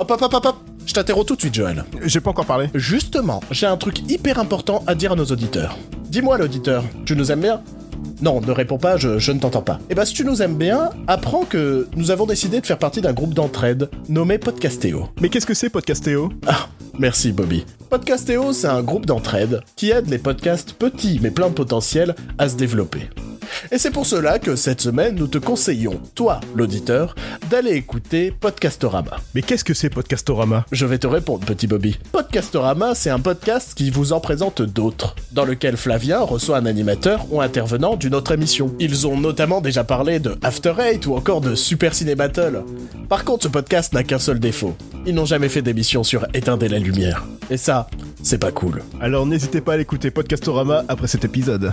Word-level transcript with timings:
Hop, 0.00 0.08
hop, 0.12 0.22
hop, 0.22 0.34
hop, 0.34 0.46
hop. 0.46 0.56
Je 0.86 0.94
t'interromps 0.94 1.26
tout 1.26 1.34
de 1.34 1.40
suite, 1.40 1.54
Joël. 1.54 1.84
J'ai 2.04 2.20
pas 2.20 2.30
encore 2.30 2.46
parlé. 2.46 2.68
Justement, 2.72 3.40
j'ai 3.50 3.66
un 3.66 3.76
truc 3.76 4.08
hyper 4.08 4.38
important 4.38 4.84
à 4.86 4.94
dire 4.94 5.12
à 5.12 5.16
nos 5.16 5.24
auditeurs. 5.24 5.76
Dis-moi, 6.08 6.38
l'auditeur, 6.38 6.84
tu 7.04 7.16
nous 7.16 7.32
aimes 7.32 7.40
bien? 7.40 7.62
Non, 8.22 8.40
ne 8.40 8.52
réponds 8.52 8.78
pas, 8.78 8.96
je, 8.96 9.18
je 9.18 9.32
ne 9.32 9.40
t'entends 9.40 9.62
pas. 9.62 9.80
Eh 9.90 9.96
ben, 9.96 10.04
si 10.04 10.14
tu 10.14 10.24
nous 10.24 10.40
aimes 10.40 10.54
bien, 10.54 10.90
apprends 11.08 11.44
que 11.44 11.88
nous 11.96 12.12
avons 12.12 12.26
décidé 12.26 12.60
de 12.60 12.66
faire 12.66 12.78
partie 12.78 13.00
d'un 13.00 13.12
groupe 13.12 13.34
d'entraide 13.34 13.90
nommé 14.08 14.38
Podcastéo. 14.38 15.08
Mais 15.20 15.30
qu'est-ce 15.30 15.46
que 15.46 15.54
c'est 15.54 15.68
Podcastéo? 15.68 16.30
Ah, 16.46 16.68
merci 16.96 17.32
Bobby. 17.32 17.66
Podcastéo, 17.90 18.52
c'est 18.52 18.68
un 18.68 18.82
groupe 18.82 19.04
d'entraide 19.04 19.62
qui 19.74 19.90
aide 19.90 20.08
les 20.08 20.18
podcasts 20.18 20.74
petits 20.74 21.18
mais 21.20 21.32
plein 21.32 21.48
de 21.48 21.54
potentiel 21.54 22.14
à 22.38 22.48
se 22.48 22.54
développer. 22.54 23.08
Et 23.72 23.78
c'est 23.78 23.90
pour 23.90 24.06
cela 24.06 24.38
que 24.38 24.56
cette 24.56 24.80
semaine, 24.80 25.16
nous 25.16 25.26
te 25.26 25.38
conseillons, 25.38 26.00
toi, 26.14 26.40
l'auditeur, 26.54 27.14
d'aller 27.50 27.72
écouter 27.72 28.30
Podcastorama. 28.30 29.16
Mais 29.34 29.42
qu'est-ce 29.42 29.64
que 29.64 29.74
c'est 29.74 29.90
Podcastorama? 29.90 30.64
Je 30.72 30.86
vais 30.86 30.98
te 30.98 31.06
répondre, 31.06 31.44
petit 31.44 31.66
Bobby. 31.66 31.98
Podcastorama, 32.12 32.94
c'est 32.94 33.10
un 33.10 33.20
podcast 33.20 33.74
qui 33.74 33.90
vous 33.90 34.12
en 34.12 34.20
présente 34.20 34.62
d'autres, 34.62 35.14
dans 35.32 35.44
lequel 35.44 35.76
Flavien 35.76 36.20
reçoit 36.20 36.58
un 36.58 36.66
animateur 36.66 37.26
ou 37.30 37.40
intervenant 37.40 37.96
d'une 37.96 38.14
autre 38.14 38.32
émission. 38.32 38.74
Ils 38.78 39.06
ont 39.06 39.18
notamment 39.18 39.60
déjà 39.60 39.84
parlé 39.84 40.20
de 40.20 40.36
After 40.42 40.74
Eight 40.78 41.06
ou 41.06 41.14
encore 41.14 41.40
de 41.40 41.54
Super 41.54 41.94
Ciné 41.94 42.14
Battle. 42.14 42.62
Par 43.08 43.24
contre, 43.24 43.44
ce 43.44 43.48
podcast 43.48 43.92
n'a 43.92 44.04
qu'un 44.04 44.18
seul 44.18 44.38
défaut. 44.38 44.76
Ils 45.06 45.14
n'ont 45.14 45.24
jamais 45.24 45.48
fait 45.48 45.62
d'émission 45.62 46.04
sur 46.04 46.26
Éteindre 46.34 46.66
la 46.66 46.78
lumière. 46.78 47.26
Et 47.50 47.56
ça, 47.56 47.88
c'est 48.22 48.38
pas 48.38 48.52
cool. 48.52 48.82
Alors 49.00 49.26
n'hésitez 49.26 49.60
pas 49.60 49.74
à 49.74 49.76
l'écouter 49.76 50.10
Podcastorama 50.10 50.84
après 50.88 51.06
cet 51.06 51.24
épisode. 51.24 51.72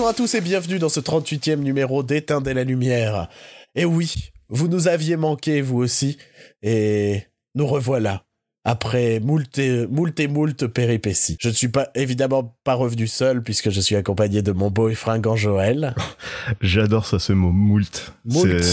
Bonjour 0.00 0.08
à 0.08 0.14
tous 0.14 0.34
et 0.34 0.40
bienvenue 0.40 0.78
dans 0.78 0.88
ce 0.88 0.98
38e 0.98 1.56
numéro 1.56 2.02
d'Éteindre 2.02 2.50
la 2.50 2.64
lumière. 2.64 3.28
Et 3.74 3.84
oui, 3.84 4.30
vous 4.48 4.66
nous 4.66 4.88
aviez 4.88 5.18
manqué 5.18 5.60
vous 5.60 5.76
aussi, 5.76 6.16
et 6.62 7.24
nous 7.54 7.66
revoilà. 7.66 8.24
Après 8.64 9.20
moult 9.20 9.58
et, 9.58 9.86
moult 9.88 10.18
et 10.18 10.26
moult 10.26 10.66
péripéties. 10.68 11.36
Je 11.38 11.48
ne 11.50 11.52
suis 11.52 11.68
pas, 11.68 11.90
évidemment 11.94 12.56
pas 12.64 12.72
revenu 12.72 13.06
seul 13.06 13.42
puisque 13.42 13.68
je 13.68 13.78
suis 13.82 13.94
accompagné 13.94 14.40
de 14.40 14.52
mon 14.52 14.70
beau 14.70 14.88
et 14.88 14.94
fringant 14.94 15.36
Joël. 15.36 15.94
J'adore 16.62 17.04
ça, 17.04 17.18
ce 17.18 17.34
mot, 17.34 17.52
moult. 17.52 18.14
Moult. 18.24 18.64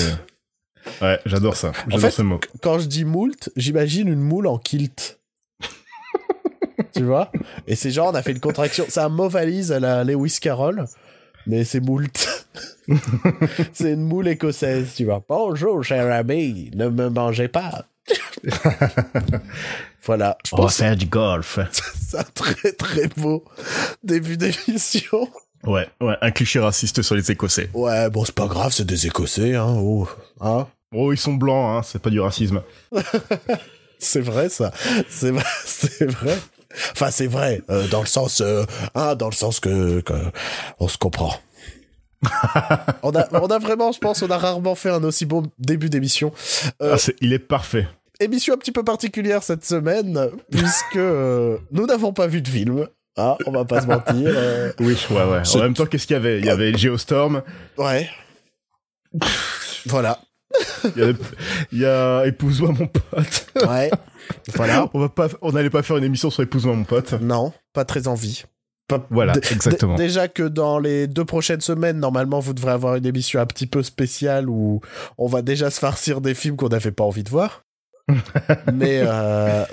Ouais, 1.02 1.20
j'adore 1.26 1.58
ça. 1.58 1.74
En 1.88 1.90
J'adore 1.90 2.00
fait, 2.00 2.12
ce 2.12 2.22
mot. 2.22 2.40
quand 2.62 2.80
je 2.80 2.86
dis 2.86 3.04
moult, 3.04 3.50
j'imagine 3.58 4.08
une 4.08 4.22
moule 4.22 4.48
en 4.48 4.58
kilt. 4.60 5.20
tu 6.96 7.04
vois? 7.04 7.34
Et 7.68 7.76
c'est 7.76 7.92
genre, 7.92 8.12
on 8.14 8.16
a 8.16 8.22
fait 8.22 8.32
une 8.32 8.40
contraction. 8.40 8.86
C'est 8.88 9.02
un 9.02 9.10
mot 9.10 9.28
valise 9.28 9.74
à 9.74 9.82
la 9.82 10.06
Lewis 10.06 10.38
Carroll, 10.40 10.86
mais 11.48 11.64
c'est 11.64 11.80
moult. 11.80 12.46
c'est 13.74 13.94
une 13.94 14.04
moule 14.04 14.28
écossaise, 14.28 14.94
tu 14.96 15.06
vois. 15.06 15.24
Bonjour, 15.28 15.84
cher 15.84 16.12
ami, 16.12 16.70
ne 16.76 16.90
me 16.90 17.10
mangez 17.10 17.48
pas. 17.48 17.86
voilà, 20.04 20.38
je 20.46 20.52
pense 20.52 20.78
que 20.78 20.84
faire 20.84 20.96
du 20.96 21.08
golf. 21.08 21.60
c'est 22.10 22.20
un 22.20 22.24
très 22.24 22.72
très 22.74 23.08
beau 23.18 23.44
début 24.04 24.38
d'émission. 24.38 25.30
Ouais, 25.64 25.88
ouais, 26.02 26.16
un 26.22 26.32
cliché 26.32 26.60
raciste 26.60 27.02
sur 27.02 27.16
les 27.16 27.32
Écossais. 27.32 27.70
Ouais, 27.74 28.10
bon, 28.10 28.24
c'est 28.24 28.36
pas 28.36 28.48
grave, 28.48 28.72
c'est 28.72 28.86
des 28.86 29.08
Écossais, 29.08 29.56
hein. 29.56 29.76
Oh, 29.80 30.08
hein 30.40 30.68
Oh, 30.94 31.12
ils 31.12 31.18
sont 31.18 31.34
blancs, 31.34 31.78
hein, 31.78 31.82
c'est 31.84 32.02
pas 32.02 32.10
du 32.10 32.20
racisme. 32.20 32.62
C'est 34.00 34.22
vrai 34.22 34.48
ça. 34.50 34.72
C'est 35.10 35.32
vrai. 35.32 36.38
Enfin, 36.94 37.12
c'est 37.12 37.28
vrai 37.28 37.62
euh, 37.70 37.88
dans 37.88 38.02
le 38.02 38.08
sens, 38.08 38.42
euh, 38.42 38.64
hein, 38.96 39.16
dans 39.16 39.28
le 39.30 39.34
sens 39.36 39.60
que, 39.60 40.02
que 40.02 40.14
on 40.80 40.88
se 40.88 40.98
comprend. 40.98 41.34
on 43.04 43.12
a, 43.16 43.28
on 43.40 43.48
a 43.48 43.60
vraiment, 43.60 43.92
je 43.92 44.00
pense, 44.00 44.22
on 44.24 44.30
a 44.32 44.38
rarement 44.38 44.76
fait 44.76 44.90
un 44.90 45.04
aussi 45.04 45.26
bon 45.26 45.44
début 45.60 45.90
d'émission. 45.90 46.32
Euh, 46.82 46.98
Ah, 46.98 47.12
il 47.22 47.32
est 47.34 47.40
parfait. 47.40 47.88
émission 48.20 48.56
un 48.56 48.58
petit 48.58 48.72
peu 48.72 48.84
particulière 48.84 49.44
cette 49.44 49.64
semaine 49.64 50.30
puisque 50.52 50.96
euh, 50.96 51.58
nous 51.72 51.86
n'avons 51.86 52.14
pas 52.14 52.26
vu 52.28 52.42
de 52.42 52.48
film. 52.48 52.88
Ah, 53.20 53.38
on 53.46 53.52
va 53.52 53.66
pas 53.66 53.82
se 53.82 53.88
mentir. 53.88 54.36
Oui, 54.80 54.98
ouais, 55.12 55.24
ouais. 55.26 55.42
En 55.56 55.60
même 55.60 55.74
temps, 55.74 55.86
qu'est-ce 55.86 56.06
qu'il 56.08 56.16
y 56.16 56.18
avait? 56.18 56.40
Il 56.40 56.46
y 56.46 56.50
avait 56.50 56.76
Geostorm, 56.78 57.42
ouais. 57.78 58.10
Voilà. 59.86 60.20
Il 60.96 61.80
y 61.80 61.86
a, 61.86 62.20
a 62.20 62.26
Épouse-moi 62.28 62.72
mon 62.78 62.88
pote. 62.88 63.48
Ouais. 63.68 63.90
Voilà. 64.56 64.90
On 64.94 65.00
va 65.00 65.10
pas, 65.10 65.28
on 65.42 65.52
n'allait 65.52 65.70
pas 65.70 65.84
faire 65.84 65.98
une 65.98 66.04
émission 66.04 66.30
sur 66.30 66.44
Épouse-moi 66.44 66.76
mon 66.76 66.84
pote. 66.84 67.14
Non, 67.22 67.54
pas 67.74 67.86
très 67.86 68.08
envie. 68.08 68.44
Pas- 68.88 69.06
Voilà, 69.10 69.34
exactement. 69.52 69.96
dé- 69.96 70.04
Déjà 70.04 70.28
que 70.30 70.44
dans 70.44 70.80
les 70.80 71.08
deux 71.08 71.26
prochaines 71.26 71.60
semaines, 71.62 72.00
normalement, 72.00 72.40
vous 72.40 72.54
devrez 72.54 72.72
avoir 72.72 72.96
une 72.96 73.06
émission 73.06 73.40
un 73.42 73.46
petit 73.46 73.68
peu 73.68 73.84
spéciale 73.84 74.50
où 74.50 74.80
on 75.18 75.28
va 75.28 75.42
déjà 75.42 75.70
se 75.70 75.80
farcir 75.80 76.22
des 76.22 76.34
films 76.34 76.56
qu'on 76.56 76.70
n'avait 76.70 76.92
pas 76.92 77.04
envie 77.04 77.24
de 77.24 77.30
voir. 77.30 77.64
Mais 78.74 79.02
euh, 79.04 79.66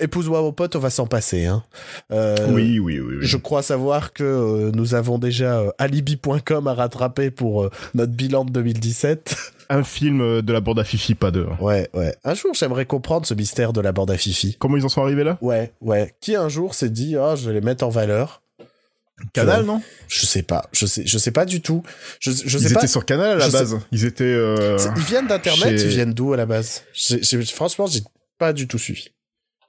épouse-moi 0.00 0.40
mon 0.40 0.52
pote, 0.52 0.76
on 0.76 0.78
va 0.78 0.90
s'en 0.90 1.06
passer. 1.06 1.46
Hein. 1.46 1.62
Euh, 2.10 2.36
oui, 2.50 2.78
oui, 2.78 3.00
oui. 3.00 3.16
oui. 3.20 3.26
Je 3.26 3.36
crois 3.36 3.62
savoir 3.62 4.12
que 4.12 4.22
euh, 4.24 4.70
nous 4.74 4.94
avons 4.94 5.18
déjà 5.18 5.58
euh, 5.60 5.70
alibi.com 5.78 6.66
à 6.68 6.74
rattraper 6.74 7.30
pour 7.30 7.68
notre 7.94 8.12
bilan 8.12 8.44
de 8.44 8.50
2017. 8.50 9.36
Un 9.70 9.84
film 9.84 10.42
de 10.42 10.52
la 10.52 10.60
bande 10.60 10.78
à 10.78 10.84
Fifi, 10.84 11.14
pas 11.14 11.30
deux. 11.30 11.46
Ouais, 11.60 11.88
ouais. 11.94 12.14
Un 12.24 12.34
jour, 12.34 12.52
j'aimerais 12.54 12.84
comprendre 12.86 13.26
ce 13.26 13.34
mystère 13.34 13.72
de 13.72 13.80
la 13.80 13.92
bande 13.92 14.10
à 14.10 14.18
Fifi. 14.18 14.56
Comment 14.58 14.76
ils 14.76 14.84
en 14.84 14.88
sont 14.90 15.02
arrivés 15.02 15.24
là? 15.24 15.38
Ouais, 15.40 15.72
ouais. 15.80 16.14
Qui 16.20 16.36
un 16.36 16.48
jour 16.48 16.74
s'est 16.74 16.90
dit, 16.90 17.16
ah, 17.16 17.34
je 17.36 17.46
vais 17.48 17.54
les 17.54 17.60
mettre 17.62 17.84
en 17.84 17.88
valeur? 17.88 18.42
Canal, 19.32 19.64
non? 19.64 19.80
Je 20.08 20.26
sais 20.26 20.42
pas, 20.42 20.68
je 20.72 20.84
sais, 20.84 21.02
je 21.06 21.16
sais 21.16 21.30
pas 21.30 21.44
du 21.44 21.60
tout. 21.60 21.82
Je, 22.18 22.32
je 22.32 22.58
Ils 22.58 22.72
étaient 22.72 22.86
sur 22.88 23.04
Canal 23.06 23.30
à 23.30 23.34
la 23.36 23.46
je 23.46 23.50
sais- 23.50 23.58
base. 23.58 23.78
Ils 23.92 24.04
étaient. 24.04 24.34
Ils 24.96 25.02
viennent 25.04 25.28
d'internet, 25.28 25.78
chez- 25.78 25.84
ils 25.84 25.90
viennent 25.90 26.12
d'où 26.12 26.32
à 26.32 26.36
la 26.36 26.44
base? 26.46 26.82
J'ai- 26.92 27.22
j'ai- 27.22 27.44
Franchement, 27.44 27.86
j'ai 27.86 28.00
pas 28.38 28.52
du 28.52 28.66
tout 28.66 28.78
suivi. 28.78 29.10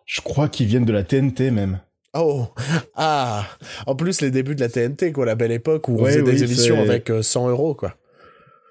Je 0.05 0.21
crois 0.21 0.49
qu'ils 0.49 0.67
viennent 0.67 0.85
de 0.85 0.93
la 0.93 1.03
TNT 1.03 1.51
même. 1.51 1.79
Oh 2.15 2.47
ah 2.95 3.45
En 3.87 3.95
plus, 3.95 4.21
les 4.21 4.29
débuts 4.29 4.55
de 4.55 4.59
la 4.61 4.69
TNT, 4.69 5.11
quoi, 5.11 5.25
la 5.25 5.35
belle 5.35 5.51
époque 5.51 5.87
où 5.87 5.93
on 5.93 6.03
Ouais, 6.03 6.11
faisait 6.11 6.21
oui, 6.21 6.31
des 6.31 6.43
émissions 6.43 6.79
avec 6.79 7.09
euh, 7.09 7.21
100 7.23 7.49
euros, 7.49 7.73
quoi. 7.73 7.95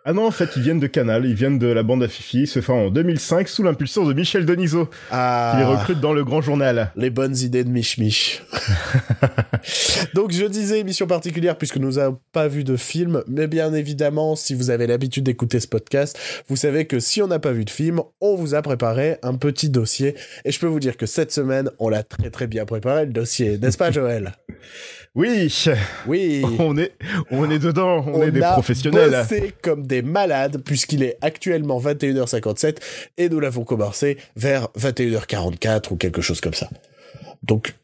Ah 0.04 0.12
non, 0.12 0.26
en 0.26 0.32
fait, 0.32 0.50
ils 0.56 0.62
viennent 0.62 0.80
de 0.80 0.88
Canal. 0.88 1.24
Ils 1.26 1.34
viennent 1.34 1.60
de 1.60 1.68
la 1.68 1.84
bande 1.84 2.02
à 2.02 2.08
Fifi. 2.08 2.48
Se 2.48 2.60
fait 2.60 2.72
en 2.72 2.90
2005 2.90 3.46
sous 3.48 3.62
l'impulsion 3.62 4.04
de 4.04 4.12
Michel 4.12 4.44
Denisot, 4.44 4.86
qui 4.86 4.92
les 5.00 5.06
Ah 5.12 5.64
recrute 5.66 6.00
dans 6.00 6.12
le 6.12 6.24
Grand 6.24 6.40
Journal. 6.40 6.90
les 6.96 7.10
bonnes 7.10 7.36
idées 7.36 7.62
de 7.62 7.68
Mich 7.68 7.98
Mich. 7.98 8.42
Donc 10.14 10.32
je 10.32 10.44
disais 10.44 10.80
émission 10.80 11.06
particulière 11.06 11.56
puisque 11.56 11.76
nous 11.76 11.92
n'avons 11.92 12.18
pas 12.32 12.48
vu 12.48 12.64
de 12.64 12.76
film, 12.76 13.22
mais 13.28 13.46
bien 13.46 13.72
évidemment, 13.74 14.34
si 14.34 14.54
vous 14.54 14.70
avez 14.70 14.88
l'habitude 14.88 15.24
d'écouter 15.24 15.60
ce 15.60 15.68
podcast, 15.68 16.18
vous 16.48 16.56
savez 16.56 16.86
que 16.86 16.98
si 16.98 17.22
on 17.22 17.28
n'a 17.28 17.38
pas 17.38 17.52
vu 17.52 17.64
de 17.64 17.70
film, 17.70 18.00
on 18.20 18.34
vous 18.34 18.54
a 18.56 18.62
préparé 18.62 19.18
un 19.22 19.34
petit 19.36 19.70
dossier. 19.70 20.16
Et 20.44 20.50
je 20.50 20.58
peux 20.58 20.66
vous 20.66 20.80
dire 20.80 20.96
que 20.96 21.06
cette 21.06 21.30
semaine, 21.32 21.70
on 21.78 21.88
l'a 21.88 22.02
très 22.02 22.30
très 22.30 22.48
bien 22.48 22.64
préparé 22.64 23.06
le 23.06 23.12
dossier, 23.12 23.56
n'est-ce 23.58 23.78
pas 23.78 23.90
Joël? 23.92 24.32
Oui, 25.14 25.52
Oui 26.06 26.42
on 26.58 26.76
est, 26.78 26.92
on 27.30 27.50
est 27.50 27.58
dedans. 27.58 28.04
On, 28.06 28.22
est 28.22 28.30
des 28.30 28.42
a 28.42 28.52
professionnels. 28.52 29.10
bossé 29.10 29.54
comme 29.62 29.86
des 29.86 30.00
malades 30.02 30.62
puisqu'il 30.64 31.02
est 31.02 31.18
actuellement 31.20 31.80
21h57 31.80 32.76
et 33.18 33.28
nous 33.28 33.40
l'avons 33.40 33.64
commencé 33.64 34.16
vers 34.36 34.68
21h44 34.78 35.92
ou 35.92 35.96
quelque 35.96 36.22
chose 36.22 36.40
comme 36.40 36.54
ça. 36.54 36.70
Donc, 37.42 37.74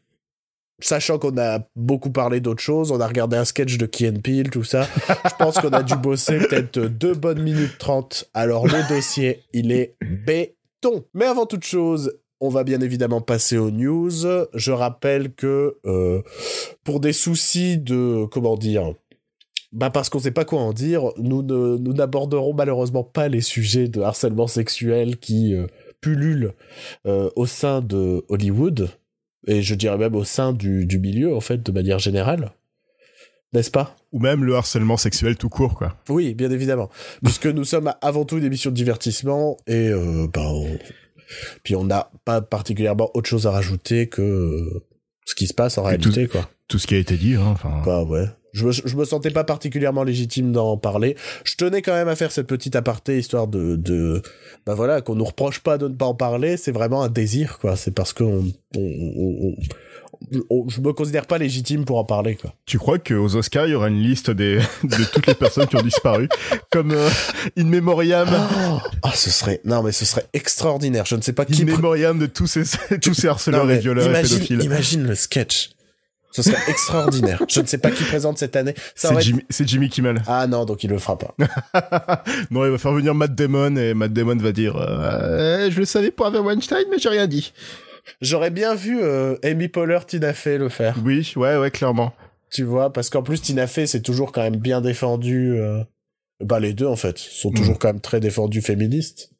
sachant 0.79 1.19
qu'on 1.19 1.37
a 1.37 1.59
beaucoup 1.75 2.09
parlé 2.09 2.39
d'autres 2.39 2.63
choses, 2.63 2.91
on 2.91 2.99
a 2.99 3.07
regardé 3.07 3.37
un 3.37 3.45
sketch 3.45 3.77
de 3.77 3.85
Key 3.85 4.09
and 4.09 4.21
Peele, 4.21 4.49
tout 4.49 4.63
ça, 4.63 4.87
je 5.07 5.35
pense 5.37 5.59
qu'on 5.59 5.69
a 5.69 5.83
dû 5.83 5.95
bosser 5.95 6.39
peut-être 6.39 6.79
deux 6.79 7.13
bonnes 7.13 7.41
minutes 7.41 7.77
30. 7.77 8.29
Alors, 8.33 8.65
le 8.65 8.87
dossier, 8.87 9.43
il 9.53 9.71
est 9.71 9.95
béton. 10.01 11.05
Mais 11.13 11.25
avant 11.25 11.45
toute 11.45 11.65
chose, 11.65 12.13
on 12.41 12.49
va 12.49 12.63
bien 12.63 12.81
évidemment 12.81 13.21
passer 13.21 13.57
aux 13.57 13.71
news. 13.71 14.11
Je 14.53 14.71
rappelle 14.71 15.33
que 15.33 15.77
euh, 15.85 16.21
pour 16.83 16.99
des 16.99 17.13
soucis 17.13 17.77
de 17.77 18.25
comment 18.25 18.55
dire 18.57 18.93
bah 19.71 19.91
parce 19.91 20.09
qu'on 20.09 20.17
sait 20.19 20.31
pas 20.31 20.45
quoi 20.45 20.61
en 20.61 20.73
dire, 20.73 21.11
nous 21.17 21.43
ne- 21.43 21.77
nous 21.77 21.93
n'aborderons 21.93 22.53
malheureusement 22.55 23.03
pas 23.03 23.27
les 23.27 23.41
sujets 23.41 23.87
de 23.87 24.01
harcèlement 24.01 24.47
sexuel 24.47 25.17
qui 25.17 25.53
euh, 25.53 25.67
pullulent 26.01 26.53
euh, 27.05 27.29
au 27.35 27.45
sein 27.45 27.81
de 27.81 28.25
Hollywood 28.29 28.89
et 29.45 29.61
je 29.61 29.75
dirais 29.75 29.97
même 29.99 30.15
au 30.15 30.23
sein 30.23 30.53
du, 30.53 30.85
du 30.87 30.97
milieu 30.97 31.35
en 31.35 31.39
fait 31.39 31.61
de 31.61 31.71
manière 31.71 31.99
générale. 31.99 32.51
N'est-ce 33.53 33.71
pas? 33.71 33.95
Ou 34.11 34.19
même 34.19 34.43
le 34.43 34.55
harcèlement 34.55 34.97
sexuel 34.97 35.35
tout 35.35 35.49
court, 35.49 35.73
quoi. 35.75 35.95
Oui, 36.07 36.35
bien 36.35 36.51
évidemment. 36.51 36.89
Puisque 37.23 37.47
nous 37.47 37.63
sommes 37.63 37.91
avant 38.01 38.23
tout 38.25 38.37
une 38.37 38.43
émission 38.45 38.69
de 38.69 38.75
divertissement 38.75 39.57
et 39.67 39.89
euh, 39.89 40.27
bah, 40.31 40.47
on- 40.51 40.77
Puis 41.63 41.75
on 41.75 41.83
n'a 41.83 42.11
pas 42.25 42.41
particulièrement 42.41 43.09
autre 43.13 43.29
chose 43.29 43.47
à 43.47 43.51
rajouter 43.51 44.07
que 44.07 44.21
euh, 44.21 44.83
ce 45.25 45.35
qui 45.35 45.47
se 45.47 45.53
passe 45.53 45.77
en 45.77 45.83
réalité, 45.83 46.27
quoi. 46.27 46.49
Tout 46.67 46.79
ce 46.79 46.87
qui 46.87 46.95
a 46.95 46.99
été 46.99 47.17
dit, 47.17 47.35
hein. 47.35 47.55
Bah 47.85 48.03
ouais. 48.03 48.25
Je 48.51 48.65
me, 48.65 48.71
je 48.71 48.95
me 48.95 49.05
sentais 49.05 49.29
pas 49.29 49.43
particulièrement 49.43 50.03
légitime 50.03 50.51
d'en 50.51 50.75
parler. 50.75 51.15
Je 51.43 51.55
tenais 51.55 51.83
quand 51.83 51.93
même 51.93 52.07
à 52.07 52.15
faire 52.15 52.31
cette 52.31 52.47
petite 52.47 52.75
aparté 52.75 53.19
histoire 53.19 53.47
de, 53.47 53.75
de 53.75 54.23
bah 54.65 54.73
voilà, 54.73 55.01
qu'on 55.01 55.13
nous 55.13 55.25
reproche 55.25 55.59
pas 55.59 55.77
de 55.77 55.87
ne 55.87 55.93
pas 55.93 56.07
en 56.07 56.15
parler. 56.15 56.57
C'est 56.57 56.71
vraiment 56.71 57.03
un 57.03 57.09
désir, 57.09 57.59
quoi. 57.59 57.75
C'est 57.75 57.91
parce 57.91 58.11
qu'on, 58.11 58.51
on, 58.75 58.79
on, 58.79 59.49
on, 59.49 59.55
je 60.31 60.81
me 60.81 60.93
considère 60.93 61.25
pas 61.25 61.37
légitime 61.37 61.85
pour 61.85 61.97
en 61.97 62.03
parler, 62.03 62.35
quoi. 62.35 62.53
Tu 62.65 62.77
crois 62.77 62.99
qu'aux 62.99 63.35
Oscars, 63.35 63.67
il 63.67 63.71
y 63.71 63.75
aura 63.75 63.87
une 63.87 64.01
liste 64.01 64.29
des, 64.29 64.59
de 64.83 65.03
toutes 65.11 65.27
les 65.27 65.33
personnes 65.33 65.67
qui 65.67 65.75
ont 65.75 65.81
disparu? 65.81 66.27
Comme, 66.71 66.91
euh, 66.91 67.09
In 67.57 67.65
Memoriam? 67.65 68.27
Ah, 68.31 68.79
oh, 69.03 69.09
ce 69.13 69.29
serait, 69.29 69.61
non, 69.65 69.83
mais 69.83 69.91
ce 69.91 70.05
serait 70.05 70.25
extraordinaire. 70.33 71.05
Je 71.05 71.15
ne 71.15 71.21
sais 71.21 71.33
pas 71.33 71.45
qui. 71.45 71.61
In 71.63 71.65
Memoriam 71.65 72.17
de 72.17 72.25
tous 72.25 72.47
ces, 72.47 72.63
tous 73.01 73.13
ces 73.13 73.27
harceleurs 73.27 73.65
Non, 73.65 73.71
et 73.71 73.79
violeurs 73.79 74.07
et 74.07 74.09
imagine, 74.09 74.37
pédophiles. 74.39 74.63
imagine 74.63 75.03
le 75.03 75.15
sketch. 75.15 75.71
Ce 76.31 76.43
serait 76.43 76.61
extraordinaire. 76.67 77.41
Je 77.49 77.59
ne 77.59 77.65
sais 77.65 77.79
pas 77.79 77.89
qui 77.89 78.03
présente 78.03 78.37
cette 78.37 78.55
année. 78.55 78.75
C'est 78.93 79.19
Jimmy, 79.19 79.43
Jimmy 79.49 79.89
Kimmel. 79.89 80.21
Ah 80.27 80.45
non, 80.45 80.65
donc 80.65 80.83
il 80.83 80.89
le 80.91 80.99
fera 80.99 81.17
pas. 81.17 81.33
non, 82.51 82.65
il 82.65 82.71
va 82.71 82.77
faire 82.77 82.91
venir 82.91 83.15
Matt 83.15 83.33
Damon 83.33 83.75
et 83.77 83.95
Matt 83.95 84.13
Damon 84.13 84.37
va 84.37 84.51
dire 84.51 84.75
euh, 84.75 85.71
Je 85.71 85.79
le 85.79 85.85
savais 85.85 86.11
pour 86.11 86.27
Harvey 86.27 86.37
Weinstein, 86.39 86.85
mais 86.91 86.99
j'ai 86.99 87.09
rien 87.09 87.25
dit. 87.25 87.51
J'aurais 88.21 88.49
bien 88.51 88.75
vu 88.75 88.99
euh, 89.01 89.35
Amy 89.43 89.67
Poehler, 89.67 89.99
Tina 90.07 90.33
Fey 90.33 90.57
le 90.57 90.69
faire. 90.69 90.97
Oui, 91.03 91.31
ouais, 91.35 91.57
ouais, 91.57 91.71
clairement. 91.71 92.13
Tu 92.51 92.63
vois, 92.63 92.91
parce 92.91 93.09
qu'en 93.09 93.21
plus 93.23 93.41
Tina 93.41 93.67
Fey 93.67 93.85
c'est 93.87 94.01
toujours 94.01 94.31
quand 94.31 94.41
même 94.41 94.57
bien 94.57 94.81
défendu. 94.81 95.53
euh, 95.59 95.83
Bah 96.43 96.59
les 96.59 96.73
deux 96.73 96.87
en 96.87 96.95
fait 96.95 97.17
sont 97.17 97.51
toujours 97.51 97.75
Mm. 97.75 97.79
quand 97.79 97.87
même 97.89 98.01
très 98.01 98.19
défendus 98.19 98.61
féministes. 98.61 99.31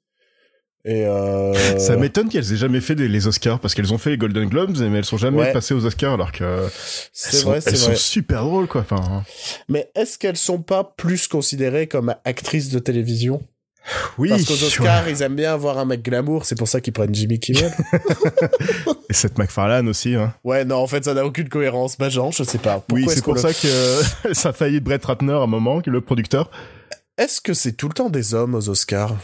Et 0.85 1.05
euh... 1.05 1.77
Ça 1.77 1.97
m'étonne 1.97 2.29
qu'elles 2.29 2.53
aient 2.53 2.57
jamais 2.57 2.79
fait 2.79 2.95
des- 2.95 3.09
les 3.09 3.27
Oscars 3.27 3.59
parce 3.59 3.73
qu'elles 3.73 3.93
ont 3.93 3.97
fait 3.97 4.11
les 4.11 4.17
Golden 4.17 4.47
Globes 4.47 4.77
mais 4.79 4.99
elles 4.99 5.05
sont 5.05 5.17
jamais 5.17 5.39
Ouais. 5.39 5.51
passées 5.51 5.73
aux 5.73 5.85
Oscars 5.85 6.13
alors 6.13 6.31
que 6.31 6.43
elles 6.65 6.69
c'est 7.11 7.35
sont, 7.37 7.49
vrai, 7.49 7.59
c'est 7.61 7.71
elles 7.71 7.77
sont 7.77 7.95
super 7.95 8.43
drôles 8.45 8.67
quoi. 8.67 8.81
Enfin, 8.81 9.23
Mais 9.67 9.91
est-ce 9.95 10.17
qu'elles 10.17 10.37
sont 10.37 10.61
pas 10.61 10.83
plus 10.83 11.27
considérées 11.27 11.87
comme 11.87 12.15
actrices 12.23 12.69
de 12.69 12.79
télévision? 12.79 13.41
Oui. 14.17 14.29
Parce 14.29 14.45
qu'aux 14.45 14.63
Oscars 14.63 15.07
ils 15.09 15.21
aiment 15.21 15.35
bien 15.35 15.53
avoir 15.53 15.77
un 15.77 15.85
mec 15.85 16.03
glamour, 16.03 16.45
c'est 16.45 16.57
pour 16.57 16.67
ça 16.67 16.81
qu'ils 16.81 16.93
prennent 16.93 17.13
Jimmy 17.13 17.39
Kimmel. 17.39 17.71
Et 19.09 19.13
Seth 19.13 19.37
MacFarlane 19.37 19.87
aussi. 19.87 20.15
Hein. 20.15 20.33
ouais, 20.43 20.65
non, 20.65 20.77
en 20.77 20.87
fait 20.87 21.05
ça 21.05 21.13
n'a 21.13 21.25
aucune 21.25 21.49
cohérence, 21.49 21.97
bah 21.97 22.09
genre, 22.09 22.31
je 22.31 22.43
sais 22.43 22.57
pas. 22.57 22.83
Pourquoi 22.87 23.07
oui, 23.07 23.13
c'est 23.13 23.23
pour 23.23 23.37
ça 23.37 23.53
que 23.53 24.33
ça 24.33 24.49
a 24.49 24.53
failli 24.53 24.79
Brett 24.79 25.03
Ratner 25.03 25.33
à 25.33 25.37
un 25.37 25.47
moment, 25.47 25.81
qui 25.81 25.89
est 25.89 25.93
le 25.93 26.01
producteur. 26.01 26.49
Est-ce 27.17 27.41
que 27.41 27.53
c'est 27.53 27.73
tout 27.73 27.87
le 27.87 27.93
temps 27.93 28.09
des 28.09 28.33
hommes 28.33 28.55
aux 28.55 28.69
Oscars? 28.69 29.15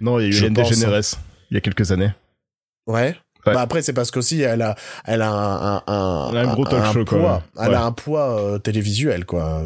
Non, 0.00 0.18
il 0.18 0.24
y 0.24 0.26
a 0.26 0.28
eu 0.28 0.36
Hélène 0.38 0.54
pense, 0.54 0.70
DeGeneres 0.70 1.18
il 1.50 1.54
y 1.54 1.56
a 1.56 1.60
quelques 1.60 1.92
années. 1.92 2.10
Ouais. 2.86 3.16
Ouais. 3.48 3.54
Bah 3.54 3.60
après 3.62 3.82
c'est 3.82 3.92
parce 3.92 4.10
qu'aussi 4.10 4.42
elle 4.42 4.62
a 4.62 4.74
elle 5.04 5.22
a 5.22 5.30
un 5.30 5.76
un, 5.76 5.82
un, 5.86 6.28
Elle 6.30 6.36
a 6.38 6.40
un 6.50 6.54
gros 6.54 6.64
talk 6.64 6.84
show, 6.92 7.04
quoi. 7.04 7.18
poids. 7.18 7.42
Elle 7.60 7.68
Ouais. 7.70 7.74
a 7.74 7.84
un 7.84 7.92
poids 7.92 8.40
euh, 8.40 8.58
télévisuel 8.58 9.24
quoi. 9.26 9.62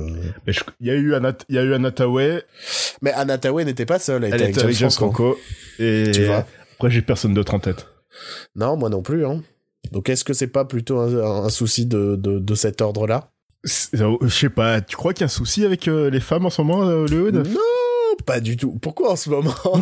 Mais 0.46 0.52
je- 0.52 0.60
il 0.80 0.86
y 0.86 0.90
a 0.90 0.94
eu 0.94 1.14
Anna, 1.14 1.32
il 1.48 1.54
y 1.56 1.58
a 1.58 1.62
eu 1.62 1.74
Anna 1.74 1.90
Tawai, 1.90 2.42
Mais 3.02 3.12
Anna 3.12 3.38
Tawai 3.38 3.64
n'était 3.64 3.86
pas 3.86 3.98
seule, 3.98 4.24
elle, 4.24 4.34
elle 4.34 4.40
était 4.42 4.50
était 4.52 4.62
avec 4.64 4.76
James 4.76 4.90
Franco. 4.90 5.12
Franco. 5.12 5.38
Et 5.78 6.10
Tu 6.12 6.24
vois. 6.24 6.46
après, 6.74 6.90
j'ai 6.90 7.02
personne 7.02 7.34
d'autre 7.34 7.54
en 7.54 7.58
tête. 7.60 7.86
Non, 8.56 8.76
moi 8.76 8.88
non 8.90 9.02
plus. 9.02 9.24
Hein. 9.26 9.42
Donc 9.90 10.08
est-ce 10.08 10.24
que 10.24 10.32
c'est 10.32 10.46
pas 10.46 10.64
plutôt 10.64 10.98
un, 11.00 11.44
un 11.44 11.48
souci 11.48 11.86
de, 11.86 12.16
de, 12.16 12.38
de 12.38 12.54
cet 12.54 12.80
ordre-là? 12.80 13.30
Euh, 13.94 14.16
Je 14.22 14.28
sais 14.28 14.48
pas, 14.50 14.80
tu 14.80 14.96
crois 14.96 15.12
qu'il 15.12 15.20
y 15.22 15.24
a 15.24 15.26
un 15.26 15.28
souci 15.28 15.64
avec 15.64 15.86
euh, 15.88 16.10
les 16.10 16.20
femmes 16.20 16.46
en 16.46 16.50
ce 16.50 16.62
moment, 16.62 16.82
euh, 16.84 17.04
Hollywood 17.04 17.34
Non, 17.48 18.16
pas 18.26 18.40
du 18.40 18.56
tout. 18.56 18.78
Pourquoi 18.80 19.12
en 19.12 19.16
ce 19.16 19.30
moment? 19.30 19.54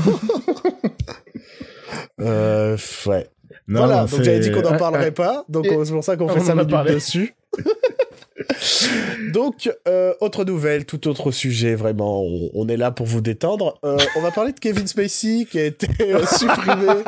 Euh, 2.20 2.76
Ouais. 3.06 3.26
Non, 3.68 3.80
voilà, 3.86 4.04
donc 4.06 4.22
j'avais 4.22 4.40
dit 4.40 4.50
qu'on 4.50 4.62
n'en 4.62 4.72
Ouais, 4.72 4.78
parlerait 4.78 5.04
ouais. 5.04 5.10
pas, 5.12 5.44
donc 5.48 5.66
c'est 5.84 5.92
pour 5.92 6.02
ça 6.04 6.16
qu'on 6.16 6.24
on 6.24 6.28
fait 6.28 6.40
en 6.40 6.44
5 6.44 6.58
a 6.58 6.64
minutes 6.64 6.94
dessus. 6.94 7.34
donc, 9.32 9.70
euh, 9.86 10.14
autre 10.20 10.44
nouvelle, 10.44 10.84
tout 10.86 11.06
autre 11.08 11.30
sujet, 11.30 11.74
vraiment, 11.74 12.22
on, 12.22 12.50
on 12.54 12.68
est 12.68 12.76
là 12.76 12.90
pour 12.90 13.06
vous 13.06 13.20
détendre. 13.20 13.78
Euh, 13.84 13.96
on 14.16 14.20
va 14.22 14.30
parler 14.30 14.52
de 14.52 14.58
Kevin 14.58 14.86
Spacey 14.86 15.46
qui 15.50 15.58
a 15.58 15.64
été 15.66 15.88
euh, 16.00 16.24
supprimé. 16.26 16.86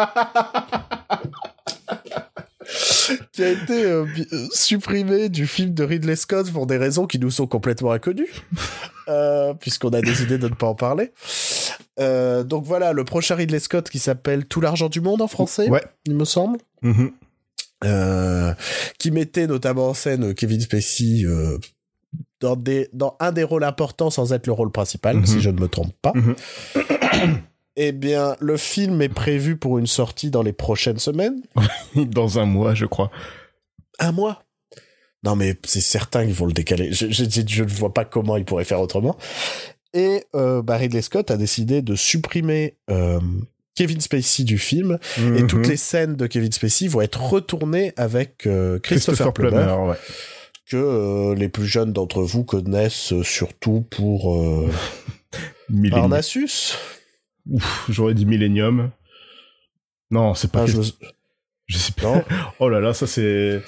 qui 3.33 3.43
a 3.45 3.51
été 3.51 3.85
euh, 3.85 4.05
euh, 4.33 4.47
supprimé 4.53 5.29
du 5.29 5.47
film 5.47 5.75
de 5.75 5.85
Ridley 5.85 6.17
Scott 6.17 6.51
pour 6.51 6.67
des 6.67 6.77
raisons 6.77 7.07
qui 7.07 7.19
nous 7.19 7.31
sont 7.31 7.47
complètement 7.47 7.93
inconnues, 7.93 8.33
euh, 9.09 9.55
puisqu'on 9.55 9.91
a 9.91 10.01
décidé 10.01 10.39
de 10.39 10.49
ne 10.49 10.55
pas 10.55 10.67
en 10.67 10.75
parler. 10.75 11.13
Euh, 11.99 12.43
donc 12.45 12.65
voilà, 12.65 12.93
le 12.93 13.05
prochain 13.05 13.35
Ridley 13.35 13.59
Scott 13.61 13.91
qui 13.91 13.99
s'appelle 13.99 14.47
Tout 14.47 14.61
l'argent 14.61 14.89
du 14.89 15.01
monde 15.01 15.21
en 15.23 15.29
français, 15.29 15.69
Ouais. 15.69 15.85
il 16.07 16.15
me 16.15 16.25
semble. 16.25 16.59
Mhm. 16.83 17.13
Euh, 17.85 18.55
qui 18.99 19.11
mettait 19.11 19.49
notamment 19.49 19.89
en 19.89 19.95
scène 19.95 20.35
Kevin 20.35 20.61
Spacey 20.61 21.25
dans, 22.41 22.55
des, 22.55 22.89
dans 22.93 23.17
un 23.19 23.33
des 23.33 23.43
rôles 23.43 23.65
importants 23.65 24.11
sans 24.11 24.33
être 24.33 24.47
le 24.47 24.53
rôle 24.53 24.71
principal, 24.71 25.27
si 25.27 25.41
je 25.41 25.51
ne 25.51 25.61
me 25.61 25.67
trompe 25.69 25.93
pas. 26.01 26.13
Mhm. 26.15 26.35
Eh 27.77 27.93
bien, 27.93 28.37
le 28.41 28.57
film 28.57 29.01
est 29.03 29.09
prévu 29.09 29.57
pour 29.57 29.79
une 29.79 29.87
sortie 29.87 30.31
dans 30.31 30.43
les 30.43 30.53
prochaines 30.53 30.99
semaines. 30.99 31.41
Dans 31.97 32.39
un 32.39 32.45
mois, 32.45 32.75
je 32.75 32.85
crois. 32.87 33.11
Un 33.99 34.13
mois? 34.13 34.45
Non, 35.25 35.37
mais 35.37 35.57
c'est 35.65 35.81
certain 35.81 36.25
qu'ils 36.25 36.35
vont 36.35 36.47
le 36.47 36.53
décaler. 36.53 36.93
Je, 36.93 37.07
je, 37.11 37.25
je- 37.25 37.41
je 37.47 37.63
ne 37.65 37.69
vois 37.69 37.95
pas 37.95 38.05
comment 38.05 38.37
ils 38.37 38.45
pourraient 38.45 38.65
faire 38.65 38.81
autrement. 38.81 39.17
Et 39.95 40.25
euh, 40.35 40.63
bah, 40.63 40.77
Ridley 40.77 41.01
Scott 41.03 41.31
a 41.31 41.37
décidé 41.37 41.81
de 41.81 41.95
supprimer 41.95 42.77
euh, 42.91 43.21
Kevin 43.75 44.01
Spacey 44.01 44.43
du 44.45 44.59
film. 44.59 44.99
Et 45.19 45.21
Mhm. 45.21 45.47
toutes 45.47 45.67
les 45.69 45.77
scènes 45.77 46.17
de 46.17 46.27
Kevin 46.27 46.51
Spacey 46.53 46.89
vont 46.89 47.01
être 47.03 47.23
retournées 47.23 47.93
avec 47.97 48.47
euh, 48.47 48.79
Christopher, 48.81 49.33
Plummer. 49.33 49.77
ouais. 49.89 49.97
que 50.69 50.77
euh, 50.77 51.35
les 51.35 51.49
plus 51.49 51.67
jeunes 51.67 51.93
d'entre 51.93 52.23
vous 52.23 52.45
connaissent 52.45 53.15
surtout 53.23 53.85
pour. 53.91 54.37
Parnassus. 55.91 56.75
Ouf, 57.51 57.87
J'aurais 57.89 58.15
dit 58.15 58.27
Millennium. 58.27 58.91
Non, 60.11 60.35
c'est 60.35 60.51
pas. 60.53 60.63
Ah, 60.63 60.67
je 60.67 60.77
Christ- 60.79 61.01
me- 61.03 61.09
je 61.67 61.79
sais 61.79 61.93
pas. 61.93 62.03
Non 62.17 62.25
Oh 62.61 62.69
là 62.69 62.81
là, 62.81 62.93
ça 62.95 63.07
c'est 63.07 63.63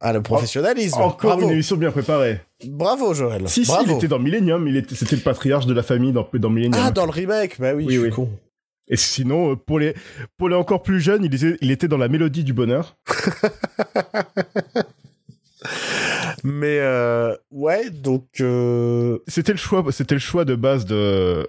Ah, 0.00 0.12
le 0.12 0.20
professionnalisme. 0.22 1.00
encore 1.00 1.30
Bravo. 1.32 1.42
une 1.46 1.50
émission 1.54 1.76
bien 1.76 1.90
préparée. 1.90 2.40
Bravo, 2.66 3.14
Joël. 3.14 3.48
Si, 3.48 3.64
si, 3.64 3.72
il 3.86 3.92
était 3.92 4.08
dans 4.08 4.18
Millennium. 4.18 4.66
Il 4.68 4.76
était, 4.76 4.94
c'était 4.94 5.16
le 5.16 5.22
patriarche 5.22 5.66
de 5.66 5.74
la 5.74 5.82
famille 5.82 6.12
dans, 6.12 6.28
dans 6.34 6.50
Millennium. 6.50 6.82
Ah, 6.84 6.90
dans 6.90 7.04
le 7.06 7.10
remake. 7.12 7.60
Bah 7.60 7.72
oui, 7.74 7.84
Oui, 7.86 7.94
je 7.94 7.98
suis 8.00 8.08
oui. 8.08 8.14
con. 8.14 8.30
Et 8.88 8.96
sinon, 8.96 9.52
euh, 9.52 9.56
pour 9.56 9.78
les, 9.80 9.94
pour 10.36 10.48
les 10.48 10.54
encore 10.54 10.82
plus 10.82 11.00
jeunes, 11.00 11.24
il 11.24 11.34
était, 11.34 11.56
il 11.60 11.70
était 11.72 11.88
dans 11.88 11.98
la 11.98 12.08
mélodie 12.08 12.44
du 12.44 12.52
bonheur. 12.52 12.96
Mais 16.48 16.78
euh, 16.80 17.34
ouais, 17.50 17.90
donc 17.90 18.26
euh, 18.40 19.18
C'était 19.26 19.52
le 19.52 19.58
choix, 19.58 19.84
c'était 19.90 20.14
le 20.14 20.20
choix 20.20 20.44
de 20.44 20.54
base 20.54 20.84
de 20.84 21.46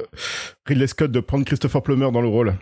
Ridley 0.66 0.88
Scott 0.88 1.12
de 1.12 1.20
prendre 1.20 1.46
Christopher 1.46 1.84
Plummer 1.84 2.12
dans 2.12 2.22
le 2.22 2.28
rôle. 2.28 2.56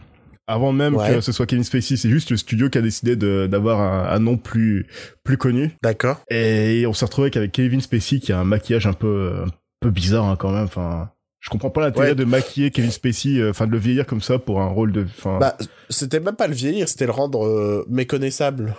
Avant 0.48 0.72
même 0.74 0.96
Ouais. 0.96 1.16
que 1.16 1.22
ce 1.22 1.32
soit 1.32 1.46
Kevin 1.46 1.64
Spacey, 1.64 1.96
c'est 1.98 2.10
juste 2.10 2.30
le 2.30 2.38
studio 2.38 2.70
qui 2.70 2.78
a 2.78 2.82
décidé 2.82 3.16
d'avoir 3.16 3.80
un, 3.80 4.14
un 4.14 4.20
nom 4.20 4.38
plus, 4.38 4.86
plus 5.24 5.38
connu. 5.38 5.72
d'accord. 5.82 6.20
Et 6.30 6.86
on 6.88 6.94
s'est 6.94 7.06
retrouvé 7.06 7.32
qu'avec 7.32 7.52
Kevin 7.52 7.82
Spacey 7.82 8.20
qui 8.20 8.32
a 8.34 8.40
un 8.40 8.44
maquillage 8.44 8.86
un 8.86 8.94
peu, 8.94 9.44
un 9.46 9.50
peu 9.80 9.90
bizarre 9.90 10.26
hein, 10.26 10.36
quand 10.38 10.52
même. 10.52 10.66
Enfin, 10.66 11.10
je 11.40 11.50
comprends 11.50 11.70
pas 11.72 11.82
l'intérêt 11.82 12.10
Ouais. 12.10 12.16
de 12.16 12.26
maquiller 12.26 12.70
Kevin 12.70 12.92
Spacey, 12.92 13.40
euh, 13.40 13.52
enfin 13.52 13.66
de 13.66 13.72
le 13.72 13.78
vieillir 13.80 14.06
comme 14.06 14.22
ça 14.22 14.38
pour 14.38 14.62
un 14.62 14.68
rôle 14.68 14.92
de. 14.92 15.04
Enfin, 15.04 15.40
Bah, 15.40 15.58
c'était 15.90 16.20
même 16.20 16.36
pas 16.36 16.48
le 16.48 16.54
vieillir, 16.56 16.90
c'était 16.90 17.06
le 17.06 17.12
rendre 17.12 17.46
euh, 17.48 17.86
méconnaissable. 17.90 18.76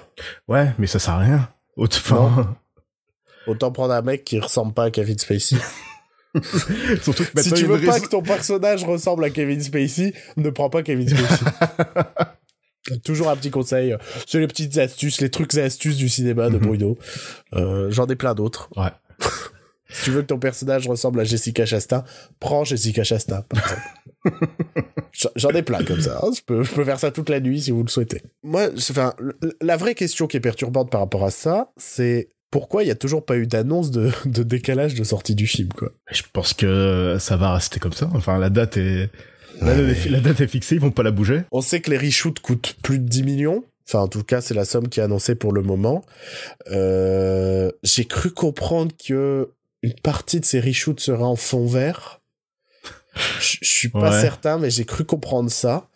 ouais, 0.48 0.72
mais 0.78 0.86
ça 0.86 0.98
sert 1.00 1.14
à 1.14 1.18
rien. 1.18 1.48
Enfin, 1.78 2.56
Autant 3.46 3.70
prendre 3.72 3.92
un 3.94 4.02
mec 4.02 4.24
qui 4.24 4.38
ressemble 4.40 4.72
pas 4.74 4.84
à 4.84 4.90
Kevin 4.90 5.18
Spacey. 5.18 5.56
surtout 7.02 7.24
que 7.24 7.42
si 7.42 7.52
tu 7.52 7.64
veux 7.66 7.80
pas 7.80 7.92
raison- 7.92 8.04
que 8.04 8.10
ton 8.10 8.22
personnage 8.22 8.84
ressemble 8.84 9.24
à 9.24 9.30
Kevin 9.30 9.60
Spacey, 9.62 10.12
ne 10.36 10.50
prends 10.50 10.68
pas 10.70 10.82
Kevin 10.82 11.08
Spacey. 11.08 11.44
Toujours 13.04 13.30
un 13.30 13.36
petit 13.36 13.50
conseil. 13.50 13.96
C'est 14.26 14.38
les 14.38 14.46
petites 14.46 14.78
astuces, 14.78 15.20
les 15.20 15.30
trucs 15.30 15.54
et 15.54 15.62
astuces 15.62 15.96
du 15.96 16.08
cinéma 16.08 16.50
de 16.50 16.58
Mhm. 16.58 16.66
Bruno. 16.66 16.98
Euh, 17.54 17.90
J'en 17.90 18.06
ai 18.06 18.16
plein 18.16 18.34
d'autres. 18.34 18.68
Ouais. 18.76 18.90
Si 19.88 20.02
tu 20.06 20.10
veux 20.10 20.22
que 20.22 20.26
ton 20.26 20.38
personnage 20.40 20.88
ressemble 20.88 21.20
à 21.20 21.24
Jessica 21.24 21.64
Chastain, 21.64 22.02
prends 22.40 22.64
Jessica 22.64 23.04
Chastain, 23.04 23.42
par 23.42 23.60
exemple. 23.62 24.48
J'en- 25.36 25.50
ai 25.50 25.62
plein 25.62 25.84
comme 25.84 26.00
ça. 26.00 26.18
hein. 26.24 26.30
Je, 26.36 26.40
peux, 26.44 26.64
je 26.64 26.72
peux 26.74 26.84
faire 26.84 26.98
ça 26.98 27.12
toute 27.12 27.28
la 27.30 27.38
nuit 27.38 27.62
si 27.62 27.70
vous 27.70 27.84
le 27.84 27.88
souhaitez. 27.88 28.20
Moi, 28.42 28.70
c'est- 28.76 28.90
enfin, 28.90 29.14
la 29.60 29.76
vraie 29.76 29.94
question 29.94 30.26
qui 30.26 30.36
est 30.38 30.40
perturbante 30.40 30.90
par 30.90 31.00
rapport 31.00 31.24
à 31.24 31.30
ça, 31.30 31.70
c'est 31.76 32.30
pourquoi 32.50 32.84
il 32.84 32.86
y 32.88 32.90
a 32.90 32.94
toujours 32.94 33.24
pas 33.24 33.36
eu 33.36 33.46
d'annonce 33.46 33.90
de, 33.90 34.10
de 34.24 34.42
décalage 34.42 34.94
de 34.94 35.04
sortie 35.04 35.34
du 35.34 35.46
film, 35.46 35.68
quoi. 35.70 35.90
Je 36.10 36.22
pense 36.32 36.52
que 36.54 37.16
ça 37.20 37.36
va 37.36 37.52
rester 37.54 37.80
comme 37.80 37.92
ça. 37.92 38.08
Enfin, 38.14 38.38
la 38.38 38.50
date 38.50 38.76
est, 38.76 39.10
la, 39.60 39.74
date 39.74 39.96
est, 40.06 40.08
la 40.08 40.20
date 40.20 40.40
est 40.40 40.46
fixée, 40.48 40.76
ils 40.76 40.80
vont 40.80 40.90
pas 40.90 41.02
la 41.02 41.10
bouger. 41.10 41.42
On 41.52 41.60
sait 41.60 41.80
que 41.80 41.90
les 41.90 41.98
reshoots 41.98 42.40
coûtent 42.40 42.76
plus 42.82 42.98
de 42.98 43.08
10 43.08 43.22
millions. 43.24 43.64
Enfin, 43.88 44.00
en 44.00 44.08
tout 44.08 44.22
cas, 44.24 44.40
c'est 44.40 44.54
la 44.54 44.64
somme 44.64 44.88
qui 44.88 44.98
est 45.00 45.02
annoncée 45.04 45.34
pour 45.36 45.52
le 45.52 45.62
moment. 45.62 46.04
Euh, 46.72 47.70
J'ai 47.82 48.04
cru 48.04 48.30
comprendre 48.32 48.92
que 49.06 49.50
une 49.82 49.94
partie 49.94 50.40
de 50.40 50.44
ces 50.44 50.58
reshoots 50.60 50.98
sera 51.00 51.24
en 51.26 51.36
fond 51.36 51.66
vert. 51.66 52.20
Je 53.40 53.58
suis 53.62 53.88
pas 53.88 54.10
Ouais. 54.10 54.20
certain, 54.20 54.58
mais 54.58 54.70
j'ai 54.70 54.84
cru 54.84 55.04
comprendre 55.04 55.50
ça. 55.50 55.88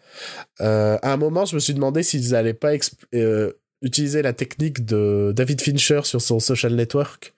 à 0.58 1.12
un 1.12 1.16
moment, 1.16 1.44
je 1.44 1.54
me 1.54 1.60
suis 1.60 1.74
demandé 1.74 2.02
s'ils 2.02 2.34
allaient 2.34 2.54
pas 2.54 2.74
utiliser 3.82 4.22
la 4.22 4.32
technique 4.32 4.84
de 4.84 5.32
David 5.34 5.60
Fincher 5.60 6.00
sur 6.04 6.20
son 6.20 6.40
social 6.40 6.74
network, 6.74 7.34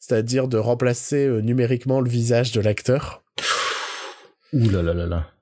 c'est-à-dire 0.00 0.48
de 0.48 0.58
remplacer 0.58 1.28
numériquement 1.42 2.00
le 2.00 2.10
visage 2.10 2.52
de 2.52 2.60
l'acteur. 2.60 3.22
Ouh 4.52 4.68
là 4.70 4.82
là 4.82 4.94
là 4.94 5.06
là 5.06 5.34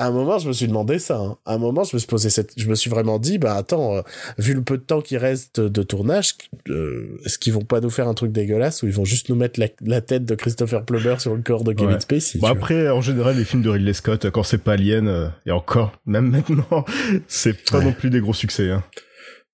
à 0.00 0.06
un 0.06 0.12
moment, 0.12 0.38
je 0.38 0.48
me 0.48 0.54
suis 0.54 0.66
demandé 0.66 0.98
ça. 0.98 1.18
Hein. 1.18 1.36
À 1.44 1.54
un 1.54 1.58
moment, 1.58 1.84
je 1.84 1.94
me 1.94 1.98
suis 1.98 2.06
posé 2.06 2.30
cette, 2.30 2.54
je 2.56 2.66
me 2.68 2.74
suis 2.74 2.88
vraiment 2.88 3.18
dit, 3.18 3.36
bah 3.36 3.54
attends, 3.54 3.96
euh, 3.96 4.00
vu 4.38 4.54
le 4.54 4.62
peu 4.62 4.78
de 4.78 4.82
temps 4.82 5.02
qui 5.02 5.18
reste 5.18 5.60
de 5.60 5.82
tournage, 5.82 6.36
euh, 6.70 7.20
est-ce 7.26 7.38
qu'ils 7.38 7.52
vont 7.52 7.64
pas 7.64 7.80
nous 7.82 7.90
faire 7.90 8.08
un 8.08 8.14
truc 8.14 8.32
dégueulasse 8.32 8.82
ou 8.82 8.86
ils 8.86 8.94
vont 8.94 9.04
juste 9.04 9.28
nous 9.28 9.36
mettre 9.36 9.60
la, 9.82 10.00
tête 10.00 10.24
de 10.24 10.34
Christopher 10.34 10.86
Plummer 10.86 11.20
sur 11.20 11.36
le 11.36 11.42
corps 11.42 11.64
de 11.64 11.74
Kevin 11.74 12.00
Spacey 12.00 12.38
Bon 12.38 12.46
après, 12.46 12.88
en 12.88 13.02
général, 13.02 13.36
les 13.36 13.44
films 13.44 13.60
de 13.60 13.68
Ridley 13.68 13.92
Scott, 13.92 14.30
quand 14.30 14.42
c'est 14.42 14.64
pas 14.64 14.72
Alien, 14.72 15.06
euh, 15.06 15.28
et 15.44 15.50
encore, 15.50 15.92
même 16.06 16.30
maintenant, 16.30 16.86
c'est 17.28 17.70
pas 17.70 17.82
non 17.82 17.92
plus 17.92 18.08
des 18.08 18.20
gros 18.20 18.32
succès. 18.32 18.70
Hein. 18.70 18.82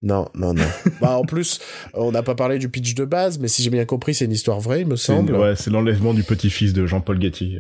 Non, 0.06 0.28
non, 0.34 0.54
non. 0.54 0.64
bah, 1.00 1.18
en 1.18 1.24
plus, 1.24 1.60
on 1.92 2.12
n'a 2.12 2.22
pas 2.22 2.34
parlé 2.34 2.58
du 2.58 2.68
pitch 2.68 2.94
de 2.94 3.04
base, 3.04 3.38
mais 3.38 3.48
si 3.48 3.62
j'ai 3.62 3.70
bien 3.70 3.84
compris, 3.84 4.14
c'est 4.14 4.24
une 4.24 4.32
histoire 4.32 4.60
vraie, 4.60 4.82
il 4.82 4.86
me 4.86 4.96
semble. 4.96 5.34
Ouais, 5.34 5.56
c'est 5.56 5.70
l'enlèvement 5.70 6.14
du 6.14 6.22
petit-fils 6.22 6.72
de 6.72 6.86
Jean-Paul 6.86 7.20
Getty 7.20 7.58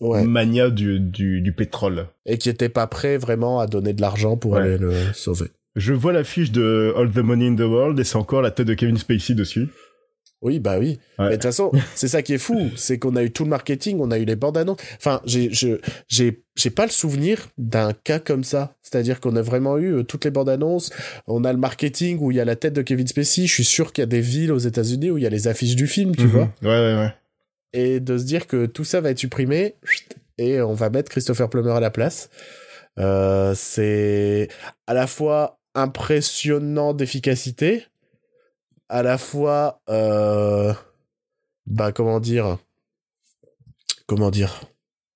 ouais. 0.00 0.24
mania 0.24 0.70
du, 0.70 1.00
du, 1.00 1.40
du, 1.40 1.52
pétrole. 1.52 2.06
Et 2.24 2.38
qui 2.38 2.48
était 2.48 2.68
pas 2.68 2.86
prêt 2.86 3.18
vraiment 3.18 3.60
à 3.60 3.66
donner 3.66 3.92
de 3.92 4.00
l'argent 4.00 4.36
pour 4.36 4.56
aller 4.56 4.78
le 4.78 4.92
sauver. 5.12 5.50
Je 5.74 5.92
vois 5.92 6.12
l'affiche 6.12 6.52
de 6.52 6.94
All 6.96 7.10
the 7.10 7.18
Money 7.18 7.48
in 7.48 7.54
the 7.54 7.68
World 7.68 8.00
et 8.00 8.04
c'est 8.04 8.16
encore 8.16 8.40
la 8.40 8.50
tête 8.50 8.66
de 8.66 8.74
Kevin 8.74 8.96
Spacey 8.96 9.34
dessus. 9.34 9.68
Oui, 10.42 10.60
bah 10.60 10.78
oui. 10.78 10.98
Mais 11.18 11.30
de 11.30 11.32
toute 11.34 11.42
façon, 11.44 11.72
c'est 11.94 12.08
ça 12.08 12.22
qui 12.22 12.34
est 12.34 12.38
fou, 12.38 12.70
c'est 12.76 12.98
qu'on 12.98 13.16
a 13.16 13.22
eu 13.22 13.30
tout 13.30 13.44
le 13.44 13.50
marketing, 13.50 13.98
on 14.00 14.10
a 14.10 14.18
eu 14.18 14.24
les 14.24 14.36
bandes 14.36 14.56
annonces. 14.56 14.78
Enfin, 14.96 15.20
j'ai, 15.24 15.52
je, 15.52 15.78
j'ai, 16.08 16.42
j'ai 16.54 16.70
pas 16.70 16.84
le 16.84 16.92
souvenir 16.92 17.48
d'un 17.58 17.92
cas 17.92 18.18
comme 18.18 18.44
ça. 18.44 18.76
C'est-à-dire 18.82 19.20
qu'on 19.20 19.34
a 19.36 19.42
vraiment 19.42 19.78
eu 19.78 19.94
euh, 19.94 20.02
toutes 20.02 20.24
les 20.24 20.30
bandes 20.30 20.48
annonces. 20.48 20.90
On 21.26 21.44
a 21.44 21.52
le 21.52 21.58
marketing 21.58 22.18
où 22.20 22.30
il 22.30 22.36
y 22.36 22.40
a 22.40 22.44
la 22.44 22.56
tête 22.56 22.74
de 22.74 22.82
Kevin 22.82 23.06
Spacey. 23.06 23.46
Je 23.46 23.52
suis 23.52 23.64
sûr 23.64 23.92
qu'il 23.92 24.02
y 24.02 24.04
a 24.04 24.06
des 24.06 24.20
villes 24.20 24.52
aux 24.52 24.58
États-Unis 24.58 25.10
où 25.10 25.18
il 25.18 25.24
y 25.24 25.26
a 25.26 25.30
les 25.30 25.48
affiches 25.48 25.76
du 25.76 25.86
film, 25.86 26.14
tu 26.14 26.24
mhm. 26.24 26.30
vois. 26.30 26.50
Ouais, 26.62 26.68
ouais, 26.68 26.96
ouais 27.00 27.12
et 27.76 28.00
de 28.00 28.16
se 28.16 28.24
dire 28.24 28.46
que 28.46 28.66
tout 28.66 28.84
ça 28.84 29.00
va 29.00 29.10
être 29.10 29.18
supprimé 29.18 29.74
et 30.38 30.60
on 30.60 30.72
va 30.72 30.90
mettre 30.90 31.10
Christopher 31.10 31.50
Plummer 31.50 31.72
à 31.72 31.80
la 31.80 31.90
place. 31.90 32.30
Euh, 32.98 33.54
c'est 33.54 34.48
à 34.86 34.94
la 34.94 35.06
fois 35.06 35.58
impressionnant 35.74 36.94
d'efficacité, 36.94 37.84
à 38.88 39.02
la 39.02 39.18
fois, 39.18 39.82
euh, 39.88 40.72
bah 41.66 41.92
comment 41.92 42.20
dire, 42.20 42.58
comment 44.06 44.30
dire, 44.30 44.62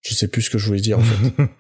je 0.03 0.15
sais 0.15 0.29
plus 0.29 0.43
ce 0.43 0.51
que 0.51 0.59
je 0.59 0.67
voulais 0.67 0.81
dire 0.81 0.99
en 0.99 1.03
fait. 1.03 1.49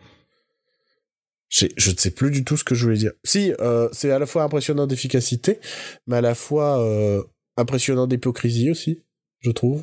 je 1.48 1.90
ne 1.90 1.96
sais 1.96 2.10
plus 2.10 2.30
du 2.30 2.44
tout 2.44 2.56
ce 2.56 2.64
que 2.64 2.74
je 2.74 2.84
voulais 2.84 2.98
dire. 2.98 3.12
Si, 3.24 3.52
euh, 3.60 3.88
c'est 3.92 4.10
à 4.10 4.18
la 4.18 4.26
fois 4.26 4.42
impressionnant 4.42 4.86
d'efficacité, 4.86 5.60
mais 6.06 6.16
à 6.16 6.20
la 6.20 6.34
fois 6.34 6.80
euh, 6.80 7.22
impressionnant 7.56 8.06
d'hypocrisie 8.06 8.70
aussi, 8.70 9.02
je 9.40 9.50
trouve. 9.50 9.82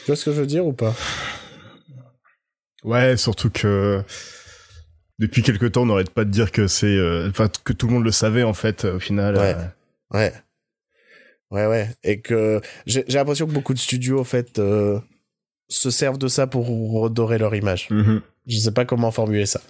Tu 0.00 0.06
vois 0.06 0.16
ce 0.16 0.24
que 0.24 0.32
je 0.32 0.40
veux 0.40 0.46
dire 0.46 0.66
ou 0.66 0.72
pas? 0.72 0.94
Ouais, 2.84 3.16
surtout 3.16 3.50
que 3.50 4.04
depuis 5.18 5.42
quelque 5.42 5.66
temps, 5.66 5.82
on 5.82 5.86
n'arrête 5.86 6.10
pas 6.10 6.24
de 6.24 6.30
dire 6.30 6.52
que 6.52 6.66
c'est, 6.66 6.86
euh, 6.86 7.28
enfin, 7.28 7.48
que 7.64 7.72
tout 7.72 7.86
le 7.86 7.94
monde 7.94 8.04
le 8.04 8.12
savait 8.12 8.42
en 8.42 8.54
fait, 8.54 8.84
au 8.84 9.00
final. 9.00 9.36
Ouais. 9.36 9.54
Euh. 9.54 9.66
Ouais. 10.12 10.32
Ouais, 11.50 11.66
ouais. 11.66 11.88
Et 12.02 12.20
que 12.20 12.60
j'ai 12.86 13.04
l'impression 13.08 13.46
que 13.46 13.52
beaucoup 13.52 13.74
de 13.74 13.78
studios, 13.78 14.20
en 14.20 14.24
fait, 14.24 14.58
euh, 14.58 14.98
se 15.68 15.90
servent 15.90 16.18
de 16.18 16.28
ça 16.28 16.46
pour 16.46 16.68
redorer 16.68 17.38
leur 17.38 17.54
image. 17.54 17.88
Mm-hmm. 17.90 18.20
Je 18.46 18.58
sais 18.58 18.72
pas 18.72 18.84
comment 18.84 19.10
formuler 19.10 19.46
ça. 19.46 19.60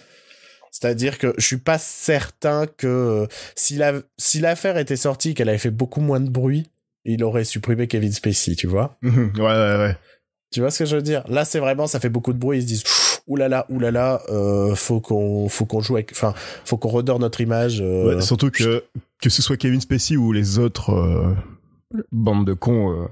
C'est-à-dire 0.71 1.17
que 1.17 1.33
je 1.37 1.45
suis 1.45 1.57
pas 1.57 1.77
certain 1.77 2.67
que 2.67 3.27
si 3.55 3.75
la 3.75 3.93
si 4.17 4.39
l'affaire 4.39 4.77
était 4.77 4.95
sortie, 4.95 5.33
qu'elle 5.33 5.49
avait 5.49 5.57
fait 5.57 5.71
beaucoup 5.71 6.01
moins 6.01 6.19
de 6.19 6.29
bruit, 6.29 6.69
il 7.05 7.23
aurait 7.23 7.45
supprimé 7.45 7.87
Kevin 7.87 8.11
Spacey, 8.11 8.55
tu 8.55 8.67
vois. 8.67 8.97
Mm-hmm. 9.01 9.37
Ouais, 9.37 9.43
ouais, 9.43 9.87
ouais. 9.87 9.97
Tu 10.51 10.61
vois 10.61 10.71
ce 10.71 10.79
que 10.79 10.85
je 10.85 10.95
veux 10.95 11.01
dire? 11.01 11.23
Là, 11.27 11.45
c'est 11.45 11.59
vraiment, 11.59 11.87
ça 11.87 11.99
fait 11.99 12.09
beaucoup 12.09 12.33
de 12.33 12.37
bruit. 12.37 12.59
Ils 12.59 12.61
se 12.61 12.67
disent, 12.67 12.83
oulala, 13.27 13.65
oulala, 13.69 14.21
euh, 14.29 14.75
faut 14.75 15.01
qu'on, 15.01 15.49
faut 15.49 15.65
qu'on 15.65 15.81
joue 15.81 15.95
avec, 15.95 16.11
enfin, 16.11 16.33
faut 16.63 16.77
qu'on 16.77 16.89
redore 16.89 17.19
notre 17.19 17.41
image. 17.41 17.81
Euh. 17.81 18.15
Ouais, 18.15 18.21
surtout 18.21 18.51
que 18.51 18.83
que 19.21 19.29
ce 19.29 19.41
soit 19.41 19.57
Kevin 19.57 19.81
Spacey 19.81 20.15
ou 20.15 20.31
les 20.31 20.59
autres 20.59 21.35
euh, 21.95 22.03
bandes 22.11 22.45
de 22.45 22.53
cons, 22.53 22.91
euh, 22.91 23.07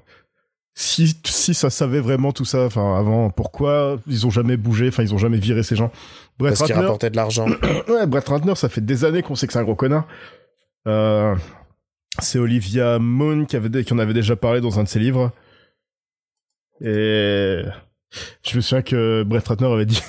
si 0.73 1.17
si 1.25 1.53
ça 1.53 1.69
savait 1.69 1.99
vraiment 1.99 2.31
tout 2.31 2.45
ça, 2.45 2.65
enfin 2.65 2.97
avant, 2.97 3.29
pourquoi 3.29 3.97
ils 4.07 4.25
ont 4.27 4.29
jamais 4.29 4.57
bougé, 4.57 4.89
enfin 4.89 5.03
ils 5.03 5.13
ont 5.13 5.17
jamais 5.17 5.37
viré 5.37 5.63
ces 5.63 5.75
gens? 5.75 5.91
Brett 6.37 6.57
Parce 6.57 6.69
qu'ils 6.69 6.79
rapportaient 6.79 7.09
de 7.09 7.15
l'argent. 7.15 7.47
ouais, 7.87 8.05
Brett 8.07 8.27
Ratner, 8.27 8.55
ça 8.55 8.69
fait 8.69 8.81
des 8.81 9.05
années 9.05 9.21
qu'on 9.21 9.35
sait 9.35 9.47
que 9.47 9.53
c'est 9.53 9.59
un 9.59 9.63
gros 9.63 9.75
connard. 9.75 10.05
c'est 12.19 12.39
Olivia 12.39 12.99
Moon 12.99 13.45
qui 13.45 13.55
avait 13.55 13.83
qui 13.83 13.93
en 13.93 13.99
avait 13.99 14.13
déjà 14.13 14.35
parlé 14.35 14.61
dans 14.61 14.79
un 14.79 14.83
de 14.83 14.89
ses 14.89 14.99
livres. 14.99 15.31
Et 16.81 17.61
je 18.43 18.55
me 18.55 18.61
souviens 18.61 18.81
que 18.81 19.23
Brett 19.23 19.47
Ratner 19.47 19.71
avait 19.71 19.85
dit. 19.85 20.01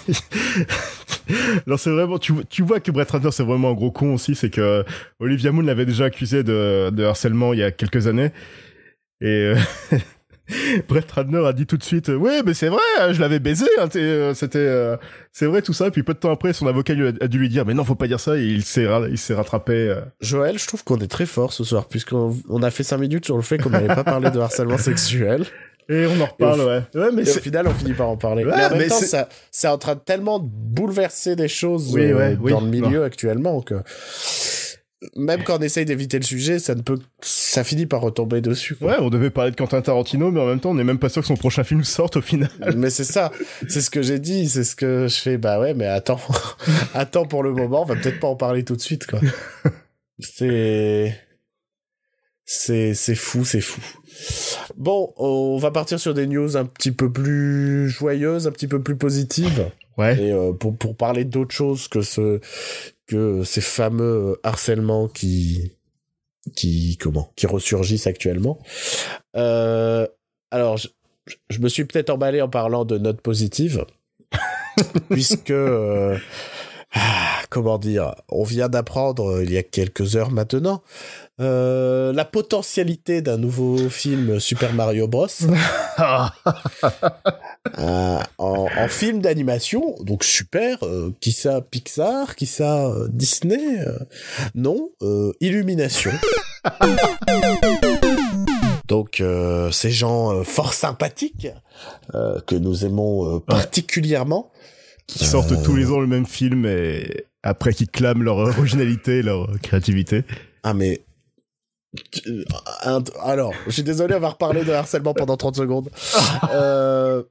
Alors 1.66 1.78
c'est 1.78 1.90
vraiment, 1.90 2.18
tu, 2.18 2.33
tu 2.49 2.62
vois 2.62 2.80
que 2.80 2.90
Brett 2.90 3.11
Ratner 3.11 3.30
c'est 3.30 3.45
vraiment 3.45 3.71
un 3.71 3.75
gros 3.75 3.90
con 3.90 4.14
aussi, 4.14 4.35
c'est 4.35 4.50
que 4.50 4.85
Olivia 5.21 5.52
Moon 5.52 5.62
l'avait 5.62 5.87
déjà 5.87 6.06
accusé 6.06 6.42
de, 6.42 6.90
de 6.90 7.04
harcèlement 7.04 7.52
il 7.52 7.61
y 7.61 7.62
a 7.62 7.71
quelques 7.71 8.06
années. 8.06 8.30
Et 9.21 9.54
euh, 9.54 9.56
Brett 10.88 11.11
Ratner 11.11 11.45
a 11.45 11.52
dit 11.52 11.66
tout 11.66 11.76
de 11.76 11.83
suite, 11.83 12.09
oui 12.09 12.42
mais 12.45 12.54
c'est 12.54 12.68
vrai, 12.68 12.83
hein, 13.00 13.12
je 13.12 13.21
l'avais 13.21 13.40
baisé, 13.40 13.66
hein, 13.80 13.88
euh, 13.97 14.35
c'était, 14.35 14.59
euh, 14.59 14.97
c'est 15.33 15.47
vrai 15.47 15.62
tout 15.62 15.73
ça. 15.73 15.90
Puis 15.90 16.02
peu 16.02 16.14
de 16.14 16.18
temps 16.18 16.33
après, 16.33 16.52
son 16.52 16.66
avocat 16.66 16.95
a, 17.21 17.28
dû 17.28 17.38
lui 17.38 17.49
dire, 17.49 17.64
mais 17.66 17.75
non 17.75 17.85
faut 17.85 17.95
pas 17.95 18.06
dire 18.06 18.21
ça. 18.21 18.37
Et 18.37 18.45
il 18.45 18.62
s'est, 18.62 18.87
il 19.11 19.18
s'est 19.18 19.35
rattrapé. 19.35 19.95
Joël, 20.21 20.59
je 20.59 20.66
trouve 20.66 20.85
qu'on 20.85 20.99
est 20.99 21.11
très 21.11 21.26
fort 21.26 21.52
ce 21.52 21.64
soir 21.64 21.88
puisqu'on 21.88 22.37
on 22.49 22.62
a 22.62 22.71
fait 22.71 22.85
cinq 22.85 22.99
minutes 22.99 23.25
sur 23.25 23.37
le 23.37 23.42
fait 23.42 23.59
qu'on 23.59 23.71
n'avait 23.71 23.95
pas 23.95 24.04
parlé 24.04 24.30
de 24.30 24.38
harcèlement 24.38 24.78
sexuel. 24.78 25.47
Et 25.88 26.07
on 26.07 26.21
en 26.21 26.26
reparle, 26.26 26.61
ouais. 26.61 27.00
ouais. 27.00 27.11
mais 27.12 27.28
au 27.28 27.40
final, 27.40 27.69
on 27.69 27.75
finit 27.75 27.95
par 27.95 28.09
en 28.09 28.16
parler. 28.16 28.45
mais 28.45 28.52
en 28.52 28.76
même 28.76 28.88
temps, 28.88 29.00
ça, 29.00 29.28
c'est 29.50 29.69
en 29.69 29.78
train 29.78 29.95
de 29.95 30.00
tellement 30.00 30.40
bouleverser 30.40 31.37
des 31.37 31.49
choses 31.49 31.97
euh, 31.97 32.37
dans 32.37 32.61
le 32.61 32.66
milieu 32.66 33.05
actuellement 33.05 33.61
que 33.61 33.76
même 35.14 35.45
quand 35.45 35.59
on 35.59 35.62
essaye 35.62 35.85
d'éviter 35.85 36.19
le 36.19 36.25
sujet, 36.25 36.59
ça 36.59 36.75
ne 36.75 36.81
peut, 36.81 36.99
ça 37.21 37.64
finit 37.64 37.87
par 37.87 38.00
retomber 38.00 38.40
dessus. 38.40 38.76
Ouais, 38.81 38.97
on 38.99 39.11
devait 39.11 39.31
parler 39.31 39.50
de 39.50 39.57
Quentin 39.57 39.81
Tarantino, 39.83 40.31
mais 40.31 40.40
en 40.40 40.47
même 40.47 40.61
temps, 40.61 40.71
on 40.71 40.75
n'est 40.75 40.85
même 40.85 40.99
pas 40.99 41.09
sûr 41.09 41.23
que 41.23 41.28
son 41.28 41.37
prochain 41.37 41.64
film 41.64 41.85
sorte 41.85 42.16
au 42.16 42.23
final. 42.23 42.50
mais 42.76 42.90
c'est 42.90 43.05
ça, 43.05 43.31
c'est 43.69 43.81
ce 43.81 43.90
que 43.90 44.02
j'ai 44.02 44.19
dit, 44.19 44.49
c'est 44.49 44.64
ce 44.64 44.75
que 44.75 45.07
je 45.09 45.16
fais. 45.16 45.37
Bah 45.37 45.61
ouais, 45.61 45.75
mais 45.75 45.87
attends, 45.87 46.21
attends 46.95 47.26
pour 47.26 47.43
le 47.43 47.52
moment, 47.52 47.83
on 47.83 47.85
va 47.85 47.97
peut-être 47.97 48.21
pas 48.21 48.28
en 48.28 48.37
parler 48.37 48.64
tout 48.64 48.76
de 48.76 48.81
suite, 48.81 49.07
quoi. 49.07 49.21
c'est, 50.19 51.14
c'est, 52.46 52.94
c'est 52.94 53.16
fou, 53.16 53.44
c'est 53.44 53.60
fou. 53.60 53.80
Bon, 54.76 55.12
on 55.16 55.58
va 55.58 55.72
partir 55.72 55.98
sur 55.98 56.14
des 56.14 56.28
news 56.28 56.56
un 56.56 56.64
petit 56.64 56.92
peu 56.92 57.12
plus 57.12 57.88
joyeuses, 57.88 58.46
un 58.46 58.52
petit 58.52 58.68
peu 58.68 58.80
plus 58.80 58.96
positives. 58.96 59.70
Ouais. 59.98 60.18
Et 60.20 60.32
euh, 60.32 60.52
pour 60.52 60.76
pour 60.76 60.96
parler 60.96 61.24
d'autre 61.24 61.54
chose 61.54 61.88
que 61.88 62.02
ce 62.02 62.40
que 63.08 63.42
ces 63.44 63.60
fameux 63.60 64.38
harcèlements 64.44 65.08
qui 65.08 65.72
qui 66.54 66.96
comment 66.98 67.32
qui 67.34 67.46
ressurgissent 67.46 68.06
actuellement. 68.06 68.60
Euh, 69.36 70.06
alors 70.52 70.76
je, 70.76 70.88
je, 71.50 71.58
me 71.58 71.68
suis 71.68 71.84
peut-être 71.84 72.10
emballé 72.10 72.40
en 72.40 72.48
parlant 72.48 72.84
de 72.84 72.98
notes 72.98 73.20
positives 73.20 73.84
puisque 75.10 75.50
euh, 75.50 76.16
ah, 76.94 77.36
comment 77.56 77.78
dire, 77.78 78.14
on 78.28 78.44
vient 78.44 78.68
d'apprendre 78.68 79.42
il 79.42 79.50
y 79.50 79.56
a 79.56 79.62
quelques 79.62 80.14
heures 80.14 80.30
maintenant 80.30 80.82
euh, 81.40 82.12
la 82.12 82.26
potentialité 82.26 83.22
d'un 83.22 83.38
nouveau 83.38 83.88
film 83.88 84.38
Super 84.40 84.75
Mario 84.75 85.08
Bros. 85.08 85.28
euh, 85.98 86.26
en, 88.36 88.38
en, 88.38 88.88
film 88.88 89.22
d'animation, 89.22 89.96
donc 90.00 90.22
super, 90.22 90.76
euh, 90.82 91.14
qui 91.20 91.32
ça 91.32 91.62
Pixar, 91.62 92.36
qui 92.36 92.44
ça 92.44 92.88
euh, 92.88 93.08
Disney, 93.10 93.80
euh, 93.80 93.98
non, 94.54 94.90
Illumination. 95.40 96.12
donc 98.88 99.22
ces 99.72 99.90
gens 99.90 100.44
fort 100.44 100.75
sympathiques 100.75 101.48
que 102.12 102.54
nous 102.54 102.84
aimons 102.84 103.40
particulièrement. 103.40 104.52
Qui 105.06 105.25
sortent 105.25 105.62
tous 105.62 105.76
les 105.76 105.92
ans 105.92 106.00
le 106.00 106.08
même 106.08 106.26
film 106.26 106.66
et 106.66 107.26
après 107.46 107.72
qui 107.72 107.86
clament 107.86 108.22
leur 108.22 108.38
originalité, 108.38 109.22
leur 109.22 109.48
créativité. 109.60 110.24
Ah 110.62 110.74
mais 110.74 111.02
alors, 113.22 113.54
je 113.66 113.70
suis 113.70 113.82
désolé, 113.82 114.14
on 114.14 114.20
va 114.20 114.30
reparler 114.30 114.64
de 114.64 114.72
harcèlement 114.72 115.14
pendant 115.14 115.36
30 115.36 115.56
secondes. 115.56 115.90
Euh, 116.52 117.22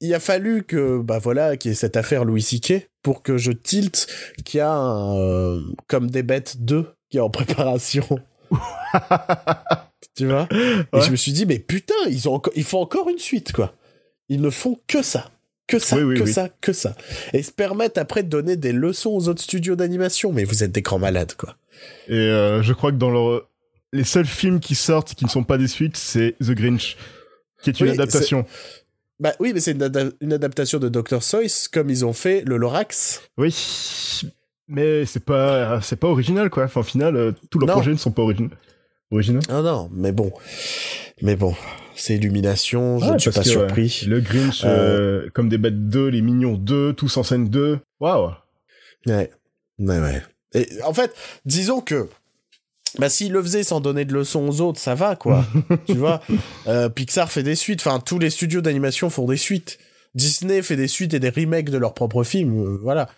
il 0.00 0.12
a 0.12 0.20
fallu 0.20 0.64
que, 0.64 1.00
bah 1.00 1.18
voilà, 1.18 1.56
qu'il 1.56 1.70
y 1.70 1.72
ait 1.72 1.76
cette 1.76 1.96
affaire 1.96 2.24
Louis 2.24 2.42
C.K. 2.42 2.90
pour 3.02 3.22
que 3.22 3.38
je 3.38 3.52
tilte 3.52 4.06
qu'il 4.44 4.58
y 4.58 4.60
a 4.60 4.70
un, 4.70 5.16
euh, 5.16 5.62
comme 5.86 6.10
des 6.10 6.22
bêtes 6.22 6.56
2 6.58 6.86
qui 7.08 7.16
est 7.16 7.20
en 7.20 7.30
préparation. 7.30 8.06
tu 10.16 10.26
vois? 10.26 10.48
Et 10.52 11.00
je 11.00 11.10
me 11.10 11.16
suis 11.16 11.32
dit, 11.32 11.46
mais 11.46 11.58
putain, 11.58 11.94
ils, 12.08 12.28
ont 12.28 12.42
ils 12.54 12.64
font 12.64 12.80
encore 12.80 13.08
une 13.08 13.18
suite, 13.18 13.52
quoi. 13.52 13.72
Ils 14.28 14.40
ne 14.40 14.50
font 14.50 14.78
que 14.86 15.02
ça. 15.02 15.30
Que 15.66 15.78
ça, 15.80 15.96
Oui, 15.96 16.02
oui, 16.04 16.18
que 16.18 16.22
oui. 16.24 16.32
ça, 16.32 16.48
que 16.60 16.72
ça. 16.72 16.94
Et 17.32 17.42
se 17.42 17.50
permettent 17.50 17.98
après 17.98 18.22
de 18.22 18.28
donner 18.28 18.56
des 18.56 18.72
leçons 18.72 19.10
aux 19.10 19.28
autres 19.28 19.42
studios 19.42 19.74
d'animation. 19.76 20.32
Mais 20.32 20.44
vous 20.44 20.62
êtes 20.62 20.70
des 20.72 20.82
grands 20.82 20.98
malades, 21.00 21.34
quoi. 21.36 21.56
Et 22.08 22.14
euh, 22.14 22.62
je 22.62 22.72
crois 22.72 22.92
que 22.92 22.96
dans 22.96 23.10
leur... 23.10 23.48
les 23.92 24.04
seuls 24.04 24.26
films 24.26 24.60
qui 24.60 24.74
sortent 24.76 25.14
qui 25.14 25.24
ne 25.24 25.30
sont 25.30 25.42
pas 25.44 25.58
des 25.58 25.66
suites, 25.68 25.96
c'est 25.96 26.36
The 26.40 26.52
Grinch, 26.52 26.96
qui 27.62 27.70
est 27.70 27.80
une 27.80 27.86
Oui, 27.86 27.92
adaptation. 27.92 28.46
Bah 29.18 29.32
oui, 29.40 29.52
mais 29.54 29.60
c'est 29.60 29.72
une, 29.72 29.82
ada- 29.82 30.10
une 30.20 30.32
adaptation 30.34 30.78
de 30.78 30.88
Dr. 30.88 31.22
Seuss, 31.22 31.68
comme 31.68 31.90
ils 31.90 32.04
ont 32.04 32.12
fait 32.12 32.42
le 32.46 32.58
Lorax. 32.58 33.22
Oui, 33.38 33.52
mais 34.68 35.04
c'est 35.06 35.24
pas 35.24 35.80
c'est 35.80 35.96
pas 35.96 36.08
original 36.08 36.50
quoi. 36.50 36.64
Enfin, 36.64 36.80
au 36.80 36.84
final, 36.84 37.16
euh, 37.16 37.32
tous 37.50 37.58
leurs 37.58 37.68
Non. 37.68 37.74
projets 37.74 37.92
ne 37.92 37.96
sont 37.96 38.10
pas 38.12 38.22
origin- 38.22 38.50
originaux. 39.16 39.40
Ah 39.48 39.62
non, 39.62 39.90
mais 39.92 40.12
bon. 40.12 40.32
Mais 41.22 41.36
bon, 41.36 41.54
c'est 41.94 42.16
Illumination, 42.16 42.98
je 42.98 43.12
ne 43.12 43.18
suis 43.18 43.30
pas 43.30 43.38
ouais, 43.40 43.44
surpris. 43.44 44.04
le 44.06 44.20
Grinch, 44.20 44.62
euh, 44.64 45.28
comme 45.34 45.48
des 45.48 45.58
bêtes 45.58 45.88
2, 45.88 46.08
les 46.08 46.22
Mignons 46.22 46.54
2, 46.56 46.92
tous 46.92 47.16
en 47.16 47.22
scène 47.22 47.48
2. 47.48 47.78
Waouh. 48.00 48.32
Ouais. 49.06 49.30
Ouais, 49.78 49.98
ouais. 49.98 50.22
Et 50.54 50.68
en 50.84 50.94
fait, 50.94 51.12
disons 51.44 51.80
que 51.80 52.08
bah, 52.98 53.08
s'ils 53.10 53.32
le 53.32 53.42
faisaient 53.42 53.62
sans 53.62 53.80
donner 53.80 54.04
de 54.04 54.12
leçons 54.14 54.46
aux 54.48 54.60
autres, 54.62 54.80
ça 54.80 54.94
va, 54.94 55.16
quoi. 55.16 55.44
tu 55.86 55.94
vois 55.94 56.22
Euh, 56.66 56.88
Pixar 56.88 57.30
fait 57.30 57.42
des 57.42 57.54
suites. 57.56 57.80
Enfin, 57.84 58.00
tous 58.00 58.18
les 58.18 58.30
studios 58.30 58.60
d'animation 58.62 59.10
font 59.10 59.26
des 59.26 59.36
suites. 59.36 59.78
Disney 60.14 60.62
fait 60.62 60.76
des 60.76 60.88
suites 60.88 61.12
et 61.12 61.20
des 61.20 61.28
remakes 61.28 61.68
de 61.70 61.76
leurs 61.78 61.92
propres 61.92 62.24
films. 62.24 62.58
euh, 62.62 62.78
voilà. 62.82 63.08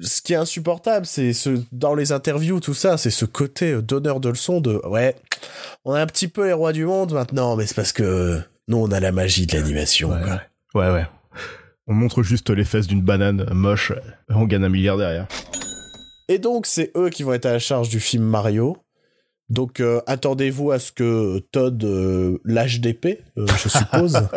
Ce 0.00 0.22
qui 0.22 0.32
est 0.32 0.36
insupportable, 0.36 1.06
c'est 1.06 1.32
ce, 1.32 1.62
dans 1.72 1.94
les 1.94 2.12
interviews, 2.12 2.60
tout 2.60 2.74
ça, 2.74 2.96
c'est 2.96 3.10
ce 3.10 3.24
côté 3.24 3.72
euh, 3.72 3.82
donneur 3.82 4.20
de 4.20 4.28
leçons 4.30 4.60
de, 4.60 4.80
ouais, 4.86 5.16
on 5.84 5.94
est 5.94 6.00
un 6.00 6.06
petit 6.06 6.28
peu 6.28 6.46
les 6.46 6.52
rois 6.52 6.72
du 6.72 6.84
monde 6.84 7.12
maintenant, 7.12 7.56
mais 7.56 7.66
c'est 7.66 7.74
parce 7.74 7.92
que 7.92 8.40
nous, 8.68 8.78
on 8.78 8.90
a 8.90 9.00
la 9.00 9.12
magie 9.12 9.46
de 9.46 9.56
l'animation. 9.56 10.10
Ouais, 10.10 10.22
quoi. 10.72 10.92
ouais. 10.92 11.06
On 11.86 11.94
montre 11.94 12.22
juste 12.22 12.50
les 12.50 12.64
fesses 12.64 12.86
d'une 12.86 13.02
banane 13.02 13.48
moche, 13.52 13.92
on 14.28 14.44
gagne 14.44 14.64
un 14.64 14.68
milliard 14.68 14.98
derrière. 14.98 15.26
Et 16.28 16.38
donc, 16.38 16.66
c'est 16.66 16.92
eux 16.96 17.08
qui 17.08 17.22
vont 17.22 17.32
être 17.32 17.46
à 17.46 17.52
la 17.52 17.58
charge 17.58 17.88
du 17.88 18.00
film 18.00 18.24
Mario. 18.24 18.76
Donc, 19.48 19.80
euh, 19.80 20.02
attendez-vous 20.06 20.70
à 20.70 20.78
ce 20.78 20.92
que 20.92 21.38
Todd 21.52 21.82
euh, 21.82 22.38
lâche 22.44 22.80
d'épée, 22.80 23.22
euh, 23.38 23.46
je 23.46 23.68
suppose. 23.68 24.18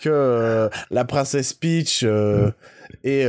que 0.00 0.08
euh, 0.12 0.68
la 0.90 1.04
princesse 1.04 1.52
Peach 1.52 2.02
euh, 2.04 2.50
ait 3.04 3.28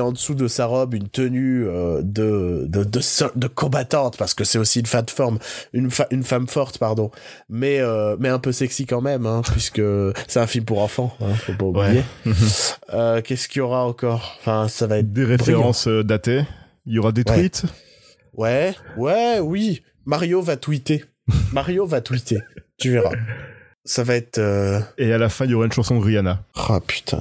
en 0.00 0.12
dessous 0.12 0.34
de 0.34 0.46
sa 0.48 0.66
robe 0.66 0.94
une 0.94 1.08
tenue 1.08 1.64
de, 1.64 2.64
de, 2.68 2.84
de, 2.84 3.46
combattante, 3.48 4.16
parce 4.16 4.34
que 4.34 4.44
c'est 4.44 4.58
aussi 4.58 4.80
une 4.80 4.86
femme 4.86 5.06
forme, 5.08 5.38
une, 5.72 5.90
fa- 5.90 6.06
une 6.10 6.22
femme 6.22 6.46
forte, 6.46 6.78
pardon. 6.78 7.10
Mais, 7.48 7.80
mais 8.18 8.28
un 8.28 8.38
peu 8.38 8.52
sexy 8.52 8.86
quand 8.86 9.00
même, 9.00 9.26
hein, 9.26 9.42
puisque 9.50 9.82
c'est 10.28 10.40
un 10.40 10.46
film 10.46 10.64
pour 10.64 10.80
enfants, 10.82 11.14
hein, 11.20 11.34
faut 11.34 11.52
pas 11.54 11.64
oublier. 11.64 12.02
Euh, 12.92 13.20
Qu'est-ce 13.22 13.46
qu'il 13.48 13.58
y 13.58 13.62
aura 13.62 13.84
encore? 13.84 14.36
Enfin, 14.40 14.66
ça 14.66 14.88
va 14.88 14.98
être 14.98 15.12
Des 15.12 15.24
références 15.24 15.86
datées. 15.86 16.42
Il 16.86 16.94
y 16.94 16.98
aura 16.98 17.12
des 17.12 17.22
Ouais. 17.28 17.36
tweets. 17.48 17.62
Ouais, 18.34 18.74
ouais, 18.96 19.38
oui. 19.40 19.82
Mario 20.06 20.42
va 20.42 20.56
tweeter. 20.56 21.04
Mario 21.52 21.86
va 21.86 22.00
tweeter. 22.00 22.38
Tu 22.78 22.90
verras. 22.90 23.12
Ça 23.84 24.04
va 24.04 24.14
être. 24.16 24.38
euh, 24.38 24.80
Et 24.98 25.12
à 25.12 25.18
la 25.18 25.28
fin, 25.28 25.44
il 25.46 25.52
y 25.52 25.54
aura 25.54 25.66
une 25.66 25.72
chanson 25.72 25.98
de 25.98 26.04
Rihanna. 26.04 26.42
Ah 26.54 26.80
putain. 26.86 27.20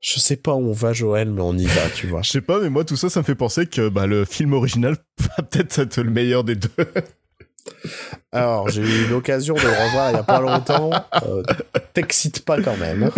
Je 0.00 0.18
sais 0.20 0.36
pas 0.36 0.54
où 0.54 0.68
on 0.68 0.72
va, 0.72 0.92
Joël, 0.92 1.30
mais 1.30 1.40
on 1.42 1.54
y 1.54 1.66
va, 1.66 1.88
tu 1.94 2.06
vois. 2.06 2.22
Je 2.24 2.30
sais 2.30 2.40
pas, 2.40 2.60
mais 2.60 2.70
moi, 2.70 2.84
tout 2.84 2.96
ça, 2.96 3.10
ça 3.10 3.20
me 3.20 3.24
fait 3.24 3.34
penser 3.34 3.66
que 3.66 3.88
bah, 3.88 4.06
le 4.06 4.24
film 4.24 4.52
original 4.52 4.96
va 5.20 5.42
peut-être 5.42 5.78
être 5.80 5.98
le 5.98 6.10
meilleur 6.10 6.44
des 6.44 6.56
deux. 6.56 6.70
Alors, 8.32 8.68
j'ai 8.70 8.80
eu 8.80 9.06
l'occasion 9.08 9.54
de 9.54 9.60
le 9.60 9.68
revoir 9.68 10.10
il 10.10 10.14
y 10.14 10.18
a 10.18 10.22
pas 10.22 10.40
longtemps. 10.40 10.90
Euh, 11.22 11.42
T'excite 11.92 12.44
pas 12.44 12.62
quand 12.62 12.76
même. 12.78 13.10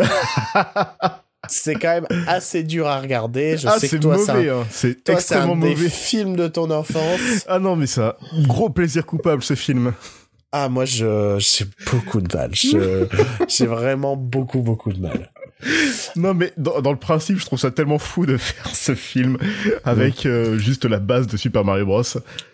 C'est 1.49 1.75
quand 1.77 1.89
même 2.01 2.07
assez 2.27 2.65
dur 2.65 2.89
à 2.89 2.99
regarder. 3.01 3.57
Je 3.57 3.69
ah, 3.69 3.79
sais 3.79 3.87
que 3.89 3.97
c'est 3.97 4.01
toi, 4.01 4.19
c'est 4.19 4.31
un, 4.31 4.35
mauvais, 4.35 4.49
hein. 4.51 4.67
C'est 4.71 5.05
toi, 5.05 5.21
c'est 5.21 5.35
un 5.35 5.39
extrêmement 5.39 5.57
des 5.57 5.71
mauvais. 5.75 5.89
films 5.89 6.37
de 6.37 6.49
ton 6.49 6.71
enfance. 6.71 7.21
Ah 7.47 7.59
non, 7.61 7.77
mais 7.77 7.87
ça, 7.87 8.17
gros 8.47 8.71
plaisir 8.71 9.07
coupable, 9.07 9.43
ce 9.43 9.55
film. 9.55 9.93
Ah, 10.53 10.69
moi, 10.69 10.85
je, 10.85 11.37
j'ai 11.39 11.65
beaucoup 11.91 12.21
de 12.21 12.37
mal. 12.37 12.51
J'ai 13.49 13.67
vraiment 13.67 14.17
beaucoup, 14.17 14.61
beaucoup 14.63 14.93
de 14.93 15.01
mal. 15.01 15.31
Non, 16.17 16.35
mais 16.35 16.53
dans, 16.57 16.81
dans 16.81 16.91
le 16.91 16.99
principe, 16.99 17.39
je 17.39 17.47
trouve 17.47 17.59
ça 17.61 17.71
tellement 17.71 17.99
fou 17.99 18.27
de 18.27 18.37
faire 18.39 18.75
ce 18.75 18.95
film 18.97 19.37
avec 19.85 20.27
euh, 20.27 20.59
juste 20.59 20.87
la 20.87 20.99
base 20.99 21.29
de 21.29 21.37
Super 21.37 21.65
Mario 21.65 21.87
Bros. 21.87 22.03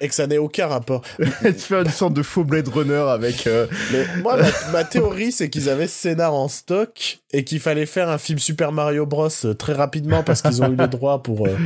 Et 0.03 0.09
que 0.09 0.15
ça 0.15 0.27
n'ait 0.27 0.37
aucun 0.39 0.67
rapport. 0.67 1.03
De 1.19 1.53
faire 1.53 1.81
une 1.83 1.91
sorte 1.91 2.13
de 2.15 2.23
faux 2.23 2.45
Blade 2.45 2.69
Runner 2.69 2.95
avec... 3.09 3.47
euh, 3.47 3.67
Mais 3.93 4.05
moi, 4.23 4.37
ma, 4.37 4.49
ma 4.73 4.85
théorie, 4.85 5.33
c'est 5.33 5.49
qu'ils 5.49 5.71
avaient 5.71 5.87
ce 5.87 5.97
scénar 5.99 6.35
en 6.35 6.49
stock 6.49 7.21
et 7.33 7.45
qu'il 7.45 7.61
fallait 7.61 7.87
faire 7.87 8.11
un 8.11 8.19
film 8.19 8.39
Super 8.39 8.73
Mario 8.73 9.07
Bros. 9.07 9.29
euh, 9.45 9.55
très 9.55 9.73
rapidement 9.73 10.23
parce 10.23 10.43
qu'ils 10.43 10.63
ont 10.63 10.71
eu 10.71 10.77
les 10.77 10.89
droits 10.89 11.23
pour, 11.23 11.47
euh, 11.47 11.57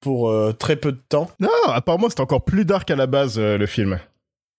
pour 0.00 0.30
très 0.58 0.76
peu 0.76 0.92
de 0.92 1.00
temps. 1.08 1.30
Non, 1.40 1.48
apparemment, 1.68 2.08
c'était 2.10 2.20
encore 2.20 2.44
plus 2.44 2.64
dark 2.66 2.90
à 2.90 2.96
la 2.96 3.06
base, 3.06 3.38
le 3.38 3.66
film. 3.66 3.98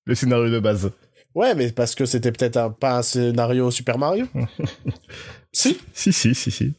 Le 0.06 0.16
scénario 0.16 0.50
de 0.50 0.60
base. 0.60 0.92
Ouais, 1.34 1.54
mais 1.56 1.72
parce 1.72 1.96
que 1.96 2.06
c'était 2.06 2.32
peut-être 2.32 2.58
un- 2.58 2.70
pas 2.70 2.98
un 2.98 3.02
scénario 3.02 3.70
Super 3.72 3.98
Mario. 3.98 4.28
si 5.52 5.78
Si, 5.94 6.14
si, 6.14 6.34
si, 6.36 6.52
si. 6.52 6.74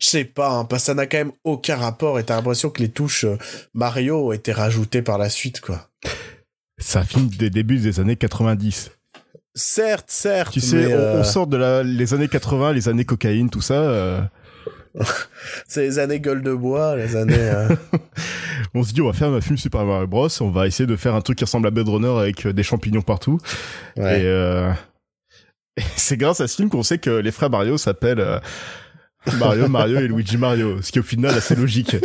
Je 0.00 0.06
sais 0.06 0.24
pas, 0.24 0.50
hein, 0.50 0.64
parce 0.64 0.82
que 0.82 0.86
ça 0.86 0.94
n'a 0.94 1.06
quand 1.06 1.18
même 1.18 1.32
aucun 1.44 1.76
rapport 1.76 2.18
et 2.18 2.24
t'as 2.24 2.36
l'impression 2.36 2.70
que 2.70 2.80
les 2.82 2.88
touches 2.90 3.24
euh, 3.24 3.36
Mario 3.74 4.28
ont 4.28 4.32
été 4.32 4.52
rajoutées 4.52 5.02
par 5.02 5.18
la 5.18 5.28
suite, 5.30 5.60
quoi. 5.60 5.88
C'est 6.78 6.98
un 6.98 7.04
film 7.04 7.28
des 7.28 7.50
débuts 7.50 7.78
des 7.78 7.98
années 8.00 8.16
90. 8.16 8.90
Certes, 9.54 10.06
certes, 10.10 10.52
Tu 10.52 10.60
sais, 10.60 10.86
on, 10.94 10.98
euh, 10.98 11.20
on 11.20 11.24
sort 11.24 11.46
de 11.48 11.56
la, 11.56 11.82
les 11.82 12.14
années 12.14 12.28
80, 12.28 12.72
les 12.72 12.88
années 12.88 13.04
cocaïne, 13.04 13.50
tout 13.50 13.60
ça. 13.60 13.74
euh, 13.74 14.20
c'est 15.68 15.82
les 15.82 15.98
années 15.98 16.20
gueule 16.20 16.42
de 16.42 16.52
bois, 16.52 16.96
les 16.96 17.16
années... 17.16 17.34
euh, 17.38 17.68
on 18.74 18.82
se 18.82 18.92
dit, 18.92 19.00
on 19.00 19.06
va 19.06 19.12
faire 19.12 19.28
un 19.28 19.40
film 19.40 19.56
Super 19.56 19.84
Mario 19.84 20.06
Bros. 20.06 20.28
On 20.40 20.50
va 20.50 20.66
essayer 20.66 20.86
de 20.86 20.96
faire 20.96 21.14
un 21.14 21.20
truc 21.20 21.38
qui 21.38 21.44
ressemble 21.44 21.66
à 21.66 21.70
Blade 21.70 21.88
Runner 21.88 22.18
avec 22.18 22.46
euh, 22.46 22.52
des 22.52 22.62
champignons 22.62 23.02
partout. 23.02 23.38
ouais. 23.96 24.20
Et, 24.20 24.26
euh, 24.26 24.70
et 25.76 25.82
c'est 25.96 26.16
grâce 26.16 26.40
à 26.40 26.48
ce 26.48 26.56
film 26.56 26.68
qu'on 26.68 26.82
sait 26.82 26.98
que 26.98 27.10
les 27.10 27.30
frères 27.32 27.50
Mario 27.50 27.78
s'appellent 27.78 28.20
euh, 28.20 28.38
Mario, 29.38 29.68
Mario 29.68 29.98
et 29.98 30.08
Luigi 30.08 30.36
Mario. 30.36 30.80
Ce 30.82 30.92
qui 30.92 31.00
au 31.00 31.02
final 31.02 31.34
assez 31.34 31.54
logique. 31.54 31.96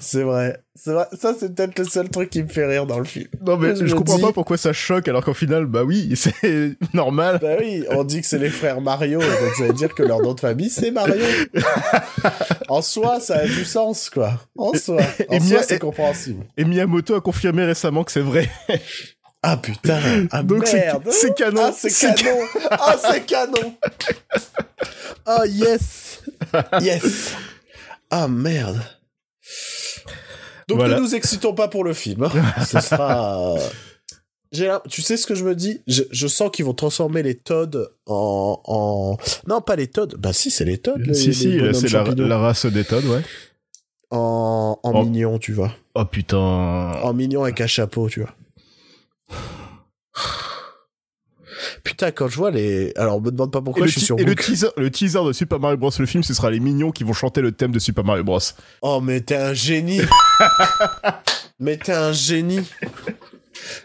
C'est 0.00 0.22
vrai. 0.22 0.58
C'est 0.74 0.92
vrai. 0.92 1.06
Ça, 1.20 1.34
c'est 1.38 1.54
peut-être 1.54 1.78
le 1.78 1.84
seul 1.84 2.08
truc 2.08 2.30
qui 2.30 2.42
me 2.42 2.48
fait 2.48 2.66
rire 2.66 2.86
dans 2.86 2.98
le 2.98 3.04
film. 3.04 3.28
Non 3.44 3.56
mais 3.56 3.74
Je 3.76 3.94
comprends 3.94 4.16
dis- 4.16 4.22
pas 4.22 4.32
pourquoi 4.32 4.56
ça 4.56 4.72
choque 4.72 5.06
alors 5.08 5.24
qu'au 5.24 5.34
final, 5.34 5.66
bah 5.66 5.84
oui, 5.84 6.12
c'est 6.16 6.76
normal. 6.94 7.38
Bah 7.42 7.56
oui, 7.60 7.84
on 7.90 8.04
dit 8.04 8.20
que 8.22 8.26
c'est 8.26 8.38
les 8.38 8.48
frères 8.50 8.80
Mario, 8.80 9.20
donc 9.20 9.54
ça 9.58 9.64
veut 9.64 9.72
dire 9.72 9.94
que 9.94 10.02
leur 10.02 10.20
nom 10.20 10.34
de 10.34 10.40
famille, 10.40 10.70
c'est 10.70 10.90
Mario. 10.90 11.24
en 12.68 12.82
soi, 12.82 13.20
ça 13.20 13.36
a 13.36 13.46
du 13.46 13.64
sens, 13.64 14.08
quoi. 14.10 14.40
En 14.56 14.72
soi. 14.74 15.00
En 15.28 15.34
et 15.36 15.40
soi, 15.40 15.62
c'est 15.62 15.78
compréhensible. 15.78 16.44
Et 16.56 16.64
Miyamoto 16.64 17.14
a 17.14 17.20
confirmé 17.20 17.64
récemment 17.64 18.04
que 18.04 18.12
c'est 18.12 18.20
vrai. 18.20 18.48
Ah 19.42 19.56
putain, 19.56 19.98
ah 20.30 20.42
Donc 20.44 20.72
merde. 20.72 21.08
c'est 21.10 21.34
canon. 21.34 21.62
Ah, 21.66 21.72
c'est 21.76 21.90
C'est 21.90 22.14
canon. 22.14 22.38
Ah, 22.70 22.96
c'est 23.10 23.26
canon. 23.26 23.74
Ah, 25.26 25.42
yes. 25.46 26.22
Yes. 26.80 27.32
Ah, 28.10 28.28
merde. 28.28 28.80
Donc 30.68 30.78
Voilà. 30.78 30.96
ne 30.96 31.00
nous 31.00 31.14
excitons 31.14 31.54
pas 31.54 31.68
pour 31.68 31.84
le 31.84 31.92
film. 31.92 32.24
hein. 32.24 32.64
Ce 32.64 32.80
sera... 32.80 33.54
euh, 33.56 34.78
tu 34.88 35.00
sais 35.02 35.16
ce 35.16 35.26
que 35.26 35.34
je 35.34 35.44
me 35.44 35.54
dis? 35.54 35.80
Je, 35.86 36.02
je 36.10 36.26
sens 36.26 36.50
qu'ils 36.52 36.64
vont 36.64 36.74
transformer 36.74 37.22
les 37.22 37.36
Todd 37.36 37.90
en, 38.06 38.60
en... 38.64 39.16
Non, 39.48 39.60
pas 39.60 39.76
les 39.76 39.86
Todd. 39.88 40.14
Bah 40.18 40.32
si, 40.32 40.50
c'est 40.50 40.64
les 40.64 40.78
Todd. 40.78 41.00
les- 41.00 41.14
si 41.14 41.28
les 41.28 41.32
si, 41.74 41.88
c'est 41.88 41.88
la, 42.16 42.38
race 42.38 42.66
des 42.66 42.84
Todd, 42.84 43.04
ouais. 43.06 43.22
En, 44.10 44.78
en 44.82 44.92
Oh. 44.94 45.04
mignon, 45.04 45.38
tu 45.38 45.52
vois. 45.52 45.72
Oh 45.94 46.04
putain. 46.04 46.36
En 46.38 47.14
mignon 47.14 47.44
avec 47.44 47.60
un 47.62 47.66
chapeau, 47.66 48.08
tu 48.10 48.20
vois. 48.20 48.34
Putain, 51.84 52.10
quand 52.10 52.28
je 52.28 52.36
vois 52.36 52.50
les... 52.50 52.92
Alors, 52.96 53.20
me 53.20 53.30
demande 53.30 53.52
pas 53.52 53.60
pourquoi 53.60 53.86
je 53.86 53.92
suis 53.92 54.00
sur 54.00 54.18
et 54.18 54.24
le 54.24 54.34
teaser, 54.34 54.68
le 54.76 54.90
teaser 54.90 55.24
de 55.24 55.32
Super 55.32 55.58
Mario 55.58 55.76
Bros. 55.76 55.90
le 55.98 56.06
film, 56.06 56.22
ce 56.22 56.34
sera 56.34 56.50
les 56.50 56.60
mignons 56.60 56.90
qui 56.90 57.04
vont 57.04 57.12
chanter 57.12 57.40
le 57.40 57.52
thème 57.52 57.72
de 57.72 57.78
Super 57.78 58.04
Mario 58.04 58.24
Bros. 58.24 58.40
Oh, 58.82 59.00
mais 59.00 59.20
t'es 59.20 59.36
un 59.36 59.54
génie. 59.54 60.00
mais 61.58 61.76
t'es 61.76 61.92
un 61.92 62.12
génie. 62.12 62.66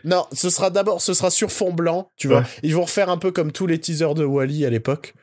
Non, 0.03 0.25
ce 0.31 0.49
sera 0.49 0.69
d'abord, 0.69 1.01
ce 1.01 1.13
sera 1.13 1.29
sur 1.29 1.51
fond 1.51 1.73
blanc, 1.73 2.11
tu 2.17 2.27
vois. 2.27 2.39
Ouais. 2.39 2.45
Ils 2.63 2.75
vont 2.75 2.83
refaire 2.83 3.09
un 3.09 3.17
peu 3.17 3.31
comme 3.31 3.51
tous 3.51 3.67
les 3.67 3.79
teasers 3.79 4.15
de 4.15 4.25
Wally 4.25 4.65
à 4.65 4.69
l'époque. 4.69 5.13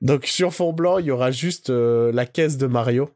Donc 0.00 0.26
sur 0.26 0.52
fond 0.52 0.72
blanc, 0.72 0.98
il 0.98 1.06
y 1.06 1.10
aura 1.10 1.30
juste 1.30 1.70
euh, 1.70 2.10
la 2.12 2.26
caisse 2.26 2.56
de 2.56 2.66
Mario. 2.66 3.10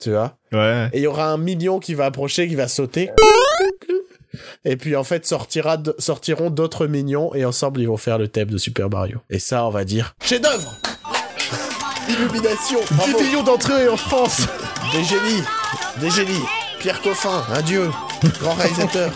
Tu 0.00 0.10
vois 0.10 0.36
Ouais. 0.52 0.88
Et 0.92 0.98
il 0.98 1.02
y 1.02 1.06
aura 1.06 1.30
un 1.30 1.38
mignon 1.38 1.78
qui 1.78 1.94
va 1.94 2.06
approcher, 2.06 2.48
qui 2.48 2.54
va 2.54 2.68
sauter. 2.68 3.10
Et 4.64 4.76
puis 4.76 4.96
en 4.96 5.04
fait 5.04 5.26
sortira 5.26 5.78
sortiront 5.98 6.50
d'autres 6.50 6.86
mignons 6.86 7.34
et 7.34 7.44
ensemble 7.44 7.80
ils 7.80 7.88
vont 7.88 7.96
faire 7.96 8.18
le 8.18 8.28
thème 8.28 8.50
de 8.50 8.58
Super 8.58 8.90
Mario. 8.90 9.18
Et 9.30 9.38
ça 9.38 9.64
on 9.66 9.70
va 9.70 9.84
dire 9.84 10.14
chef 10.22 10.40
d'œuvre. 10.40 10.76
Illumination. 12.08 12.78
10 12.90 12.94
Bravo. 12.94 13.20
millions 13.22 13.42
d'entrées 13.42 13.88
en 13.88 13.96
France 13.96 14.42
Des 14.92 15.04
génies, 15.04 15.42
des 16.00 16.10
génies. 16.10 16.44
Pierre 16.78 17.00
Coffin, 17.00 17.42
un 17.50 17.62
dieu, 17.62 17.90
grand 18.40 18.52
réalisateur. 18.54 19.10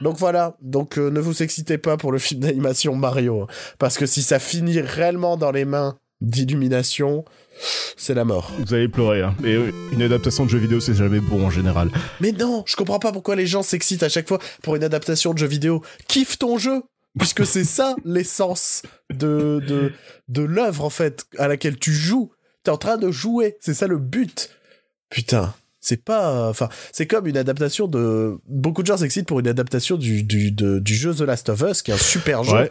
Donc 0.00 0.18
voilà, 0.18 0.56
donc 0.60 0.98
euh, 0.98 1.10
ne 1.10 1.20
vous 1.20 1.42
excitez 1.42 1.78
pas 1.78 1.96
pour 1.96 2.12
le 2.12 2.18
film 2.18 2.40
d'animation 2.40 2.94
Mario, 2.94 3.42
hein. 3.42 3.46
parce 3.78 3.96
que 3.96 4.04
si 4.04 4.22
ça 4.22 4.38
finit 4.38 4.80
réellement 4.80 5.36
dans 5.38 5.52
les 5.52 5.64
mains 5.64 5.96
d'illumination, 6.20 7.24
c'est 7.96 8.14
la 8.14 8.24
mort. 8.24 8.52
Vous 8.58 8.74
allez 8.74 8.88
pleurer. 8.88 9.22
Hein. 9.22 9.34
Et 9.44 9.56
une 9.92 10.02
adaptation 10.02 10.44
de 10.44 10.50
jeu 10.50 10.58
vidéo, 10.58 10.80
c'est 10.80 10.94
jamais 10.94 11.20
bon 11.20 11.46
en 11.46 11.50
général. 11.50 11.90
Mais 12.20 12.32
non, 12.32 12.64
je 12.66 12.76
comprends 12.76 12.98
pas 12.98 13.12
pourquoi 13.12 13.36
les 13.36 13.46
gens 13.46 13.62
s'excitent 13.62 14.02
à 14.02 14.08
chaque 14.08 14.28
fois 14.28 14.38
pour 14.62 14.76
une 14.76 14.84
adaptation 14.84 15.32
de 15.32 15.38
jeu 15.38 15.46
vidéo. 15.46 15.82
Kiffe 16.08 16.38
ton 16.38 16.58
jeu 16.58 16.82
puisque 17.18 17.46
c'est 17.46 17.64
ça 17.64 17.96
l'essence 18.04 18.82
de, 19.12 19.60
de, 19.66 19.92
de 20.28 20.42
l'œuvre, 20.42 20.84
en 20.84 20.90
fait, 20.90 21.26
à 21.38 21.48
laquelle 21.48 21.78
tu 21.78 21.92
joues. 21.92 22.32
T'es 22.62 22.70
en 22.70 22.78
train 22.78 22.96
de 22.96 23.10
jouer, 23.10 23.56
c'est 23.60 23.74
ça 23.74 23.86
le 23.86 23.98
but. 23.98 24.50
Putain, 25.10 25.54
c'est 25.84 26.02
pas... 26.02 26.48
Enfin, 26.48 26.68
c'est 26.92 27.06
comme 27.06 27.26
une 27.26 27.36
adaptation 27.36 27.86
de... 27.86 28.38
Beaucoup 28.48 28.82
de 28.82 28.86
gens 28.86 28.96
s'excitent 28.96 29.26
pour 29.28 29.40
une 29.40 29.48
adaptation 29.48 29.96
du, 29.96 30.22
du, 30.22 30.50
de- 30.50 30.78
du 30.78 30.94
jeu 30.94 31.14
The 31.14 31.20
Last 31.20 31.48
of 31.50 31.62
Us, 31.68 31.82
qui 31.82 31.90
est 31.90 31.94
un 31.94 31.98
super 31.98 32.42
jeu. 32.44 32.56
Ouais. 32.56 32.70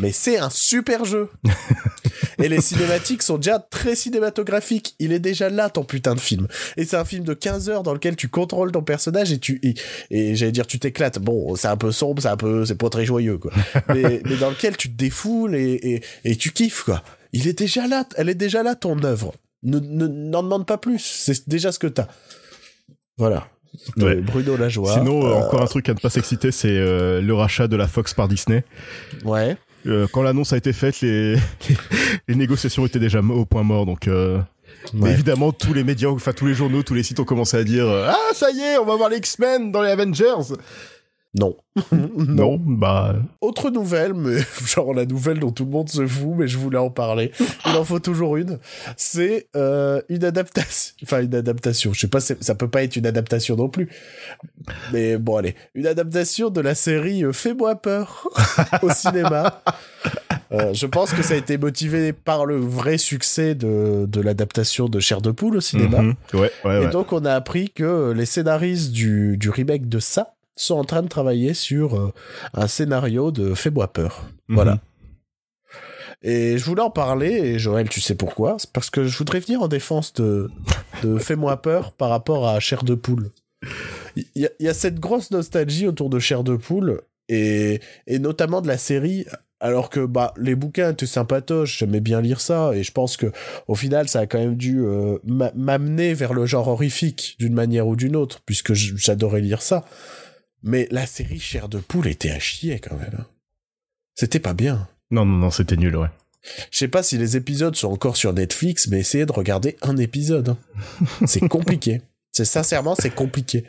Mais 0.00 0.12
c'est 0.12 0.38
un 0.38 0.50
super 0.50 1.04
jeu. 1.04 1.28
Et 2.40 2.48
les 2.48 2.60
cinématiques 2.60 3.22
sont 3.22 3.36
déjà 3.36 3.58
très 3.58 3.96
cinématographiques. 3.96 4.94
Il 5.00 5.12
est 5.12 5.18
déjà 5.18 5.50
là, 5.50 5.70
ton 5.70 5.82
putain 5.82 6.14
de 6.14 6.20
film. 6.20 6.46
Et 6.76 6.84
c'est 6.84 6.96
un 6.96 7.04
film 7.04 7.24
de 7.24 7.34
15 7.34 7.68
heures 7.68 7.82
dans 7.82 7.92
lequel 7.94 8.14
tu 8.14 8.28
contrôles 8.28 8.70
ton 8.70 8.82
personnage 8.82 9.32
et 9.32 9.38
tu, 9.38 9.58
et, 9.64 9.74
et 10.10 10.36
j'allais 10.36 10.52
dire, 10.52 10.66
tu 10.68 10.78
t'éclates. 10.78 11.18
Bon, 11.18 11.56
c'est 11.56 11.66
un 11.66 11.76
peu 11.76 11.90
sombre, 11.90 12.22
c'est 12.22 12.28
un 12.28 12.36
peu, 12.36 12.64
c'est 12.64 12.76
pas 12.76 12.90
très 12.90 13.04
joyeux, 13.04 13.38
quoi. 13.38 13.50
mais, 13.88 14.20
mais 14.24 14.36
dans 14.36 14.50
lequel 14.50 14.76
tu 14.76 14.88
te 14.88 14.96
défoules 14.96 15.56
et, 15.56 15.72
et, 15.72 16.02
et 16.24 16.36
tu 16.36 16.52
kiffes, 16.52 16.84
quoi. 16.84 17.02
Il 17.32 17.48
est 17.48 17.58
déjà 17.58 17.88
là, 17.88 18.04
elle 18.16 18.28
est 18.28 18.34
déjà 18.36 18.62
là, 18.62 18.76
ton 18.76 19.02
œuvre. 19.02 19.34
Ne, 19.64 19.80
ne, 19.80 20.06
n'en 20.06 20.44
demande 20.44 20.64
pas 20.66 20.78
plus. 20.78 21.00
C'est 21.00 21.48
déjà 21.48 21.72
ce 21.72 21.80
que 21.80 21.88
t'as. 21.88 22.06
Voilà. 23.18 23.48
Ouais. 23.98 24.16
Euh, 24.16 24.20
Bruno 24.22 24.56
Lajoie. 24.56 24.92
Sinon, 24.94 25.24
euh, 25.24 25.30
Euh, 25.30 25.34
encore 25.34 25.62
un 25.62 25.66
truc 25.66 25.88
à 25.88 25.94
ne 25.94 25.98
pas 25.98 26.10
s'exciter, 26.10 26.50
c'est 26.50 26.68
euh, 26.70 27.20
le 27.20 27.34
rachat 27.34 27.68
de 27.68 27.76
la 27.76 27.86
Fox 27.86 28.14
par 28.14 28.26
Disney. 28.28 28.64
Ouais. 29.24 29.56
Euh, 29.86 30.06
quand 30.12 30.22
l'annonce 30.22 30.52
a 30.52 30.56
été 30.56 30.72
faite, 30.72 31.00
les, 31.02 31.36
les 32.28 32.34
négociations 32.34 32.86
étaient 32.86 32.98
déjà 32.98 33.20
au 33.20 33.44
point 33.44 33.62
mort. 33.62 33.86
Donc, 33.86 34.08
euh, 34.08 34.38
Ouais. 34.94 35.10
évidemment, 35.12 35.52
tous 35.52 35.74
les 35.74 35.84
médias, 35.84 36.08
enfin 36.08 36.32
tous 36.32 36.46
les 36.46 36.54
journaux, 36.54 36.82
tous 36.82 36.94
les 36.94 37.02
sites 37.02 37.18
ont 37.20 37.24
commencé 37.24 37.56
à 37.56 37.64
dire 37.64 37.86
Ah, 37.88 38.16
ça 38.32 38.50
y 38.50 38.60
est, 38.60 38.78
on 38.78 38.84
va 38.86 38.96
voir 38.96 39.08
les 39.10 39.18
X-Men 39.18 39.70
dans 39.72 39.82
les 39.82 39.90
Avengers. 39.90 40.54
Non. 41.40 41.56
Non, 42.16 42.56
bah 42.58 43.16
Autre 43.40 43.70
nouvelle, 43.70 44.12
mais 44.14 44.38
genre 44.66 44.92
la 44.94 45.04
nouvelle 45.06 45.38
dont 45.38 45.52
tout 45.52 45.64
le 45.64 45.70
monde 45.70 45.88
se 45.88 46.06
fout, 46.06 46.32
mais 46.36 46.48
je 46.48 46.58
voulais 46.58 46.78
en 46.78 46.90
parler. 46.90 47.30
Il 47.66 47.76
en 47.76 47.84
faut 47.84 48.00
toujours 48.00 48.36
une. 48.36 48.58
C'est 48.96 49.48
euh, 49.56 50.00
une 50.08 50.24
adaptation. 50.24 50.94
Enfin, 51.04 51.22
une 51.22 51.34
adaptation. 51.34 51.92
Je 51.92 52.00
sais 52.00 52.08
pas, 52.08 52.20
ça 52.20 52.54
peut 52.54 52.68
pas 52.68 52.82
être 52.82 52.96
une 52.96 53.06
adaptation 53.06 53.56
non 53.56 53.68
plus. 53.68 53.88
Mais 54.92 55.16
bon, 55.16 55.36
allez. 55.36 55.54
Une 55.74 55.86
adaptation 55.86 56.50
de 56.50 56.60
la 56.60 56.74
série 56.74 57.24
euh, 57.24 57.32
Fais-moi 57.32 57.76
peur 57.76 58.28
au 58.82 58.90
cinéma. 58.90 59.62
Euh, 60.50 60.72
je 60.72 60.86
pense 60.86 61.12
que 61.12 61.22
ça 61.22 61.34
a 61.34 61.36
été 61.36 61.58
motivé 61.58 62.12
par 62.12 62.46
le 62.46 62.56
vrai 62.56 62.98
succès 62.98 63.54
de, 63.54 64.06
de 64.06 64.20
l'adaptation 64.20 64.88
de 64.88 64.98
Chair 64.98 65.20
de 65.20 65.30
Poule 65.30 65.56
au 65.56 65.60
cinéma. 65.60 66.02
mhm. 66.02 66.14
ouais, 66.34 66.50
ouais, 66.64 66.76
Et 66.76 66.84
ouais. 66.86 66.90
donc, 66.90 67.12
on 67.12 67.24
a 67.24 67.32
appris 67.34 67.70
que 67.70 68.12
les 68.12 68.26
scénaristes 68.26 68.90
du, 68.92 69.36
du 69.36 69.50
remake 69.50 69.88
de 69.88 69.98
ça 69.98 70.34
sont 70.64 70.76
en 70.76 70.84
train 70.84 71.02
de 71.02 71.08
travailler 71.08 71.54
sur 71.54 71.94
euh, 71.96 72.12
un 72.54 72.66
scénario 72.66 73.30
de 73.30 73.54
Fais-moi 73.54 73.92
peur. 73.92 74.24
Mhm. 74.48 74.54
Voilà. 74.54 74.80
Et 76.22 76.58
je 76.58 76.64
voulais 76.64 76.82
en 76.82 76.90
parler, 76.90 77.28
et 77.30 77.58
Joël, 77.58 77.88
tu 77.88 78.00
sais 78.00 78.14
pourquoi? 78.16 78.56
C'est 78.58 78.72
parce 78.72 78.90
que 78.90 79.04
je 79.04 79.16
voudrais 79.18 79.38
venir 79.40 79.62
en 79.62 79.68
défense 79.68 80.12
de, 80.14 80.50
de 81.02 81.16
Fais-moi 81.18 81.62
peur 81.62 81.92
par 81.92 82.08
rapport 82.10 82.48
à 82.48 82.58
Chair 82.60 82.82
de 82.82 82.94
Poule. 82.94 83.30
Il 84.16 84.24
y, 84.34 84.48
y 84.58 84.68
a 84.68 84.74
cette 84.74 84.98
grosse 84.98 85.30
nostalgie 85.30 85.86
autour 85.86 86.10
de 86.10 86.18
Chair 86.18 86.42
de 86.42 86.56
Poule, 86.56 87.02
et, 87.28 87.80
et 88.06 88.18
notamment 88.18 88.60
de 88.62 88.66
la 88.68 88.78
série, 88.78 89.26
alors 89.60 89.90
que 89.90 90.06
bah, 90.06 90.32
les 90.38 90.54
bouquins 90.56 90.90
étaient 90.90 91.06
sympatoches, 91.06 91.78
j'aimais 91.78 92.00
bien 92.00 92.20
lire 92.20 92.40
ça, 92.40 92.72
et 92.74 92.82
je 92.82 92.90
pense 92.92 93.16
que 93.16 93.30
au 93.68 93.74
final, 93.76 94.08
ça 94.08 94.20
a 94.20 94.26
quand 94.26 94.38
même 94.38 94.56
dû 94.56 94.80
euh, 94.80 95.18
m'a- 95.24 95.52
m'amener 95.54 96.14
vers 96.14 96.32
le 96.32 96.46
genre 96.46 96.66
horrifique, 96.68 97.36
d'une 97.38 97.54
manière 97.54 97.86
ou 97.86 97.94
d'une 97.94 98.16
autre, 98.16 98.40
puisque 98.44 98.72
j'adorais 98.74 99.40
lire 99.40 99.62
ça. 99.62 99.84
Mais 100.62 100.88
la 100.90 101.06
série 101.06 101.38
Chair 101.40 101.68
de 101.68 101.78
Poule 101.78 102.08
était 102.08 102.30
à 102.30 102.38
chier 102.38 102.78
quand 102.80 102.96
même. 102.96 103.14
hein. 103.18 103.26
C'était 104.14 104.40
pas 104.40 104.54
bien. 104.54 104.88
Non, 105.10 105.24
non, 105.24 105.36
non, 105.38 105.50
c'était 105.50 105.76
nul, 105.76 105.96
ouais. 105.96 106.08
Je 106.70 106.78
sais 106.78 106.88
pas 106.88 107.02
si 107.02 107.18
les 107.18 107.36
épisodes 107.36 107.76
sont 107.76 107.88
encore 107.90 108.16
sur 108.16 108.32
Netflix, 108.32 108.88
mais 108.88 109.00
essayez 109.00 109.26
de 109.26 109.32
regarder 109.32 109.76
un 109.82 109.96
épisode. 109.96 110.50
hein. 110.50 110.58
C'est 111.26 111.46
compliqué. 111.48 112.00
C'est 112.38 112.44
sincèrement, 112.44 112.94
c'est 112.94 113.10
compliqué. 113.14 113.64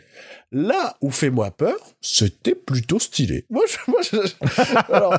Là 0.51 0.95
où 1.01 1.11
Fais-moi 1.11 1.51
peur, 1.51 1.75
c'était 2.01 2.55
plutôt 2.55 2.99
stylé. 2.99 3.45
Moi, 3.49 3.63
je, 3.67 3.91
moi, 3.91 3.99
je, 4.01 4.17
alors, 4.91 5.13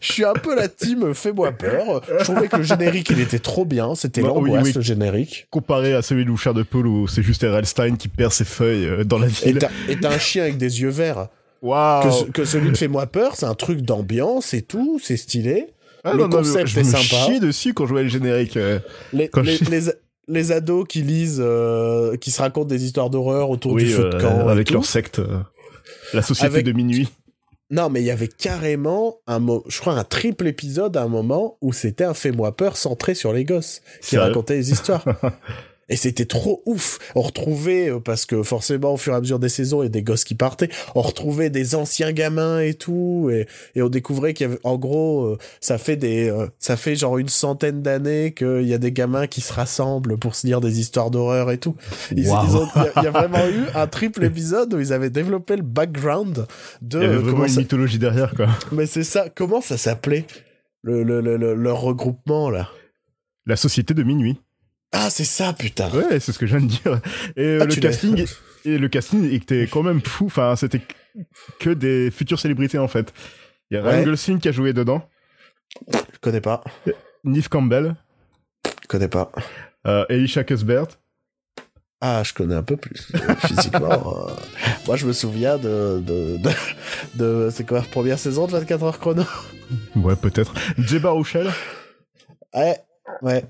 je 0.00 0.12
suis 0.12 0.24
un 0.24 0.32
peu 0.34 0.54
la 0.54 0.68
team 0.68 1.12
Fais-moi 1.14 1.52
peur. 1.52 2.02
Je 2.18 2.24
trouvais 2.24 2.48
que 2.48 2.56
le 2.56 2.62
générique, 2.62 3.10
il 3.10 3.20
était 3.20 3.38
trop 3.40 3.64
bien. 3.64 3.94
C'était 3.94 4.22
Bah, 4.22 4.30
oui, 4.34 4.48
l'angoisse, 4.50 4.66
oui. 4.66 4.72
le 4.74 4.80
générique. 4.80 5.46
Comparé 5.50 5.94
à 5.94 6.02
celui 6.02 6.24
de 6.24 6.28
Louchard 6.28 6.54
de 6.54 6.62
Paul 6.62 6.86
où 6.86 7.08
c'est 7.08 7.22
juste 7.22 7.42
R.L. 7.42 7.64
Stein 7.66 7.96
qui 7.96 8.08
perd 8.08 8.32
ses 8.32 8.44
feuilles 8.44 8.86
euh, 8.86 9.04
dans 9.04 9.18
la 9.18 9.26
Et 9.26 9.30
ville. 9.30 9.58
et 9.88 9.98
t'as 9.98 10.12
un 10.12 10.18
chien 10.18 10.42
avec 10.44 10.56
des 10.56 10.80
yeux 10.82 10.90
verts. 10.90 11.28
Que, 11.62 12.10
ce- 12.12 12.24
que 12.30 12.44
celui 12.44 12.70
de 12.70 12.76
Fais-moi 12.76 13.06
peur, 13.06 13.34
c'est 13.34 13.46
un 13.46 13.54
truc 13.54 13.80
d'ambiance 13.82 14.54
et 14.54 14.62
tout, 14.62 15.00
c'est 15.02 15.16
stylé. 15.16 15.66
Ah, 16.04 16.12
le 16.12 16.18
non, 16.18 16.28
non, 16.28 16.36
concept 16.38 16.68
je 16.68 16.78
est 16.78 16.84
me 16.84 16.88
sympa. 16.92 17.38
dessus 17.40 17.74
quand 17.74 17.86
je 17.86 17.90
voyais 17.90 18.04
le 18.04 18.10
générique. 18.10 18.56
euh. 18.56 18.78
Les, 19.12 19.26
Quand 19.28 19.40
les, 19.42 19.56
je- 19.56 19.64
les, 19.64 19.80
les 20.28 20.52
ados 20.52 20.86
qui 20.88 21.02
lisent, 21.02 21.40
euh, 21.44 22.16
qui 22.16 22.30
se 22.30 22.40
racontent 22.40 22.66
des 22.68 22.84
histoires 22.84 23.10
d'horreur 23.10 23.50
autour 23.50 23.76
du 23.76 23.86
feu 23.86 24.10
de 24.10 24.16
euh, 24.16 24.20
camp. 24.20 24.48
avec 24.48 24.70
leur 24.70 24.84
secte. 24.84 25.18
euh, 25.20 25.38
La 26.12 26.22
société 26.22 26.46
Avec- 26.46 26.66
de 26.66 26.72
minuit. 26.72 27.08
Non, 27.70 27.88
mais 27.90 28.00
il 28.00 28.04
y 28.06 28.12
avait 28.12 28.28
carrément 28.28 29.16
un 29.26 29.40
mo- 29.40 29.64
je 29.66 29.80
crois 29.80 29.94
un 29.94 30.04
triple 30.04 30.46
épisode 30.46 30.96
à 30.96 31.02
un 31.02 31.08
moment 31.08 31.58
où 31.60 31.72
c'était 31.72 32.04
un 32.04 32.14
fais-moi 32.14 32.54
peur 32.54 32.76
centré 32.76 33.14
sur 33.16 33.32
les 33.32 33.44
gosses 33.44 33.82
qui 34.02 34.16
racontaient 34.18 34.54
les 34.56 34.70
histoires. 34.70 35.04
Et 35.88 35.94
c'était 35.94 36.24
trop 36.24 36.62
ouf. 36.66 36.98
On 37.14 37.20
retrouvait, 37.22 37.90
euh, 37.90 38.00
parce 38.00 38.26
que 38.26 38.42
forcément, 38.42 38.94
au 38.94 38.96
fur 38.96 39.12
et 39.12 39.16
à 39.16 39.20
mesure 39.20 39.38
des 39.38 39.48
saisons, 39.48 39.82
il 39.82 39.84
y 39.84 39.86
a 39.86 39.90
des 39.90 40.02
gosses 40.02 40.24
qui 40.24 40.34
partaient, 40.34 40.68
on 40.96 41.00
retrouvait 41.00 41.48
des 41.48 41.76
anciens 41.76 42.10
gamins 42.12 42.58
et 42.58 42.74
tout, 42.74 43.30
et, 43.32 43.46
et 43.76 43.82
on 43.82 43.88
découvrait 43.88 44.34
qu'il 44.34 44.48
y 44.48 44.50
avait, 44.50 44.58
en 44.64 44.76
gros, 44.78 45.24
euh, 45.26 45.38
ça 45.60 45.78
fait 45.78 45.96
des, 45.96 46.28
euh, 46.28 46.48
ça 46.58 46.76
fait 46.76 46.96
genre 46.96 47.18
une 47.18 47.28
centaine 47.28 47.82
d'années 47.82 48.34
qu'il 48.34 48.66
y 48.66 48.74
a 48.74 48.78
des 48.78 48.90
gamins 48.90 49.28
qui 49.28 49.40
se 49.40 49.52
rassemblent 49.52 50.18
pour 50.18 50.34
se 50.34 50.46
lire 50.48 50.60
des 50.60 50.80
histoires 50.80 51.12
d'horreur 51.12 51.52
et 51.52 51.58
tout. 51.58 51.76
Il 52.10 52.18
y, 52.24 52.28
a- 52.30 52.42
il 52.96 53.02
y 53.04 53.06
a 53.06 53.10
vraiment 53.12 53.46
eu 53.46 53.66
un 53.74 53.86
triple 53.86 54.24
épisode 54.24 54.74
où 54.74 54.80
ils 54.80 54.92
avaient 54.92 55.10
développé 55.10 55.54
le 55.54 55.62
background 55.62 56.46
de 56.82 56.98
Il 56.98 57.02
y 57.02 57.06
avait 57.06 57.16
vraiment 57.18 57.44
une 57.44 57.52
ça- 57.52 57.60
mythologie 57.60 58.00
derrière, 58.00 58.34
quoi. 58.34 58.48
mais 58.72 58.86
c'est 58.86 59.04
ça, 59.04 59.28
comment 59.32 59.60
ça 59.60 59.76
s'appelait 59.78 60.24
le, 60.82 61.04
le, 61.04 61.20
le, 61.20 61.36
le- 61.36 61.54
leur 61.54 61.80
regroupement 61.80 62.50
là? 62.50 62.70
La 63.46 63.54
société 63.54 63.94
de 63.94 64.02
minuit. 64.02 64.40
Ah, 64.98 65.10
c'est 65.10 65.24
ça, 65.24 65.52
putain 65.52 65.90
Ouais, 65.90 66.20
c'est 66.20 66.32
ce 66.32 66.38
que 66.38 66.46
je 66.46 66.56
viens 66.56 66.66
de 66.66 66.70
dire. 66.70 67.00
Et 67.36 67.42
euh, 67.42 67.58
Ah, 67.62 67.64
le 67.66 67.72
tu 67.74 67.80
l'as- 67.80 67.90
casting, 67.90 68.24
et 68.64 68.78
le 68.78 68.88
casting 68.88 69.30
était 69.30 69.68
quand 69.70 69.82
même 69.82 70.00
fou. 70.00 70.26
Enfin, 70.26 70.56
c'était 70.56 70.80
que 71.60 71.70
des 71.70 72.10
futures 72.10 72.40
célébrités 72.40 72.78
en 72.78 72.88
fait. 72.88 73.12
Il 73.70 73.74
y 73.74 73.76
a 73.78 73.82
Ryan 73.82 73.98
Ouais. 73.98 74.04
Gosling 74.04 74.38
qui 74.38 74.48
a 74.48 74.52
joué 74.52 74.72
dedans, 74.72 75.06
Je 75.92 76.18
connais 76.20 76.40
pas, 76.40 76.62
Neve 77.24 77.48
Campbell, 77.48 77.94
je 78.82 78.86
connais 78.88 79.08
pas. 79.08 79.30
euh, 79.86 80.04
Elisha 80.08 80.44
Cuthbert. 80.44 80.86
Ah, 82.00 82.22
je 82.24 82.32
connais 82.34 82.54
un 82.54 82.62
peu 82.62 82.76
plus 82.76 83.08
euh, 83.14 83.34
physiquement. 83.36 84.28
euh. 84.28 84.32
Moi, 84.86 84.96
je 84.96 85.06
me 85.06 85.12
souviens 85.12 85.56
de. 85.58 86.00
de, 86.06 86.36
de, 86.38 86.50
de- 87.14 87.50
c'est 87.52 87.66
quoi, 87.66 87.80
première 87.82 88.18
saison 88.18 88.46
de 88.46 88.52
24 88.52 88.82
heures 88.84 88.98
chrono? 89.00 89.24
Ouais, 89.96 90.14
peut-être. 90.16 90.54
Jay 90.78 90.98
Baruchel. 90.98 91.48
Ouais, 92.54 92.76
ouais. 93.22 93.44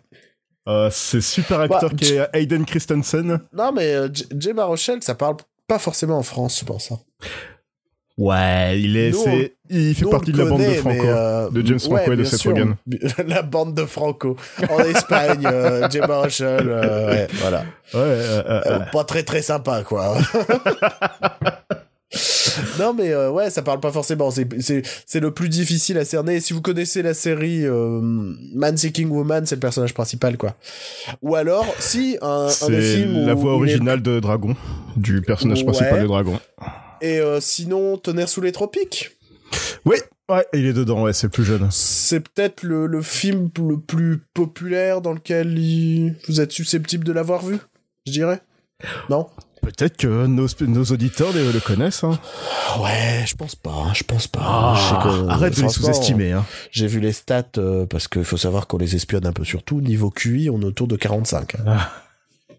Euh, 0.69 0.89
c'est 0.93 1.21
super 1.21 1.61
acteur 1.61 1.91
Bah, 1.91 1.97
qui 1.97 2.15
est 2.15 2.29
Hayden 2.33 2.65
Christensen. 2.65 3.41
Non, 3.53 3.73
mais 3.73 3.95
euh, 3.95 4.09
Jay 4.39 4.53
Baruchel, 4.53 5.03
ça 5.03 5.15
parle 5.15 5.37
pas 5.69 5.79
forcément 5.79 6.19
en 6.19 6.23
France, 6.23 6.59
je 6.61 6.65
pense. 6.65 6.91
hein. 6.93 6.99
Ouais, 8.19 8.81
il 8.81 8.97
est, 8.97 9.11
Nous, 9.11 9.25
il 9.69 9.95
fait 9.95 10.07
partie 10.07 10.33
de 10.33 10.39
la 10.39 10.47
bande 10.47 10.61
de 10.63 10.71
Franco. 10.73 11.05
euh, 11.07 11.51
de 11.51 11.67
James 11.67 11.79
Franco 11.79 11.95
ouais, 11.97 12.15
et 12.15 12.17
de 12.17 12.25
Seth. 12.25 12.43
Rogen. 12.45 12.77
La 13.27 13.43
bande 13.43 13.75
de 13.75 13.85
Franco. 13.85 14.37
En 14.71 14.79
Espagne, 14.81 15.43
euh, 15.45 15.87
Jay 15.91 16.01
Baruchel, 16.01 16.67
euh, 16.67 17.11
ouais, 17.11 17.29
voilà. 17.35 17.65
Ouais, 17.93 18.87
pas 18.91 19.05
très 19.05 19.23
très 19.23 19.43
sympa 19.43 19.83
quoi. 19.83 20.17
non 22.79 22.95
mais 22.95 23.11
euh, 23.13 23.31
ouais 23.31 23.51
ça 23.51 23.63
parle 23.63 23.81
pas 23.81 23.93
forcément 23.93 24.31
c'est 24.31 25.21
le 25.21 25.31
plus 25.31 25.49
difficile 25.49 25.99
à 25.99 26.05
cerner 26.05 26.41
si 26.41 26.53
vous 26.53 26.63
connaissez 26.63 27.03
la 27.03 27.15
série 27.15 27.65
euh, 27.67 28.01
Man 28.03 28.77
Seeking 28.77 29.09
Woman 29.11 29.47
c'est 29.47 29.57
le 29.57 29.61
personnage 29.61 29.95
principal 29.95 30.37
quoi 30.37 30.57
ou 31.23 31.35
alors 31.37 31.67
si 31.79 32.17
un, 32.23 32.49
un 32.63 32.69
des 32.69 32.81
c'est 32.81 32.97
films 32.97 33.27
la 33.27 33.35
voix 33.35 33.53
est- 33.53 33.57
originale 33.57 34.03
de 34.03 34.21
Dragon, 34.21 34.55
du 34.97 35.23
personnage 35.23 35.59
Ouais. 35.59 35.65
principal 35.65 36.03
de 36.03 36.07
Dragon. 36.07 36.41
et 37.01 37.19
euh, 37.21 37.41
sinon 37.41 37.97
Tonnerre 37.99 38.29
sous 38.29 38.41
les 38.41 38.53
tropiques 38.53 39.13
Oui, 39.85 39.97
ouais, 40.29 40.45
il 40.53 40.67
est 40.67 40.73
dedans, 40.73 41.03
ouais, 41.03 41.13
c'est 41.13 41.29
plus 41.29 41.45
jeune. 41.45 41.69
c'est 41.71 42.21
peut-être 42.21 42.63
le, 42.63 42.87
le 42.87 43.03
film 43.03 43.49
le 43.59 43.79
plus 43.79 44.19
populaire 44.35 45.01
dans 45.01 45.13
lequel 45.13 45.59
il- 45.59 46.15
vous 46.29 46.41
êtes 46.41 46.53
susceptible 46.53 47.05
de 47.05 47.13
l'avoir 47.13 47.45
vu 47.45 47.59
je 48.07 48.13
dirais 48.13 48.41
non? 49.11 49.27
Peut-être 49.73 49.97
que 49.97 50.27
nos, 50.27 50.47
nos 50.67 50.85
auditeurs 50.85 51.33
le, 51.33 51.53
le 51.53 51.61
connaissent. 51.61 52.05
Hein. 52.05 52.19
Ouais, 52.81 53.25
je 53.27 53.35
pense 53.37 53.55
pas, 53.55 53.71
hein, 53.71 53.93
je 53.95 54.03
pense 54.05 54.27
pas. 54.27 54.41
Ah, 54.43 54.75
Je 54.77 54.83
sais 54.89 55.03
que- 55.03 55.29
arrête 55.29 55.57
de 55.57 55.63
les 55.63 55.69
sous-estimer. 55.69 56.33
Hein. 56.33 56.45
J'ai 56.71 56.87
vu 56.87 57.01
les 57.01 57.13
stats 57.13 57.45
euh, 57.59 57.87
parce 57.87 58.09
qu'il 58.09 58.25
faut 58.25 58.37
savoir 58.37 58.67
qu'on 58.67 58.79
les 58.79 58.95
espionne 58.97 59.27
un 59.27 59.33
peu 59.33 59.45
sur 59.45 59.63
tout. 59.63 59.81
Niveau 59.81 60.11
QI, 60.11 60.51
on 60.51 60.61
est 60.61 60.65
autour 60.65 60.87
de 60.89 60.97
45. 60.97 61.55
hein. 61.57 61.59
Ah. 61.67 61.91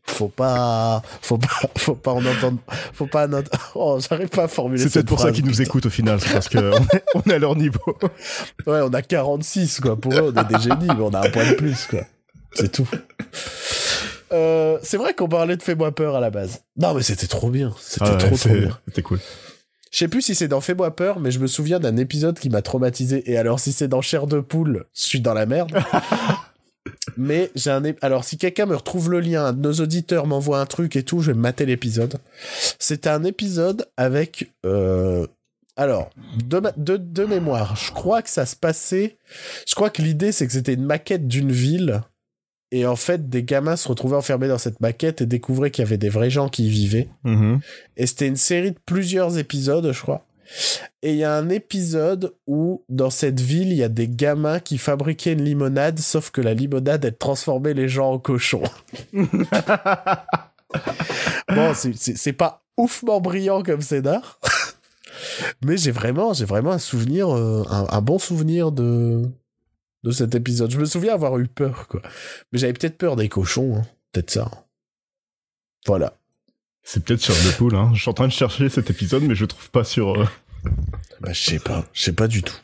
Faut 0.09 0.29
pas, 0.29 1.01
faut 1.21 1.37
pas, 1.37 1.47
faut 1.77 1.95
pas 1.95 2.11
en 2.13 2.25
entendre, 2.25 2.59
faut 2.93 3.07
pas 3.07 3.27
en 3.27 3.33
entendre. 3.33 3.49
Oh, 3.75 3.99
j'arrive 3.99 4.29
pas 4.29 4.43
à 4.45 4.47
formuler. 4.47 4.81
C'est 4.83 4.89
peut-être 4.93 5.07
pour 5.07 5.19
ça 5.19 5.31
qu'ils 5.33 5.45
nous 5.45 5.61
écoutent 5.61 5.85
au 5.85 5.89
final, 5.89 6.21
c'est 6.21 6.31
parce 6.31 6.47
est, 6.47 6.71
on 7.15 7.21
est 7.29 7.33
à 7.33 7.39
leur 7.39 7.57
niveau. 7.57 7.97
Ouais, 8.65 8.79
on 8.83 8.93
a 8.93 9.01
46 9.01 9.81
quoi. 9.81 9.97
Pour 9.99 10.13
eux, 10.13 10.33
on 10.33 10.41
est 10.41 10.45
des 10.47 10.59
génies, 10.63 10.87
mais 10.87 11.01
on 11.03 11.13
a 11.13 11.27
un 11.27 11.29
point 11.29 11.49
de 11.49 11.55
plus 11.55 11.85
quoi. 11.87 11.99
C'est 12.53 12.71
tout. 12.71 12.87
Euh, 14.33 14.77
c'est 14.83 14.97
vrai 14.97 15.13
qu'on 15.13 15.27
parlait 15.29 15.55
de 15.57 15.63
Fais-moi 15.63 15.93
peur 15.93 16.15
à 16.15 16.19
la 16.19 16.29
base. 16.29 16.61
Non, 16.75 16.93
mais 16.93 17.03
c'était 17.03 17.27
trop 17.27 17.49
bien. 17.49 17.73
C'était 17.79 18.05
Ah 18.07 18.11
ouais, 18.11 18.17
trop 18.17 18.49
bien. 18.49 18.77
C'était 18.87 19.01
cool. 19.01 19.19
Je 19.91 19.99
sais 19.99 20.07
plus 20.09 20.21
si 20.21 20.35
c'est 20.35 20.47
dans 20.49 20.59
Fais-moi 20.61 20.95
peur, 20.95 21.19
mais 21.19 21.31
je 21.31 21.39
me 21.39 21.47
souviens 21.47 21.79
d'un 21.79 21.95
épisode 21.97 22.37
qui 22.39 22.49
m'a 22.49 22.61
traumatisé. 22.61 23.29
Et 23.31 23.37
alors, 23.37 23.59
si 23.59 23.71
c'est 23.71 23.87
dans 23.87 24.01
Chair 24.01 24.27
de 24.27 24.39
poule, 24.41 24.85
je 24.93 25.01
suis 25.01 25.21
dans 25.21 25.33
la 25.33 25.45
merde. 25.45 25.71
mais 27.17 27.49
j'ai 27.55 27.71
un. 27.71 27.81
Alors, 28.01 28.23
si 28.25 28.37
quelqu'un 28.37 28.65
me 28.65 28.75
retrouve 28.75 29.09
le 29.09 29.19
lien, 29.21 29.45
un 29.45 29.53
de 29.53 29.61
nos 29.61 29.73
auditeurs 29.73 30.27
m'envoie 30.27 30.59
un 30.59 30.65
truc 30.65 30.95
et 30.95 31.03
tout, 31.03 31.21
je 31.21 31.31
vais 31.31 31.37
mater 31.37 31.65
l'épisode. 31.65 32.15
C'était 32.79 33.09
un 33.09 33.23
épisode 33.23 33.87
avec. 33.97 34.51
euh, 34.65 35.25
Alors, 35.77 36.09
de, 36.43 36.59
ma- 36.59 36.73
de, 36.75 36.97
de 36.97 37.25
mémoire, 37.25 37.75
je 37.77 37.91
crois 37.91 38.21
que 38.21 38.29
ça 38.29 38.45
se 38.45 38.55
passait. 38.57 39.17
Je 39.67 39.73
crois 39.75 39.89
que 39.89 40.01
l'idée, 40.01 40.31
c'est 40.33 40.47
que 40.47 40.53
c'était 40.53 40.73
une 40.73 40.85
maquette 40.85 41.27
d'une 41.27 41.51
ville. 41.51 42.01
Et 42.71 42.85
en 42.85 42.95
fait, 42.97 43.29
des 43.29 43.43
gamins 43.43 43.75
se 43.77 43.87
retrouvaient 43.87 44.17
enfermés 44.17 44.47
dans 44.49 44.57
cette 44.57 44.81
maquette 44.81 45.21
et 45.21 45.25
découvraient 45.25 45.71
qu'il 45.71 45.83
y 45.83 45.87
avait 45.87 45.97
des 45.97 46.09
vrais 46.09 46.29
gens 46.29 46.49
qui 46.49 46.65
y 46.67 46.69
vivaient. 46.69 47.07
Mhm. 47.23 47.59
Et 47.95 48.05
c'était 48.07 48.27
une 48.27 48.35
série 48.35 48.71
de 48.71 48.79
plusieurs 48.85 49.37
épisodes, 49.37 49.89
je 49.91 50.01
crois. 50.01 50.25
Et 51.01 51.11
il 51.11 51.17
y 51.17 51.23
a 51.23 51.33
un 51.33 51.49
épisode 51.49 52.33
où, 52.45 52.83
dans 52.89 53.09
cette 53.09 53.39
ville, 53.41 53.69
il 53.71 53.77
y 53.77 53.83
a 53.83 53.89
des 53.89 54.07
gamins 54.07 54.59
qui 54.59 54.77
fabriquaient 54.77 55.33
une 55.33 55.43
limonade, 55.43 55.99
sauf 55.99 56.29
que 56.31 56.41
la 56.41 56.53
limonade, 56.53 57.03
elle 57.05 57.17
transformait 57.17 57.73
les 57.73 57.87
gens 57.89 58.11
en 58.11 58.19
cochons. 58.19 58.63
bon, 61.49 61.73
c'est- 61.73 62.33
pas 62.33 62.63
oufement 62.77 63.19
brillant 63.21 63.63
comme 63.63 63.81
scénar. 63.81 64.39
Mais 65.65 65.77
j'ai 65.77 65.91
vraiment, 65.91 66.33
j'ai 66.33 66.45
vraiment 66.45 66.71
un 66.71 66.79
souvenir, 66.79 67.33
euh, 67.35 67.63
un, 67.69 67.87
un 67.89 68.01
bon 68.01 68.19
souvenir 68.19 68.71
de, 68.71 69.23
de 70.03 70.11
cet 70.11 70.35
épisode. 70.35 70.71
Je 70.71 70.77
me 70.77 70.85
souviens 70.85 71.13
avoir 71.13 71.37
eu 71.39 71.47
peur, 71.47 71.87
quoi. 71.87 72.01
Mais 72.51 72.59
j'avais 72.59 72.73
peut-être 72.73 72.97
peur 72.97 73.15
des 73.15 73.29
cochons, 73.29 73.77
hein. 73.77 73.85
peut-être 74.11 74.31
ça. 74.31 74.49
Voilà. 75.85 76.13
C'est 76.83 77.03
peut-être 77.03 77.21
sur 77.21 77.33
le 77.33 77.51
pool. 77.57 77.75
Hein. 77.75 77.91
Je 77.93 78.01
suis 78.01 78.09
en 78.09 78.13
train 78.13 78.27
de 78.27 78.31
chercher 78.33 78.69
cet 78.69 78.89
épisode, 78.89 79.23
mais 79.23 79.35
je 79.35 79.41
le 79.43 79.47
trouve 79.47 79.69
pas 79.71 79.83
sur. 79.83 80.21
euh, 80.21 80.25
Bah, 81.21 81.33
je 81.33 81.41
sais 81.41 81.59
pas. 81.59 81.85
Je 81.93 82.03
sais 82.03 82.13
pas 82.13 82.27
du 82.27 82.43
tout. 82.43 82.55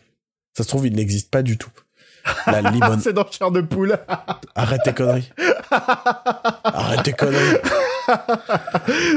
Ça 0.55 0.63
se 0.63 0.67
trouve, 0.69 0.85
il 0.87 0.93
n'existe 0.95 1.29
pas 1.31 1.41
du 1.41 1.57
tout. 1.57 1.71
La 2.47 2.61
limonade. 2.71 3.01
c'est 3.01 3.11
dans 3.13 3.29
Chair 3.29 3.51
de 3.51 3.61
poule. 3.61 3.97
Arrête 4.55 4.81
tes 4.85 4.93
conneries. 4.93 5.29
Arrête 6.63 7.03
tes 7.03 7.13
conneries. 7.13 7.57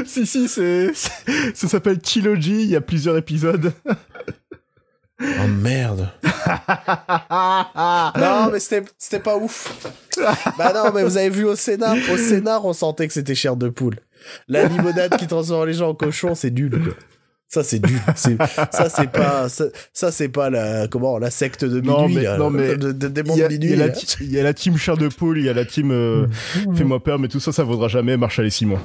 si 0.05 0.25
si, 0.25 0.47
c'est 0.47 0.93
c'est- 0.93 1.55
ça 1.55 1.67
s'appelle 1.67 1.99
Trilogy. 1.99 2.63
Il 2.63 2.69
y 2.69 2.75
a 2.75 2.81
plusieurs 2.81 3.15
épisodes. 3.17 3.71
Oh 5.19 5.47
merde. 5.47 6.09
non, 7.29 8.49
mais 8.51 8.59
c'était 8.59 8.83
c'était 8.97 9.19
pas 9.19 9.35
ouf. 9.37 9.73
Bah 10.57 10.71
non, 10.73 10.91
mais 10.93 11.03
vous 11.03 11.17
avez 11.17 11.29
vu 11.29 11.45
au 11.45 11.55
scénar, 11.55 11.95
au 12.11 12.17
scénar, 12.17 12.65
on 12.65 12.73
sentait 12.73 13.07
que 13.07 13.13
c'était 13.13 13.35
chair 13.35 13.55
de 13.55 13.69
poule. 13.69 13.95
La 14.47 14.65
limonade 14.65 15.15
qui 15.17 15.27
transforme 15.27 15.67
les 15.67 15.73
gens 15.73 15.89
en 15.89 15.95
cochons, 15.95 16.35
c'est 16.35 16.51
nul. 16.51 16.71
Quoi. 16.83 16.93
Ça 17.49 17.63
c'est 17.63 17.79
nul. 17.85 17.99
Ça 18.71 18.89
c'est 18.89 19.09
pas 19.11 19.47
ça, 19.49 19.65
ça, 19.93 20.11
c'est 20.11 20.27
pas 20.29 20.49
la 20.49 20.87
comment 20.87 21.17
la 21.17 21.31
secte 21.31 21.63
de 21.65 21.79
minuit. 21.81 21.87
Non, 21.89 22.07
mais- 22.09 22.21
là, 22.23 22.37
non, 22.37 22.49
mais 22.49 22.75
de, 22.75 22.89
Il 22.89 23.31
y, 23.37 23.37
de 23.37 23.43
a, 23.43 23.49
il, 23.51 23.65
y 23.69 23.73
a 23.73 23.75
la 23.77 23.87
là. 23.87 23.91
ti- 23.93 24.17
il 24.21 24.31
y 24.33 24.39
a 24.39 24.43
la 24.43 24.53
team 24.53 24.77
Chair 24.77 24.97
de 24.97 25.07
poule, 25.07 25.39
il 25.39 25.45
y 25.45 25.49
a 25.49 25.53
la 25.53 25.65
team 25.65 25.91
euh, 25.91 26.27
Fais-moi 26.75 27.01
peur, 27.01 27.17
mais 27.19 27.27
tout 27.27 27.39
ça, 27.39 27.51
ça 27.51 27.63
vaudra 27.63 27.87
jamais 27.87 28.17
Marshall 28.17 28.45
et 28.45 28.49
Simon. 28.51 28.79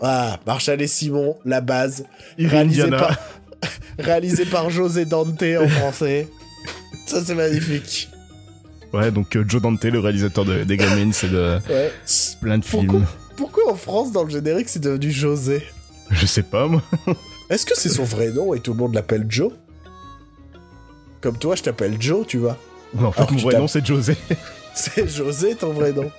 Ah, 0.00 0.38
Marshall 0.46 0.80
et 0.82 0.86
Simon, 0.86 1.36
la 1.44 1.60
base. 1.60 2.04
Irene 2.38 2.52
réalisé 2.58 2.82
Diana. 2.82 2.98
par, 2.98 3.18
réalisé 3.98 4.44
par 4.46 4.70
José 4.70 5.04
Dante 5.04 5.42
en 5.42 5.68
français. 5.68 6.28
Ça, 7.06 7.22
c'est 7.24 7.34
magnifique. 7.34 8.08
Ouais, 8.92 9.10
donc 9.10 9.36
euh, 9.36 9.44
Joe 9.46 9.60
Dante, 9.62 9.84
le 9.84 9.98
réalisateur 9.98 10.44
de, 10.44 10.64
des 10.64 10.76
Gremlins 10.76 11.10
et 11.10 11.28
de 11.28 11.58
Ouais. 11.68 11.92
plein 12.40 12.58
de 12.58 12.64
Pourquoi, 12.64 12.80
films. 13.00 13.06
pourquoi 13.36 13.72
en 13.72 13.76
France, 13.76 14.12
dans 14.12 14.24
le 14.24 14.30
générique, 14.30 14.68
c'est 14.68 14.80
devenu 14.80 15.10
José? 15.10 15.62
Je 16.10 16.24
sais 16.26 16.42
pas, 16.42 16.66
moi. 16.68 16.82
Est-ce 17.50 17.66
que 17.66 17.76
c'est 17.76 17.88
son 17.88 18.04
vrai 18.04 18.30
nom 18.30 18.54
et 18.54 18.60
tout 18.60 18.72
le 18.72 18.78
monde 18.78 18.94
l'appelle 18.94 19.26
Joe? 19.28 19.52
Comme 21.20 21.38
toi, 21.38 21.56
je 21.56 21.62
t'appelle 21.62 21.96
Joe, 22.00 22.26
tu 22.26 22.38
vois. 22.38 22.56
Mais 22.94 23.04
en 23.04 23.12
fait, 23.12 23.20
Alors, 23.22 23.32
mon 23.32 23.38
vrai 23.40 23.58
nom, 23.58 23.68
c'est 23.68 23.84
José. 23.84 24.16
C'est 24.78 25.08
José, 25.08 25.54
ton 25.54 25.72
vrai 25.72 25.92
nom. 25.92 26.10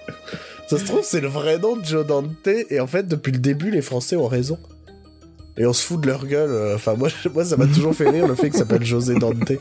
Ça 0.68 0.80
se 0.80 0.84
trouve, 0.84 1.02
c'est 1.04 1.22
le 1.22 1.28
vrai 1.28 1.60
nom 1.60 1.76
de 1.76 1.86
Joe 1.86 2.04
Dante. 2.08 2.48
Et 2.72 2.80
en 2.80 2.88
fait, 2.88 3.08
depuis 3.08 3.32
le 3.32 3.38
début, 3.38 3.70
les 3.70 3.84
Français 3.84 4.16
ont 4.16 4.26
raison. 4.28 4.58
Et 5.58 5.66
on 5.66 5.74
se 5.74 5.84
fout 5.84 6.00
de 6.02 6.08
leur 6.08 6.26
gueule. 6.26 6.52
euh, 6.52 6.76
Enfin, 6.76 6.94
moi, 6.96 7.10
moi 7.34 7.44
ça 7.46 7.58
m'a 7.58 7.66
toujours 7.68 7.96
fait 7.96 8.10
rire 8.10 8.28
le 8.28 8.36
fait 8.36 8.50
qu'il 8.50 8.60
s'appelle 8.60 8.84
José 8.86 9.16
Dante. 9.16 9.52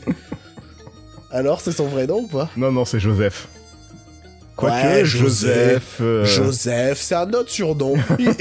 Alors, 1.31 1.59
c'est 1.61 1.71
son 1.71 1.87
vrai 1.87 2.07
nom 2.07 2.19
ou 2.21 2.27
pas? 2.27 2.49
Non, 2.55 2.71
non, 2.71 2.85
c'est 2.85 2.99
Joseph. 2.99 3.47
Quoique, 4.55 4.73
Ouais, 4.75 5.05
José. 5.05 5.47
Joseph... 5.47 5.97
euh, 6.01 6.25
Joseph, 6.25 6.99
c'est 6.99 7.15
un 7.15 7.31
autre 7.33 7.49
surnom. 7.49 7.95
Ils, 8.19 8.31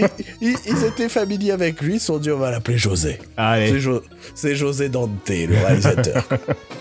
ils- 0.41 0.57
ils 0.67 0.85
étaient 0.85 1.09
familiers 1.11 1.51
avec 1.53 1.81
lui, 1.83 1.95
ils 1.97 2.01
se 2.01 2.07
sont 2.07 2.19
dit 2.19 2.31
on 2.31 2.39
va 2.39 2.51
l'appeler 2.51 2.79
José. 2.79 3.19
C'est, 3.21 3.29
Allez. 3.37 3.81
Jo- 3.81 4.03
c'est 4.35 4.55
José 4.57 4.89
Dante, 4.89 5.11
le 5.29 5.55
réalisateur. 5.57 6.25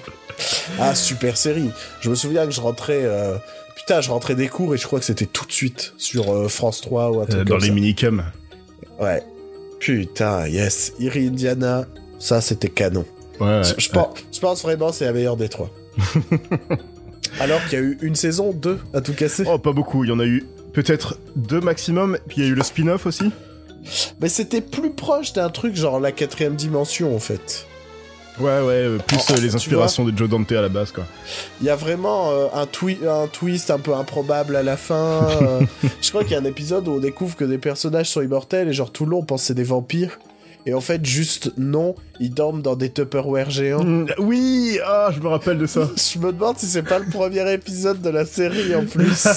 ah, 0.79 0.95
super 0.95 1.35
série. 1.37 1.69
Je 2.01 2.09
me 2.09 2.15
souviens 2.15 2.45
que 2.45 2.51
je 2.51 2.61
rentrais... 2.61 3.01
euh, 3.03 3.35
Putain, 3.75 3.99
je 4.01 4.09
rentrais 4.09 4.35
des 4.35 4.47
cours 4.47 4.73
et 4.73 4.77
je 4.77 4.85
crois 4.87 4.99
que 4.99 5.05
c'était 5.05 5.25
tout 5.27 5.45
de 5.45 5.51
suite 5.51 5.93
sur 5.97 6.33
euh, 6.33 6.47
France 6.47 6.81
3 6.81 7.11
ou 7.11 7.21
un 7.21 7.25
truc 7.25 7.43
dans 7.43 7.55
comme 7.55 7.61
les 7.61 7.67
ça. 7.67 7.73
minicums. 7.73 8.23
Ouais. 8.99 9.21
Putain, 9.79 10.47
yes. 10.47 10.93
Iri 10.99 11.27
Indiana, 11.27 11.85
ça 12.19 12.41
c'était 12.41 12.69
canon. 12.69 13.05
Ouais, 13.39 13.61
Je- 13.63 13.73
je, 13.83 13.89
pense, 13.89 14.09
je 14.31 14.39
pense 14.39 14.61
vraiment 14.63 14.91
c'est 14.91 15.05
la 15.05 15.13
meilleure 15.13 15.37
des 15.37 15.49
trois. 15.49 15.69
Alors 17.39 17.61
qu'il 17.65 17.73
y 17.79 17.81
a 17.81 17.85
eu 17.85 17.97
une 18.01 18.15
saison, 18.15 18.51
deux 18.53 18.79
à 18.93 19.01
tout 19.01 19.13
casser. 19.13 19.43
Oh, 19.47 19.57
pas 19.59 19.73
beaucoup. 19.73 20.03
Il 20.03 20.09
y 20.09 20.13
en 20.13 20.19
a 20.19 20.25
eu 20.25 20.45
peut-être 20.73 21.17
deux 21.35 21.59
maximum. 21.59 22.17
Puis 22.27 22.37
il 22.37 22.43
y 22.43 22.47
a 22.47 22.49
eu 22.49 22.55
le 22.55 22.63
spin-off 22.63 23.05
aussi. 23.05 23.31
Mais 24.21 24.29
c'était 24.29 24.61
plus 24.61 24.91
proche 24.91 25.33
d'un 25.33 25.49
truc 25.49 25.75
genre 25.75 25.99
la 25.99 26.11
quatrième 26.11 26.55
dimension 26.55 27.15
en 27.15 27.19
fait. 27.19 27.67
Ouais, 28.39 28.59
ouais. 28.61 28.73
euh, 28.73 28.97
plus 28.97 29.17
Oh, 29.19 29.31
euh, 29.31 29.35
tu 29.37 29.41
les 29.41 29.55
inspirations 29.55 30.03
de 30.05 30.15
Joe 30.17 30.27
Dante 30.29 30.51
à 30.51 30.61
la 30.61 30.69
base, 30.69 30.91
quoi. 30.91 31.05
Il 31.61 31.67
y 31.67 31.69
a 31.69 31.75
vraiment 31.75 32.31
euh, 32.31 32.47
un, 32.53 32.65
twi- 32.65 32.99
un 33.07 33.27
twist 33.27 33.71
un 33.71 33.79
peu 33.79 33.93
improbable 33.93 34.55
à 34.55 34.63
la 34.63 34.75
fin. 34.77 35.27
euh. 35.41 35.61
je 36.01 36.09
crois 36.09 36.23
qu'il 36.23 36.33
y 36.33 36.35
a 36.35 36.39
un 36.39 36.45
épisode 36.45 36.87
où 36.87 36.91
on 36.93 36.99
découvre 36.99 37.35
que 37.35 37.45
des 37.45 37.57
personnages 37.57 38.09
sont 38.09 38.21
immortels 38.21 38.67
et 38.67 38.73
genre 38.73 38.91
tout 38.91 39.05
le 39.05 39.11
long 39.11 39.19
on 39.19 39.23
pense 39.23 39.41
que 39.41 39.47
c'est 39.47 39.53
des 39.53 39.63
vampires. 39.63 40.19
Et 40.67 40.73
en 40.73 40.81
fait, 40.81 41.05
juste 41.05 41.51
non, 41.57 41.95
ils 42.19 42.33
dorment 42.33 42.61
dans 42.61 42.75
des 42.75 42.89
Tupperware 42.89 43.51
géants. 43.51 43.83
Mm, 43.83 44.07
oui, 44.17 44.79
ah, 44.83 45.11
je 45.15 45.19
me 45.19 45.27
rappelle 45.27 45.59
de 45.59 45.67
ça. 45.67 45.89
Je 46.13 46.19
me 46.19 46.31
demande 46.31 46.57
si 46.57 46.65
c'est 46.65 46.83
pas 46.83 46.97
le 46.97 47.05
premier 47.05 47.51
épisode 47.53 48.01
de 48.01 48.09
la 48.09 48.25
série 48.25 48.73
en 48.73 48.85
plus. 48.85 49.27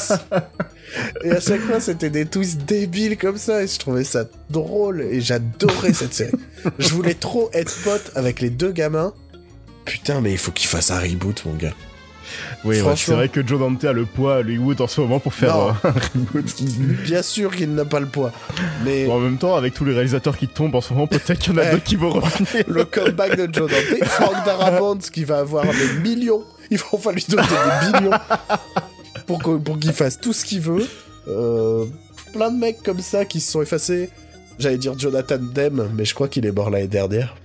et 1.24 1.30
à 1.30 1.40
chaque 1.40 1.60
fois, 1.60 1.80
c'était 1.80 2.08
des 2.08 2.24
twists 2.24 2.64
débiles 2.64 3.18
comme 3.18 3.36
ça 3.36 3.62
et 3.62 3.66
je 3.66 3.78
trouvais 3.78 4.04
ça 4.04 4.24
drôle 4.48 5.02
et 5.02 5.20
j'adorais 5.20 5.92
cette 5.92 6.14
série. 6.14 6.32
Je 6.78 6.88
voulais 6.94 7.14
trop 7.14 7.50
être 7.52 7.76
pote 7.82 8.10
avec 8.14 8.40
les 8.40 8.50
deux 8.50 8.72
gamins. 8.72 9.12
Putain, 9.84 10.20
mais 10.20 10.32
il 10.32 10.38
faut 10.38 10.52
qu'il 10.52 10.68
fasse 10.68 10.90
un 10.90 10.98
reboot, 10.98 11.44
mon 11.44 11.54
gars. 11.54 11.74
Oui, 12.64 12.80
ouais, 12.80 12.96
c'est 12.96 13.12
vrai 13.12 13.28
que 13.28 13.46
Joe 13.46 13.58
Dante 13.58 13.84
a 13.84 13.92
le 13.92 14.04
poids 14.04 14.36
à 14.36 14.38
Hollywood 14.38 14.80
en 14.80 14.86
ce 14.86 15.00
moment 15.00 15.20
pour 15.20 15.34
faire 15.34 15.54
Non. 15.56 15.68
euh, 15.68 15.72
un 15.84 15.92
reboot. 15.92 16.62
Bien 17.04 17.22
sûr 17.22 17.54
qu'il 17.54 17.74
n'a 17.74 17.84
pas 17.84 18.00
le 18.00 18.06
poids. 18.06 18.32
Mais 18.84 19.06
Bon, 19.06 19.14
en 19.16 19.20
même 19.20 19.38
temps, 19.38 19.54
avec 19.56 19.74
tous 19.74 19.84
les 19.84 19.92
réalisateurs 19.94 20.36
qui 20.36 20.48
tombent 20.48 20.74
en 20.74 20.80
ce 20.80 20.92
moment, 20.92 21.06
peut-être 21.06 21.38
qu'il 21.38 21.52
y 21.52 21.56
en 21.56 21.58
a 21.58 21.64
Ouais. 21.64 21.70
d'autres 21.72 21.84
qui 21.84 21.96
vont 21.96 22.10
revenir. 22.10 22.64
le 22.68 22.84
comeback 22.84 23.36
de 23.36 23.52
Joe 23.54 23.70
Dante, 23.70 24.04
Frank 24.08 24.44
Darabont 24.44 24.98
qui 24.98 25.24
va 25.24 25.38
avoir 25.38 25.64
des 25.64 26.00
millions, 26.02 26.44
il 26.70 26.78
va 26.78 26.84
enfin 26.92 27.12
lui 27.12 27.24
donner 27.28 27.42
des 27.92 27.98
millions 28.00 28.18
pour 29.26 29.78
qu'il 29.78 29.92
fasse 29.92 30.18
tout 30.20 30.32
ce 30.32 30.44
qu'il 30.44 30.60
veut. 30.60 30.86
Euh, 31.28 31.84
plein 32.32 32.50
de 32.50 32.58
mecs 32.58 32.82
comme 32.82 33.00
ça 33.00 33.24
qui 33.24 33.40
se 33.40 33.52
sont 33.52 33.62
effacés. 33.62 34.10
J'allais 34.58 34.78
dire 34.78 34.98
Jonathan 34.98 35.38
Demme, 35.38 35.90
mais 35.94 36.04
je 36.04 36.14
crois 36.14 36.28
qu'il 36.28 36.44
est 36.46 36.52
mort 36.52 36.70
l'année 36.70 36.88
dernière. 36.88 37.36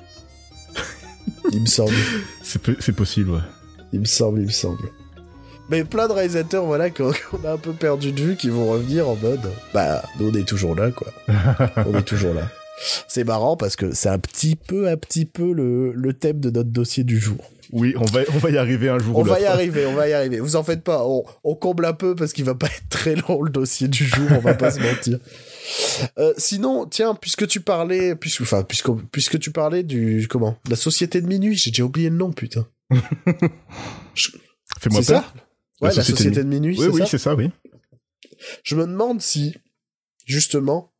Il 1.52 1.62
me 1.62 1.65
semble, 1.67 1.93
c'est 2.41 2.91
possible, 2.93 3.32
ouais. 3.32 3.39
Il 3.93 3.99
me 3.99 4.06
semble, 4.06 4.39
il 4.39 4.47
me 4.47 4.51
semble. 4.51 4.89
Mais 5.69 5.84
plein 5.84 6.08
de 6.08 6.13
réalisateurs, 6.13 6.65
voilà, 6.65 6.89
qu'on 6.89 7.12
a 7.45 7.51
un 7.53 7.58
peu 7.58 7.73
perdu 7.73 8.12
de 8.12 8.21
vue, 8.21 8.36
qui 8.36 8.49
vont 8.49 8.69
revenir 8.69 9.08
en 9.08 9.15
mode, 9.15 9.49
bah, 9.73 10.03
nous 10.19 10.29
on 10.29 10.34
est 10.34 10.47
toujours 10.47 10.75
là, 10.75 10.91
quoi. 10.91 11.08
on 11.86 11.97
est 11.97 12.03
toujours 12.03 12.34
là. 12.34 12.49
C'est 13.08 13.23
marrant 13.23 13.56
parce 13.56 13.75
que 13.75 13.93
c'est 13.93 14.10
un 14.10 14.19
petit 14.19 14.56
peu, 14.56 14.89
un 14.89 14.97
petit 14.97 15.25
peu 15.25 15.53
le, 15.53 15.93
le 15.93 16.13
thème 16.13 16.39
de 16.39 16.49
notre 16.49 16.69
dossier 16.69 17.03
du 17.03 17.19
jour. 17.19 17.38
Oui, 17.71 17.95
on 17.97 18.06
va, 18.06 18.21
on 18.34 18.38
va 18.38 18.49
y 18.51 18.58
arriver 18.58 18.89
un 18.89 18.99
jour 18.99 19.17
On 19.17 19.23
va 19.23 19.39
y 19.39 19.45
arriver, 19.45 19.86
on 19.86 19.93
va 19.93 20.08
y 20.08 20.13
arriver. 20.13 20.39
Vous 20.39 20.56
en 20.56 20.63
faites 20.63 20.84
pas, 20.84 21.06
on, 21.06 21.23
on 21.43 21.56
comble 21.56 21.86
un 21.86 21.93
peu 21.93 22.13
parce 22.13 22.34
qu'il 22.34 22.45
va 22.45 22.56
pas 22.56 22.67
être 22.67 22.89
très 22.89 23.15
long 23.15 23.41
le 23.41 23.49
dossier 23.49 23.88
du 23.88 24.06
jour, 24.06 24.27
on 24.32 24.39
va 24.39 24.53
pas 24.53 24.71
se 24.71 24.79
mentir. 24.79 25.19
Euh, 26.17 26.34
sinon, 26.38 26.86
tiens, 26.86 27.15
puisque 27.15 27.47
tu 27.47 27.62
parlais, 27.62 28.15
puisque, 28.15 28.41
enfin, 28.41 28.63
puisque, 28.63 28.91
puisque 29.13 29.39
tu 29.39 29.49
parlais 29.49 29.84
du, 29.84 30.27
comment, 30.29 30.58
la 30.69 30.75
société 30.75 31.21
de 31.21 31.25
minuit, 31.25 31.56
j'ai 31.56 31.71
déjà 31.71 31.84
oublié 31.84 32.10
le 32.10 32.17
nom, 32.17 32.34
putain. 32.34 32.67
Fais-moi 34.80 35.02
C'est 35.02 35.13
peur. 35.13 35.24
ça 35.24 35.34
Ouais, 35.82 35.93
la 35.93 36.04
société, 36.04 36.43
de 36.43 36.50
minuit, 36.50 36.78
Oui, 36.80 36.88
oui, 36.91 37.04
c'est 37.10 37.17
ça, 37.17 37.36
oui. 37.36 37.50
Je 38.63 38.76
me 38.76 38.86
demande 38.86 39.22
si, 39.22 39.56
justement, 40.26 40.93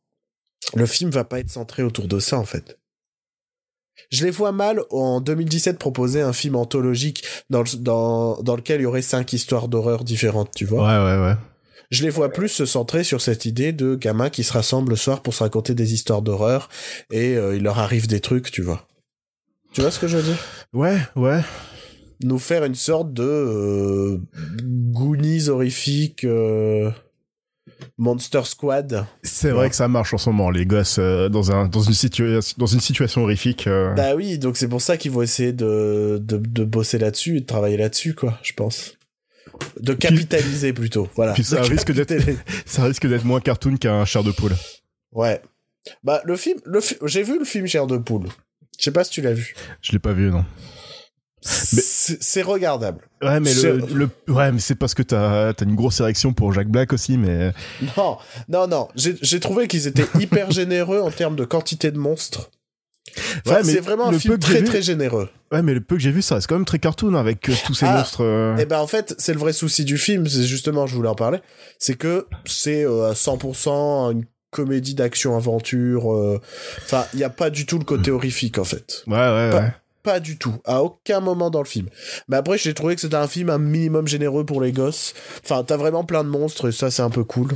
le 0.74 0.86
film 0.86 1.10
va 1.10 1.24
pas 1.24 1.40
être 1.40 1.50
centré 1.50 1.82
autour 1.82 2.06
de 2.08 2.18
ça, 2.18 2.38
en 2.38 2.44
fait. 2.44 2.78
Je 4.10 4.24
les 4.24 4.30
vois 4.30 4.52
mal 4.52 4.82
en 4.90 5.20
2017 5.20 5.78
proposer 5.78 6.20
un 6.20 6.32
film 6.32 6.56
anthologique 6.56 7.24
dans, 7.48 7.62
le- 7.62 7.76
dans, 7.78 8.42
dans 8.42 8.56
lequel 8.56 8.80
il 8.80 8.84
y 8.84 8.86
aurait 8.86 9.02
cinq 9.02 9.32
histoires 9.32 9.68
d'horreur 9.68 10.04
différentes, 10.04 10.52
tu 10.54 10.64
vois. 10.66 10.82
Ouais, 11.00 11.04
ouais, 11.18 11.26
ouais. 11.26 11.36
Je 11.90 12.02
les 12.02 12.10
vois 12.10 12.30
plus 12.30 12.48
se 12.48 12.66
centrer 12.66 13.04
sur 13.04 13.20
cette 13.20 13.44
idée 13.44 13.72
de 13.72 13.94
gamins 13.94 14.30
qui 14.30 14.42
se 14.42 14.52
rassemblent 14.52 14.90
le 14.90 14.96
soir 14.96 15.22
pour 15.22 15.32
se 15.32 15.42
raconter 15.44 15.74
des 15.74 15.94
histoires 15.94 16.22
d'horreur 16.22 16.68
et 17.12 17.36
euh, 17.36 17.54
il 17.56 17.62
leur 17.62 17.78
arrive 17.78 18.06
des 18.08 18.20
trucs, 18.20 18.50
tu 18.50 18.62
vois. 18.62 18.86
Tu 19.72 19.80
vois 19.80 19.90
ce 19.90 19.98
que 20.00 20.08
je 20.08 20.16
veux 20.16 20.22
dire? 20.22 20.38
Ouais, 20.72 20.98
ouais. 21.14 21.40
Nous 22.22 22.38
faire 22.38 22.64
une 22.64 22.74
sorte 22.74 23.12
de 23.12 23.22
euh, 23.24 24.18
Goonies 24.62 25.48
horrifique 25.48 26.24
euh, 26.24 26.90
Monster 27.98 28.42
Squad. 28.44 29.04
C'est 29.22 29.50
vrai 29.50 29.68
que 29.70 29.76
ça 29.76 29.88
marche 29.88 30.14
en 30.14 30.18
ce 30.18 30.30
moment, 30.30 30.50
les 30.50 30.64
gosses, 30.66 30.98
euh, 30.98 31.28
dans, 31.28 31.50
un, 31.52 31.66
dans, 31.66 31.80
une, 31.82 31.92
situa- 31.92 32.54
dans 32.56 32.66
une 32.66 32.80
situation 32.80 33.22
horrifique. 33.24 33.66
euh, 33.66 33.92
Bah 33.94 34.14
oui, 34.14 34.38
donc 34.38 34.56
c'est 34.56 34.68
pour 34.68 34.80
ça 34.80 34.96
qu'ils 34.96 35.10
vont 35.10 35.22
essayer 35.22 35.52
de, 35.52 36.18
de, 36.22 36.36
de 36.38 36.64
bosser 36.64 36.98
là-dessus 36.98 37.38
et 37.38 37.40
de 37.40 37.46
travailler 37.46 37.76
là-dessus, 37.76 38.14
quoi, 38.14 38.38
je 38.42 38.52
pense. 38.52 38.94
De 39.80 39.92
capitaliser 39.92 40.72
plutôt, 40.72 41.08
voilà. 41.16 41.32
Puis 41.32 41.44
ça 41.44 41.62
risque 41.62 41.92
d'être- 41.92 42.14
ça 42.66 42.84
risque 42.84 43.06
d'être 43.06 43.24
moins 43.24 43.40
cartoon 43.40 43.76
qu'un 43.76 44.04
chair 44.04 44.22
de 44.24 44.30
poule. 44.32 44.54
Ouais. 45.12 45.40
Bah 46.02 46.22
le 46.24 46.36
film, 46.36 46.58
le 46.64 46.80
j'ai 47.04 47.22
vu 47.22 47.38
le 47.38 47.44
film 47.44 47.66
Chair 47.66 47.86
de 47.86 47.98
poule. 47.98 48.28
Je 48.78 48.84
sais 48.84 48.90
pas 48.90 49.04
si 49.04 49.10
tu 49.10 49.20
l'as 49.20 49.34
vu. 49.34 49.54
Je 49.82 49.92
l'ai 49.92 49.98
pas 49.98 50.12
vu, 50.12 50.30
non. 50.30 50.44
C'est 51.42 51.82
c'est 52.20 52.42
regardable. 52.42 53.08
Ouais, 53.22 53.40
mais 53.40 53.50
C'est- 53.50 53.72
le, 53.72 54.08
le- 54.26 54.32
ouais, 54.34 54.52
mais 54.52 54.58
c'est 54.60 54.74
parce 54.74 54.94
que 54.94 55.02
t'as 55.02 55.50
as 55.50 55.62
une 55.62 55.74
grosse 55.74 56.00
érection 56.00 56.32
pour 56.32 56.52
Jack 56.52 56.68
Black 56.68 56.92
aussi, 56.92 57.16
mais 57.18 57.52
Non, 57.96 58.18
non, 58.48 58.66
non. 58.66 58.88
J'ai 58.96 59.16
j'ai 59.22 59.40
trouvé 59.40 59.68
qu'ils 59.68 59.86
étaient 59.86 60.06
hyper 60.20 60.50
généreux 60.50 61.00
en 61.00 61.10
termes 61.10 61.36
de 61.36 61.44
quantité 61.44 61.90
de 61.90 61.98
monstres. 61.98 62.50
Enfin, 63.46 63.56
Ouais, 63.56 63.62
mais 63.64 63.72
c'est 63.74 63.80
vraiment 63.80 64.08
un 64.08 64.18
film 64.18 64.38
très 64.38 64.62
très 64.62 64.82
généreux. 64.82 65.28
ouais, 65.52 65.62
mais 65.62 65.74
le 65.74 65.80
peu 65.80 65.94
que 65.96 66.00
j'ai 66.02 66.10
vu, 66.10 66.22
ça 66.22 66.36
reste 66.36 66.46
quand 66.48 66.56
même 66.56 66.64
très 66.64 66.78
cartoon 66.78 67.14
avec 67.14 67.48
euh, 67.48 67.52
tous 67.66 67.74
ces 67.74 67.86
Ah, 67.86 67.98
monstres. 67.98 68.22
euh. 68.24 68.56
Et 68.56 68.64
ben 68.66 68.78
en 68.80 68.86
fait, 68.86 69.14
c'est 69.18 69.32
le 69.34 69.38
vrai 69.38 69.52
souci 69.52 69.84
du 69.84 69.98
film. 69.98 70.26
C'est 70.26 70.42
justement, 70.44 70.86
je 70.86 70.94
voulais 70.96 71.08
en 71.10 71.14
parler. 71.14 71.38
C'est 71.78 71.94
que 71.96 72.26
c'est 72.46 72.84
euh, 72.84 73.10
à 73.10 73.12
100% 73.14 74.10
une 74.12 74.24
comédie 74.50 74.94
d'action 74.94 75.36
aventure. 75.36 76.12
euh, 76.12 76.40
Enfin, 76.84 77.04
il 77.12 77.20
y 77.20 77.24
a 77.24 77.30
pas 77.30 77.50
du 77.50 77.66
tout 77.66 77.78
le 77.78 77.84
côté 77.84 78.10
horrifique 78.10 78.58
en 78.58 78.64
fait. 78.64 79.02
Ouais, 79.06 79.14
ouais, 79.16 79.50
Pas- 79.50 79.60
ouais. 79.60 79.72
Pas 80.04 80.20
du 80.20 80.36
tout, 80.38 80.54
à 80.64 80.82
aucun 80.84 81.18
moment 81.20 81.50
dans 81.50 81.60
le 81.62 81.66
film. 81.66 81.88
Mais 82.28 82.36
après, 82.36 82.58
j'ai 82.58 82.74
trouvé 82.74 82.94
que 82.94 83.00
c'était 83.00 83.16
un 83.16 83.26
film 83.26 83.50
un 83.50 83.58
minimum 83.58 84.06
généreux 84.06 84.44
pour 84.44 84.60
les 84.60 84.70
gosses. 84.70 85.14
Enfin, 85.42 85.64
t'as 85.64 85.76
vraiment 85.78 86.04
plein 86.04 86.22
de 86.22 86.28
monstres 86.28 86.68
et 86.68 86.72
ça, 86.72 86.90
c'est 86.92 87.02
un 87.02 87.10
peu 87.10 87.24
cool. 87.24 87.48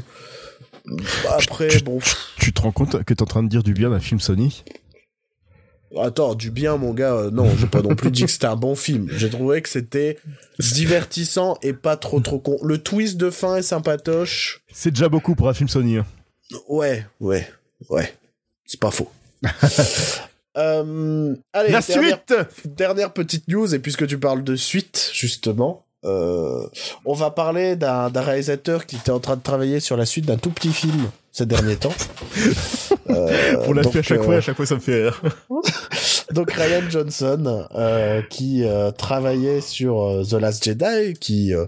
Après, 1.36 1.68
Tu- 1.68 1.84
bon, 1.84 1.98
Tu 2.40 2.52
te 2.54 2.62
rends 2.62 2.72
compte 2.72 3.04
que 3.04 3.12
t'es 3.14 3.22
en 3.22 3.26
train 3.26 3.42
de 3.42 3.48
dire 3.48 3.62
du 3.62 3.74
bien 3.74 3.90
d'un 3.90 4.00
film 4.00 4.18
Sony? 4.18 4.64
Attends, 5.98 6.34
du 6.34 6.50
bien, 6.50 6.76
mon 6.78 6.92
gars. 6.94 7.12
euh, 7.14 7.30
non, 7.30 7.54
j'ai 7.56 7.66
pas 7.66 7.80
non 7.82 7.94
plus 7.94 8.10
dit 8.10 8.24
que 8.24 8.30
c'était 8.30 8.46
un 8.46 8.56
bon 8.56 8.74
film. 8.74 9.08
J'ai 9.16 9.30
trouvé 9.30 9.60
que 9.62 9.68
c'était 9.68 10.18
divertissant 10.58 11.58
et 11.62 11.72
pas 11.74 11.96
trop 11.96 12.20
trop 12.20 12.38
con. 12.38 12.58
Le 12.62 12.78
twist 12.78 13.16
de 13.18 13.30
fin 13.30 13.56
est 13.56 13.62
sympatoche. 13.62 14.62
C'est 14.72 14.90
déjà 14.90 15.08
beaucoup 15.08 15.34
pour 15.34 15.48
un 15.48 15.54
film 15.54 15.68
Sony. 15.68 15.98
hein. 15.98 16.06
Ouais, 16.68 17.06
ouais, 17.20 17.46
ouais. 17.90 18.14
C'est 18.66 18.80
pas 18.80 18.90
faux. 18.90 19.10
Euh, 20.58 21.34
allez, 21.52 21.70
La 21.72 21.80
dernière- 21.80 22.18
suite 22.26 22.34
Dernière 22.66 23.12
petite 23.12 23.48
news, 23.48 23.74
et 23.74 23.78
puisque 23.78 24.06
tu 24.06 24.18
parles 24.18 24.42
de 24.44 24.56
suite, 24.56 25.10
justement, 25.12 25.84
euh, 26.04 26.66
on 27.04 27.14
va 27.14 27.30
parler 27.30 27.76
d'un 27.76 28.10
réalisateur 28.14 28.86
qui 28.86 28.96
était 28.96 29.10
en 29.10 29.20
train 29.20 29.36
de 29.36 29.42
travailler 29.42 29.80
sur 29.80 29.96
la 29.96 30.04
suite 30.06 30.26
d'un 30.26 30.36
tout 30.36 30.50
petit 30.50 30.72
film 30.72 31.10
ces 31.32 31.46
derniers 31.46 31.76
temps. 31.76 31.94
Euh, 33.10 33.56
On 33.66 33.72
l'a 33.72 33.84
fait 33.84 34.00
à 34.00 34.02
chaque 34.02 34.18
euh, 34.18 34.22
fois, 34.22 34.34
à 34.36 34.40
chaque 34.42 34.56
fois 34.56 34.66
ça 34.66 34.74
me 34.74 34.80
fait 34.80 35.04
rire. 35.04 35.22
Donc 36.34 36.50
Ryan 36.52 36.82
Johnson, 36.90 37.66
euh, 37.74 38.20
qui 38.28 38.64
euh, 38.64 38.90
travaillait 38.90 39.62
sur 39.62 40.02
euh, 40.02 40.24
The 40.24 40.34
Last 40.34 40.62
Jedi, 40.62 41.14
qui 41.18 41.54
euh, 41.54 41.64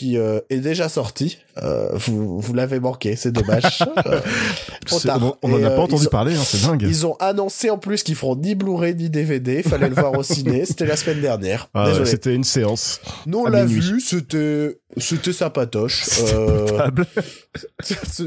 qui 0.00 0.16
euh, 0.16 0.40
est 0.48 0.60
déjà 0.60 0.88
sorti. 0.88 1.36
Euh, 1.62 1.90
vous 1.92 2.40
vous 2.40 2.54
l'avez 2.54 2.80
manqué, 2.80 3.16
c'est 3.16 3.32
dommage. 3.32 3.80
Euh, 4.06 4.18
trop 4.86 4.98
C'est- 4.98 5.08
tard. 5.08 5.20
On, 5.42 5.48
on 5.50 5.52
en 5.54 5.58
Et, 5.58 5.64
a 5.64 5.70
pas 5.70 5.82
entendu 5.82 6.06
ont- 6.06 6.10
parler, 6.10 6.34
hein, 6.34 6.42
c'est 6.42 6.62
dingue. 6.62 6.82
Ils 6.88 7.06
ont 7.06 7.16
annoncé 7.20 7.68
en 7.68 7.76
plus 7.76 8.02
qu'ils 8.02 8.14
feront 8.14 8.34
ni 8.34 8.54
Blu-ray 8.54 8.94
ni 8.94 9.10
DVD. 9.10 9.62
Fallait 9.62 9.88
le 9.90 9.94
voir 9.94 10.14
au 10.16 10.22
ciné. 10.22 10.64
C'était 10.64 10.86
la 10.86 10.96
semaine 10.96 11.20
dernière. 11.20 11.68
Ah. 11.74 11.92
C'était 12.06 12.34
une 12.34 12.44
séance. 12.44 13.00
Nous 13.26 13.38
on 13.40 13.44
l'a 13.46 13.64
vu. 13.66 14.00
C'était 14.00 14.78
c'était 14.96 15.34
sympatoche. 15.34 16.04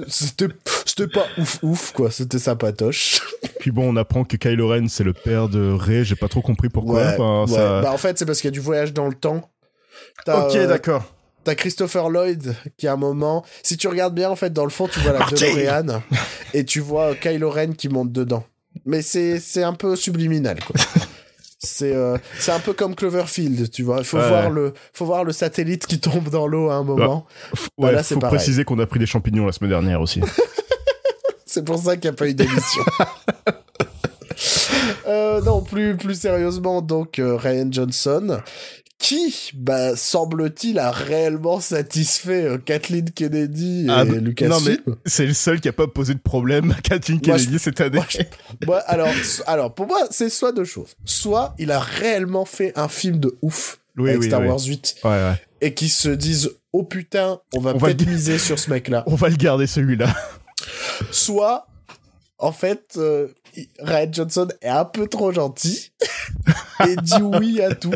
C'était 0.08 1.08
pas 1.08 1.26
ouf 1.38 1.60
ouf 1.64 1.92
quoi. 1.92 2.12
C'était 2.12 2.40
sympatoche. 2.40 3.22
Puis 3.60 3.72
bon, 3.72 3.92
on 3.94 3.96
apprend 3.98 4.24
que 4.24 4.38
Kylo 4.38 4.70
Ren, 4.70 4.88
c'est 4.90 5.04
le 5.04 5.14
père 5.14 5.50
de 5.50 5.72
Rey. 5.72 6.04
J'ai 6.04 6.16
pas 6.16 6.28
trop 6.28 6.42
compris 6.42 6.70
pourquoi. 6.70 7.00
Ouais, 7.02 7.14
Enfin, 7.18 7.52
ouais. 7.52 7.58
ça- 7.58 7.82
Bah 7.82 7.92
en 7.92 7.98
fait 7.98 8.18
c'est 8.20 8.26
parce 8.26 8.40
qu'il 8.42 8.48
y 8.50 8.54
a 8.54 8.58
du 8.58 8.60
voyage 8.60 8.94
dans 8.94 9.08
le 9.08 9.16
temps. 9.16 9.50
Ok, 10.28 10.56
euh, 10.56 10.68
d'accord. 10.68 11.04
T'as 11.44 11.56
Christopher 11.56 12.10
Lloyd 12.10 12.56
qui 12.78 12.88
à 12.88 12.94
un 12.94 12.98
moment, 12.98 13.44
si 13.64 13.76
tu 13.78 13.88
regardes 13.88 14.16
bien 14.16 14.30
en 14.30 14.36
fait 14.36 14.52
dans 14.54 14.64
le 14.64 14.70
fond, 14.70 14.88
tu 14.88 15.00
vois 15.02 15.12
la 15.14 15.26
DeLorean 15.26 16.02
et 16.54 16.64
tu 16.66 16.80
vois 16.80 17.16
Kylo 17.16 17.50
Ren 17.50 17.74
qui 17.74 17.90
monte 17.90 18.12
dedans. 18.12 18.44
Mais 18.86 19.02
c'est 19.02 19.40
c'est 19.40 19.64
un 19.64 19.74
peu 19.74 19.96
subliminal 19.96 20.60
quoi. 20.64 20.76
C'est 21.66 21.96
euh, 21.96 22.18
c'est 22.40 22.52
un 22.52 22.60
peu 22.60 22.74
comme 22.74 22.94
Cloverfield, 22.94 23.72
tu 23.72 23.84
vois. 23.84 24.00
Il 24.00 24.04
faut 24.04 24.18
Ouais. 24.18 24.28
voir 24.28 24.50
le 24.50 24.74
faut 24.92 25.06
voir 25.06 25.24
le 25.24 25.32
satellite 25.32 25.88
qui 25.88 25.98
tombe 25.98 26.28
dans 26.28 26.46
l'eau 26.46 26.70
à 26.70 26.74
un 26.76 26.84
moment. 26.84 27.26
F- 27.56 27.68
bah 27.78 27.88
ouais, 27.88 27.94
là, 27.94 28.04
faut 28.04 28.20
pareil. 28.20 28.36
préciser 28.36 28.66
qu'on 28.66 28.78
a 28.80 28.86
pris 28.86 29.00
des 29.00 29.06
champignons 29.06 29.46
la 29.46 29.54
semaine 29.54 29.70
dernière 29.70 30.02
aussi. 30.02 30.20
C'est 31.46 31.64
pour 31.64 31.78
ça 31.82 31.96
qu'il 31.96 32.10
n'y 32.10 32.16
a 32.16 32.18
pas 32.18 32.28
eu 32.28 32.34
d'émission. 32.34 32.84
Euh, 35.08 35.42
non, 35.42 35.62
plus, 35.62 35.96
plus 35.96 36.20
sérieusement, 36.20 36.82
donc 36.82 37.20
euh, 37.20 37.36
Ryan 37.38 37.68
Johnson, 37.72 38.42
qui, 39.04 39.52
bah, 39.54 39.98
semble-t-il, 39.98 40.80
a 40.80 40.90
réellement 40.90 41.60
satisfait 41.60 42.46
euh, 42.46 42.58
Kathleen 42.58 43.12
Kennedy 43.12 43.86
et 43.86 43.90
Ah, 43.90 44.06
Lucas 44.06 44.48
non, 44.48 44.62
mais 44.62 44.78
c'est 45.06 45.26
le 45.26 45.34
seul 45.34 45.60
qui 45.60 45.68
a 45.68 45.74
pas 45.74 45.88
posé 45.88 46.14
de 46.14 46.20
problème 46.22 46.72
à 46.72 46.82
Kathleen 46.82 47.20
Moi, 47.26 47.36
Kennedy 47.38 47.60
cette 47.60 47.82
année. 47.82 47.98
moi, 47.98 48.06
Moi, 48.66 48.80
alors, 48.88 49.10
alors, 49.46 49.74
pour 49.76 49.88
moi, 49.88 50.00
c'est 50.10 50.30
soit 50.30 50.54
deux 50.54 50.64
choses. 50.64 50.96
Soit 51.04 51.54
il 51.60 51.70
a 51.74 51.80
réellement 51.82 52.46
fait 52.46 52.72
un 52.78 52.88
film 52.88 53.20
de 53.20 53.38
ouf 53.42 53.80
Oui, 53.98 54.10
avec 54.12 54.22
oui, 54.22 54.28
Star 54.28 54.40
oui. 54.40 54.48
Wars 54.48 54.64
8 54.66 54.96
Ouais, 55.04 55.10
ouais. 55.10 55.42
et 55.60 55.74
qui 55.74 55.90
se 55.90 56.08
disent, 56.08 56.52
oh 56.72 56.84
putain, 56.84 57.42
on 57.54 57.60
va 57.60 57.74
On 57.76 57.80
va 57.80 57.94
miser 57.94 58.38
sur 58.40 58.58
ce 58.58 58.70
mec-là. 58.70 59.04
On 59.08 59.16
va 59.16 59.28
le 59.28 59.36
garder 59.36 59.68
celui-là. 59.68 60.16
soit 61.12 61.68
en 62.38 62.54
fait 62.54 62.94
euh, 62.96 63.28
Ryan 63.80 64.10
Johnson 64.14 64.48
est 64.62 64.70
un 64.70 64.86
peu 64.86 65.08
trop 65.08 65.32
gentil 65.34 65.92
et 66.88 66.96
dit 66.96 67.22
oui 67.22 67.62
à 67.62 67.76
tout 67.76 67.94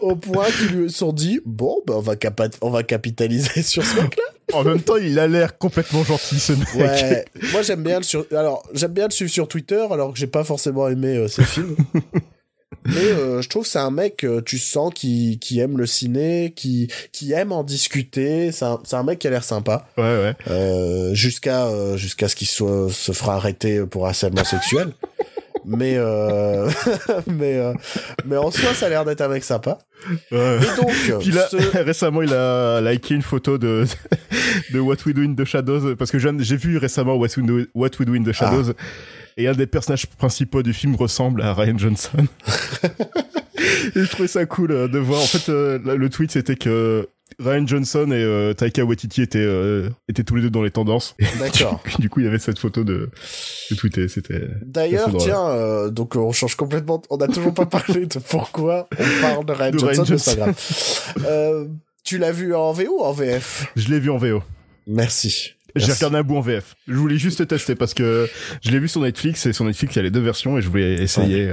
au 0.00 0.16
point 0.16 0.46
qu'ils 0.46 0.76
lui 0.78 0.90
sont 0.90 1.12
dit 1.12 1.40
bon 1.44 1.80
ben 1.86 1.94
on 1.94 2.00
va 2.00 2.14
on 2.60 2.70
va 2.70 2.82
capitaliser 2.82 3.62
sur 3.62 3.84
ce 3.84 3.96
mec 4.00 4.16
là 4.16 4.56
En 4.58 4.62
même 4.64 4.80
temps, 4.80 4.96
il 4.96 5.18
a 5.18 5.26
l'air 5.26 5.58
complètement 5.58 6.04
gentil 6.04 6.38
ce 6.38 6.52
mec. 6.52 6.68
ouais 6.74 7.24
moi 7.52 7.62
j'aime 7.62 7.82
bien 7.82 7.98
le 7.98 8.04
sur 8.04 8.26
alors 8.32 8.62
j'aime 8.74 8.92
bien 8.92 9.06
le 9.06 9.10
suivre 9.12 9.30
sur 9.30 9.48
Twitter 9.48 9.84
alors 9.90 10.12
que 10.12 10.18
j'ai 10.18 10.26
pas 10.26 10.44
forcément 10.44 10.88
aimé 10.88 11.16
euh, 11.16 11.28
ses 11.28 11.44
films 11.44 11.76
mais 12.86 12.96
euh, 12.96 13.40
je 13.40 13.48
trouve 13.48 13.62
que 13.62 13.68
c'est 13.68 13.78
un 13.78 13.90
mec 13.90 14.24
euh, 14.24 14.42
tu 14.42 14.58
sens 14.58 14.92
qui 14.94 15.38
qui 15.40 15.60
aime 15.60 15.78
le 15.78 15.86
ciné 15.86 16.52
qui 16.54 16.88
qui 17.12 17.32
aime 17.32 17.52
en 17.52 17.62
discuter 17.64 18.52
c'est 18.52 18.64
un, 18.64 18.80
c'est 18.84 18.96
un 18.96 19.02
mec 19.04 19.18
qui 19.20 19.26
a 19.26 19.30
l'air 19.30 19.44
sympa 19.44 19.86
Ouais, 19.96 20.02
ouais. 20.04 20.34
euh, 20.50 21.14
jusqu'à 21.14 21.96
jusqu'à 21.96 22.28
ce 22.28 22.36
qu'il 22.36 22.48
soit 22.48 22.88
se 22.92 23.12
fera 23.12 23.36
arrêter 23.36 23.80
pour 23.86 24.06
harcèlement 24.06 24.44
sexuel. 24.44 24.88
Mais 25.66 25.94
euh, 25.96 26.68
mais 27.26 27.58
euh, 27.58 27.72
mais 28.24 28.36
en 28.36 28.50
soi, 28.50 28.74
ça 28.74 28.86
a 28.86 28.88
l'air 28.88 29.04
d'être 29.04 29.20
un 29.20 29.28
mec 29.28 29.44
sympa. 29.44 29.78
ouais. 30.32 30.58
Et 30.62 30.80
donc, 30.82 31.20
Puis 31.20 31.30
là, 31.32 31.46
ce- 31.50 31.56
récemment, 31.84 32.22
il 32.22 32.32
a 32.32 32.80
liké 32.80 33.14
une 33.14 33.22
photo 33.22 33.58
de, 33.58 33.84
de 34.72 34.80
What 34.80 34.96
We 35.06 35.14
Do 35.14 35.22
in 35.22 35.34
the 35.34 35.44
Shadows, 35.44 35.96
parce 35.96 36.10
que 36.10 36.18
j'ai 36.18 36.56
vu 36.56 36.78
récemment 36.78 37.14
What 37.14 37.28
We 37.36 37.46
Do, 37.46 37.60
What 37.74 37.90
We 37.98 38.06
Do 38.06 38.14
in 38.14 38.22
the 38.24 38.32
Shadows, 38.32 38.72
et 39.36 39.48
un 39.48 39.52
des 39.52 39.66
personnages 39.66 40.06
principaux 40.06 40.62
du 40.62 40.72
film 40.72 40.94
ressemble 40.94 41.42
à 41.42 41.52
Ryan 41.54 41.76
Johnson. 41.78 42.26
et 43.96 44.00
je 44.02 44.10
trouvais 44.10 44.28
ça 44.28 44.44
cool 44.46 44.70
euh, 44.72 44.88
de 44.88 44.98
voir. 44.98 45.20
En 45.20 45.26
fait, 45.26 45.50
euh, 45.50 45.78
le 45.96 46.08
tweet, 46.08 46.30
c'était 46.30 46.56
que 46.56 47.08
Ryan 47.38 47.66
Johnson 47.66 48.10
et 48.10 48.22
euh, 48.22 48.52
Taika 48.54 48.84
Waititi 48.84 49.22
étaient, 49.22 49.38
euh, 49.38 49.90
étaient 50.08 50.24
tous 50.24 50.36
les 50.36 50.42
deux 50.42 50.50
dans 50.50 50.62
les 50.62 50.70
tendances. 50.70 51.16
D'accord. 51.38 51.82
du, 51.98 52.08
coup, 52.08 52.20
il 52.20 52.26
y 52.26 52.28
avait 52.28 52.38
cette 52.38 52.58
photo 52.58 52.84
de, 52.84 53.10
de 53.70 53.76
tweeter. 53.76 54.08
C'était. 54.08 54.48
D'ailleurs, 54.64 55.10
tiens, 55.18 55.48
euh, 55.48 55.90
donc 55.90 56.16
on 56.16 56.32
change 56.32 56.56
complètement. 56.56 57.02
On 57.10 57.16
n'a 57.16 57.28
toujours 57.28 57.54
pas 57.54 57.66
parlé 57.66 58.06
de 58.06 58.18
pourquoi 58.18 58.88
on 58.98 59.20
parle 59.22 59.44
de 59.46 59.52
Ryan 59.52 59.70
De 59.70 59.78
Johnson, 59.78 60.30
Ryan 60.32 60.54
grave. 61.16 61.68
Tu 62.04 62.18
l'as 62.18 62.32
vu 62.32 62.54
en 62.54 62.72
VO 62.72 62.98
ou 62.98 63.02
en 63.02 63.12
VF 63.12 63.72
Je 63.76 63.88
l'ai 63.88 63.98
vu 63.98 64.10
en 64.10 64.18
VO. 64.18 64.42
Merci. 64.86 65.54
J'ai 65.74 65.92
regardé 65.92 66.18
un 66.18 66.22
bout 66.22 66.36
en 66.36 66.40
VF. 66.40 66.76
Je 66.86 66.94
voulais 66.94 67.16
juste 67.16 67.46
tester 67.48 67.74
parce 67.74 67.94
que 67.94 68.28
je 68.62 68.70
l'ai 68.70 68.78
vu 68.78 68.88
sur 68.88 69.00
Netflix 69.00 69.46
et 69.46 69.52
sur 69.52 69.64
Netflix 69.64 69.94
il 69.94 69.96
y 69.96 70.00
a 70.00 70.02
les 70.02 70.10
deux 70.10 70.20
versions 70.20 70.58
et 70.58 70.62
je 70.62 70.68
voulais 70.68 71.02
essayer. 71.02 71.52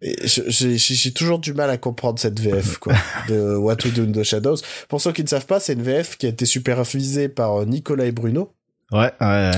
J'ai 0.00 1.12
toujours 1.12 1.38
du 1.38 1.52
mal 1.54 1.70
à 1.70 1.76
comprendre 1.76 2.18
cette 2.18 2.38
VF, 2.38 2.78
quoi, 2.78 2.94
de 3.28 3.54
What 3.56 3.78
We 3.84 3.92
Do 3.94 4.02
in 4.04 4.12
the 4.12 4.22
Shadows. 4.22 4.58
Pour 4.88 5.00
ceux 5.00 5.12
qui 5.12 5.22
ne 5.24 5.28
savent 5.28 5.46
pas, 5.46 5.58
c'est 5.60 5.72
une 5.72 5.82
VF 5.82 6.16
qui 6.16 6.26
a 6.26 6.28
été 6.28 6.46
supervisée 6.46 7.28
par 7.28 7.62
euh, 7.62 7.64
Nicolas 7.64 8.04
et 8.06 8.12
Bruno, 8.12 8.52
Ouais, 8.90 9.12
ouais, 9.20 9.26
ouais. 9.26 9.50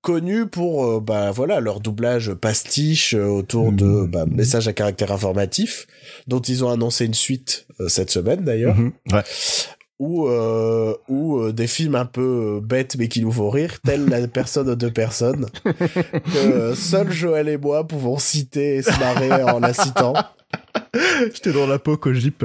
connus 0.00 0.46
pour, 0.46 0.86
euh, 0.86 1.00
bah 1.00 1.32
voilà, 1.32 1.60
leur 1.60 1.80
doublage 1.80 2.32
pastiche 2.32 3.12
euh, 3.14 3.26
autour 3.26 3.72
de 3.72 3.84
Mhm. 3.84 4.06
bah, 4.10 4.24
messages 4.26 4.68
à 4.68 4.72
caractère 4.72 5.12
informatif, 5.12 5.86
dont 6.28 6.40
ils 6.40 6.64
ont 6.64 6.70
annoncé 6.70 7.04
une 7.04 7.12
suite 7.12 7.66
euh, 7.80 7.88
cette 7.88 8.10
semaine 8.10 8.42
d'ailleurs, 8.44 8.76
Mhm. 8.76 8.92
Ouais. 9.12 9.22
Ou 10.00 10.26
euh, 10.28 10.94
ou 11.08 11.38
euh, 11.38 11.52
des 11.52 11.66
films 11.66 11.94
un 11.94 12.06
peu 12.06 12.56
euh, 12.56 12.60
bêtes 12.60 12.96
mais 12.98 13.08
qui 13.08 13.20
nous 13.20 13.30
font 13.30 13.50
rire, 13.50 13.80
tels 13.84 14.06
la 14.06 14.26
personne 14.28 14.74
deux 14.74 14.90
personnes, 14.90 15.46
que 15.62 16.74
seul 16.74 17.12
Joël 17.12 17.48
et 17.48 17.58
moi 17.58 17.86
pouvons 17.86 18.18
citer 18.18 18.76
et 18.76 18.82
se 18.82 18.98
marrer 18.98 19.30
en 19.44 19.60
la 19.60 19.74
citant. 19.74 20.14
J'étais 21.32 21.52
dans 21.52 21.66
la 21.66 21.78
peau 21.78 22.00
au 22.02 22.12
Jeep. 22.14 22.44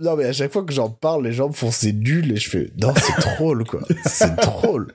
Non, 0.00 0.16
mais 0.16 0.24
à 0.24 0.32
chaque 0.32 0.52
fois 0.52 0.64
que 0.64 0.72
j'en 0.72 0.88
parle, 0.88 1.24
les 1.24 1.32
gens 1.32 1.48
me 1.48 1.52
font 1.52 1.70
c'est 1.70 1.92
nul 1.92 2.32
et 2.32 2.36
je 2.36 2.48
fais 2.48 2.70
non, 2.80 2.94
c'est 2.96 3.20
drôle 3.20 3.64
quoi. 3.64 3.80
C'est 4.06 4.34
drôle. 4.36 4.94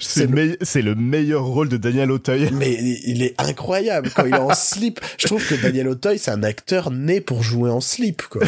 C'est 0.00 0.26
le, 0.26 0.56
le 0.82 0.94
meilleur 0.94 1.44
rôle 1.44 1.68
de 1.68 1.76
Daniel 1.76 2.10
Auteuil. 2.10 2.50
Mais 2.54 2.72
il 2.72 3.00
il 3.06 3.22
est 3.22 3.38
incroyable 3.40 4.10
quand 4.14 4.24
il 4.24 4.34
est 4.34 4.38
en 4.38 4.54
slip. 4.54 5.00
Je 5.18 5.26
trouve 5.26 5.46
que 5.46 5.54
Daniel 5.54 5.88
Auteuil, 5.88 6.18
c'est 6.18 6.30
un 6.30 6.42
acteur 6.42 6.90
né 6.90 7.20
pour 7.20 7.42
jouer 7.42 7.70
en 7.70 7.80
slip 7.80 8.22
quoi. 8.22 8.42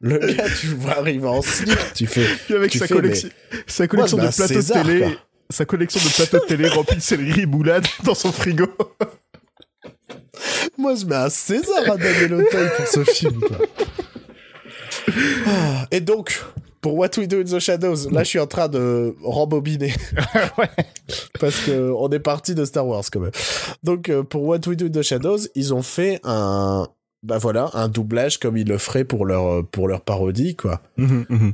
Le 0.00 0.18
gars, 0.34 0.44
tu 0.60 0.66
vois 0.68 0.98
arriver 0.98 1.26
en 1.26 1.40
slip, 1.42 1.78
tu 1.94 2.06
fais. 2.06 2.26
avec 2.54 2.70
Tu 2.70 2.78
sa 2.78 2.86
fais, 2.86 2.94
collection, 2.94 3.28
sa 3.66 3.86
collection 3.88 4.16
de 4.18 4.22
plateaux 4.28 4.46
César, 4.54 4.84
de 4.84 4.88
télé, 4.90 5.00
quoi. 5.00 5.10
sa 5.50 5.64
collection 5.64 6.00
de 6.00 6.14
plateaux 6.14 6.38
de 6.40 6.46
télé 6.48 6.68
remplis 6.68 6.96
de 6.96 7.02
céleri 7.02 7.40
et 7.42 7.46
boulade 7.46 7.86
dans 8.04 8.14
son 8.14 8.32
frigo. 8.32 8.66
Moi, 10.76 10.94
je 10.96 11.04
mets 11.06 11.14
un 11.16 11.30
César 11.30 11.82
à 11.90 11.96
Daniel 11.96 12.34
Auteuil 12.34 12.68
pour 12.76 12.86
ce 12.86 13.04
film 13.04 13.40
quoi. 13.40 13.58
Ah, 15.46 15.86
Et 15.90 16.00
donc, 16.00 16.42
pour 16.80 16.94
What 16.96 17.10
We 17.18 17.28
Do 17.28 17.38
in 17.40 17.44
the 17.44 17.58
Shadows, 17.60 18.10
là, 18.10 18.24
je 18.24 18.28
suis 18.30 18.38
en 18.38 18.46
train 18.46 18.68
de 18.68 19.14
rembobiner. 19.22 19.94
Parce 21.40 21.60
que 21.60 21.92
on 21.96 22.10
est 22.10 22.18
parti 22.18 22.54
de 22.54 22.64
Star 22.64 22.86
Wars 22.86 23.04
quand 23.12 23.20
même. 23.20 23.30
Donc 23.82 24.08
euh, 24.08 24.22
pour 24.22 24.42
What 24.44 24.60
We 24.66 24.76
Do 24.76 24.86
in 24.86 24.90
the 24.90 25.02
Shadows, 25.02 25.38
ils 25.54 25.72
ont 25.72 25.82
fait 25.82 26.20
un 26.24 26.88
bah 27.24 27.38
voilà, 27.38 27.70
un 27.74 27.88
doublage 27.88 28.38
comme 28.38 28.56
ils 28.56 28.68
le 28.68 28.78
feraient 28.78 29.04
pour 29.04 29.26
leur 29.26 29.66
pour 29.66 29.88
leur 29.88 30.02
parodie 30.02 30.54
quoi. 30.56 30.80
Mhm, 30.96 31.24
mhm. 31.28 31.52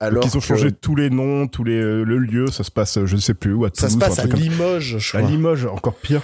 Alors 0.00 0.24
ils 0.26 0.36
ont 0.36 0.40
que 0.40 0.46
changé 0.46 0.72
tous 0.72 0.96
les 0.96 1.10
noms, 1.10 1.46
tous 1.46 1.62
les 1.62 1.76
euh, 1.80 2.02
le 2.02 2.18
lieu, 2.18 2.48
ça 2.50 2.64
se 2.64 2.70
passe, 2.72 2.98
euh, 2.98 3.06
je 3.06 3.14
ne 3.14 3.20
sais 3.20 3.34
plus 3.34 3.52
où, 3.54 3.64
à 3.64 3.68
ça 3.72 3.86
Toulouse, 3.86 3.92
se 3.92 3.96
ou 3.98 4.02
un 4.02 4.08
passe 4.08 4.18
à 4.18 4.26
Limoges, 4.26 4.96
je 4.98 5.16
à 5.16 5.20
crois. 5.20 5.30
Limoges, 5.30 5.64
encore 5.66 5.94
pire. 5.94 6.22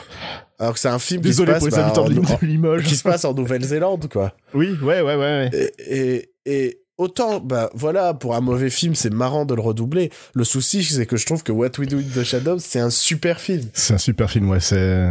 Alors 0.58 0.74
que 0.74 0.80
c'est 0.80 0.88
un 0.88 0.98
film 0.98 1.22
Désolé 1.22 1.52
qui 1.54 1.60
se 1.60 1.64
pour 1.66 1.68
passe 1.68 1.78
les 1.78 1.82
bah, 1.82 1.86
habitants 1.86 2.04
de 2.08 2.08
en- 2.08 2.20
Limoges- 2.22 2.40
de 2.40 2.46
Limoges. 2.46 2.82
qui 2.84 2.96
se 2.96 3.02
passe 3.04 3.24
en 3.24 3.34
Nouvelle-Zélande 3.34 4.08
quoi. 4.10 4.34
Oui, 4.52 4.76
ouais, 4.82 5.00
ouais, 5.00 5.14
ouais. 5.14 5.16
ouais. 5.16 5.50
Et, 5.78 6.00
et, 6.00 6.30
et 6.66 6.80
autant, 6.96 7.38
bah 7.38 7.70
voilà, 7.74 8.14
pour 8.14 8.34
un 8.34 8.40
mauvais 8.40 8.70
film, 8.70 8.96
c'est 8.96 9.12
marrant 9.14 9.44
de 9.44 9.54
le 9.54 9.60
redoubler. 9.60 10.10
Le 10.34 10.42
souci, 10.42 10.82
c'est 10.82 11.06
que 11.06 11.16
je 11.16 11.24
trouve 11.26 11.44
que 11.44 11.52
What 11.52 11.70
We 11.78 11.88
Do 11.88 11.98
in 11.98 12.02
the 12.20 12.24
Shadows, 12.24 12.58
c'est 12.58 12.80
un 12.80 12.90
super 12.90 13.38
film. 13.38 13.62
C'est 13.74 13.94
un 13.94 13.98
super 13.98 14.28
film, 14.28 14.50
ouais. 14.50 14.58
C'est, 14.58 15.08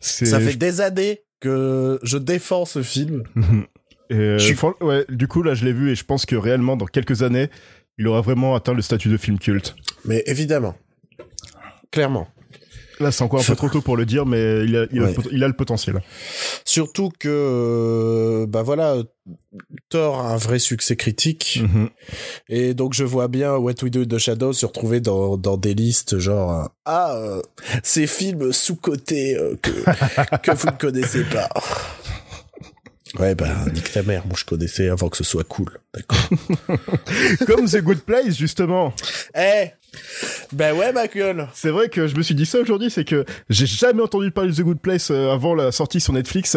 c'est. 0.00 0.26
Ça 0.26 0.38
fait 0.40 0.56
des 0.56 0.82
années 0.82 1.22
que 1.40 1.98
je 2.02 2.18
défends 2.18 2.64
ce 2.64 2.82
film. 2.82 3.22
Et, 4.10 4.14
euh, 4.14 4.38
suis- 4.38 4.56
ouais, 4.80 5.04
du 5.10 5.28
coup, 5.28 5.42
là, 5.42 5.52
je 5.52 5.66
l'ai 5.66 5.72
vu 5.74 5.90
et 5.90 5.94
je 5.94 6.02
pense 6.02 6.24
que 6.24 6.34
réellement, 6.34 6.76
dans 6.78 6.86
quelques 6.86 7.22
années, 7.22 7.50
il 7.98 8.06
aura 8.08 8.22
vraiment 8.22 8.54
atteint 8.54 8.72
le 8.72 8.80
statut 8.80 9.10
de 9.10 9.18
film 9.18 9.38
culte. 9.38 9.76
Mais 10.06 10.22
évidemment. 10.26 10.74
Clairement. 11.90 12.26
Là, 13.00 13.12
c'est 13.12 13.22
encore 13.22 13.40
un 13.40 13.44
peu 13.44 13.54
trop 13.56 13.68
tôt 13.68 13.80
pour 13.80 13.96
le 13.96 14.04
dire, 14.06 14.26
mais 14.26 14.64
il 14.64 14.76
a, 14.76 14.86
il 14.90 14.98
a, 15.00 15.02
Ouais. 15.02 15.08
le, 15.08 15.14
pot- 15.14 15.28
il 15.30 15.44
a 15.44 15.46
le 15.48 15.52
potentiel. 15.54 16.00
Surtout 16.64 17.10
que, 17.18 17.28
euh, 17.28 18.46
bah 18.48 18.62
voilà, 18.62 18.96
Thor 19.88 20.18
a 20.20 20.32
un 20.32 20.36
vrai 20.36 20.58
succès 20.58 20.96
critique. 20.96 21.60
Mhm. 21.62 21.90
Et 22.48 22.74
donc, 22.74 22.94
je 22.94 23.04
vois 23.04 23.28
bien 23.28 23.54
What 23.56 23.74
We 23.82 23.90
Do 23.92 24.02
in 24.02 24.06
the 24.06 24.18
Shadows 24.18 24.52
se 24.54 24.66
retrouver 24.66 25.00
dans, 25.00 25.36
dans 25.36 25.56
des 25.56 25.74
listes 25.74 26.18
genre, 26.18 26.52
euh, 26.52 26.66
ah, 26.86 27.14
euh, 27.16 27.42
ces 27.82 28.06
films 28.06 28.52
sous-cotés 28.52 29.36
euh, 29.36 29.54
que, 29.62 29.70
que 30.42 30.50
vous 30.56 30.66
ne 30.66 30.72
connaissez 30.78 31.24
pas. 31.24 31.48
Ouais, 33.18 33.34
bah, 33.34 33.48
nique 33.72 33.90
ta 33.92 34.02
mère. 34.02 34.26
Moi, 34.26 34.34
je 34.38 34.44
connaissais 34.44 34.88
avant 34.90 35.08
que 35.08 35.16
ce 35.16 35.24
soit 35.24 35.44
cool. 35.44 35.78
D'accord. 35.94 36.28
Comme 37.46 37.66
The 37.66 37.78
Good 37.80 38.00
Place, 38.00 38.36
justement. 38.36 38.92
Eh! 39.34 39.68
Ben 40.52 40.76
ouais, 40.76 40.92
ma 40.92 41.06
gueule. 41.06 41.48
C'est 41.54 41.70
vrai 41.70 41.88
que 41.88 42.06
je 42.06 42.16
me 42.16 42.22
suis 42.22 42.34
dit 42.34 42.46
ça 42.46 42.58
aujourd'hui, 42.58 42.90
c'est 42.90 43.04
que 43.04 43.24
j'ai 43.50 43.66
jamais 43.66 44.02
entendu 44.02 44.30
parler 44.30 44.50
de 44.50 44.56
The 44.56 44.62
Good 44.62 44.80
Place 44.80 45.10
euh, 45.10 45.30
avant 45.32 45.54
la 45.54 45.72
sortie 45.72 46.00
sur 46.00 46.12
Netflix. 46.12 46.56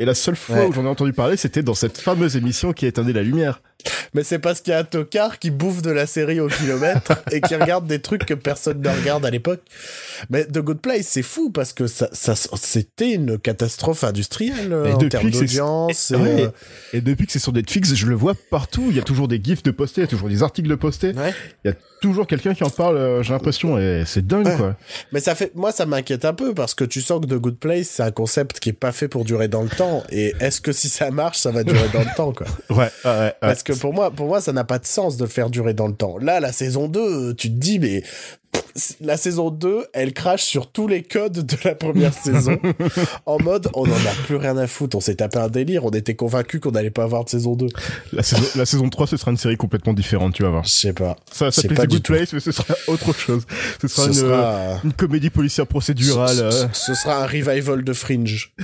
Et 0.00 0.04
la 0.04 0.14
seule 0.14 0.36
fois 0.36 0.56
Ouais. 0.56 0.66
où 0.66 0.72
j'en 0.72 0.84
ai 0.84 0.88
entendu 0.88 1.12
parler, 1.12 1.36
c'était 1.36 1.62
dans 1.62 1.74
cette 1.74 1.98
fameuse 1.98 2.36
émission 2.36 2.72
qui 2.72 2.86
éteindait 2.86 3.12
la 3.12 3.22
lumière. 3.22 3.60
Mais 4.14 4.24
c'est 4.24 4.38
parce 4.38 4.60
qu'il 4.60 4.72
y 4.72 4.74
a 4.74 4.80
un 4.80 4.84
tocard 4.84 5.38
qui 5.38 5.50
bouffe 5.50 5.82
de 5.82 5.90
la 5.90 6.06
série 6.06 6.40
au 6.40 6.48
kilomètre 6.48 7.12
et 7.30 7.40
qui 7.40 7.54
regarde 7.54 7.86
des 7.86 8.00
trucs 8.00 8.24
que 8.26 8.34
personne 8.34 8.80
ne 8.80 8.88
regarde 8.88 9.24
à 9.24 9.30
l'époque. 9.30 9.60
Mais 10.30 10.44
The 10.46 10.58
Good 10.58 10.80
Place, 10.80 11.06
c'est 11.06 11.22
fou 11.22 11.50
parce 11.50 11.72
que 11.72 11.86
ça, 11.86 12.08
ça, 12.12 12.34
c'était 12.60 13.12
une 13.12 13.38
catastrophe 13.38 14.02
industrielle 14.04 14.72
Et 14.86 14.92
en 14.92 14.98
termes 15.08 15.30
d'audience. 15.30 16.10
et- 16.10 16.14
et, 16.14 16.16
ouais. 16.16 16.42
euh, 16.44 16.48
Et 16.94 17.00
depuis 17.00 17.26
que 17.26 17.32
c'est 17.32 17.38
sur 17.38 17.52
Netflix, 17.52 17.94
je 17.94 18.06
le 18.06 18.14
vois 18.14 18.34
partout. 18.50 18.86
Il 18.90 18.96
y 18.96 19.00
a 19.00 19.02
toujours 19.04 19.28
des 19.28 19.40
gifs 19.42 19.62
de 19.62 19.70
postés, 19.70 20.00
il 20.00 20.04
y 20.04 20.08
a 20.08 20.10
toujours 20.10 20.28
des 20.28 20.42
articles 20.42 20.68
de 20.68 20.74
postés. 20.74 21.12
ouais. 21.12 21.32
Il 21.64 21.68
y 21.68 21.70
a 21.70 21.76
toujours 22.00 22.26
quelqu'un 22.26 22.54
qui 22.54 22.64
en 22.64 22.70
parle, 22.70 22.96
euh, 22.96 23.22
j'ai 23.22 23.32
l'impression, 23.32 23.78
et 23.78 24.04
c'est 24.06 24.26
dingue, 24.26 24.46
Ouais. 24.46 24.56
quoi. 24.56 24.76
Mais 25.12 25.20
ça 25.20 25.34
fait, 25.34 25.52
moi, 25.54 25.72
ça 25.72 25.84
m'inquiète 25.86 26.24
un 26.24 26.32
peu 26.34 26.54
parce 26.54 26.74
que 26.74 26.84
tu 26.84 27.00
sens 27.00 27.20
que 27.20 27.26
The 27.26 27.34
Good 27.38 27.58
Place, 27.58 27.88
c'est 27.88 28.02
un 28.04 28.10
concept 28.12 28.60
qui 28.60 28.70
est 28.70 28.72
pas 28.72 28.92
fait 28.92 29.08
pour 29.08 29.24
durer 29.24 29.48
dans 29.48 29.62
le 29.62 29.68
temps. 29.68 30.02
Et 30.10 30.34
est-ce 30.40 30.60
que 30.60 30.72
si 30.72 30.88
ça 30.88 31.10
marche, 31.10 31.38
ça 31.38 31.50
va 31.50 31.62
durer 31.64 31.88
dans 31.92 32.00
le 32.00 32.16
temps, 32.16 32.32
quoi? 32.32 32.46
Ouais, 32.70 32.90
ouais, 33.04 33.10
ouais. 33.10 33.34
Parce 33.40 33.62
que 33.72 33.78
pour 33.78 33.92
moi, 33.94 34.10
pour 34.10 34.26
moi, 34.26 34.40
ça 34.40 34.52
n'a 34.52 34.64
pas 34.64 34.78
de 34.78 34.86
sens 34.86 35.16
de 35.16 35.24
le 35.24 35.30
faire 35.30 35.50
durer 35.50 35.74
dans 35.74 35.86
le 35.88 35.94
temps. 35.94 36.18
Là, 36.18 36.40
la 36.40 36.52
saison 36.52 36.88
2, 36.88 37.34
tu 37.34 37.48
te 37.48 37.54
dis, 37.58 37.78
mais 37.78 38.02
la 39.00 39.16
saison 39.16 39.50
2, 39.50 39.86
elle 39.92 40.12
crache 40.12 40.42
sur 40.44 40.70
tous 40.70 40.86
les 40.88 41.02
codes 41.02 41.44
de 41.44 41.56
la 41.64 41.74
première 41.74 42.14
saison. 42.24 42.58
en 43.26 43.38
mode, 43.42 43.68
on 43.74 43.82
en 43.82 43.92
a 43.92 44.14
plus 44.26 44.36
rien 44.36 44.56
à 44.56 44.66
foutre. 44.66 44.96
On 44.96 45.00
s'est 45.00 45.16
tapé 45.16 45.38
un 45.38 45.48
délire. 45.48 45.84
On 45.84 45.90
était 45.90 46.14
convaincus 46.14 46.60
qu'on 46.60 46.70
n'allait 46.70 46.90
pas 46.90 47.02
avoir 47.04 47.24
de 47.24 47.28
saison 47.30 47.54
2. 47.56 47.66
La 48.12 48.22
saison, 48.22 48.42
la 48.56 48.64
saison 48.66 48.88
3, 48.88 49.06
ce 49.06 49.16
sera 49.16 49.30
une 49.30 49.36
série 49.36 49.56
complètement 49.56 49.92
différente, 49.94 50.34
tu 50.34 50.42
vas 50.44 50.50
voir. 50.50 50.64
Je 50.64 50.70
sais 50.70 50.92
pas. 50.92 51.16
Ça 51.30 51.46
pas 51.46 51.86
The 51.86 51.90
Good. 51.90 52.02
Place, 52.02 52.32
mais 52.32 52.40
ce 52.40 52.52
sera 52.52 52.74
autre 52.86 53.12
chose. 53.14 53.42
Ce 53.82 53.88
sera, 53.88 54.02
Ce 54.04 54.08
une, 54.08 54.14
sera, 54.14 54.80
une 54.84 54.92
comédie 54.92 55.30
policière 55.30 55.66
procédurale. 55.66 56.36
ce, 56.36 56.42
euh. 56.42 56.50
ce- 56.72 56.86
ce 56.86 56.94
sera 56.94 57.22
un 57.22 57.26
revival 57.26 57.84
de 57.84 57.92
Fringe. 57.92 58.54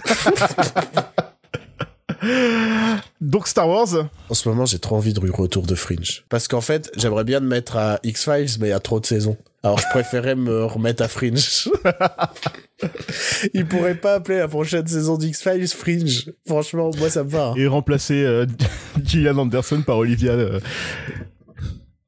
Donc 3.20 3.48
Star 3.48 3.68
Wars, 3.68 3.88
En 4.30 4.34
ce 4.34 4.48
moment, 4.48 4.64
j'ai 4.66 4.78
trop 4.78 4.96
envie 4.96 5.12
de 5.12 5.20
retour 5.30 5.64
de 5.66 5.74
Fringe. 5.74 6.24
Parce 6.28 6.48
qu'en 6.48 6.60
fait, 6.60 6.90
j'aimerais 6.96 7.24
bien 7.24 7.40
me 7.40 7.46
mettre 7.48 7.76
à 7.76 7.98
X-Files, 8.02 8.58
mais 8.60 8.68
il 8.68 8.70
y 8.70 8.72
a 8.72 8.80
trop 8.80 9.00
de 9.00 9.06
saisons. 9.06 9.36
Alors, 9.62 9.78
je 9.78 9.86
préférais 9.90 10.34
me 10.34 10.64
remettre 10.64 11.02
à 11.02 11.08
Fringe. 11.08 11.68
Ils 13.54 13.66
pourraient 13.66 13.94
pas 13.94 14.14
appeler 14.14 14.38
la 14.38 14.48
prochaine 14.48 14.86
saison 14.86 15.16
d'X-Files 15.16 15.68
Fringe. 15.68 16.30
Franchement, 16.46 16.90
moi, 16.98 17.08
ça 17.08 17.24
me 17.24 17.30
va. 17.30 17.48
hein. 17.48 17.54
et 17.56 17.66
remplacer 17.66 18.22
euh, 18.24 18.46
Gillian 19.02 19.38
Anderson 19.38 19.82
par 19.82 19.98
Olivia. 19.98 20.32
euh. 20.32 20.60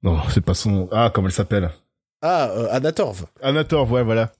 Non, 0.02 0.18
c'est 0.32 0.42
pas 0.44 0.54
son. 0.54 0.88
Ah, 0.92 1.10
comment 1.14 1.28
elle 1.28 1.34
s'appelle? 1.34 1.70
Ah, 2.20 2.50
euh, 2.50 2.68
Anna 2.70 2.92
Torv. 2.92 3.24
Anna 3.42 3.64
Torv, 3.64 3.90
ouais, 3.92 4.02
voilà. 4.02 4.32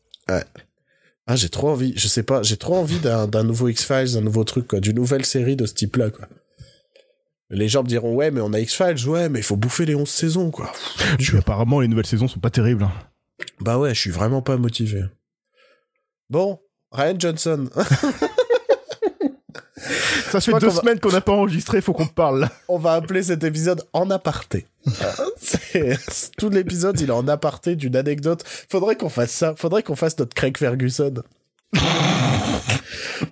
Ah, 1.27 1.35
j'ai 1.37 1.49
trop 1.49 1.70
envie. 1.70 1.93
Je 1.97 2.07
sais 2.09 2.22
pas, 2.22 2.43
j'ai 2.43 2.57
trop 2.57 2.77
envie 2.77 2.99
d'un 3.01 3.43
nouveau 3.45 3.68
X-Files, 3.68 4.12
d'un 4.14 4.20
nouveau 4.20 4.45
truc, 4.45 4.68
quoi. 4.68 4.81
D'une 4.81 4.95
nouvelle 4.97 5.24
série 5.24 5.57
de 5.57 5.66
ce 5.66 5.74
type-là, 5.74 6.11
quoi. 6.11 6.27
Les 7.51 7.68
gens 7.68 7.83
me 7.83 7.89
diront, 7.89 8.14
ouais, 8.14 8.31
mais 8.31 8.41
on 8.41 8.53
a 8.53 8.61
X-Files, 8.61 9.09
ouais, 9.09 9.29
mais 9.29 9.41
il 9.41 9.45
faut 9.45 9.57
bouffer 9.57 9.87
les 9.87 9.95
11 9.95 10.09
saisons, 10.09 10.51
quoi. 10.51 10.72
Puis 11.18 11.37
apparemment, 11.37 11.81
les 11.81 11.89
nouvelles 11.89 12.07
saisons 12.07 12.29
sont 12.29 12.41
pas 12.41 12.51
terribles. 12.51 12.85
hein. 12.85 12.93
Bah 13.61 13.79
ouais, 13.79 13.95
je 13.95 14.01
suis 14.01 14.11
vraiment 14.11 14.41
pas 14.43 14.57
motivé. 14.57 15.05
Bon, 16.31 16.59
Ryan 16.93 17.14
Johnson. 17.18 17.68
Ça 20.31 20.41
fait 20.41 20.53
deux 20.59 20.68
va- 20.68 20.81
semaines 20.81 20.99
qu'on 21.01 21.11
n'a 21.12 21.20
pas 21.20 21.33
enregistré, 21.33 21.81
faut 21.81 21.93
qu'on 21.93 22.07
parle. 22.07 22.49
On 22.68 22.79
va 22.79 22.95
appeler 22.95 23.22
cet 23.22 23.45
épisode 23.45 23.83
en 23.93 24.11
aparté. 24.11 24.66
Tout 26.39 26.51
l'épisode, 26.51 27.01
il 27.01 27.09
est 27.09 27.12
en 27.12 27.26
aparté 27.28 27.76
d'une 27.76 27.97
anecdote. 27.97 28.45
Faudrait 28.70 28.97
qu'on 28.97 29.09
fasse 29.09 29.30
ça. 29.32 29.55
Faudrait 29.57 29.82
qu'on 29.82 29.97
fasse 29.97 30.18
notre 30.18 30.34
Craig 30.34 30.57
Ferguson. 30.57 31.14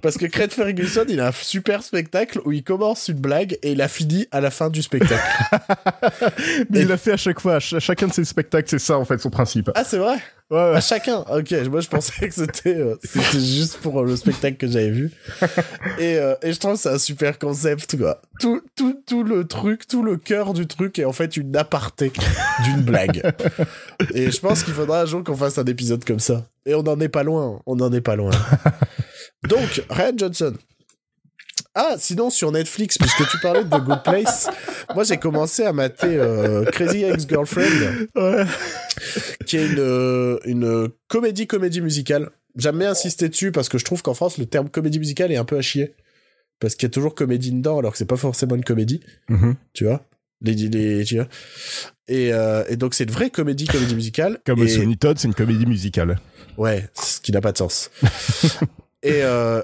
Parce 0.02 0.16
que 0.18 0.26
Craig 0.26 0.50
Ferguson, 0.50 1.04
il 1.08 1.20
a 1.20 1.28
un 1.28 1.32
super 1.32 1.82
spectacle 1.82 2.40
où 2.44 2.52
il 2.52 2.62
commence 2.62 3.08
une 3.08 3.18
blague 3.18 3.58
et 3.62 3.72
il 3.72 3.80
a 3.82 3.88
fini 3.88 4.26
à 4.30 4.40
la 4.40 4.50
fin 4.50 4.68
du 4.70 4.82
spectacle. 4.82 5.22
Mais 6.70 6.80
il 6.80 6.88
l'a 6.88 6.96
fait 6.96 7.12
à 7.12 7.16
chaque 7.16 7.40
fois, 7.40 7.56
à 7.56 7.60
ch- 7.60 7.82
chacun 7.82 8.06
de 8.08 8.12
ses 8.12 8.24
spectacles, 8.24 8.68
c'est 8.68 8.78
ça 8.78 8.98
en 8.98 9.04
fait 9.04 9.18
son 9.18 9.30
principe. 9.30 9.70
Ah, 9.74 9.84
c'est 9.84 9.98
vrai? 9.98 10.16
Ouais, 10.54 10.70
ouais. 10.70 10.76
À 10.76 10.80
chacun. 10.80 11.24
Ok, 11.32 11.50
moi 11.68 11.80
je 11.80 11.88
pensais 11.88 12.28
que 12.28 12.32
c'était 12.34 12.76
euh, 12.76 12.94
c'était 13.02 13.40
juste 13.40 13.78
pour 13.78 14.00
euh, 14.00 14.04
le 14.04 14.14
spectacle 14.14 14.56
que 14.56 14.68
j'avais 14.68 14.90
vu. 14.90 15.10
Et, 15.98 16.16
euh, 16.16 16.36
et 16.42 16.52
je 16.52 16.60
trouve 16.60 16.74
que 16.74 16.78
c'est 16.78 16.90
un 16.90 16.98
super 16.98 17.40
concept 17.40 17.98
quoi. 17.98 18.20
Tout 18.38 18.62
tout 18.76 19.02
tout 19.04 19.24
le 19.24 19.48
truc, 19.48 19.88
tout 19.88 20.04
le 20.04 20.16
cœur 20.16 20.52
du 20.52 20.68
truc 20.68 20.96
est 21.00 21.04
en 21.04 21.12
fait 21.12 21.36
une 21.36 21.56
aparté 21.56 22.12
d'une 22.64 22.82
blague. 22.82 23.34
Et 24.14 24.30
je 24.30 24.38
pense 24.38 24.62
qu'il 24.62 24.74
faudra 24.74 25.00
un 25.02 25.06
jour 25.06 25.24
qu'on 25.24 25.34
fasse 25.34 25.58
un 25.58 25.64
épisode 25.64 26.04
comme 26.04 26.20
ça. 26.20 26.46
Et 26.66 26.74
on 26.76 26.84
n'en 26.84 27.00
est 27.00 27.08
pas 27.08 27.24
loin, 27.24 27.60
on 27.66 27.74
n'en 27.74 27.92
est 27.92 28.00
pas 28.00 28.14
loin. 28.14 28.30
Donc 29.48 29.84
Ryan 29.90 30.12
Johnson. 30.16 30.54
Ah, 31.74 31.96
sinon 31.98 32.30
sur 32.30 32.52
Netflix, 32.52 32.98
puisque 32.98 33.28
tu 33.28 33.38
parlais 33.42 33.64
de 33.64 33.68
The 33.68 33.80
Good 33.82 34.02
Place, 34.04 34.48
moi 34.94 35.02
j'ai 35.04 35.16
commencé 35.16 35.64
à 35.64 35.72
mater 35.72 36.06
euh, 36.08 36.64
Crazy 36.66 37.02
Ex-Girlfriend 37.02 38.06
Ouais. 38.14 38.44
qui 39.46 39.56
est 39.56 39.66
une, 39.66 40.38
une 40.44 40.88
comédie 41.08 41.46
comédie 41.46 41.80
musicale. 41.80 42.30
J'aime 42.56 42.78
bien 42.78 42.90
insister 42.92 43.28
dessus 43.28 43.50
parce 43.50 43.68
que 43.68 43.78
je 43.78 43.84
trouve 43.84 44.02
qu'en 44.02 44.14
France 44.14 44.38
le 44.38 44.46
terme 44.46 44.68
comédie 44.68 45.00
musicale 45.00 45.32
est 45.32 45.36
un 45.36 45.44
peu 45.44 45.58
à 45.58 45.62
chier 45.62 45.96
parce 46.60 46.76
qu'il 46.76 46.84
y 46.86 46.90
a 46.90 46.90
toujours 46.90 47.16
comédie 47.16 47.50
dedans 47.50 47.78
alors 47.78 47.90
que 47.92 47.98
c'est 47.98 48.04
pas 48.04 48.16
forcément 48.16 48.54
une 48.54 48.64
comédie, 48.64 49.00
Mhm. 49.28 49.56
tu 49.72 49.84
vois? 49.84 50.04
Les, 50.42 50.54
les, 50.54 51.04
tu 51.04 51.16
vois? 51.16 51.26
Et, 52.06 52.32
euh, 52.32 52.62
et 52.68 52.76
donc 52.76 52.94
c'est 52.94 53.04
une 53.04 53.10
vraie 53.10 53.30
comédie 53.30 53.66
comédie 53.66 53.94
musicale. 53.96 54.38
Comme 54.46 54.62
et, 54.62 54.68
Sweeney 54.68 54.96
Todd, 54.96 55.18
c'est 55.18 55.26
une 55.26 55.34
comédie 55.34 55.66
musicale. 55.66 56.18
Ouais, 56.56 56.88
ce 56.94 57.20
qui 57.20 57.32
n'a 57.32 57.40
pas 57.40 57.50
de 57.50 57.58
sens. 57.58 57.90
et 59.02 59.22
euh, 59.22 59.62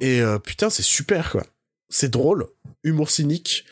et 0.00 0.20
euh, 0.20 0.38
putain, 0.38 0.70
c'est 0.70 0.82
super 0.82 1.30
quoi. 1.30 1.44
C'est 1.90 2.10
drôle, 2.10 2.46
humour 2.84 3.08
cynique. 3.10 3.64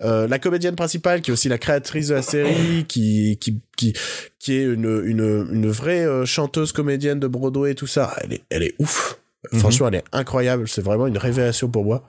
Euh, 0.00 0.28
la 0.28 0.38
comédienne 0.38 0.76
principale, 0.76 1.20
qui 1.20 1.30
est 1.30 1.32
aussi 1.32 1.48
la 1.48 1.58
créatrice 1.58 2.08
de 2.08 2.14
la 2.14 2.22
série, 2.22 2.84
qui 2.86 3.38
qui 3.40 3.60
qui 3.76 3.92
qui 4.38 4.54
est 4.54 4.62
une 4.62 5.02
une 5.04 5.48
une 5.52 5.68
vraie 5.70 6.04
euh, 6.06 6.24
chanteuse 6.24 6.70
comédienne 6.72 7.18
de 7.18 7.26
Broadway 7.26 7.72
et 7.72 7.74
tout 7.74 7.88
ça, 7.88 8.14
elle 8.22 8.34
est 8.34 8.42
elle 8.50 8.62
est 8.62 8.74
ouf. 8.78 9.18
Mhm. 9.52 9.58
Franchement, 9.60 9.88
elle 9.88 9.96
est 9.96 10.04
incroyable. 10.12 10.68
C'est 10.68 10.82
vraiment 10.82 11.06
une 11.08 11.18
révélation 11.18 11.68
pour 11.68 11.84
moi. 11.84 12.08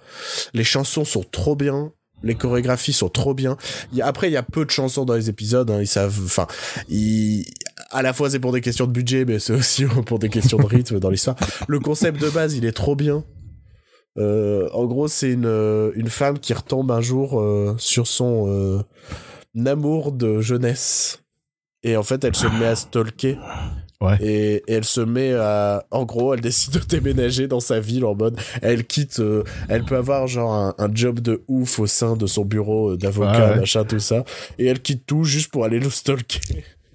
Les 0.54 0.64
chansons 0.64 1.06
sont 1.06 1.24
trop 1.24 1.56
bien. 1.56 1.92
Les 2.24 2.34
chorégraphies 2.36 2.94
sont 2.94 3.10
trop 3.10 3.36
bien. 3.36 3.58
Il 3.92 4.00
y 4.00 4.02
a- 4.02 4.08
après, 4.08 4.28
il 4.28 4.34
y 4.34 4.38
a 4.38 4.42
peu 4.44 4.66
de 4.66 4.72
chansons 4.72 5.06
dans 5.06 5.14
les 5.14 5.30
épisodes. 5.30 5.70
Hein, 5.70 5.82
ils 5.82 5.88
savent, 5.88 6.20
enfin, 6.26 6.48
ils, 6.90 7.46
à 7.92 8.02
la 8.02 8.14
fois 8.14 8.30
c'est 8.30 8.40
pour 8.40 8.52
des 8.52 8.62
questions 8.62 8.86
de 8.88 8.92
budget, 8.92 9.26
mais 9.26 9.40
c'est 9.40 9.54
aussi 9.54 9.86
pour 10.06 10.20
des 10.20 10.30
questions 10.30 10.58
de 10.58 10.66
rythme 10.66 11.00
dans 11.00 11.10
l'histoire. 11.10 11.36
Le 11.68 11.80
concept 11.80 12.22
de 12.22 12.30
base, 12.30 12.56
il 12.56 12.66
est 12.66 12.72
trop 12.72 12.96
bien. 12.96 13.24
Euh, 14.18 14.68
en 14.74 14.86
gros, 14.86 15.08
c'est 15.08 15.32
une 15.32 15.46
euh, 15.46 15.92
une 15.96 16.10
femme 16.10 16.40
qui 16.40 16.54
retombe 16.54 16.92
un 16.92 17.02
jour 17.02 17.40
euh, 17.40 17.76
sur 17.78 18.08
son 18.08 18.46
euh, 18.48 18.82
amour 19.66 20.12
de 20.12 20.42
jeunesse. 20.42 21.22
Et 21.84 21.96
en 21.96 22.04
fait, 22.04 22.24
elle 22.24 22.36
se 22.36 22.48
met 22.48 22.66
à 22.66 22.76
stalker. 22.76 23.38
Ouais. 24.02 24.16
Et, 24.22 24.56
et 24.68 24.74
elle 24.74 24.84
se 24.84 25.02
met 25.02 25.34
à, 25.34 25.86
en 25.90 26.06
gros, 26.06 26.34
elle 26.34 26.42
décide 26.42 26.74
de 26.74 26.80
déménager 26.80 27.48
dans 27.48 27.60
sa 27.60 27.80
ville 27.80 28.06
en 28.06 28.14
mode, 28.16 28.40
elle 28.62 28.86
quitte, 28.86 29.20
euh, 29.20 29.44
elle 29.70 29.86
peut 29.86 29.96
avoir 29.98 30.28
genre 30.28 30.54
un, 30.54 30.76
un 30.78 30.90
job 30.94 31.20
de 31.20 31.44
ouf 31.48 31.80
au 31.80 31.88
sein 31.88 32.16
de 32.16 32.28
son 32.28 32.46
bureau 32.46 32.92
euh, 32.92 32.98
d'avocat, 32.98 33.32
Ouais, 33.46 33.50
ouais. 33.54 33.60
machin, 33.62 33.86
tout 33.86 34.00
ça. 34.00 34.24
Et 34.60 34.68
elle 34.68 34.82
quitte 34.84 35.06
tout 35.08 35.24
juste 35.24 35.52
pour 35.52 35.66
aller 35.66 35.80
le 35.80 35.90
stalker. 35.90 36.40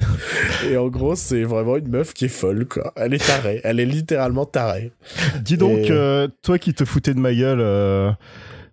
et 0.70 0.76
en 0.76 0.88
gros, 0.88 1.14
c'est 1.16 1.42
vraiment 1.44 1.76
une 1.76 1.88
meuf 1.88 2.12
qui 2.14 2.26
est 2.26 2.28
folle, 2.28 2.66
quoi. 2.66 2.92
Elle 2.96 3.14
est 3.14 3.24
tarée. 3.26 3.60
Elle 3.64 3.80
est 3.80 3.86
littéralement 3.86 4.44
tarée. 4.46 4.92
Dis 5.42 5.56
donc, 5.56 5.78
Et- 5.78 5.90
euh, 5.90 6.28
toi 6.42 6.58
qui 6.58 6.74
te 6.74 6.84
foutais 6.84 7.14
de 7.14 7.18
ma 7.20 7.34
gueule, 7.34 7.60
euh, 7.60 8.10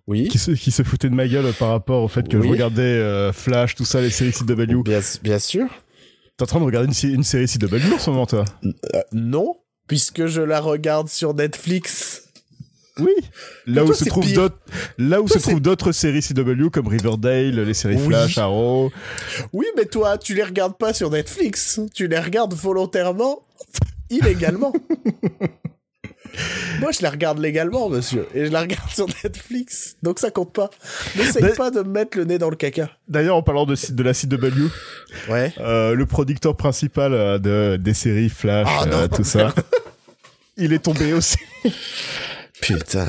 Oui. 0.06 0.28
qui, 0.28 0.38
se, 0.38 0.50
qui 0.52 0.70
se 0.70 0.82
foutait 0.82 1.08
de 1.10 1.14
ma 1.14 1.26
gueule 1.28 1.52
par 1.58 1.70
rapport 1.70 2.02
au 2.02 2.08
fait 2.08 2.26
que 2.28 2.36
Oui. 2.36 2.46
je 2.46 2.52
regardais 2.52 2.82
euh, 2.82 3.32
Flash, 3.32 3.74
tout 3.74 3.84
ça, 3.84 4.00
les 4.00 4.10
séries 4.10 4.32
CW. 4.32 4.82
Bien, 4.82 5.00
bien 5.22 5.38
sûr. 5.38 5.66
T'es 6.36 6.44
en 6.44 6.46
train 6.46 6.60
de 6.60 6.64
regarder 6.64 6.88
une, 7.04 7.14
une 7.14 7.24
série 7.24 7.46
CW 7.46 7.76
en 7.94 7.98
ce 7.98 8.10
moment, 8.10 8.26
toi? 8.26 8.44
Euh, 8.64 9.00
non, 9.12 9.56
puisque 9.86 10.26
je 10.26 10.40
la 10.40 10.60
regarde 10.60 11.08
sur 11.08 11.34
Netflix. 11.34 12.29
Oui. 13.00 13.12
Là 13.66 13.84
où 13.84 13.92
se 13.92 14.04
d'autres, 14.34 14.58
là 14.98 15.20
où 15.20 15.26
Toi, 15.28 15.38
se 15.40 15.42
trouvent 15.42 15.60
d'autres 15.60 15.92
séries 15.92 16.22
CW 16.22 16.68
comme 16.72 16.88
Riverdale, 16.88 17.60
les 17.60 17.74
séries 17.74 17.96
Oui. 17.96 18.06
Flash, 18.08 18.38
Arrow. 18.38 18.90
Oui, 19.52 19.66
mais 19.76 19.84
toi, 19.86 20.18
tu 20.18 20.34
les 20.34 20.42
regardes 20.44 20.76
pas 20.76 20.92
sur 20.92 21.10
Netflix. 21.10 21.80
Tu 21.94 22.06
les 22.08 22.18
regardes 22.18 22.54
volontairement, 22.54 23.40
illégalement. 24.10 24.72
Moi, 26.80 26.92
je 26.92 27.00
les 27.00 27.08
regarde 27.08 27.38
légalement, 27.40 27.88
monsieur. 27.88 28.26
Et 28.34 28.46
je 28.46 28.52
la 28.52 28.60
regarde 28.60 28.88
sur 28.90 29.06
Netflix. 29.24 29.96
Donc 30.02 30.20
ça 30.20 30.30
compte 30.30 30.52
pas. 30.52 30.70
N'essaye 31.16 31.42
Mais- 31.42 31.52
pas 31.54 31.70
de 31.70 31.80
me 31.80 31.88
mettre 31.90 32.16
le 32.16 32.24
nez 32.24 32.38
dans 32.38 32.50
le 32.50 32.56
caca. 32.56 32.88
D'ailleurs, 33.08 33.34
en 33.36 33.42
parlant 33.42 33.66
de, 33.66 33.74
de 33.90 34.02
la 34.02 34.14
CW, 34.14 34.68
Ouais. 35.28 35.52
euh, 35.58 35.94
le 35.94 36.06
producteur 36.06 36.56
principal 36.56 37.12
euh, 37.14 37.38
de, 37.38 37.76
des 37.76 37.94
séries 37.94 38.28
Flash, 38.28 38.68
Ah, 38.70 38.84
euh, 38.86 39.08
tout 39.08 39.24
ça, 39.24 39.52
il 40.56 40.72
est 40.72 40.78
tombé 40.78 41.12
aussi. 41.12 41.36
Putain. 42.62 43.06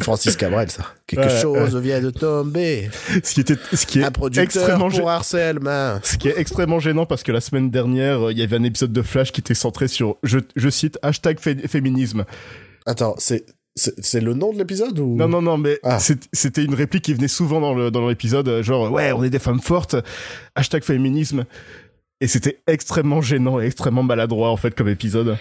Francis 0.00 0.34
Cabrel, 0.36 0.70
ça. 0.70 0.86
Quelque 1.06 1.24
Ouais, 1.26 1.40
chose 1.42 1.76
vient 1.76 2.00
de 2.00 2.10
tomber. 2.10 2.90
Ce 3.22 3.34
qui 3.34 3.40
était, 3.42 3.56
ce 3.74 3.84
qui 3.86 4.00
est 4.00 4.04
Un 4.04 4.10
producteur 4.10 4.44
extrêmement 4.44 4.88
gê- 4.88 4.98
pour 5.00 5.10
harcèlement. 5.10 5.98
Ce 6.02 6.16
qui 6.16 6.28
est 6.28 6.38
extrêmement 6.38 6.80
gênant 6.80 7.04
parce 7.06 7.22
que 7.22 7.32
la 7.32 7.40
semaine 7.42 7.70
dernière, 7.70 8.26
euh, 8.28 8.32
il 8.32 8.38
y 8.38 8.42
avait 8.42 8.56
un 8.56 8.62
épisode 8.62 8.92
de 8.92 9.02
Flash 9.02 9.30
qui 9.30 9.40
était 9.40 9.54
centré 9.54 9.86
sur, 9.86 10.16
je, 10.22 10.38
je 10.56 10.68
cite, 10.70 10.98
hashtag 11.02 11.38
fé- 11.38 11.68
féminisme. 11.68 12.24
Attends, 12.86 13.14
c'est 13.18 13.44
le 14.20 14.32
nom 14.32 14.52
de 14.54 14.58
l'épisode 14.58 14.98
ou? 14.98 15.14
Non, 15.16 15.28
non, 15.28 15.42
non, 15.42 15.58
mais 15.58 15.78
Ah. 15.84 15.98
c'était 16.32 16.64
une 16.64 16.74
réplique 16.74 17.04
qui 17.04 17.12
venait 17.14 17.28
souvent 17.28 17.60
dans 17.60 17.74
le- 17.74 17.90
dans 17.90 18.08
l'épisode, 18.08 18.48
euh, 18.48 18.62
genre, 18.62 18.90
ouais, 18.90 19.12
on 19.12 19.22
est 19.22 19.30
des 19.30 19.38
femmes 19.38 19.60
fortes, 19.60 19.96
hashtag 20.54 20.82
féminisme. 20.82 21.44
Et 22.20 22.26
c'était 22.26 22.58
extrêmement 22.66 23.20
gênant 23.20 23.60
et 23.60 23.66
extrêmement 23.66 24.02
maladroit, 24.02 24.50
en 24.50 24.56
fait, 24.56 24.74
comme 24.74 24.88
épisode. 24.88 25.36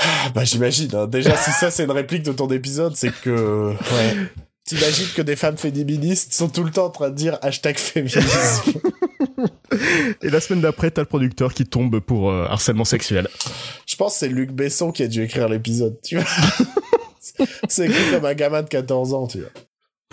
Ah, 0.00 0.30
bah 0.34 0.44
j'imagine. 0.44 0.94
hein. 0.94 1.06
Déjà, 1.06 1.36
si 1.36 1.50
ça 1.52 1.70
c'est 1.70 1.84
une 1.84 1.90
réplique 1.90 2.22
de 2.22 2.32
ton 2.32 2.48
épisode, 2.48 2.96
c'est 2.96 3.12
que 3.20 3.70
ouais. 3.70 4.16
T'imagines 4.64 5.08
que 5.16 5.22
des 5.22 5.36
femmes 5.36 5.56
féministes 5.56 6.32
sont 6.32 6.48
tout 6.48 6.62
le 6.62 6.70
temps 6.70 6.86
en 6.86 6.90
train 6.90 7.10
de 7.10 7.14
dire 7.16 7.38
hashtag 7.42 7.76
féminisme. 7.76 8.20
Et 10.22 10.30
la 10.30 10.40
semaine 10.40 10.60
d'après, 10.60 10.90
t'as 10.90 11.02
le 11.02 11.08
producteur 11.08 11.54
qui 11.54 11.64
tombe 11.66 11.98
pour 12.00 12.30
euh, 12.30 12.46
harcèlement 12.48 12.84
sexuel. 12.84 13.28
Je 13.86 13.96
pense 13.96 14.14
que 14.14 14.18
c'est 14.20 14.28
Luc 14.28 14.52
Besson 14.52 14.92
qui 14.92 15.02
a 15.02 15.08
dû 15.08 15.22
écrire 15.22 15.48
l'épisode, 15.48 15.98
tu 16.04 16.16
vois. 16.16 16.24
c'est 17.68 17.86
écrit 17.86 18.10
comme 18.12 18.24
un 18.24 18.34
gamin 18.34 18.62
de 18.62 18.68
14 18.68 19.14
ans, 19.14 19.26
tu 19.26 19.40
vois. 19.40 19.50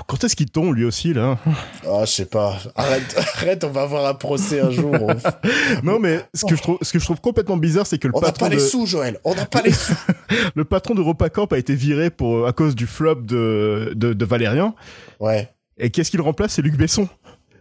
Quand 0.05 0.23
est-ce 0.23 0.35
qu'il 0.35 0.49
tombe, 0.49 0.75
lui 0.75 0.85
aussi, 0.85 1.13
là 1.13 1.39
Ah, 1.85 2.05
je 2.05 2.11
sais 2.11 2.25
pas. 2.27 2.57
Arrête, 2.75 3.15
arrête, 3.35 3.63
on 3.63 3.69
va 3.71 3.81
avoir 3.81 4.05
un 4.05 4.13
procès 4.13 4.59
un 4.61 4.69
jour. 4.69 4.93
On 4.93 5.07
Non, 5.83 5.99
mais 5.99 6.23
ce 6.33 6.45
que 6.45 6.55
je 6.55 6.61
trouve, 6.61 6.77
ce 6.81 6.93
que 6.93 6.99
je 6.99 7.03
trouve 7.03 7.19
complètement 7.19 7.57
bizarre, 7.57 7.87
c'est 7.87 7.97
que 7.97 8.07
le 8.07 8.15
on 8.15 8.21
n'a 8.21 8.27
patron 8.27 8.45
pas 8.45 8.49
les 8.49 8.57
de, 8.57 8.61
sous, 8.61 8.85
Joël. 8.85 9.19
On 9.23 9.33
n'a 9.33 9.45
pas 9.45 9.61
les 9.63 9.73
sous. 9.73 9.95
le 10.55 10.65
patron 10.65 10.93
d'EuropaCorp 10.93 11.51
a 11.51 11.57
été 11.57 11.73
viré 11.75 12.09
pour, 12.11 12.47
à 12.47 12.53
cause 12.53 12.75
du 12.75 12.85
flop 12.85 13.15
de, 13.21 13.93
de, 13.95 14.13
de 14.13 14.25
Valérian. 14.25 14.75
Ouais, 15.19 15.49
Et 15.77 15.89
qu'est-ce 15.89 16.11
qu'il 16.11 16.21
remplace? 16.21 16.53
C'est 16.53 16.61
Luc 16.61 16.77
Besson, 16.77 17.09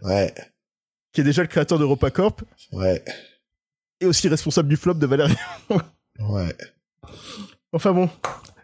ouais, 0.03 0.33
qui 1.11 1.21
est 1.21 1.25
déjà 1.25 1.41
le 1.41 1.47
créateur 1.47 1.79
d'EuropaCorp 1.79 2.43
ouais, 2.71 3.03
et 3.99 4.05
aussi 4.05 4.27
responsable 4.29 4.69
du 4.69 4.77
flop 4.77 4.93
de 4.93 5.07
Valérian. 5.07 5.35
ouais. 6.19 6.55
Enfin 7.73 7.91
bon. 7.93 8.09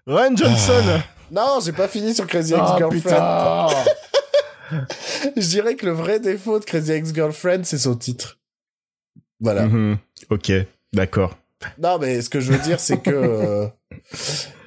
Ryan 0.06 0.36
Johnson 0.36 1.02
Non, 1.34 1.60
j'ai 1.64 1.72
pas 1.72 1.88
fini 1.88 2.14
sur 2.14 2.28
Crazy 2.28 2.54
Ah, 2.56 2.78
Ex-Girlfriend. 2.80 3.68
putain 4.72 4.86
Je 5.36 5.48
dirais 5.48 5.76
que 5.76 5.86
le 5.86 5.92
vrai 5.92 6.20
défaut 6.20 6.60
de 6.60 6.66
Crazy 6.66 6.92
Ex-Girlfriend, 6.92 7.64
c'est 7.64 7.78
son 7.80 7.96
titre. 7.96 8.40
Voilà. 9.40 9.66
Mhm. 9.66 9.98
Ok, 10.30 10.52
d'accord. 10.94 11.38
Non, 11.80 11.98
mais 12.00 12.22
ce 12.22 12.30
que 12.30 12.40
je 12.40 12.52
veux 12.52 12.60
dire, 12.60 12.80
c'est 12.80 13.00
que... 13.00 13.10
euh, 13.10 13.68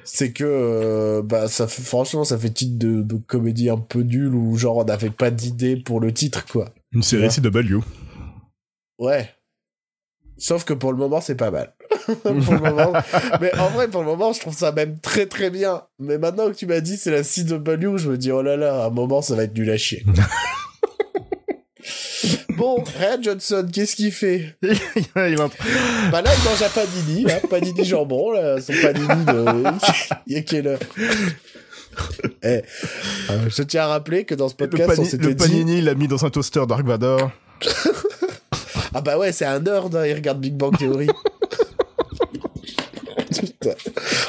c'est 0.03 0.33
que... 0.33 0.43
euh, 0.43 1.21
bah, 1.23 1.47
ça 1.47 1.67
fait, 1.67 1.81
franchement, 1.83 2.23
ça 2.23 2.37
fait 2.37 2.49
titre 2.49 2.77
de, 2.77 3.01
de 3.01 3.15
comédie 3.15 3.69
un 3.69 3.77
peu 3.77 4.01
nul 4.01 4.33
où 4.35 4.57
genre 4.57 4.77
on 4.77 4.83
n'avait 4.85 5.09
pas 5.09 5.31
d'idée 5.31 5.77
pour 5.77 5.99
le 6.01 6.13
titre, 6.13 6.45
quoi. 6.45 6.69
Une 6.91 7.03
série 7.03 7.23
Ouais. 7.23 7.29
CW. 7.29 7.79
Ouais. 8.99 9.29
Sauf 10.37 10.63
que 10.65 10.73
pour 10.73 10.91
le 10.91 10.97
moment, 10.97 11.21
c'est 11.21 11.35
pas 11.35 11.51
mal. 11.51 11.73
pour 12.23 12.33
le 12.33 12.41
moment. 12.59 12.93
Mais 13.41 13.53
en 13.57 13.69
vrai, 13.69 13.87
pour 13.87 14.01
le 14.01 14.07
moment, 14.07 14.33
je 14.33 14.39
trouve 14.39 14.55
ça 14.55 14.71
même 14.71 14.99
très 14.99 15.25
très 15.25 15.49
bien. 15.49 15.83
Mais 15.99 16.17
maintenant 16.17 16.47
que 16.49 16.55
tu 16.55 16.65
m'as 16.65 16.79
dit 16.81 16.97
c'est 16.97 17.11
la 17.11 17.23
CW, 17.23 17.97
je 17.97 18.09
me 18.09 18.17
dis 18.17 18.31
oh 18.31 18.41
là 18.41 18.57
là, 18.57 18.83
à 18.83 18.87
un 18.87 18.89
moment, 18.89 19.21
ça 19.21 19.35
va 19.35 19.43
être 19.43 19.55
nul 19.55 19.69
à 19.69 19.77
chier. 19.77 20.03
bon, 22.57 22.83
Ryan 22.99 23.21
Johnson, 23.21 23.67
qu'est-ce 23.71 23.95
qu'il 23.95 24.11
fait? 24.11 24.55
Il 24.63 25.35
va- 25.37 25.49
Bah 26.11 26.21
là, 26.21 26.31
il 26.37 26.43
mange 26.49 26.61
un 26.63 26.69
panini, 26.69 27.23
là, 27.23 27.39
panini 27.49 27.85
jambon, 27.85 28.31
là, 28.31 28.59
son 28.61 28.73
panini 28.81 29.25
de... 29.25 29.45
Il 30.27 30.37
est 30.37 30.43
quelle 30.43 30.67
heure 30.67 30.79
Eh, 32.43 32.47
euh, 32.47 32.61
je 33.49 33.63
tiens 33.63 33.83
à 33.83 33.87
rappeler 33.87 34.25
que 34.25 34.35
dans 34.35 34.49
ce 34.49 34.55
le, 34.59 34.67
podcast, 34.69 34.91
on 34.93 34.95
pani- 34.97 35.09
s'était 35.09 35.27
le 35.27 35.33
dit... 35.35 35.47
panini, 35.47 35.77
il 35.79 35.85
l'a 35.85 35.95
mis 35.95 36.07
dans 36.07 36.25
un 36.25 36.29
toaster 36.29 36.63
Dark 36.67 36.85
Vador. 36.85 37.31
Ah 38.93 39.01
bah 39.01 39.17
ouais, 39.17 39.31
c'est 39.31 39.45
un 39.45 39.59
nerd, 39.59 39.95
hein, 39.95 40.05
il 40.05 40.13
regarde 40.13 40.39
Big 40.39 40.53
Bang 40.55 40.77
Theory. 40.77 41.07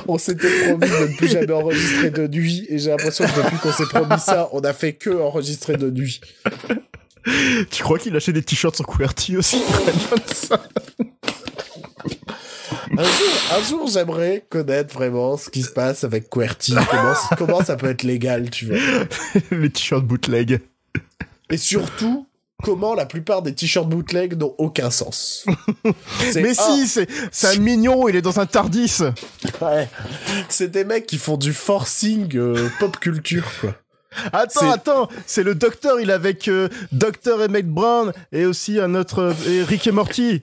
On 0.06 0.18
s'était 0.18 0.66
promis 0.66 0.88
de 0.88 1.06
ne 1.06 1.16
plus 1.16 1.28
jamais 1.28 1.52
enregistrer 1.52 2.10
de 2.10 2.26
nuit, 2.26 2.66
et 2.68 2.78
j'ai 2.78 2.90
l'impression 2.90 3.24
que 3.24 3.42
depuis 3.42 3.56
qu'on 3.58 3.72
s'est 3.72 3.86
promis 3.86 4.20
ça, 4.20 4.48
on 4.52 4.60
a 4.60 4.72
fait 4.72 4.92
que 4.92 5.10
enregistrer 5.10 5.76
de 5.76 5.90
nuit. 5.90 6.20
tu 7.70 7.82
crois 7.82 7.98
qu'il 7.98 8.14
achetait 8.16 8.32
des 8.32 8.42
t-shirts 8.42 8.76
sur 8.76 8.86
QWERTY 8.86 9.36
aussi 9.36 9.62
Un 12.96 13.02
jour, 13.04 13.32
un 13.56 13.62
jour 13.62 13.88
j'aimerais 13.88 14.44
connaître 14.48 14.94
vraiment 14.94 15.36
ce 15.36 15.50
qui 15.50 15.62
se 15.62 15.70
passe 15.70 16.04
avec 16.04 16.28
QWERTY, 16.30 16.74
comment, 16.90 17.14
comment 17.36 17.64
ça 17.64 17.76
peut 17.76 17.90
être 17.90 18.02
légal, 18.02 18.50
tu 18.50 18.66
vois. 18.66 18.78
Les 19.50 19.70
t-shirts 19.70 20.04
bootleg. 20.04 20.60
Et 21.50 21.56
surtout, 21.56 22.27
comment 22.62 22.94
la 22.94 23.06
plupart 23.06 23.42
des 23.42 23.54
t-shirts 23.54 23.88
bootleg 23.88 24.36
n'ont 24.38 24.54
aucun 24.58 24.90
sens. 24.90 25.44
Mais 26.34 26.54
si, 26.54 26.86
c'est 26.88 27.08
c'est 27.32 27.56
un 27.56 27.60
mignon, 27.60 28.08
il 28.08 28.16
est 28.16 28.22
dans 28.22 28.40
un 28.40 28.46
Tardis. 28.46 28.98
Ouais. 29.60 29.88
C'est 30.48 30.68
des 30.70 30.84
mecs 30.84 31.06
qui 31.06 31.18
font 31.18 31.36
du 31.36 31.52
forcing 31.52 32.36
euh, 32.36 32.68
pop 32.80 32.98
culture, 32.98 33.44
quoi. 33.60 33.74
Attends, 34.32 34.60
C'est- 34.60 34.68
attends, 34.70 35.08
c'est 35.26 35.42
le 35.42 35.54
docteur, 35.54 36.00
il 36.00 36.10
est 36.10 36.14
avec 36.14 36.48
euh, 36.48 36.68
Docteur 36.92 37.40
Emmett 37.40 37.68
Brown 37.68 38.12
et 38.32 38.46
aussi 38.46 38.80
un 38.80 38.94
autre 38.94 39.18
euh, 39.20 39.34
et 39.48 39.62
Rick 39.62 39.86
et 39.86 39.92
Morty. 39.92 40.42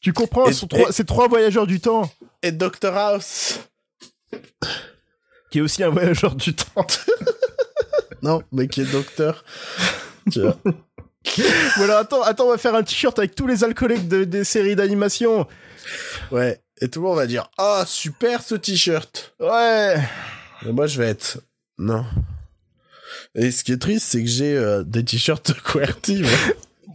Tu 0.00 0.12
comprends, 0.12 0.46
Et- 0.46 0.52
ce 0.52 0.60
sont 0.60 0.66
trois- 0.68 0.88
et- 0.90 0.92
c'est 0.92 1.06
trois 1.06 1.26
voyageurs 1.26 1.66
du 1.66 1.80
temps, 1.80 2.10
Et 2.42 2.52
Dr 2.52 2.94
House. 2.96 3.58
qui 5.50 5.58
est 5.58 5.62
aussi 5.62 5.82
un 5.82 5.88
voyageur 5.90 6.34
du 6.34 6.54
temps. 6.54 6.86
Non, 8.22 8.42
mais 8.50 8.66
qui 8.66 8.80
est 8.80 8.90
docteur. 8.90 9.44
Tu 10.32 10.40
vois. 10.40 10.56
attends, 11.92 12.22
attends, 12.22 12.44
on 12.46 12.50
va 12.50 12.58
faire 12.58 12.74
un 12.74 12.82
t-shirt 12.82 13.18
avec 13.18 13.34
tous 13.34 13.46
les 13.46 13.64
alcooliques 13.64 14.08
de- 14.08 14.24
des 14.24 14.44
séries 14.44 14.76
d'animation. 14.76 15.46
Ouais. 16.30 16.60
Et 16.80 16.88
tout 16.88 17.00
le 17.00 17.06
monde 17.08 17.16
va 17.16 17.26
dire 17.26 17.48
Ah, 17.58 17.84
super 17.86 18.42
ce 18.42 18.54
t-shirt. 18.54 19.34
Ouais. 19.40 19.96
Et 20.66 20.72
moi, 20.72 20.86
je 20.86 21.00
vais 21.00 21.08
être 21.08 21.38
Non. 21.78 22.04
Et 23.34 23.50
ce 23.50 23.64
qui 23.64 23.72
est 23.72 23.78
triste, 23.78 24.06
c'est 24.08 24.22
que 24.22 24.28
j'ai 24.28 24.56
euh, 24.56 24.82
des 24.82 25.04
t-shirts 25.04 25.48
de 25.48 25.54
QWERTY. 25.60 26.22
moi. 26.22 26.30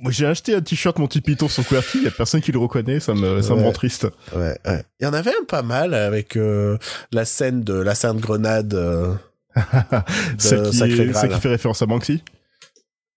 Moi, 0.03 0.11
j'ai 0.11 0.25
acheté 0.25 0.55
un 0.55 0.61
t-shirt 0.61 0.97
Monty 0.97 1.21
Python 1.21 1.47
sur 1.47 1.63
QWERTY, 1.63 1.99
il 1.99 2.03
y 2.05 2.07
a 2.07 2.11
personne 2.11 2.41
qui 2.41 2.51
le 2.51 2.57
reconnaît, 2.57 2.99
ça 2.99 3.13
me, 3.13 3.43
ça 3.43 3.53
me 3.53 3.61
rend 3.61 3.71
triste. 3.71 4.07
Ouais, 4.35 4.57
ouais. 4.65 4.83
Il 4.99 5.03
y 5.03 5.05
en 5.05 5.13
avait 5.13 5.29
un 5.29 5.43
pas 5.47 5.61
mal 5.61 5.93
avec 5.93 6.37
euh, 6.37 6.79
la 7.11 7.23
scène 7.23 7.61
de 7.63 7.75
la 7.75 7.93
Sainte 7.93 8.17
Grenade. 8.17 8.73
euh, 8.73 9.13
Celle 10.39 10.63
qui, 10.71 10.77
Sacré 10.77 11.05
Graal. 11.05 11.21
celle 11.21 11.35
qui 11.35 11.39
fait 11.41 11.49
référence 11.49 11.83
à 11.83 11.85
Banksy. 11.85 12.23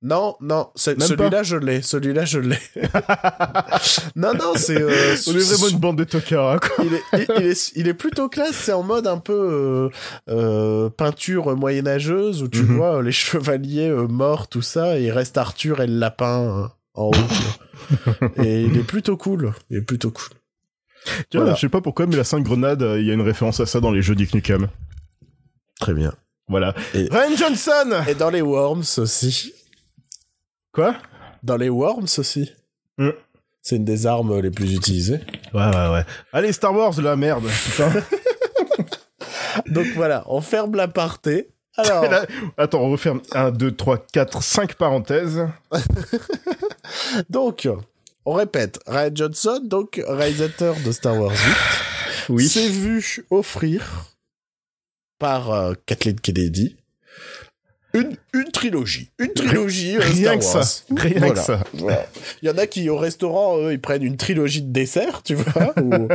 Non, 0.06 0.36
non, 0.42 0.68
celui-là 0.76 1.42
je 1.42 1.56
l'ai, 1.56 1.80
celui-là 1.80 2.26
je 2.26 2.38
l'ai. 2.38 2.58
non, 4.16 4.34
non, 4.34 4.52
c'est. 4.54 4.78
euh, 4.80 5.16
On 5.26 5.32
est 5.32 5.38
vraiment 5.54 5.68
une 5.68 5.78
bande 5.78 5.96
de 5.98 6.04
tocards, 6.04 6.50
hein, 6.52 6.58
quoi. 6.58 6.84
il 6.84 6.92
est, 6.94 7.02
il, 7.14 7.26
il 7.38 7.46
est, 7.46 7.72
il 7.76 7.88
est 7.88 7.94
plutôt 7.94 8.28
classe. 8.28 8.54
C'est 8.54 8.72
en 8.72 8.82
mode 8.82 9.06
un 9.06 9.16
peu 9.16 9.32
euh, 9.32 9.88
euh, 10.28 10.90
peinture 10.90 11.56
moyenâgeuse 11.56 12.42
où 12.42 12.48
tu 12.48 12.62
Mhm. 12.64 12.76
vois 12.76 12.96
euh, 12.98 13.02
les 13.02 13.12
chevaliers 13.26 13.90
morts, 13.90 14.48
tout 14.48 14.60
ça, 14.62 14.98
et 14.98 15.04
il 15.04 15.10
reste 15.10 15.38
Arthur 15.38 15.80
et 15.80 15.86
le 15.86 15.98
lapin 15.98 16.64
euh, 16.64 16.66
en 16.92 17.06
haut. 17.06 17.12
et 18.42 18.62
il 18.62 18.76
est 18.76 18.84
plutôt 18.84 19.16
cool. 19.16 19.54
Il 19.70 19.78
est 19.78 19.82
plutôt 19.82 20.10
cool. 20.10 20.36
Tiens, 21.30 21.40
Voilà. 21.40 21.54
je 21.54 21.60
sais 21.60 21.68
pas 21.70 21.80
pourquoi, 21.80 22.06
mais 22.06 22.16
la 22.16 22.24
Sainte 22.24 22.44
Grenade, 22.44 22.84
il 22.98 23.06
y 23.06 23.10
a 23.10 23.14
une 23.14 23.20
référence 23.22 23.58
à 23.60 23.66
ça 23.66 23.80
dans 23.80 23.90
les 23.90 24.02
jeux 24.02 24.14
Duke 24.14 24.34
Nukem. 24.34 24.68
Très 25.80 25.94
bien. 25.94 26.12
Voilà. 26.48 26.74
Et- 26.94 27.08
Ryan 27.10 27.36
Johnson 27.38 28.02
Et 28.06 28.14
dans 28.14 28.28
les 28.30 28.42
Worms 28.42 28.84
aussi. 28.98 29.54
Quoi? 30.74 30.96
Dans 31.42 31.56
les 31.56 31.68
Worms 31.68 32.06
aussi. 32.18 32.52
Mm. 32.98 33.10
C'est 33.62 33.76
une 33.76 33.84
des 33.84 34.06
armes 34.06 34.40
les 34.40 34.50
plus 34.50 34.74
utilisées. 34.74 35.20
Ouais, 35.54 35.64
ouais, 35.66 35.88
ouais. 35.92 36.04
Allez, 36.32 36.52
Star 36.52 36.74
Wars, 36.74 37.00
la 37.00 37.16
merde, 37.16 37.44
putain. 37.46 37.92
Donc 39.68 39.86
voilà, 39.94 40.24
on 40.26 40.40
ferme 40.40 40.74
l'aparté. 40.74 41.48
Alors, 41.76 42.04
Et 42.04 42.08
là- 42.10 42.26
attends, 42.58 42.80
on 42.80 42.90
referme 42.90 43.22
1, 43.32 43.52
2, 43.52 43.72
3, 43.72 43.98
4, 44.12 44.42
5 44.42 44.74
parenthèses. 44.74 45.46
donc, 47.30 47.68
on 48.26 48.32
répète. 48.32 48.80
Ryan 48.86 49.10
Johnson, 49.14 49.60
donc 49.64 50.00
réalisateur 50.06 50.74
de 50.84 50.92
Star 50.92 51.16
Wars 51.18 51.32
8, 51.32 52.34
Oui. 52.34 52.48
s'est 52.48 52.68
vu 52.68 53.24
offrir 53.30 54.06
par 55.18 55.50
euh, 55.52 55.74
Kathleen 55.86 56.18
Kennedy 56.20 56.76
une, 57.94 58.16
une 58.34 58.50
trilogie. 58.50 59.10
Une 59.18 59.32
trilogie 59.32 59.96
euh, 59.96 60.00
Rien 60.00 60.38
Star 60.38 60.38
que 60.38 60.44
ça. 60.44 60.58
Wars. 60.58 61.00
Rien 61.02 61.14
Voilà. 61.18 61.32
que 61.34 61.38
ça. 61.40 61.60
Voilà. 61.74 62.06
Il 62.42 62.48
y 62.48 62.50
en 62.52 62.58
a 62.58 62.66
qui, 62.66 62.88
au 62.90 62.96
restaurant, 62.96 63.58
eux, 63.58 63.72
ils 63.72 63.80
prennent 63.80 64.02
une 64.02 64.16
trilogie 64.16 64.62
de 64.62 64.72
dessert, 64.72 65.22
tu 65.22 65.34
vois, 65.34 65.72
ou, 65.80 66.08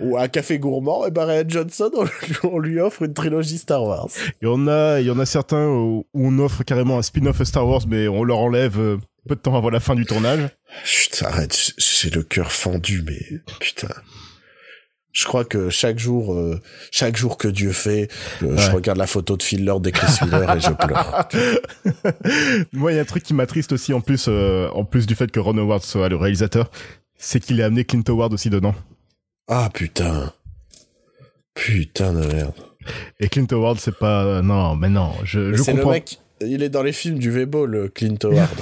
ou 0.00 0.16
un 0.18 0.28
café 0.28 0.58
gourmand. 0.58 1.06
Et 1.06 1.10
ben, 1.10 1.24
Ryan 1.24 1.44
Johnson, 1.48 1.90
on, 1.94 2.04
lui- 2.04 2.10
on 2.44 2.58
lui 2.58 2.80
offre 2.80 3.02
une 3.02 3.14
trilogie 3.14 3.58
Star 3.58 3.82
Wars. 3.84 4.08
Il 4.40 4.46
y 4.46 4.48
en 4.50 4.66
a, 4.68 5.00
il 5.00 5.06
y 5.06 5.10
en 5.10 5.18
a 5.18 5.26
certains 5.26 5.66
où 5.66 6.06
on 6.14 6.38
offre 6.38 6.62
carrément 6.62 6.98
un 6.98 7.02
spin-off 7.02 7.42
Star 7.42 7.66
Wars, 7.66 7.82
mais 7.88 8.08
on 8.08 8.22
leur 8.24 8.38
enlève 8.38 8.78
euh, 8.78 8.96
peu 9.28 9.34
de 9.34 9.40
temps 9.40 9.56
avant 9.56 9.70
la 9.70 9.80
fin 9.80 9.94
du 9.94 10.06
tournage. 10.06 10.48
Chut, 10.84 11.22
arrête, 11.24 11.72
j'ai 11.76 12.10
le 12.10 12.22
cœur 12.22 12.52
fendu, 12.52 13.02
mais 13.06 13.40
putain. 13.60 13.88
Je 15.18 15.24
crois 15.24 15.44
que 15.44 15.68
chaque 15.68 15.98
jour, 15.98 16.32
euh, 16.32 16.60
chaque 16.92 17.16
jour 17.16 17.38
que 17.38 17.48
Dieu 17.48 17.72
fait, 17.72 18.08
euh, 18.44 18.56
je 18.56 18.70
regarde 18.70 18.98
la 18.98 19.08
photo 19.08 19.36
de 19.36 19.42
Phil 19.42 19.64
Lord 19.64 19.82
et 19.86 19.90
Chris 19.90 20.12
Miller 20.22 20.56
et 20.56 20.60
je 20.60 20.70
pleure. 20.70 21.28
Moi, 22.72 22.92
il 22.92 22.94
y 22.94 22.98
a 22.98 23.02
un 23.02 23.04
truc 23.04 23.24
qui 23.24 23.34
m'attriste 23.34 23.72
aussi, 23.72 23.92
en 23.92 24.00
plus, 24.00 24.26
euh, 24.28 24.68
en 24.74 24.84
plus 24.84 25.08
du 25.08 25.16
fait 25.16 25.28
que 25.32 25.40
Ron 25.40 25.58
Howard 25.58 25.82
soit 25.82 26.08
le 26.08 26.14
réalisateur, 26.14 26.70
c'est 27.16 27.40
qu'il 27.40 27.60
a 27.62 27.64
amené 27.66 27.84
Clint 27.84 28.04
Howard 28.06 28.32
aussi 28.32 28.48
dedans. 28.48 28.76
Ah 29.48 29.68
putain. 29.74 30.32
Putain 31.54 32.12
de 32.12 32.24
merde. 32.24 32.54
Et 33.18 33.28
Clint 33.28 33.46
Howard, 33.50 33.80
c'est 33.80 33.98
pas... 33.98 34.40
Non, 34.40 34.76
mais 34.76 34.88
non, 34.88 35.14
je, 35.24 35.40
Mais 35.40 35.56
je 35.56 35.62
C'est 35.64 35.72
le 35.72 35.78
comprends. 35.78 35.90
mec, 35.94 36.20
il 36.42 36.62
est 36.62 36.68
dans 36.68 36.84
les 36.84 36.92
films 36.92 37.18
du 37.18 37.32
V-Ball, 37.32 37.68
le 37.68 37.88
Clint 37.88 38.18
Howard. 38.22 38.48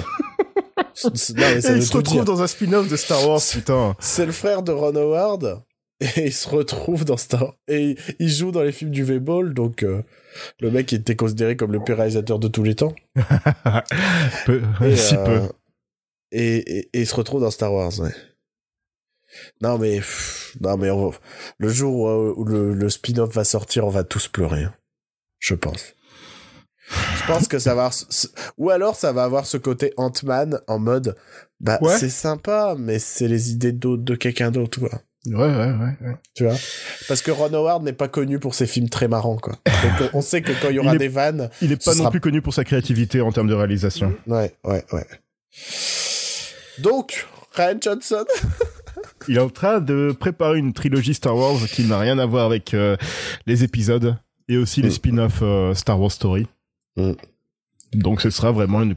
Non, 1.03 1.11
mais 1.37 1.61
ça 1.61 1.75
il 1.75 1.83
se 1.85 1.95
retrouve 1.95 2.15
dire. 2.15 2.25
dans 2.25 2.41
un 2.41 2.47
spin-off 2.47 2.87
de 2.89 2.95
Star 2.95 3.27
Wars, 3.29 3.39
putain. 3.51 3.95
C'est 3.99 4.25
le 4.25 4.31
frère 4.31 4.63
de 4.63 4.71
Ron 4.71 4.95
Howard 4.95 5.61
et 5.99 6.25
il 6.27 6.33
se 6.33 6.47
retrouve 6.49 7.05
dans 7.05 7.17
Star 7.17 7.55
et 7.67 7.95
il 8.19 8.29
joue 8.29 8.51
dans 8.51 8.61
les 8.63 8.71
films 8.71 8.91
du 8.91 9.03
V-Ball 9.03 9.53
donc 9.53 9.83
euh, 9.83 10.03
le 10.59 10.69
mec 10.71 10.93
était 10.93 11.15
considéré 11.15 11.55
comme 11.57 11.71
le 11.71 11.83
pire 11.83 11.97
réalisateur 11.97 12.37
de 12.39 12.47
tous 12.47 12.63
les 12.63 12.75
temps. 12.75 12.93
Peu- 14.45 14.61
Et, 14.83 14.95
si 14.95 15.15
euh, 15.15 15.25
peu. 15.25 15.41
Et, 16.31 16.57
et, 16.57 16.89
et 16.93 17.01
il 17.01 17.07
se 17.07 17.15
retrouve 17.15 17.41
dans 17.41 17.51
Star 17.51 17.73
Wars, 17.73 17.97
ouais. 17.99 18.13
Non 19.61 19.77
mais 19.77 19.97
pff, 19.97 20.55
non 20.61 20.77
mais 20.77 20.89
on 20.91 21.11
le 21.57 21.69
jour 21.69 21.93
où, 21.95 22.41
où 22.41 22.45
le, 22.45 22.73
le 22.73 22.89
spin-off 22.89 23.33
va 23.33 23.43
sortir, 23.43 23.85
on 23.85 23.89
va 23.89 24.03
tous 24.03 24.27
pleurer. 24.27 24.63
hein. 24.65 24.73
Je 25.39 25.53
pense. 25.55 25.93
Je 26.89 27.27
pense 27.27 27.47
que 27.49 27.59
ça 27.59 27.75
va 27.75 27.89
ou 28.57 28.69
alors 28.69 28.95
ça 28.95 29.11
va 29.11 29.23
avoir 29.25 29.45
ce 29.45 29.57
côté 29.57 29.93
Ant-Man 29.97 30.61
en 30.67 30.79
mode 30.79 31.17
bah 31.59 31.77
Ouais. 31.81 31.97
c'est 31.97 32.09
sympa 32.09 32.75
mais 32.79 32.97
c'est 32.99 33.27
les 33.27 33.51
idées 33.51 33.73
d'autres 33.73 34.03
de 34.03 34.15
quelqu'un 34.15 34.51
d'autre 34.51 34.79
quoi. 34.79 35.01
Ouais, 35.25 35.33
ouais, 35.35 35.55
ouais. 35.71 35.97
ouais. 36.07 36.15
Tu 36.35 36.45
vois? 36.45 36.55
Parce 37.07 37.21
que 37.21 37.31
Ron 37.31 37.53
Howard 37.53 37.83
n'est 37.83 37.91
pas 37.93 38.07
connu 38.07 38.39
pour 38.39 38.55
ses 38.55 38.65
films 38.67 38.87
très 38.87 39.07
marrants 39.07 39.37
quoi. 39.37 39.57
Donc 39.99 40.09
on 40.13 40.21
sait 40.21 40.41
que 40.41 40.51
quand 40.61 40.69
il 40.69 40.75
y 40.75 40.79
aura 40.79 40.91
Il 40.91 40.95
est- 40.95 40.99
des 40.99 41.07
vannes, 41.09 41.49
Il 41.61 41.71
est 41.71 41.81
Ce 41.81 41.89
pas 41.89 41.95
non 41.95 42.09
plus 42.09 42.21
connu 42.21 42.41
pour 42.41 42.53
sa 42.53 42.63
créativité 42.63 43.19
en 43.21 43.31
termes 43.31 43.47
de 43.47 43.53
réalisation. 43.53 44.13
ouais, 44.27 44.53
ouais, 44.63 44.85
ouais. 44.93 45.05
Donc 46.79 47.25
Ryan 47.53 47.77
Johnson 47.81 48.25
Il 49.27 49.35
est 49.37 49.41
en 49.41 49.49
train 49.49 49.79
de 49.81 50.15
préparer 50.17 50.59
une 50.59 50.73
trilogie 50.73 51.13
Star 51.13 51.35
Wars 51.35 51.57
qui 51.71 51.83
n'a 51.85 51.99
rien 51.99 52.19
à 52.19 52.25
voir 52.25 52.45
avec 52.45 52.73
euh, 52.73 52.95
les 53.45 53.63
épisodes 53.63 54.15
et 54.47 54.57
aussi 54.57 54.81
les 54.81 54.89
Mm. 54.89 54.91
spin-offs 54.91 55.39
euh, 55.41 55.73
Star 55.73 55.99
Wars 55.99 56.11
Story. 56.11 56.47
Mm. 56.95 57.13
Donc 57.93 58.21
ce 58.21 58.29
sera 58.29 58.51
vraiment 58.51 58.81
une, 58.83 58.95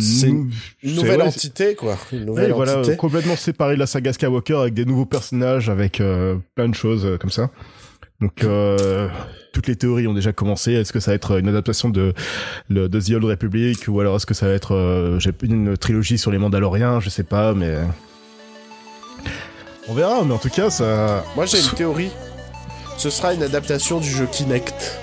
C'est 0.00 0.28
une 0.28 0.50
nouvelle 0.82 1.20
ouais, 1.20 1.26
entité, 1.28 1.74
quoi. 1.74 1.96
Une 2.12 2.26
nouvelle 2.26 2.52
voilà, 2.52 2.78
entité. 2.80 2.96
complètement 2.96 3.36
séparé 3.36 3.74
de 3.74 3.78
la 3.78 3.86
saga 3.86 4.12
Skywalker 4.12 4.56
avec 4.56 4.74
des 4.74 4.84
nouveaux 4.84 5.06
personnages, 5.06 5.70
avec 5.70 6.00
euh, 6.00 6.36
plein 6.54 6.68
de 6.68 6.74
choses 6.74 7.06
euh, 7.06 7.16
comme 7.16 7.30
ça. 7.30 7.48
Donc 8.20 8.44
euh, 8.44 9.08
toutes 9.54 9.66
les 9.66 9.76
théories 9.76 10.06
ont 10.06 10.12
déjà 10.12 10.32
commencé. 10.32 10.72
Est-ce 10.72 10.92
que 10.92 11.00
ça 11.00 11.12
va 11.12 11.14
être 11.14 11.38
une 11.38 11.48
adaptation 11.48 11.88
de, 11.88 12.12
le- 12.68 12.88
de 12.88 13.00
The 13.00 13.10
Old 13.12 13.24
Republic 13.24 13.84
ou 13.88 13.98
alors 14.00 14.16
est-ce 14.16 14.26
que 14.26 14.34
ça 14.34 14.46
va 14.46 14.52
être 14.52 14.74
euh, 14.74 15.18
une 15.42 15.76
trilogie 15.78 16.18
sur 16.18 16.30
les 16.30 16.38
Mandaloriens 16.38 17.00
Je 17.00 17.08
sais 17.08 17.22
pas, 17.22 17.54
mais 17.54 17.76
on 19.88 19.94
verra. 19.94 20.22
Mais 20.24 20.34
en 20.34 20.38
tout 20.38 20.50
cas, 20.50 20.68
ça. 20.68 21.24
Moi, 21.34 21.46
j'ai 21.46 21.60
une 21.60 21.70
théorie. 21.76 22.10
Ce 22.98 23.08
sera 23.10 23.32
une 23.32 23.42
adaptation 23.42 24.00
du 24.00 24.08
jeu 24.10 24.26
Kinect. 24.30 24.98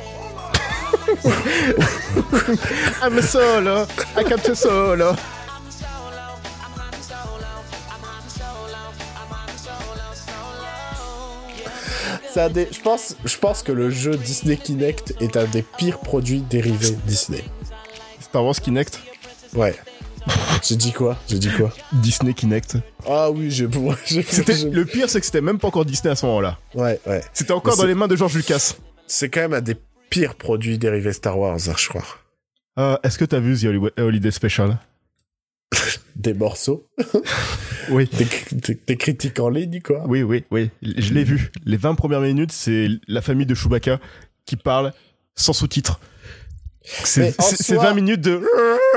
I'm 3.01 3.17
a 3.17 3.21
solo, 3.21 3.87
I 4.17 4.23
capte 4.23 4.53
solo. 4.55 5.15
C'est 12.31 12.41
un 12.41 12.49
des- 12.49 12.67
Je 12.71 12.79
pense, 12.81 13.15
je 13.23 13.37
pense 13.37 13.63
que 13.63 13.71
le 13.71 13.89
jeu 13.89 14.15
Disney 14.17 14.57
Kinect 14.57 15.15
est 15.21 15.37
un 15.37 15.45
des 15.45 15.61
pires 15.61 15.99
produits 15.99 16.41
dérivés 16.41 16.97
Disney. 17.05 17.43
Star 18.19 18.43
Wars 18.43 18.55
Kinect. 18.55 18.99
Ouais. 19.53 19.75
J'ai 20.63 20.75
dit 20.75 20.91
quoi? 20.91 21.17
J'ai 21.29 21.37
dit 21.37 21.51
quoi? 21.51 21.71
Disney 21.93 22.33
Kinect. 22.33 22.77
Ah 23.07 23.29
oui, 23.31 23.51
j'ai... 23.51 23.67
le 23.67 24.83
pire, 24.83 25.09
c'est 25.09 25.19
que 25.19 25.25
c'était 25.25 25.41
même 25.41 25.59
pas 25.59 25.67
encore 25.67 25.85
Disney 25.85 26.11
à 26.11 26.15
ce 26.15 26.25
moment-là. 26.25 26.57
Ouais, 26.73 26.99
ouais. 27.05 27.23
C'était 27.33 27.51
encore 27.53 27.73
Mais 27.73 27.77
dans 27.77 27.81
c'est- 27.83 27.87
les 27.87 27.95
mains 27.95 28.07
de 28.07 28.15
George 28.15 28.33
Lucas. 28.35 28.73
C'est 29.07 29.29
quand 29.29 29.41
même 29.41 29.53
un 29.53 29.61
des 29.61 29.75
pires 30.09 30.35
produits 30.35 30.77
dérivés 30.77 31.13
Star 31.13 31.37
Wars, 31.37 31.57
je 31.59 31.87
crois. 31.89 32.05
Euh, 32.77 32.97
Est-ce 33.03 33.17
que 33.17 33.25
t'as 33.25 33.39
vu 33.39 33.57
The 33.57 33.63
Hollywood- 33.65 33.93
Holiday 33.99 34.31
Special? 34.31 34.77
Des 36.15 36.33
morceaux, 36.33 36.87
Oui. 37.89 38.09
des, 38.17 38.25
des- 38.51 38.79
des 38.87 38.97
critiques 38.97 39.39
en 39.39 39.49
ligne, 39.49 39.81
quoi. 39.81 40.03
Oui, 40.07 40.23
oui, 40.23 40.43
oui. 40.51 40.69
Je 40.81 41.13
l'ai 41.13 41.23
vu. 41.23 41.51
Les 41.65 41.77
20 41.77 41.95
premières 41.95 42.21
minutes, 42.21 42.51
c'est 42.51 42.87
la 43.07 43.21
famille 43.21 43.45
de 43.45 43.53
Chewbacca 43.53 43.99
qui 44.45 44.55
parle 44.55 44.93
sans 45.35 45.53
sous-titres. 45.53 45.99
C'est 46.83 47.31
soi- 47.41 47.83
20 47.83 47.93
minutes 47.95 48.21
de. 48.21 48.41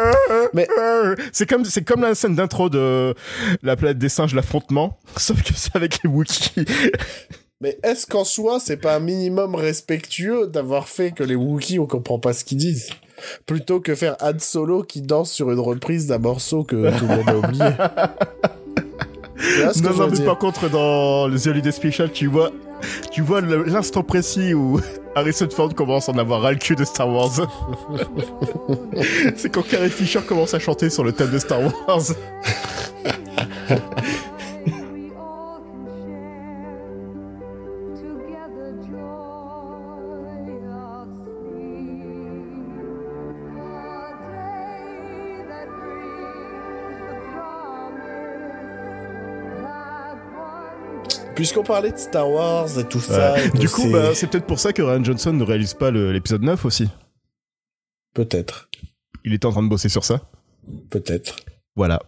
Mais- 0.55 0.69
c'est 1.33 1.49
comme 1.49 1.65
c'est 1.65 1.83
comme 1.83 2.03
la 2.03 2.15
scène 2.15 2.35
d'intro 2.37 2.69
de 2.71 3.15
la 3.63 3.77
planète 3.77 3.99
des 3.99 4.09
singes, 4.11 4.35
l'affrontement, 4.35 4.99
sauf 5.17 5.43
que 5.43 5.53
c'est 5.55 5.75
avec 5.75 6.03
les 6.05 6.09
Wookiees. 6.11 6.65
Mais 7.61 7.77
est-ce 7.83 8.07
qu'en 8.07 8.23
soi, 8.23 8.61
c'est 8.61 8.77
pas 8.77 8.95
un 8.95 9.01
minimum 9.01 9.57
respectueux 9.57 10.47
d'avoir 10.47 10.87
fait 10.87 11.11
que 11.11 11.25
les 11.25 11.35
Wookiees, 11.35 11.81
on 11.81 11.87
comprend 11.87 12.21
pas 12.21 12.33
ce 12.33 12.45
qu'ils 12.45 12.59
disent? 12.59 12.91
Plutôt 13.47 13.81
que 13.81 13.97
faire 13.97 14.17
Han 14.21 14.39
Solo 14.39 14.85
qui 14.85 15.03
danse 15.03 15.33
sur 15.33 15.51
une 15.51 15.59
reprise 15.59 16.07
d'un 16.07 16.19
morceau 16.19 16.63
que 16.63 16.97
tout 16.97 17.07
le 17.07 17.17
monde 17.17 17.29
a 17.29 17.37
oublié. 17.37 17.65
Non, 19.83 19.95
non, 19.95 20.09
mais 20.09 20.25
par 20.25 20.37
contre, 20.37 20.69
dans 20.69 21.31
The 21.31 21.47
Holiday 21.47 21.71
Special, 21.71 22.11
tu 22.11 22.27
vois, 22.27 22.51
tu 23.13 23.23
vois 23.23 23.41
l'instant 23.41 24.03
précis 24.03 24.53
où 24.53 24.81
Harrison 25.15 25.49
Ford 25.49 25.73
commence 25.75 26.09
à 26.09 26.13
en 26.13 26.19
avoir 26.19 26.43
ras 26.43 26.53
le 26.53 26.59
cul 26.59 26.75
de 26.75 26.85
Star 26.85 27.09
Wars. 27.09 27.31
c'est 29.37 29.49
quand 29.49 29.63
Carrie 29.63 29.91
Fisher 29.91 30.21
commence 30.27 30.55
à 30.55 30.59
chanter 30.59 30.91
sur 30.91 31.05
le 31.05 31.13
thème 31.13 31.31
de 31.31 31.39
Star 31.39 31.61
Wars. 31.61 32.03
Puisqu'on 51.39 51.63
parlait 51.63 51.93
de 51.93 51.97
Star 51.99 52.29
Wars 52.29 52.79
et 52.81 52.85
tout 52.85 52.99
ça. 53.01 53.35
Ouais. 53.35 53.47
et 53.47 53.51
de 53.51 53.59
Du 53.59 53.69
coup, 53.69 53.83
ces- 53.83 53.93
bah, 53.93 54.15
c'est 54.15 54.27
peut-être 54.27 54.47
pour 54.47 54.59
ça 54.59 54.73
que 54.73 54.83
Ryan 54.83 55.05
Johnson 55.05 55.33
ne 55.33 55.45
réalise 55.45 55.75
pas 55.75 55.91
l'épisode 55.93 56.43
9 56.43 56.65
aussi. 56.65 56.89
Peut-être. 58.13 58.69
Il 59.25 59.33
était 59.33 59.47
en 59.47 59.53
train 59.53 59.63
de 59.63 59.69
bosser 59.69 59.89
sur 59.89 60.05
ça. 60.05 60.21
Peut-être. 60.91 61.37
Voilà. 61.77 62.03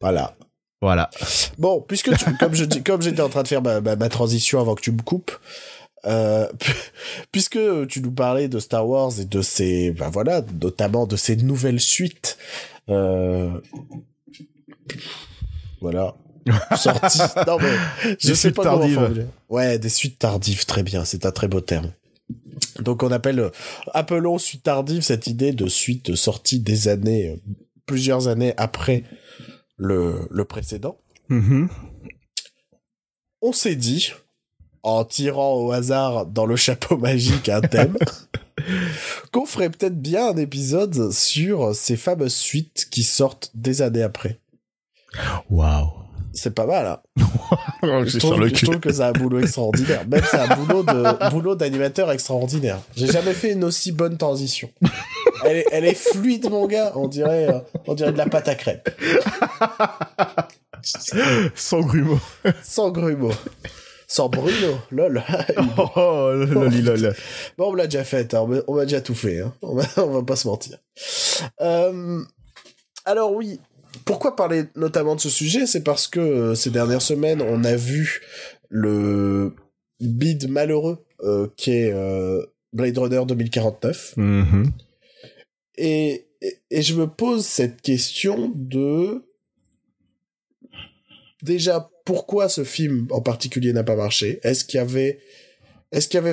Voilà. 0.00 0.36
Voilà. 0.80 1.10
Bon, 1.58 1.80
puisque 1.80 2.16
tu, 2.16 2.36
comme 2.36 2.54
je 2.54 2.64
dis, 2.64 2.82
comme 2.84 3.02
j'étais 3.02 3.22
en 3.22 3.28
train 3.28 3.42
de 3.42 3.48
faire 3.48 3.62
ma, 3.62 3.80
ma, 3.80 3.96
ma 3.96 4.08
transition 4.08 4.60
avant 4.60 4.74
que 4.76 4.82
tu 4.82 4.92
me 4.92 5.02
coupes, 5.02 5.32
euh, 6.04 6.46
puisque 7.32 7.58
tu 7.88 8.00
nous 8.02 8.12
parlais 8.12 8.46
de 8.46 8.60
Star 8.60 8.86
Wars 8.88 9.10
et 9.18 9.24
de 9.24 9.42
ces, 9.42 9.90
ben 9.90 10.10
voilà, 10.10 10.42
notamment 10.62 11.06
de 11.06 11.16
ces 11.16 11.34
nouvelles 11.34 11.80
suites, 11.80 12.38
euh, 12.88 13.50
voilà, 15.80 16.14
sorties. 16.76 17.18
Non 17.46 17.58
mais, 17.60 18.16
je 18.20 18.28
Des 18.28 18.34
sais 18.34 18.50
pas 18.52 18.62
comment 18.64 18.78
tardives. 18.78 18.94
formuler. 18.94 19.26
Ouais, 19.48 19.78
des 19.78 19.88
suites 19.88 20.18
tardives, 20.18 20.64
très 20.66 20.82
bien, 20.82 21.04
c'est 21.04 21.26
un 21.26 21.32
très 21.32 21.48
beau 21.48 21.60
terme. 21.60 21.92
Donc 22.80 23.02
on 23.02 23.10
appelle, 23.12 23.38
euh, 23.40 23.50
appelons 23.94 24.38
suite 24.38 24.62
tardive 24.64 25.02
cette 25.02 25.26
idée 25.26 25.52
de 25.52 25.66
suite 25.68 26.14
sortie 26.16 26.58
des 26.60 26.88
années, 26.88 27.28
euh, 27.30 27.36
plusieurs 27.86 28.28
années 28.28 28.54
après 28.56 29.04
le, 29.76 30.26
le 30.30 30.44
précédent 30.44 30.98
Mhm. 31.28 31.68
on 33.42 33.52
s'est 33.52 33.74
dit, 33.76 34.12
en 34.82 35.04
tirant 35.04 35.54
au 35.54 35.72
hasard 35.72 36.26
dans 36.26 36.46
le 36.46 36.56
chapeau 36.56 36.96
magique 36.98 37.48
un 37.48 37.60
thème, 37.60 37.96
qu'on 39.32 39.44
ferait 39.46 39.70
peut-être 39.70 40.00
bien 40.00 40.28
un 40.28 40.36
épisode 40.36 41.10
sur 41.12 41.74
ces 41.74 41.96
fameuses 41.96 42.34
suites 42.36 42.86
qui 42.90 43.02
sortent 43.02 43.50
des 43.54 43.82
années 43.82 44.02
après. 44.02 44.40
Waouh. 45.50 45.90
C'est 46.38 46.54
pas 46.54 46.66
mal, 46.66 46.86
hein 46.86 47.00
je, 48.04 48.18
trouve, 48.18 48.40
le 48.40 48.48
je 48.48 48.64
trouve 48.66 48.78
que 48.78 48.92
c'est 48.92 49.02
un 49.02 49.12
boulot 49.12 49.40
extraordinaire. 49.40 50.06
Même 50.06 50.22
c'est 50.30 50.38
un 50.38 50.54
boulot 50.54 50.82
de 50.82 51.30
boulot 51.30 51.54
d'animateur 51.54 52.12
extraordinaire. 52.12 52.78
J'ai 52.94 53.06
jamais 53.06 53.32
fait 53.32 53.52
une 53.52 53.64
aussi 53.64 53.90
bonne 53.90 54.18
transition. 54.18 54.70
Elle 55.44 55.56
est, 55.58 55.66
elle 55.72 55.84
est 55.86 55.94
fluide, 55.94 56.50
mon 56.50 56.66
gars. 56.66 56.92
On 56.94 57.08
dirait, 57.08 57.48
euh, 57.48 57.58
on 57.86 57.94
dirait 57.94 58.12
de 58.12 58.18
la 58.18 58.26
pâte 58.26 58.48
à 58.48 58.54
crêpes. 58.54 58.90
Sans 61.54 61.80
grumeaux. 61.80 62.20
Sans 62.62 62.90
grumeaux. 62.90 63.32
Sans 64.06 64.28
Bruno. 64.28 64.78
Lol. 64.90 65.22
Oh, 65.96 66.30
loli, 66.34 66.82
lol. 66.82 67.14
Bon, 67.58 67.70
on 67.70 67.74
l'a 67.74 67.86
déjà 67.86 68.04
fait, 68.04 68.34
hein. 68.34 68.40
on 68.42 68.46
m'a- 68.46 68.60
on 68.68 68.74
m'a 68.74 68.84
déjà 68.84 69.00
tout 69.00 69.14
fait, 69.14 69.40
hein. 69.40 69.52
on, 69.62 69.74
va, 69.74 69.84
on 69.96 70.10
va 70.10 70.22
pas 70.22 70.36
se 70.36 70.46
mentir. 70.46 70.78
Euh, 71.60 72.22
alors 73.04 73.32
oui, 73.32 73.60
pourquoi 74.06 74.34
parler 74.36 74.64
notamment 74.76 75.14
de 75.16 75.20
ce 75.20 75.28
sujet? 75.28 75.66
C'est 75.66 75.82
parce 75.82 76.06
que 76.08 76.20
euh, 76.20 76.54
ces 76.54 76.70
dernières 76.70 77.02
semaines, 77.02 77.42
on 77.42 77.62
a 77.64 77.76
vu 77.76 78.22
le 78.70 79.54
bid 80.00 80.48
malheureux 80.48 81.04
euh, 81.22 81.48
qui 81.56 81.72
est 81.72 81.92
euh, 81.92 82.42
Blade 82.72 82.96
Runner 82.96 83.22
2049. 83.26 84.14
Mhm. 84.16 84.70
Et, 85.76 86.26
et, 86.40 86.58
et 86.70 86.82
je 86.82 86.94
me 86.94 87.06
pose 87.06 87.44
cette 87.44 87.82
question 87.82 88.50
de... 88.54 89.22
Déjà, 91.42 91.90
pourquoi 92.04 92.48
ce 92.48 92.64
film 92.64 93.08
en 93.10 93.20
particulier 93.20 93.72
n'a 93.72 93.84
pas 93.84 93.96
marché? 93.96 94.40
Est-ce 94.42 94.64
qu'il 94.64 94.78
y 94.78 94.80
avait... 94.80 95.18
Est-ce 95.92 96.08
qu'il 96.08 96.16
y 96.16 96.18
avait 96.18 96.32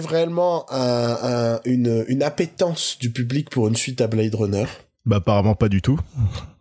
un- 0.72 1.60
une, 1.66 2.06
une 2.08 2.24
appétence 2.24 2.98
du 3.00 3.12
public 3.12 3.50
pour 3.50 3.68
une 3.68 3.76
suite 3.76 4.02
à 4.02 4.08
Blade 4.08 4.34
Runner? 4.36 4.66
Bah, 5.06 5.18
apparemment 5.18 5.54
pas 5.56 5.70
du 5.70 5.82
tout. 5.82 6.00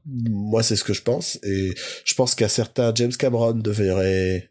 Moi, 0.07 0.63
c'est 0.63 0.77
ce 0.77 0.85
que 0.85 0.93
je 0.93 1.03
pense. 1.03 1.39
Et 1.45 1.75
je 2.05 2.15
pense 2.15 2.35
qu'à 2.35 2.49
certains, 2.49 2.93
James 2.95 3.13
Cameron 3.13 3.53
devrait 3.55 4.51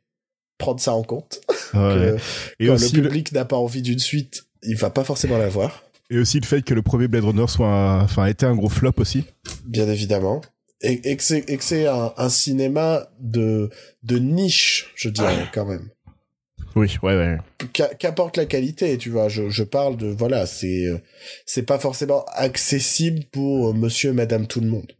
prendre 0.57 0.79
ça 0.79 0.93
en 0.93 1.03
compte. 1.03 1.41
Ouais. 1.73 2.17
Que 2.59 2.63
Et 2.63 2.67
quand 2.67 2.73
aussi, 2.73 2.95
le 2.97 3.01
le, 3.03 3.07
public 3.07 3.31
n'a 3.31 3.45
pas 3.45 3.55
envie 3.55 3.81
d'une 3.81 3.97
suite, 3.99 4.43
il 4.61 4.75
va 4.75 4.89
pas 4.89 5.05
forcément 5.05 5.37
la 5.37 5.47
voir, 5.47 5.83
et 6.09 6.17
aussi 6.17 6.37
le 6.41 6.45
fait 6.45 6.61
que 6.63 6.73
le 6.73 6.81
premier 6.81 7.07
Blade 7.07 7.23
Runner 7.23 7.45
soit, 7.47 7.65
un- 7.69 8.01
enfin, 8.03 8.25
était 8.25 8.45
un 8.45 8.55
gros 8.57 8.67
flop 8.67 8.91
aussi. 8.97 9.23
bien 9.63 9.87
évidemment. 9.87 10.41
Et, 10.81 11.09
et 11.09 11.15
que 11.15 11.23
c'est 11.23 11.87
un, 11.87 12.11
un 12.17 12.27
cinéma 12.29 13.07
de, 13.21 13.69
de 14.03 14.17
niche, 14.19 14.91
je 14.95 15.07
dirais, 15.07 15.45
quand 15.53 15.65
même. 15.65 15.87
Oui, 16.75 16.97
ouais, 17.03 17.15
ouais. 17.15 17.37
Qu'apporte 17.99 18.35
la 18.35 18.45
qualité, 18.45 18.97
tu 18.97 19.11
vois. 19.11 19.29
Je, 19.29 19.49
je 19.49 19.63
parle 19.63 19.95
de, 19.95 20.07
voilà, 20.07 20.45
c'est 20.45 20.87
euh, 20.87 20.97
c'est 21.45 21.63
pas 21.63 21.79
forcément 21.79 22.25
accessible 22.33 23.23
pour 23.31 23.69
euh, 23.69 23.73
monsieur 23.73 24.11
madame 24.11 24.45
tout 24.47 24.59
le 24.59 24.67
monde. 24.67 24.91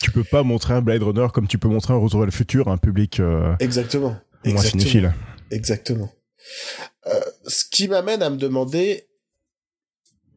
Tu 0.00 0.10
peux 0.10 0.24
pas 0.24 0.42
montrer 0.42 0.74
un 0.74 0.82
Blade 0.82 1.02
Runner 1.02 1.26
comme 1.32 1.46
tu 1.48 1.58
peux 1.58 1.68
montrer 1.68 1.92
un 1.94 1.96
Retour 1.98 2.20
vers 2.20 2.26
le 2.26 2.32
futur 2.32 2.68
à 2.68 2.72
un 2.72 2.76
public 2.76 3.20
euh, 3.20 3.54
Exactement. 3.60 4.10
moins 4.10 4.20
Exactement. 4.44 4.70
cinéphile. 4.70 5.14
Exactement. 5.50 6.12
Euh, 7.06 7.20
ce 7.46 7.64
qui 7.70 7.88
m'amène 7.88 8.22
à 8.22 8.30
me 8.30 8.36
demander, 8.36 9.08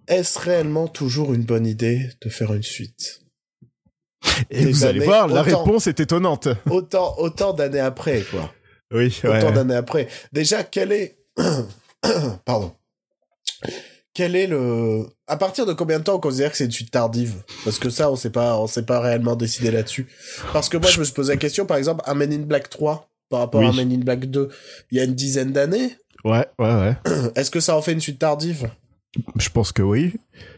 est-ce 0.08 0.40
réellement 0.40 0.88
toujours 0.88 1.34
une 1.34 1.44
bonne 1.44 1.66
idée 1.66 2.10
de 2.22 2.30
faire 2.30 2.54
une 2.54 2.64
suite? 2.64 3.22
Et 4.50 4.66
Des 4.66 4.72
vous 4.72 4.86
allez 4.86 5.00
voir, 5.00 5.28
la 5.28 5.42
réponse 5.42 5.88
est 5.88 6.00
étonnante. 6.00 6.48
Autant, 6.70 7.16
autant 7.18 7.54
d'années 7.54 7.80
après, 7.80 8.22
quoi. 8.30 8.54
Oui, 8.94 9.18
Autant 9.24 9.32
ouais. 9.32 9.52
d'années 9.54 9.76
après. 9.76 10.08
Déjà, 10.32 10.64
quel 10.64 10.92
est... 10.92 11.18
Pardon. 12.46 12.74
Quel 14.14 14.36
est 14.36 14.48
le... 14.48 15.06
À 15.28 15.38
partir 15.38 15.66
de 15.66 15.72
combien 15.74 16.00
de 16.00 16.04
temps 16.04 16.16
on 16.16 16.20
considère 16.20 16.52
que 16.52 16.58
c'est 16.58 16.66
une 16.66 16.72
suite 16.72 16.92
tardive? 16.92 17.36
Parce 17.64 17.80
que 17.80 17.90
ça, 17.90 18.12
on 18.12 18.16
sait 18.18 18.30
pas, 18.30 18.58
on 18.58 18.68
pas 18.84 19.00
réellement 19.00 19.36
décidé 19.38 19.72
là-dessus. 19.72 20.08
Parce 20.52 20.68
que 20.68 20.76
moi, 20.78 20.90
je 20.90 21.00
me 21.00 21.06
suis 21.06 21.14
posé 21.14 21.32
la 21.34 21.38
question, 21.38 21.66
par 21.66 21.78
exemple, 21.78 22.04
un 22.06 22.14
Men 22.14 22.34
in 22.34 22.40
Black 22.40 22.70
3 22.70 23.10
par 23.30 23.40
rapport 23.40 23.62
Oui. 23.62 23.68
à 23.70 23.72
Men 23.72 23.92
in 23.92 24.00
Black 24.04 24.26
2, 24.26 24.50
il 24.92 24.98
y 24.98 25.02
a 25.02 25.06
une 25.06 25.16
dizaine 25.16 25.54
d'années? 25.54 25.96
Ouais, 26.26 26.46
ouais, 26.60 26.74
ouais. 26.76 26.96
Est-ce 27.36 27.50
que 27.50 27.62
ça 27.62 27.76
en 27.78 27.82
fait 27.82 27.94
une 27.94 28.02
suite 28.02 28.20
tardive? 28.20 28.70
Je 29.38 29.50
pense 29.50 29.72
que 29.72 29.82
oui. 29.82 30.14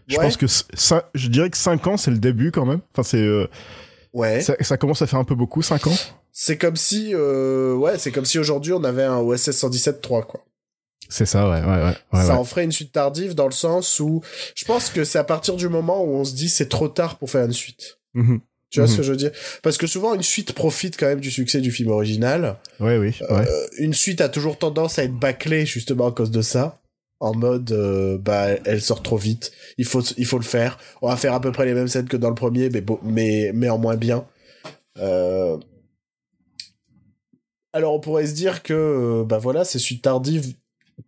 Je 0.08 0.18
Ouais. 0.18 0.24
pense 0.26 0.38
que 0.38 0.48
ça, 0.48 1.10
je 1.14 1.28
dirais 1.28 1.50
que 1.50 1.58
5 1.58 1.86
ans, 1.88 1.98
c'est 1.98 2.12
le 2.12 2.18
début 2.18 2.52
quand 2.52 2.66
même. 2.66 2.82
Enfin, 2.92 3.04
c'est, 3.04 3.22
euh, 3.22 3.48
Ouais. 4.14 4.42
ça, 4.42 4.56
ça 4.62 4.78
commence 4.78 5.02
à 5.04 5.08
faire 5.08 5.20
un 5.20 5.24
peu 5.24 5.36
beaucoup, 5.36 5.62
5 5.62 5.88
ans. 5.88 5.96
C'est 6.32 6.58
comme 6.58 6.76
si, 6.76 7.12
euh, 7.14 7.76
ouais, 7.76 7.98
c'est 8.00 8.12
comme 8.12 8.26
si 8.26 8.40
aujourd'hui 8.40 8.74
on 8.74 8.84
avait 8.84 9.04
un 9.04 9.18
OSS 9.20 9.52
117.3, 9.52 10.24
quoi. 10.26 10.44
C'est 11.10 11.26
ça, 11.26 11.50
ouais, 11.50 11.62
ouais, 11.62 11.84
ouais. 11.84 11.94
ouais, 12.14 12.26
ça 12.26 12.38
en 12.40 12.44
ferait 12.44 12.64
une 12.64 12.72
suite 12.72 12.92
tardive 12.92 13.36
dans 13.36 13.46
le 13.46 13.52
sens 13.52 14.00
où 14.00 14.22
je 14.56 14.66
pense 14.66 14.90
que 14.90 15.04
c'est 15.04 15.20
à 15.20 15.24
partir 15.24 15.56
du 15.56 15.70
moment 15.70 16.04
où 16.04 16.16
on 16.16 16.24
se 16.24 16.34
dit 16.34 16.50
c'est 16.50 16.70
trop 16.70 16.88
tard 16.88 17.18
pour 17.18 17.30
faire 17.30 17.46
une 17.46 17.54
suite. 17.54 18.00
Mhm. 18.14 18.40
Tu 18.70 18.80
vois 18.80 18.88
Mhm. 18.88 18.92
ce 18.94 18.98
que 18.98 19.04
je 19.04 19.12
veux 19.12 19.18
dire? 19.18 19.32
Parce 19.62 19.78
que 19.78 19.86
souvent 19.86 20.16
une 20.16 20.24
suite 20.24 20.54
profite 20.54 20.98
quand 20.98 21.06
même 21.06 21.20
du 21.20 21.30
succès 21.30 21.62
du 21.62 21.72
film 21.72 21.92
original. 21.92 22.58
Ouais, 22.80 22.98
oui, 22.98 23.14
ouais. 23.30 23.48
Euh, 23.48 23.68
une 23.78 23.94
suite 23.94 24.22
a 24.22 24.30
toujours 24.30 24.58
tendance 24.58 24.98
à 24.98 25.04
être 25.04 25.14
bâclée 25.14 25.66
justement 25.68 26.08
à 26.08 26.12
cause 26.12 26.32
de 26.32 26.42
ça. 26.42 26.80
En 27.20 27.34
mode, 27.36 27.72
euh, 27.72 28.18
bah, 28.18 28.48
elle 28.66 28.82
sort 28.82 29.02
trop 29.04 29.16
vite. 29.18 29.52
Il 29.78 29.86
faut, 29.86 30.02
il 30.18 30.26
faut 30.26 30.40
le 30.40 30.44
faire. 30.44 30.78
On 31.02 31.08
va 31.10 31.16
faire 31.16 31.34
à 31.34 31.40
peu 31.40 31.52
près 31.52 31.66
les 31.66 31.74
mêmes 31.74 31.88
scènes 31.88 32.08
que 32.08 32.18
dans 32.18 32.30
le 32.30 32.36
premier, 32.36 32.70
mais, 32.70 32.84
mais, 33.04 33.52
mais 33.54 33.70
en 33.70 33.78
moins 33.78 33.96
bien. 33.96 34.26
Euh, 34.98 35.58
Alors 37.74 37.94
on 37.94 38.00
pourrait 38.00 38.28
se 38.28 38.34
dire 38.34 38.62
que 38.64 39.24
bah 39.26 39.38
voilà, 39.40 39.64
ces 39.66 39.80
suites 39.80 40.04
tardives 40.04 40.54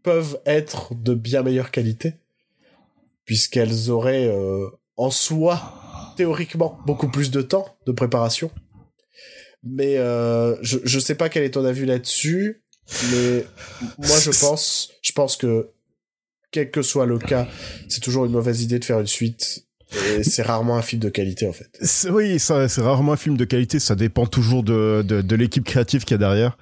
peuvent 0.03 0.39
être 0.45 0.95
de 0.95 1.13
bien 1.13 1.43
meilleure 1.43 1.71
qualité 1.71 2.15
puisqu'elles 3.25 3.89
auraient 3.89 4.27
euh, 4.27 4.67
en 4.97 5.09
soi 5.09 6.13
théoriquement 6.15 6.79
beaucoup 6.85 7.09
plus 7.09 7.31
de 7.31 7.41
temps 7.41 7.75
de 7.85 7.91
préparation. 7.91 8.51
Mais 9.63 9.97
euh, 9.97 10.55
je 10.61 10.77
je 10.83 10.99
sais 10.99 11.15
pas 11.15 11.27
quel 11.27 11.43
est 11.43 11.51
ton 11.51 11.65
avis 11.65 11.85
là-dessus, 11.85 12.63
mais 13.11 13.45
moi 13.97 14.19
je 14.19 14.29
pense 14.29 14.91
je 15.01 15.11
pense 15.11 15.35
que 15.37 15.71
quel 16.51 16.69
que 16.71 16.83
soit 16.83 17.07
le 17.07 17.17
cas, 17.17 17.47
c'est 17.89 17.99
toujours 17.99 18.25
une 18.25 18.31
mauvaise 18.31 18.61
idée 18.61 18.79
de 18.79 18.85
faire 18.85 18.99
une 18.99 19.07
suite. 19.07 19.65
Et 20.17 20.23
c'est 20.23 20.41
rarement 20.41 20.77
un 20.77 20.81
film 20.81 21.01
de 21.01 21.09
qualité 21.09 21.47
en 21.47 21.53
fait. 21.53 21.69
Oui, 22.09 22.39
c'est 22.39 22.81
rarement 22.81 23.13
un 23.13 23.17
film 23.17 23.37
de 23.37 23.45
qualité, 23.45 23.79
ça 23.79 23.95
dépend 23.95 24.25
toujours 24.25 24.63
de, 24.63 25.03
de, 25.05 25.21
de 25.21 25.35
l'équipe 25.35 25.63
créative 25.63 26.03
qu'il 26.03 26.15
y 26.15 26.15
a 26.15 26.17
derrière. 26.17 26.57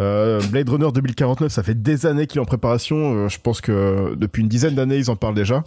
Euh, 0.00 0.40
Blade 0.50 0.68
Runner 0.68 0.88
2049, 0.92 1.52
ça 1.52 1.62
fait 1.62 1.80
des 1.80 2.06
années 2.06 2.26
qu'il 2.26 2.38
est 2.38 2.42
en 2.42 2.46
préparation. 2.46 2.96
euh, 3.14 3.28
je 3.28 3.38
pense 3.38 3.60
que 3.60 4.14
depuis 4.16 4.42
une 4.42 4.48
dizaine 4.48 4.74
d'années, 4.74 4.96
ils 4.96 5.10
en 5.10 5.16
parlent 5.16 5.34
déjà. 5.34 5.62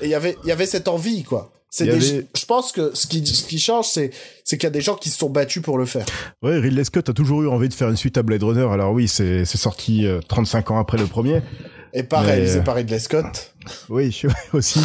Et 0.00 0.04
il 0.06 0.10
y 0.10 0.14
avait, 0.14 0.36
il 0.44 0.48
y 0.48 0.52
avait 0.52 0.66
cette 0.66 0.88
envie, 0.88 1.24
quoi. 1.24 1.52
Des- 1.80 1.90
avait- 1.90 2.26
Je 2.34 2.44
pense 2.46 2.72
que 2.72 2.92
ce 2.94 3.06
qui, 3.06 3.26
ce 3.26 3.44
qui 3.44 3.58
change, 3.58 3.86
c'est, 3.88 4.10
qu'il 4.44 4.62
y 4.62 4.66
a 4.66 4.70
des 4.70 4.80
gens 4.80 4.94
qui 4.94 5.10
se 5.10 5.18
sont 5.18 5.28
battus 5.28 5.62
pour 5.62 5.76
le 5.76 5.84
faire. 5.84 6.06
Ouais, 6.42 6.58
Ridley 6.58 6.84
Scott 6.84 7.08
a 7.10 7.12
toujours 7.12 7.42
eu 7.42 7.48
envie 7.48 7.68
de 7.68 7.74
faire 7.74 7.90
une 7.90 7.96
suite 7.96 8.16
à 8.16 8.22
Blade 8.22 8.42
Runner. 8.44 8.66
Alors 8.72 8.92
oui, 8.92 9.08
c'est 9.08 9.44
c'est 9.44 9.58
sorti 9.58 10.06
euh, 10.06 10.20
35 10.28 10.70
ans 10.70 10.78
après 10.78 10.96
le 10.96 11.06
premier. 11.06 11.42
Et 11.92 12.02
pas 12.02 12.20
Mais- 12.22 12.32
réalisé 12.32 12.60
par 12.60 12.76
Ridley 12.76 12.98
Scott. 12.98 13.52
Oui, 13.90 14.16
aussi. 14.54 14.80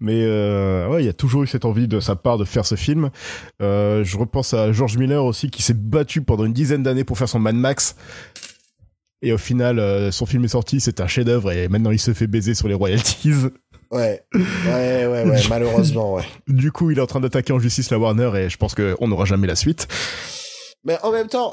Mais 0.00 0.22
euh, 0.22 0.88
ouais, 0.88 1.02
il 1.02 1.06
y 1.06 1.08
a 1.08 1.12
toujours 1.12 1.42
eu 1.42 1.46
cette 1.46 1.64
envie 1.64 1.88
de 1.88 1.98
sa 2.00 2.14
part 2.14 2.38
de 2.38 2.44
faire 2.44 2.64
ce 2.64 2.76
film. 2.76 3.10
Euh, 3.60 4.04
je 4.04 4.16
repense 4.16 4.54
à 4.54 4.72
George 4.72 4.96
Miller 4.96 5.24
aussi, 5.24 5.50
qui 5.50 5.62
s'est 5.62 5.74
battu 5.74 6.22
pendant 6.22 6.44
une 6.44 6.52
dizaine 6.52 6.82
d'années 6.82 7.04
pour 7.04 7.18
faire 7.18 7.28
son 7.28 7.40
Mad 7.40 7.56
Max. 7.56 7.96
Et 9.20 9.32
au 9.32 9.38
final, 9.38 9.80
euh, 9.80 10.12
son 10.12 10.26
film 10.26 10.44
est 10.44 10.48
sorti, 10.48 10.78
c'est 10.78 11.00
un 11.00 11.08
chef-d'œuvre, 11.08 11.50
et 11.50 11.68
maintenant 11.68 11.90
il 11.90 11.98
se 11.98 12.14
fait 12.14 12.28
baiser 12.28 12.54
sur 12.54 12.68
les 12.68 12.74
royalties. 12.74 13.32
Ouais. 13.90 14.22
Ouais, 14.32 15.06
ouais, 15.06 15.24
ouais, 15.24 15.40
malheureusement, 15.48 16.14
ouais. 16.14 16.24
Du 16.46 16.70
coup, 16.70 16.92
il 16.92 16.98
est 16.98 17.00
en 17.00 17.06
train 17.06 17.18
d'attaquer 17.18 17.52
en 17.52 17.58
justice 17.58 17.90
la 17.90 17.98
Warner, 17.98 18.30
et 18.36 18.48
je 18.48 18.56
pense 18.56 18.76
qu'on 18.76 19.08
n'aura 19.08 19.24
jamais 19.24 19.48
la 19.48 19.56
suite. 19.56 19.88
Mais 20.84 20.96
en 21.02 21.10
même 21.10 21.26
temps, 21.26 21.52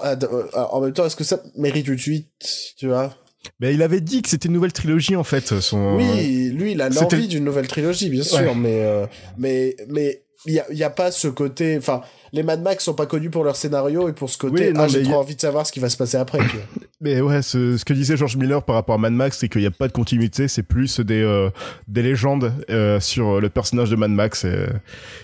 en 0.54 0.82
même 0.82 0.94
temps, 0.94 1.06
est-ce 1.08 1.16
que 1.16 1.24
ça 1.24 1.40
mérite 1.56 1.88
une 1.88 1.98
suite, 1.98 2.30
tu 2.78 2.88
vois? 2.88 3.16
Mais 3.60 3.74
il 3.74 3.82
avait 3.82 4.02
dit 4.02 4.22
que 4.22 4.30
c'était 4.30 4.48
une 4.48 4.54
nouvelle 4.54 4.74
trilogie 4.74 5.16
en 5.16 5.24
fait. 5.24 5.60
Son... 5.62 5.96
Oui, 5.96 6.50
lui, 6.50 6.72
il 6.74 6.82
a 6.82 6.90
l'envie 6.90 7.28
d'une 7.28 7.44
nouvelle 7.44 7.68
trilogie, 7.68 8.10
bien 8.10 8.24
sûr, 8.24 8.40
Ouais. 8.40 8.56
mais, 8.56 8.82
euh, 8.84 9.06
mais, 9.38 9.76
mais, 9.90 10.22
il 10.48 10.54
y 10.54 10.60
a, 10.60 10.66
y 10.72 10.84
a 10.84 10.92
pas 10.92 11.10
ce 11.12 11.28
côté, 11.28 11.76
enfin, 11.76 12.02
les 12.32 12.44
Mad 12.44 12.62
Max 12.62 12.84
sont 12.84 12.94
pas 12.94 13.08
connus 13.08 13.32
pour 13.32 13.44
leur 13.44 13.56
scénario 13.56 14.08
et 14.10 14.14
pour 14.14 14.30
ce 14.30 14.38
côté, 14.38 14.68
Oui, 14.68 14.74
non, 14.74 14.82
ah, 14.82 14.88
j'ai 14.88 15.02
trop 15.02 15.16
a- 15.16 15.18
envie 15.18 15.36
de 15.36 15.42
savoir 15.42 15.66
ce 15.66 15.72
qui 15.72 15.80
va 15.80 15.90
se 15.90 15.98
passer 15.98 16.18
après, 16.18 16.38
tu 16.38 16.58
vois. 16.58 16.66
Mais 17.02 17.20
ouais, 17.20 17.42
ce, 17.42 17.78
ce 17.78 17.84
que 17.86 17.94
disait 17.94 18.16
George 18.16 18.38
Miller 18.38 18.64
par 18.64 18.76
rapport 18.76 18.94
à 18.96 18.98
Mad 19.00 19.14
Max, 19.14 19.40
c'est 19.40 19.50
qu'il 19.50 19.62
n'y 19.62 19.68
a 19.68 19.72
pas 19.72 19.88
de 19.88 19.94
continuité, 19.94 20.48
c'est 20.48 20.62
plus 20.64 21.00
des 21.00 21.22
euh, 21.24 21.50
des 21.88 22.04
légendes 22.04 22.54
euh, 22.70 23.00
sur 23.00 23.42
le 23.42 23.50
personnage 23.50 23.90
de 23.90 23.96
Mad 23.96 24.12
Max. 24.12 24.46
et 24.46 24.52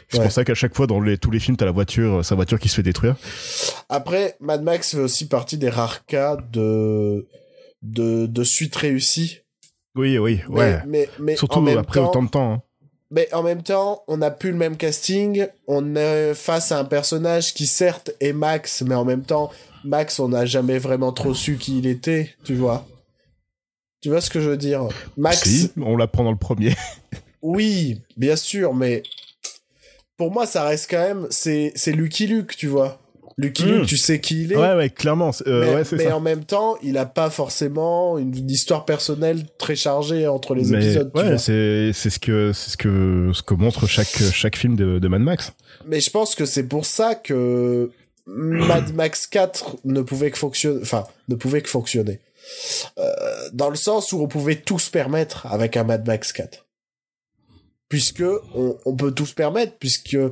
C'est 0.09 0.17
Ouais. 0.17 0.23
pour 0.23 0.31
ça 0.31 0.43
qu'à 0.43 0.53
chaque 0.55 0.75
fois 0.75 0.87
dans 0.87 0.99
les, 0.99 1.17
tous 1.19 1.29
les 1.31 1.39
films, 1.39 1.55
t'as 1.55 1.65
la 1.65 1.71
voiture, 1.71 2.19
euh, 2.19 2.23
sa 2.23 2.33
voiture 2.35 2.59
qui 2.59 2.67
se 2.69 2.75
fait 2.75 2.83
détruire. 2.83 3.15
Après, 3.89 4.35
Mad 4.39 4.63
Max 4.63 4.91
fait 4.91 4.99
aussi 5.01 5.27
partie 5.27 5.57
des 5.57 5.69
rares 5.69 6.05
cas 6.07 6.35
de, 6.51 7.27
de, 7.81 8.25
de 8.25 8.43
suite 8.43 8.75
réussie. 8.75 9.39
Oui, 9.95 10.17
oui, 10.17 10.41
ouais. 10.47 10.79
mais, 10.87 11.09
mais 11.19 11.35
Surtout 11.35 11.67
après 11.67 11.99
temps, 11.99 12.09
autant 12.09 12.23
de 12.23 12.29
temps. 12.29 12.53
hein. 12.53 12.61
Mais 13.09 13.31
en 13.33 13.43
même 13.43 13.61
temps, 13.61 14.03
on 14.07 14.17
n'a 14.17 14.31
plus 14.31 14.51
le 14.51 14.57
même 14.57 14.77
casting. 14.77 15.47
On 15.67 15.95
est 15.97 16.33
face 16.33 16.71
à 16.71 16.79
un 16.79 16.85
personnage 16.85 17.53
qui 17.53 17.67
certes 17.67 18.11
est 18.21 18.31
Max, 18.31 18.83
mais 18.83 18.95
en 18.95 19.03
même 19.03 19.23
temps, 19.23 19.51
Max, 19.83 20.19
on 20.19 20.29
n'a 20.29 20.45
jamais 20.45 20.77
vraiment 20.79 21.11
trop 21.11 21.33
su 21.33 21.57
qui 21.57 21.79
il 21.79 21.87
était, 21.87 22.33
tu 22.45 22.55
vois. 22.55 22.87
Tu 24.01 24.09
vois 24.09 24.21
ce 24.21 24.29
que 24.29 24.39
je 24.39 24.49
veux 24.49 24.57
dire? 24.57 24.87
Max, 25.17 25.43
Si, 25.43 25.71
on 25.77 25.97
l'apprend 25.97 26.23
dans 26.23 26.31
le 26.31 26.37
premier. 26.37 26.73
oui, 27.41 27.99
bien 28.15 28.37
sûr, 28.37 28.73
mais 28.73 29.03
pour 30.15 30.31
moi, 30.31 30.45
ça 30.45 30.63
reste 30.63 30.89
quand 30.89 30.99
même, 31.01 31.27
c'est 31.29 31.73
Lucky 31.87 32.27
Luke, 32.27 32.55
tu 32.55 32.67
vois. 32.67 33.00
Lucky. 33.37 33.63
Luke, 33.63 33.85
tu 33.87 33.97
sais 33.97 34.19
qui 34.19 34.43
il 34.43 34.53
est. 34.53 34.57
ouais, 34.57 34.75
ouais, 34.75 34.89
clairement. 34.89 35.31
euh, 35.47 35.65
mais 35.65 35.75
ouais, 35.75 35.83
c'est 35.83 35.95
mais 35.97 36.05
ça. 36.05 36.17
en 36.17 36.19
même 36.19 36.43
temps, 36.43 36.75
il 36.83 36.97
a 36.97 37.05
pas 37.05 37.29
forcément 37.29 38.17
une, 38.17 38.35
une 38.35 38.49
histoire 38.49 38.85
personnelle 38.85 39.45
très 39.57 39.75
chargée 39.75 40.27
entre 40.27 40.53
les 40.55 40.65
Mais 40.65 40.83
épisodes. 40.85 41.11
ouais, 41.15 41.37
c'est 41.37 41.91
c'est 41.93 42.09
ce 42.09 42.19
que 42.19 42.51
c'est 42.53 42.71
ce 42.71 42.77
que 42.77 43.31
ce 43.33 43.41
que 43.43 43.53
montre 43.53 43.87
chaque 43.87 44.07
chaque 44.33 44.55
film 44.57 44.75
de, 44.75 44.99
de 44.99 45.07
Mad 45.07 45.21
Max. 45.21 45.53
Mais 45.85 45.99
je 46.01 46.09
pense 46.09 46.35
que 46.35 46.45
c'est 46.45 46.67
pour 46.67 46.85
ça 46.85 47.15
que 47.15 47.89
Mad 48.27 48.93
Max 48.95 49.27
4 49.27 49.77
ne 49.85 50.01
pouvait 50.01 50.31
que 50.31 50.37
fonctionner, 50.37 50.79
enfin, 50.81 51.05
ne 51.29 51.35
pouvait 51.35 51.61
que 51.61 51.69
fonctionner. 51.69 52.19
Euh, 52.97 53.09
dans 53.53 53.69
le 53.69 53.75
sens 53.75 54.11
où 54.13 54.19
on 54.21 54.27
pouvait 54.27 54.55
tout 54.55 54.79
se 54.79 54.89
permettre 54.91 55.45
avec 55.47 55.77
un 55.77 55.83
Mad 55.83 56.05
Max 56.07 56.33
4. 56.33 56.65
Puisque 57.89 58.23
on, 58.55 58.77
on 58.85 58.95
peut 58.95 59.11
tout 59.11 59.25
se 59.25 59.33
permettre, 59.33 59.73
puisque 59.79 60.15
on 60.15 60.31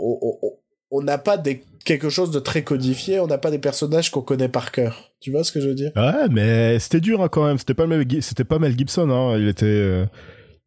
on- 0.00 0.38
on- 0.42 0.52
on 0.90 1.02
n'a 1.02 1.18
pas 1.18 1.36
des, 1.36 1.64
quelque 1.84 2.08
chose 2.10 2.30
de 2.30 2.38
très 2.38 2.62
codifié, 2.64 3.20
on 3.20 3.26
n'a 3.26 3.38
pas 3.38 3.50
des 3.50 3.58
personnages 3.58 4.10
qu'on 4.10 4.22
connaît 4.22 4.48
par 4.48 4.72
cœur. 4.72 5.12
Tu 5.20 5.30
vois 5.30 5.44
ce 5.44 5.52
que 5.52 5.60
je 5.60 5.68
veux 5.68 5.74
dire? 5.74 5.90
Ouais, 5.96 6.28
mais 6.30 6.78
c'était 6.78 7.00
dur 7.00 7.22
hein, 7.22 7.28
quand 7.28 7.44
même. 7.46 7.58
C'était 7.58 7.74
pas 7.74 7.86
c'était 8.20 8.44
pas 8.44 8.58
Mel 8.58 8.76
Gibson. 8.76 9.08
Hein. 9.10 9.36
Il 9.38 9.48
était, 9.48 9.66
euh, 9.66 10.04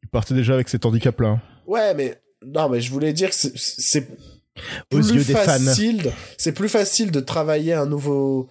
il 0.04 0.10
partait 0.10 0.34
déjà 0.34 0.54
avec 0.54 0.70
cet 0.70 0.86
handicap 0.86 1.20
là. 1.22 1.40
Ouais, 1.68 1.94
mais 1.94 2.20
non, 2.46 2.70
mais 2.70 2.82
je 2.82 2.92
voulais 2.92 3.14
dire 3.14 3.30
que 3.30 3.36
c'est- 3.36 3.54
c'est 3.56 4.08
Aux 4.92 4.96
plus 4.98 5.12
yeux 5.12 5.24
des 5.24 5.34
fans. 5.34 5.40
facile. 5.46 6.12
C'est 6.38 6.52
plus 6.54 6.70
facile 6.70 7.12
de 7.12 7.20
travailler 7.20 7.74
un 7.74 7.86
nouveau, 7.86 8.50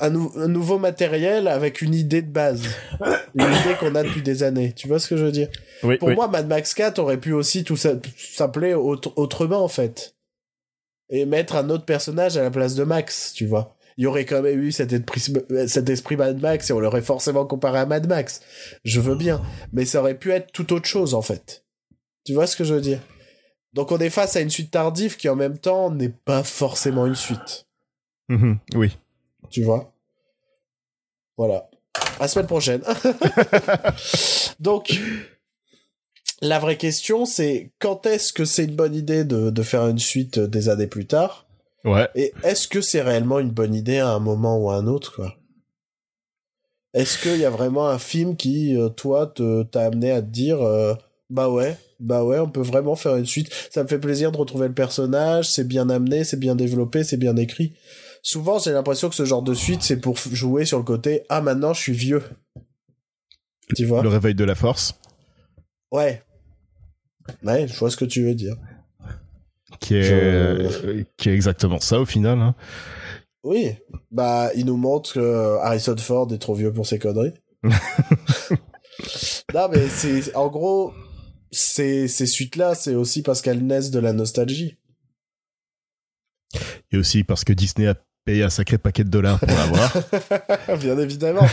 un, 0.00 0.10
nou- 0.10 0.32
un 0.36 0.48
nouveau 0.48 0.78
matériel 0.78 1.48
avec 1.48 1.80
une 1.82 1.94
idée 1.94 2.22
de 2.22 2.30
base, 2.30 2.62
une 3.34 3.44
idée 3.44 3.74
qu'on 3.80 3.94
a 3.94 4.02
depuis 4.02 4.22
des 4.22 4.42
années. 4.42 4.72
Tu 4.76 4.86
vois 4.88 4.98
ce 4.98 5.08
que 5.08 5.16
je 5.16 5.24
veux 5.24 5.32
dire? 5.32 5.48
Oui, 5.82 5.96
Pour 5.98 6.08
oui. 6.08 6.14
moi, 6.14 6.28
Mad 6.28 6.46
Max 6.46 6.72
4 6.74 6.98
aurait 6.98 7.18
pu 7.18 7.32
aussi 7.32 7.64
tout 7.64 7.76
s'appeler 7.76 8.74
autre- 8.74 9.12
autrement 9.16 9.62
en 9.64 9.68
fait, 9.68 10.14
et 11.10 11.24
mettre 11.24 11.56
un 11.56 11.70
autre 11.70 11.84
personnage 11.84 12.36
à 12.36 12.42
la 12.42 12.50
place 12.50 12.74
de 12.74 12.84
Max. 12.84 13.32
Tu 13.34 13.46
vois 13.46 13.76
il 13.96 14.04
y 14.04 14.06
aurait 14.06 14.26
quand 14.26 14.42
même 14.42 14.62
eu 14.62 14.72
cet 14.72 14.92
esprit, 14.92 15.22
cet 15.68 15.88
esprit 15.88 16.16
Mad 16.16 16.40
Max 16.40 16.68
et 16.68 16.72
on 16.72 16.80
l'aurait 16.80 17.02
forcément 17.02 17.46
comparé 17.46 17.78
à 17.78 17.86
Mad 17.86 18.06
Max. 18.06 18.42
Je 18.84 19.00
veux 19.00 19.14
bien. 19.14 19.40
Mais 19.72 19.86
ça 19.86 20.00
aurait 20.00 20.18
pu 20.18 20.32
être 20.32 20.52
tout 20.52 20.72
autre 20.74 20.86
chose, 20.86 21.14
en 21.14 21.22
fait. 21.22 21.64
Tu 22.24 22.34
vois 22.34 22.46
ce 22.46 22.56
que 22.56 22.64
je 22.64 22.74
veux 22.74 22.80
dire? 22.80 23.00
Donc 23.72 23.92
on 23.92 23.98
est 23.98 24.10
face 24.10 24.36
à 24.36 24.40
une 24.40 24.50
suite 24.50 24.70
tardive 24.70 25.16
qui 25.16 25.28
en 25.28 25.36
même 25.36 25.58
temps 25.58 25.90
n'est 25.90 26.10
pas 26.10 26.42
forcément 26.42 27.06
une 27.06 27.14
suite. 27.14 27.66
Mhm, 28.28 28.58
oui. 28.74 28.98
Tu 29.50 29.62
vois? 29.62 29.92
Voilà. 31.36 31.68
À 32.18 32.22
la 32.22 32.28
semaine 32.28 32.46
prochaine. 32.46 32.82
Donc, 34.60 34.98
la 36.42 36.58
vraie 36.58 36.76
question, 36.76 37.24
c'est 37.24 37.72
quand 37.78 38.06
est-ce 38.06 38.32
que 38.32 38.44
c'est 38.44 38.64
une 38.64 38.76
bonne 38.76 38.94
idée 38.94 39.24
de, 39.24 39.50
de 39.50 39.62
faire 39.62 39.86
une 39.86 39.98
suite 39.98 40.38
des 40.38 40.68
années 40.68 40.86
plus 40.86 41.06
tard? 41.06 41.46
Ouais. 41.84 42.08
Et 42.14 42.32
est-ce 42.42 42.68
que 42.68 42.80
c'est 42.80 43.02
réellement 43.02 43.38
une 43.38 43.50
bonne 43.50 43.74
idée 43.74 43.98
à 43.98 44.10
un 44.10 44.18
moment 44.18 44.58
ou 44.58 44.70
à 44.70 44.76
un 44.76 44.86
autre, 44.86 45.14
quoi? 45.14 45.36
Est-ce 46.94 47.18
qu'il 47.20 47.36
y 47.36 47.44
a 47.44 47.50
vraiment 47.50 47.88
un 47.88 47.98
film 47.98 48.36
qui, 48.36 48.74
euh, 48.74 48.88
toi, 48.88 49.32
t'a 49.70 49.82
amené 49.82 50.10
à 50.10 50.22
te 50.22 50.28
dire, 50.28 50.62
euh, 50.62 50.94
bah 51.28 51.50
ouais, 51.50 51.76
bah 52.00 52.24
ouais, 52.24 52.38
on 52.38 52.48
peut 52.48 52.62
vraiment 52.62 52.96
faire 52.96 53.16
une 53.16 53.26
suite? 53.26 53.50
Ça 53.70 53.82
me 53.82 53.88
fait 53.88 53.98
plaisir 53.98 54.32
de 54.32 54.38
retrouver 54.38 54.66
le 54.66 54.74
personnage, 54.74 55.50
c'est 55.50 55.68
bien 55.68 55.90
amené, 55.90 56.24
c'est 56.24 56.38
bien 56.38 56.54
développé, 56.54 57.04
c'est 57.04 57.18
bien 57.18 57.36
écrit. 57.36 57.74
Souvent, 58.22 58.58
j'ai 58.58 58.72
l'impression 58.72 59.10
que 59.10 59.14
ce 59.14 59.26
genre 59.26 59.42
de 59.42 59.52
suite, 59.52 59.82
c'est 59.82 59.98
pour 59.98 60.16
jouer 60.16 60.64
sur 60.64 60.78
le 60.78 60.84
côté, 60.84 61.22
ah 61.28 61.42
maintenant, 61.42 61.74
je 61.74 61.82
suis 61.82 61.92
vieux. 61.92 62.22
Tu 63.74 63.84
vois? 63.84 64.02
Le 64.02 64.08
réveil 64.08 64.34
de 64.34 64.44
la 64.44 64.54
force, 64.54 64.94
Ouais. 65.92 66.22
Ouais, 67.42 67.66
je 67.68 67.76
vois 67.78 67.90
ce 67.90 67.96
que 67.96 68.04
tu 68.04 68.22
veux 68.24 68.34
dire. 68.34 68.56
qui 69.80 69.96
est, 69.96 70.02
Je- 70.02 70.14
euh, 70.14 71.04
qui 71.16 71.28
est 71.28 71.34
exactement 71.34 71.80
ça 71.80 72.00
au 72.00 72.04
final. 72.06 72.38
hein. 72.40 72.54
Oui, 73.42 73.72
bah 74.10 74.50
il 74.56 74.66
nous 74.66 74.76
montre 74.76 75.12
que 75.14 75.56
Harrison 75.62 75.96
Ford 75.96 76.32
est 76.32 76.38
trop 76.38 76.54
vieux 76.54 76.72
pour 76.72 76.86
ses 76.86 76.98
conneries. 76.98 77.34
non 79.54 79.68
mais 79.70 79.88
c'est 79.88 80.34
en 80.34 80.48
gros 80.48 80.92
ces 81.52 82.08
ces 82.08 82.26
suites 82.26 82.56
là, 82.56 82.74
c'est 82.74 82.94
aussi 82.94 83.22
parce 83.22 83.42
qu'elles 83.42 83.64
naissent 83.64 83.90
de 83.90 83.98
la 84.00 84.12
nostalgie. 84.12 84.76
Et 86.90 86.96
aussi 86.96 87.24
parce 87.24 87.44
que 87.44 87.52
Disney 87.52 87.86
a 87.88 87.94
payé 88.26 88.42
un 88.42 88.50
sacré 88.50 88.76
paquet 88.76 89.04
de 89.04 89.08
dollars 89.08 89.38
pour 89.38 89.48
l'avoir. 89.48 89.96
Bien 90.80 90.98
évidemment. 90.98 91.46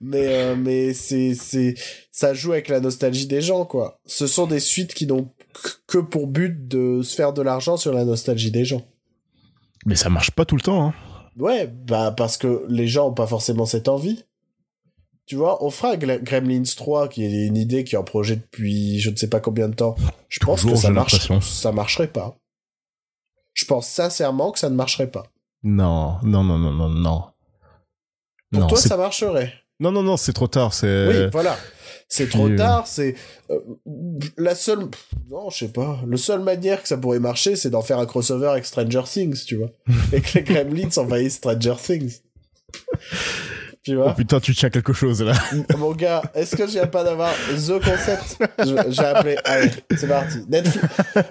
mais 0.00 0.26
euh, 0.26 0.56
mais 0.56 0.92
c'est 0.94 1.34
c'est 1.34 1.74
ça 2.10 2.34
joue 2.34 2.52
avec 2.52 2.68
la 2.68 2.80
nostalgie 2.80 3.26
des 3.26 3.42
gens 3.42 3.64
quoi. 3.64 4.00
Ce 4.06 4.26
sont 4.26 4.48
des 4.48 4.58
suites 4.58 4.94
qui 4.94 5.06
n'ont 5.06 5.28
que 5.86 5.98
pour 5.98 6.26
but 6.26 6.66
de 6.66 7.02
se 7.02 7.14
faire 7.14 7.32
de 7.32 7.42
l'argent 7.42 7.76
sur 7.76 7.92
la 7.92 8.04
nostalgie 8.04 8.50
des 8.50 8.64
gens. 8.64 8.82
Mais 9.86 9.94
ça 9.94 10.08
marche 10.08 10.32
pas 10.32 10.44
tout 10.44 10.56
le 10.56 10.62
temps. 10.62 10.88
Hein. 10.88 10.94
Ouais, 11.36 11.66
bah 11.66 12.12
parce 12.16 12.38
que 12.38 12.64
les 12.68 12.88
gens 12.88 13.10
ont 13.10 13.14
pas 13.14 13.26
forcément 13.26 13.66
cette 13.66 13.88
envie. 13.88 14.24
Tu 15.26 15.36
vois, 15.36 15.64
on 15.64 15.70
fera 15.70 15.96
Gremlins 15.96 16.62
3, 16.76 17.08
qui 17.08 17.24
est 17.24 17.46
une 17.46 17.56
idée 17.56 17.84
qui 17.84 17.94
est 17.94 17.98
en 17.98 18.04
projet 18.04 18.36
depuis 18.36 18.98
je 19.00 19.08
ne 19.08 19.16
sais 19.16 19.28
pas 19.28 19.40
combien 19.40 19.68
de 19.68 19.74
temps. 19.74 19.94
Je 20.28 20.38
pense 20.38 20.64
que 20.64 20.74
ça 20.74 20.90
marche, 20.90 21.28
ça 21.40 21.72
marcherait 21.72 22.08
pas. 22.08 22.36
je 23.52 23.64
pense 23.66 23.86
sincèrement 23.86 24.52
que 24.52 24.58
ça 24.58 24.70
ne 24.70 24.74
marcherait 24.74 25.10
pas. 25.10 25.26
Non, 25.64 26.18
non, 26.22 26.44
non, 26.44 26.58
non, 26.58 26.72
non, 26.72 26.88
non. 26.90 27.24
Pour 28.52 28.60
non, 28.60 28.66
toi, 28.68 28.78
ça 28.78 28.96
marcherait. 28.96 29.52
non, 29.80 29.90
non, 29.90 30.02
non, 30.02 30.16
c'est 30.16 30.34
trop 30.34 30.46
tard. 30.46 30.74
C'est. 30.74 31.08
Oui, 31.08 31.30
voilà. 31.32 31.56
C'est 32.08 32.28
trop 32.28 32.48
euh, 32.48 32.56
tard, 32.56 32.86
c'est 32.86 33.14
euh, 33.50 33.58
la 34.36 34.54
seule 34.54 34.88
non, 35.30 35.48
je 35.50 35.58
sais 35.58 35.72
pas, 35.72 36.00
le 36.06 36.16
seule 36.16 36.40
manière 36.40 36.82
que 36.82 36.86
ça 36.86 36.96
pourrait 36.96 37.18
marcher, 37.18 37.56
c'est 37.56 37.70
d'en 37.70 37.82
faire 37.82 37.98
un 37.98 38.06
crossover 38.06 38.48
avec 38.48 38.66
Stranger 38.66 39.02
Things, 39.04 39.44
tu 39.46 39.56
vois. 39.56 39.70
et 40.12 40.20
que 40.20 40.38
les 40.38 40.44
Gremlins 40.44 40.90
envahissent 40.96 41.36
Stranger 41.36 41.74
Things. 41.82 42.20
tu 43.82 43.96
Oh 43.96 44.02
vois 44.02 44.14
putain, 44.14 44.38
tu 44.38 44.54
tiens 44.54 44.70
quelque 44.70 44.92
chose 44.92 45.22
là. 45.22 45.32
Mon 45.78 45.92
gars, 45.92 46.22
est-ce 46.34 46.54
que 46.54 46.66
je 46.66 46.72
viens 46.72 46.86
pas 46.86 47.04
d'avoir 47.04 47.32
The 47.32 47.82
Concept? 47.82 48.38
J'ai 48.90 49.04
appelé. 49.04 49.36
Allez, 49.44 49.70
c'est 49.96 50.06
parti. 50.06 50.38
Netflix. 50.48 50.86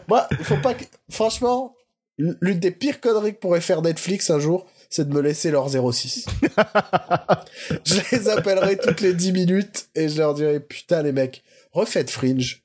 Moi, 0.08 0.28
il 0.32 0.44
faut 0.44 0.58
pas 0.58 0.74
que. 0.74 0.84
Franchement, 1.10 1.76
l'une 2.18 2.60
des 2.60 2.72
pires 2.72 3.00
conneries 3.02 3.34
que 3.34 3.40
pourrait 3.40 3.62
faire 3.62 3.82
Netflix 3.82 4.30
un 4.30 4.40
jour, 4.40 4.66
c'est 4.90 5.08
de 5.10 5.14
me 5.14 5.22
laisser 5.22 5.50
leur 5.52 5.68
06. 5.70 6.26
je 7.86 7.96
les 8.12 8.30
appellerai 8.30 8.78
toutes 8.78 9.02
les 9.02 9.14
10 9.14 9.32
minutes 9.32 9.88
et 9.96 10.10
je 10.10 10.18
leur 10.18 10.34
dirai 10.34 10.60
Putain, 10.60 11.02
les 11.04 11.12
mecs, 11.12 11.44
refaites 11.72 12.10
Fringe. 12.10 12.62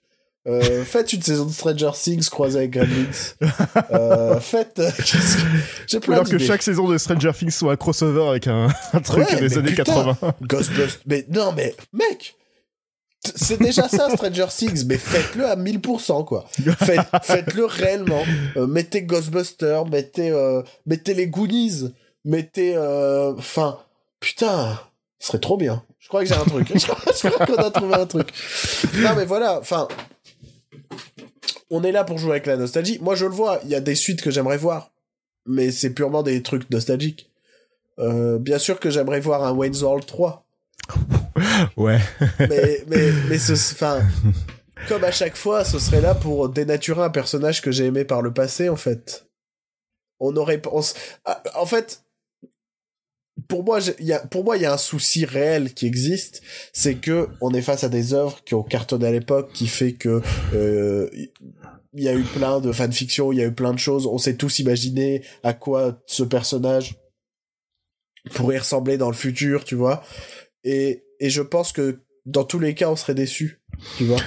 Euh, 0.47 0.83
faites 0.85 1.13
une 1.13 1.21
saison 1.21 1.45
de 1.45 1.53
Stranger 1.53 1.91
Things 1.95 2.27
croisée 2.31 2.59
avec 2.61 2.71
Gremlins. 2.71 3.05
Euh, 3.91 4.41
faites. 4.41 4.79
euh, 4.79 4.91
que- 4.91 5.03
J'ai 5.87 6.01
plein 6.01 6.15
alors 6.15 6.29
que 6.29 6.39
chaque 6.39 6.63
saison 6.63 6.89
de 6.89 6.97
Stranger 6.97 7.33
Things 7.37 7.51
soit 7.51 7.73
un 7.73 7.77
crossover 7.77 8.29
avec 8.31 8.47
un, 8.47 8.69
un 8.95 9.01
truc 9.01 9.29
Ouais, 9.31 9.41
des 9.41 9.59
années 9.59 9.71
putain. 9.73 9.85
80. 10.17 10.35
Ghostbusters. 10.43 11.01
Mais 11.07 11.27
non, 11.29 11.53
mais 11.55 11.75
mec, 11.93 12.35
c'est 13.35 13.59
déjà 13.61 13.89
ça 13.89 14.11
Stranger 14.11 14.47
Things, 14.49 14.85
mais 14.87 14.97
faites-le 14.97 15.47
à 15.47 15.57
1000%, 15.57 16.25
quoi. 16.25 16.47
Faites, 16.79 17.01
faites-le 17.23 17.65
réellement. 17.65 18.23
Euh, 18.57 18.67
mettez 18.67 19.03
Ghostbusters, 19.03 19.87
mettez, 19.87 20.31
euh, 20.31 20.63
mettez 20.87 21.15
les 21.15 21.27
Goonies, 21.27 21.93
mettez, 22.25 22.77
euh, 22.77 23.35
enfin, 23.37 23.79
putain, 24.21 24.79
ce 25.19 25.29
serait 25.29 25.39
trop 25.39 25.57
bien. 25.57 25.83
Je 25.99 26.09
crois 26.09 26.23
que 26.23 26.29
j'ai 26.29 26.35
un 26.35 26.45
truc. 26.45 26.69
Je 26.75 26.87
crois, 26.87 27.33
crois 27.33 27.47
qu'on 27.47 27.63
a 27.63 27.71
trouvé 27.71 27.95
un 27.95 28.07
truc. 28.07 28.29
Non, 28.95 29.11
mais 29.17 29.25
voilà, 29.25 29.59
enfin, 29.59 29.89
on 31.71 31.83
est 31.83 31.93
là 31.93 32.05
pour 32.05 32.19
jouer 32.19 32.33
avec 32.33 32.47
la 32.47 32.57
nostalgie. 32.57 32.99
Moi, 33.01 33.15
je 33.15 33.27
le 33.27 33.33
vois, 33.33 33.61
il 33.65 33.71
y 33.71 33.75
a 33.75 33.81
des 33.81 33.95
suites 33.95 34.23
que 34.23 34.31
j'aimerais 34.31 34.59
voir, 34.59 34.93
mais 35.45 35.71
c'est 35.71 35.91
purement 35.91 36.23
des 36.23 36.43
trucs 36.43 36.71
nostalgiques. 36.71 37.31
Bien 37.99 38.59
sûr 38.59 38.79
que 38.79 38.91
j'aimerais 38.91 39.19
voir 39.19 39.43
un 39.43 39.53
Wayne's 39.53 39.83
World 39.83 40.07
3 40.07 40.47
Ouais. 41.77 41.99
mais 42.39 42.85
mais 42.89 43.13
mais 43.29 43.39
ce 43.39 43.53
enfin 43.53 44.03
comme 44.89 45.05
à 45.05 45.11
chaque 45.11 45.37
fois 45.37 45.65
ce 45.65 45.79
serait 45.79 46.01
là 46.01 46.15
pour 46.15 46.49
dénaturer 46.49 47.03
un 47.03 47.11
personnage 47.11 47.63
que 47.63 47.71
j'ai 47.71 47.87
aimé 47.87 48.05
par 48.05 48.23
le 48.23 48.33
passé 48.33 48.69
en 48.69 48.77
fait. 48.77 49.27
On 50.21 50.37
aurait 50.37 50.61
on 50.73 50.81
ah, 51.25 51.43
en 51.55 51.67
fait 51.67 52.03
pour 53.49 53.65
moi 53.65 53.79
y 54.01 54.13
a 54.13 54.19
pour 54.19 54.45
moi 54.45 54.57
il 54.57 54.63
y 54.63 54.67
a 54.67 54.73
un 54.73 54.79
souci 54.79 55.25
réel 55.25 55.73
qui 55.75 55.87
existe 55.87 56.43
c'est 56.73 56.97
que 56.97 57.29
on 57.41 57.55
est 57.55 57.63
face 57.63 57.85
à 57.85 57.89
des 57.89 58.15
œuvres 58.15 58.43
qui 58.45 58.55
ont 58.55 58.65
cartonné 58.65 59.07
à 59.07 59.13
l'époque 59.13 59.53
qui 59.53 59.69
fait 59.69 59.93
que 59.93 60.21
euh, 60.55 61.09
il 61.95 62.05
y 62.05 62.09
a 62.09 62.15
eu 62.15 62.23
plein 62.23 62.61
de 62.61 62.73
fanfiction 62.73 63.33
il 63.33 63.39
y 63.39 63.43
a 63.43 63.47
eu 63.47 63.53
plein 63.53 63.73
de 63.73 63.79
choses. 63.79 64.07
On 64.07 64.19
s'est 64.19 64.37
tous 64.37 64.59
imaginé 64.59 65.23
à 65.43 65.53
quoi 65.53 66.01
ce 66.07 66.23
personnage 66.23 66.97
pourrait 68.35 68.59
ressembler 68.59 68.99
dans 68.99 69.09
le 69.09 69.17
futur 69.17 69.65
tu 69.65 69.75
vois. 69.75 70.03
Et 70.65 71.05
et 71.21 71.31
je 71.31 71.43
pense 71.43 71.73
que 71.73 72.01
dans 72.27 72.45
tous 72.45 72.59
les 72.59 72.75
cas 72.75 72.89
on 72.91 72.97
serait 72.97 73.15
déçu 73.15 73.61
tu 73.97 74.05
vois 74.05 74.21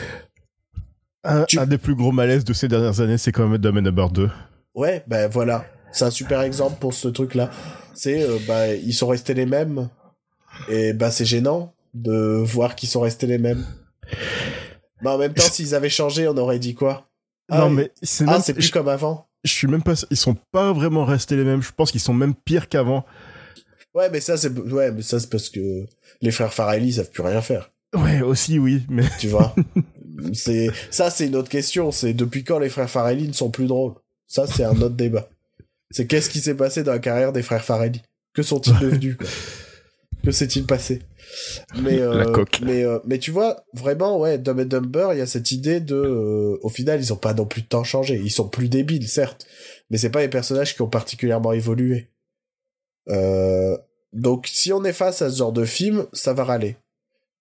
Un, 1.24 1.44
Tu- 1.46 1.60
un 1.60 1.68
des 1.68 1.78
plus 1.78 1.96
gros 1.96 2.12
malaises 2.12 2.44
de 2.44 2.54
ces 2.54 2.68
dernières 2.68 3.00
années, 3.02 3.18
c'est 3.18 3.32
quand 3.32 3.48
même 3.48 3.58
Dumb 3.60 3.78
and 3.78 3.82
Number 3.82 4.10
2. 4.10 4.30
ouais 4.76 5.04
ben 5.08 5.28
voilà 5.30 5.66
c'est 5.92 6.06
un 6.06 6.12
super 6.12 6.42
exemple 6.42 6.78
pour 6.80 6.94
ce 6.94 7.08
truc 7.10 7.36
là 7.36 7.50
c'est 7.94 8.24
euh, 8.24 8.38
bah 8.48 8.74
ils 8.74 8.94
sont 8.94 9.08
restés 9.08 9.34
les 9.34 9.46
mêmes 9.46 9.90
et 10.70 10.94
bah 10.94 11.12
c'est 11.12 11.26
gênant 11.26 11.74
de 11.94 12.42
voir 12.44 12.76
qu'ils 12.76 12.90
sont 12.90 13.02
restés 13.02 13.28
les 13.28 13.38
mêmes 13.38 13.66
mais 15.02 15.10
en 15.10 15.18
même 15.18 15.34
temps 15.34 15.44
s'ils 15.44 15.76
avaient 15.76 15.90
changé 15.90 16.28
on 16.28 16.38
aurait 16.38 16.60
dit 16.60 16.74
quoi? 16.76 17.08
Ah 17.50 17.60
non, 17.60 17.70
mais 17.70 17.92
c'est 18.02 18.24
ah 18.28 18.34
même- 18.40 18.56
plus 18.56 18.62
je, 18.68 18.72
comme 18.72 18.88
avant 18.88 19.28
je 19.44 19.52
suis 19.52 19.68
même 19.68 19.82
pas. 19.84 19.94
Ils 20.10 20.16
sont 20.18 20.36
pas 20.52 20.72
vraiment 20.72 21.04
restés 21.04 21.36
les 21.36 21.44
mêmes. 21.44 21.62
Je 21.64 21.72
pense 21.76 21.92
qu'ils 21.92 22.00
sont 22.00 22.14
même 22.14 22.34
pires 22.36 22.70
qu'avant. 22.70 23.04
Ouais 23.96 24.10
mais 24.10 24.20
ça 24.22 24.38
c'est 24.38 24.52
ouais 24.58 24.92
mais 24.92 25.02
ça 25.02 25.20
c'est 25.20 25.30
parce 25.30 25.50
que 25.50 25.86
les 26.22 26.32
frères 26.32 26.54
Farrelly 26.54 26.94
savent 26.94 27.10
plus 27.12 27.24
rien 27.24 27.42
faire. 27.42 27.72
Ouais, 27.94 28.22
aussi, 28.22 28.58
oui. 28.58 28.84
Mais 28.90 29.04
tu 29.20 29.28
vois 29.28 29.54
c'est 30.34 30.70
ça 30.92 31.10
c'est 31.10 31.28
une 31.28 31.36
autre 31.36 31.50
question. 31.50 31.92
C'est 31.92 32.14
depuis 32.14 32.44
quand 32.44 32.60
les 32.60 32.70
frères 32.70 32.90
Farrelly 32.90 33.28
ne 33.28 33.34
sont 33.34 33.50
plus 33.50 33.66
drôles? 33.68 33.94
Ça 34.28 34.48
c'est 34.48 34.64
un 34.64 34.80
autre 34.82 34.96
débat. 34.96 35.30
C'est 35.90 36.08
qu'est-ce 36.08 36.30
qui 36.30 36.40
s'est 36.40 36.56
passé 36.56 36.84
dans 36.84 36.94
la 36.94 37.00
carrière 37.00 37.34
des 37.34 37.42
frères 37.44 37.66
Farrelly? 37.66 38.02
Que 38.34 38.44
sont-ils 38.44 38.78
devenus 38.80 39.18
quoi? 39.18 39.28
Que 40.24 40.32
s'est-il 40.32 40.66
passé? 40.66 41.02
Mais 41.82 42.00
euh, 42.02 42.14
La 42.14 42.26
coque. 42.26 42.62
mais 42.64 42.86
euh, 42.86 43.00
mais 43.06 43.18
tu 43.18 43.32
vois 43.32 43.64
vraiment 43.74 44.20
ouais 44.20 44.38
Dumb 44.38 44.60
and 44.60 44.66
Dumber 44.66 45.10
il 45.14 45.18
y 45.18 45.22
a 45.22 45.26
cette 45.26 45.52
idée 45.52 45.80
de 45.82 45.96
euh, 45.96 46.58
au 46.62 46.70
final 46.70 47.00
ils 47.02 47.12
ont 47.12 47.18
pas 47.18 47.34
non 47.34 47.46
plus 47.46 47.64
de 47.64 47.68
temps 47.68 47.84
changé. 47.84 48.22
Ils 48.24 48.32
sont 48.32 48.48
plus 48.48 48.70
débiles 48.70 49.08
certes 49.10 49.46
mais 49.90 49.98
c'est 49.98 50.12
pas 50.12 50.22
les 50.22 50.30
personnages 50.30 50.76
qui 50.76 50.82
ont 50.82 50.88
particulièrement 50.88 51.52
évolué 51.52 52.08
euh, 53.10 53.78
donc 54.14 54.48
si 54.52 54.72
on 54.74 54.84
est 54.84 54.94
face 54.94 55.22
à 55.22 55.30
ce 55.30 55.38
genre 55.38 55.52
de 55.54 55.66
film 55.66 56.06
ça 56.14 56.34
va 56.34 56.44
râler 56.44 56.78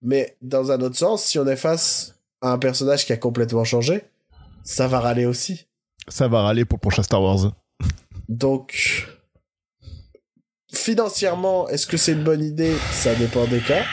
mais 0.02 0.36
dans 0.40 0.70
un 0.72 0.80
autre 0.80 0.96
sens, 0.96 1.22
si 1.24 1.38
on 1.38 1.46
est 1.46 1.56
face 1.56 2.14
à 2.40 2.52
un 2.52 2.58
personnage 2.58 3.04
qui 3.04 3.12
a 3.12 3.18
complètement 3.18 3.64
changé, 3.64 4.02
ça 4.64 4.88
va 4.88 4.98
râler 5.00 5.26
aussi. 5.26 5.66
ça 6.08 6.26
va 6.26 6.40
râler 6.42 6.64
pour 6.64 6.76
le 6.78 6.80
prochain 6.80 7.02
Star 7.02 7.22
Wars. 7.22 7.52
Donc, 8.30 9.06
financièrement, 10.72 11.68
est-ce 11.68 11.86
que 11.86 11.98
c'est 11.98 12.12
une 12.12 12.24
bonne 12.24 12.42
idée? 12.42 12.74
Ça 12.92 13.14
dépend 13.14 13.44
des 13.46 13.60
cas. 13.60 13.84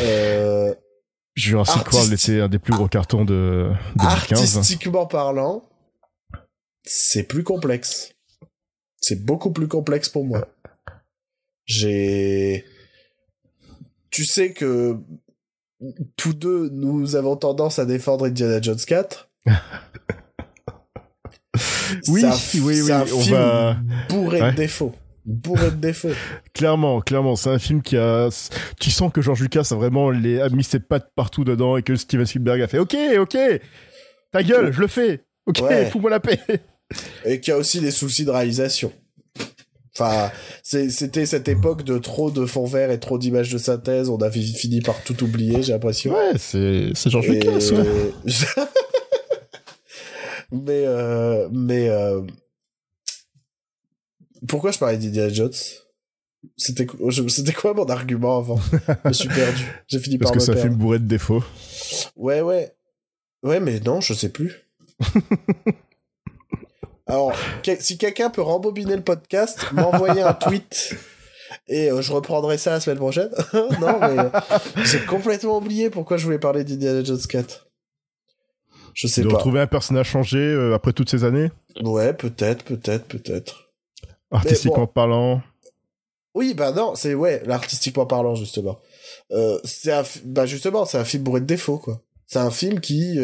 Euh, 0.00 0.74
Jurassic 1.34 1.76
Artistique- 1.76 1.94
World 1.94 2.12
était 2.14 2.40
un 2.40 2.48
des 2.48 2.58
plus 2.58 2.72
gros 2.72 2.88
cartons 2.88 3.24
de 3.26 3.70
2015. 3.96 4.56
artistiquement 4.56 5.06
parlant, 5.06 5.62
c'est 6.84 7.24
plus 7.24 7.42
complexe. 7.44 8.12
C'est 9.08 9.24
beaucoup 9.24 9.52
plus 9.52 9.68
complexe 9.68 10.08
pour 10.08 10.24
moi. 10.24 10.48
J'ai... 11.64 12.64
Tu 14.10 14.24
sais 14.24 14.52
que 14.52 14.96
tous 16.16 16.32
deux, 16.32 16.70
nous 16.70 17.14
avons 17.14 17.36
tendance 17.36 17.78
à 17.78 17.84
défendre 17.84 18.26
Indiana 18.26 18.60
Jones 18.60 18.78
4. 18.84 19.28
Oui, 22.08 22.22
oui, 22.54 22.60
oui, 22.62 22.76
c'est 22.84 22.92
un 22.92 23.02
on 23.02 23.20
film 23.20 23.36
va- 23.36 23.76
bourré 24.08 24.42
Ouais. 24.42 24.50
de 24.52 24.56
défauts. 24.56 24.94
Bourré 25.24 25.70
de 25.70 25.76
défauts. 25.76 26.08
Clairement, 26.52 27.00
clairement, 27.00 27.36
c'est 27.36 27.48
un 27.50 27.58
film 27.58 27.80
qui 27.80 27.96
a. 27.96 28.28
Tu 28.80 28.90
sens 28.90 29.12
que 29.12 29.22
George 29.22 29.40
Lucas 29.40 29.68
a 29.70 29.74
vraiment 29.76 30.10
les... 30.10 30.40
a 30.40 30.48
mis 30.48 30.64
ses 30.64 30.80
pattes 30.80 31.10
partout 31.14 31.44
dedans 31.44 31.76
et 31.76 31.82
que 31.82 31.94
Steven 31.96 32.26
Spielberg 32.26 32.60
a 32.60 32.66
fait 32.68 32.78
OK, 32.78 32.96
OK, 33.20 33.36
ta 34.32 34.42
gueule, 34.42 34.72
je 34.72 34.80
le 34.80 34.86
fais. 34.88 35.24
OK, 35.46 35.60
Ouais. 35.62 35.86
fous-moi 35.90 36.10
la 36.10 36.20
paix. 36.20 36.40
Et 37.24 37.40
qui 37.40 37.50
a 37.50 37.56
aussi 37.56 37.80
des 37.80 37.90
soucis 37.90 38.24
de 38.24 38.30
réalisation. 38.30 38.92
Enfin, 39.98 40.30
c'était 40.62 41.24
cette 41.24 41.48
époque 41.48 41.82
de 41.82 41.96
trop 41.96 42.30
de 42.30 42.44
fonds 42.44 42.66
verts 42.66 42.90
et 42.90 43.00
trop 43.00 43.16
d'images 43.18 43.50
de 43.50 43.56
synthèse. 43.56 44.10
On 44.10 44.18
a 44.18 44.30
fi- 44.30 44.52
fini 44.54 44.82
par 44.82 45.02
tout 45.02 45.24
oublier, 45.24 45.62
j'ai 45.62 45.72
l'impression. 45.72 46.12
Ouais, 46.14 46.32
c'est 46.38 46.90
c'est 46.94 47.08
George 47.08 47.28
Et- 47.30 47.40
Lucas. 47.40 47.50
ouais. 47.72 48.12
mais 50.52 50.84
euh, 50.86 51.48
mais 51.50 51.88
euh, 51.88 52.20
pourquoi 54.46 54.70
je 54.70 54.78
parlais 54.78 54.98
d'Indiana 54.98 55.32
Jones? 55.32 55.52
C'était 56.58 56.84
quoi 56.86 57.74
mon 57.74 57.86
argument 57.86 58.38
avant? 58.38 58.60
Je 59.04 59.08
me 59.08 59.12
suis 59.14 59.28
perdu. 59.28 59.64
J'ai 59.88 59.98
fini 59.98 60.18
Parce 60.18 60.30
par 60.30 60.36
que 60.36 60.40
me 60.40 60.44
c'est 60.44 60.50
un 60.52 60.54
perdre. 60.54 60.68
film 60.70 60.78
bourré 60.78 60.98
de 60.98 61.06
défauts. 61.06 61.42
Ouais, 62.14 62.42
ouais. 62.42 62.72
Ouais, 63.42 63.60
mais 63.60 63.80
non, 63.80 64.00
je 64.00 64.12
sais 64.14 64.28
plus. 64.28 64.68
Alors, 67.06 67.32
si 67.80 67.98
quelqu'un 67.98 68.30
peut 68.30 68.42
rembobiner 68.42 68.96
le 68.96 69.02
podcast, 69.02 69.66
m'envoyer 69.72 70.22
un 70.22 70.34
tweet 70.34 70.94
et 71.68 71.90
euh, 71.90 72.02
je 72.02 72.12
reprendrai 72.12 72.58
ça 72.58 72.72
la 72.72 72.80
semaine 72.80 72.98
prochaine. 72.98 73.30
non, 73.52 73.98
mais 74.00 74.18
euh, 74.18 74.30
j'ai 74.84 75.00
complètement 75.04 75.58
oublié 75.58 75.88
pourquoi 75.90 76.16
je 76.16 76.24
voulais 76.24 76.38
parler 76.40 76.64
d'Indiana 76.64 77.04
Jones 77.04 77.20
4. 77.28 77.68
Je 78.94 79.06
sais 79.06 79.22
De 79.22 79.28
pas. 79.28 79.34
retrouver 79.34 79.60
un 79.60 79.66
personnage 79.66 80.08
changé 80.08 80.38
euh, 80.38 80.74
après 80.74 80.92
toutes 80.92 81.10
ces 81.10 81.22
années, 81.24 81.50
Ouais, 81.82 82.12
peut-être, 82.12 82.64
peut-être, 82.64 83.06
peut-être. 83.06 83.70
artistiquement 84.30 84.78
bon. 84.78 84.86
parlant. 84.86 85.42
Oui, 86.34 86.54
bah 86.54 86.72
non, 86.72 86.94
c'est 86.96 87.14
ouais, 87.14 87.42
l'artistiquement 87.46 88.06
parlant 88.06 88.34
justement. 88.34 88.78
C'est 89.64 89.92
bah 90.24 90.44
justement, 90.46 90.84
c'est 90.84 90.98
un 90.98 91.04
film 91.04 91.22
bourré 91.22 91.40
de 91.40 91.46
défauts 91.46 91.78
quoi. 91.78 92.00
C'est 92.26 92.38
un 92.40 92.50
film 92.50 92.80
qui, 92.80 93.18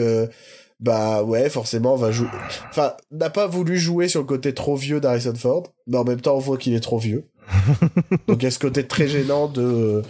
bah 0.82 1.22
ouais, 1.22 1.48
forcément 1.48 1.94
va 1.94 2.10
jouer. 2.10 2.28
Enfin, 2.68 2.94
n'a 3.12 3.30
pas 3.30 3.46
voulu 3.46 3.78
jouer 3.78 4.08
sur 4.08 4.20
le 4.20 4.26
côté 4.26 4.52
trop 4.52 4.74
vieux 4.74 5.00
d'Harrison 5.00 5.34
Ford, 5.34 5.72
mais 5.86 5.96
en 5.96 6.04
même 6.04 6.20
temps 6.20 6.34
on 6.34 6.40
voit 6.40 6.58
qu'il 6.58 6.74
est 6.74 6.80
trop 6.80 6.98
vieux. 6.98 7.24
Donc 8.28 8.42
il 8.42 8.42
y 8.42 8.46
a 8.46 8.50
ce 8.50 8.58
côté 8.58 8.84
très 8.86 9.06
gênant 9.06 9.46
de. 9.46 10.02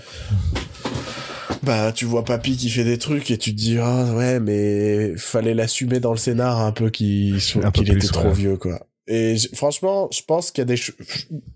Bah, 1.63 1.93
tu 1.93 2.07
vois 2.07 2.25
papy 2.25 2.57
qui 2.57 2.71
fait 2.71 2.85
des 2.85 2.99
trucs 2.99 3.31
et 3.31 3.39
tu 3.39 3.53
te 3.53 3.57
dis 3.57 3.79
ah 3.79 4.13
ouais 4.15 4.41
mais 4.41 5.17
fallait 5.17 5.55
l'assumer 5.55 6.01
dans 6.01 6.11
le 6.11 6.17
scénar 6.17 6.61
un 6.61 6.73
peu 6.73 6.91
qu'il 6.91 7.37
était 7.37 7.93
plus, 7.93 8.11
trop 8.11 8.29
ouais. 8.29 8.35
vieux 8.35 8.57
quoi. 8.57 8.81
Et 9.09 9.37
franchement, 9.55 10.09
je 10.13 10.23
pense 10.23 10.51
qu'il 10.53 10.63
y 10.63 10.63
a 10.63 10.67
des, 10.67 10.77
ch- 10.77 10.95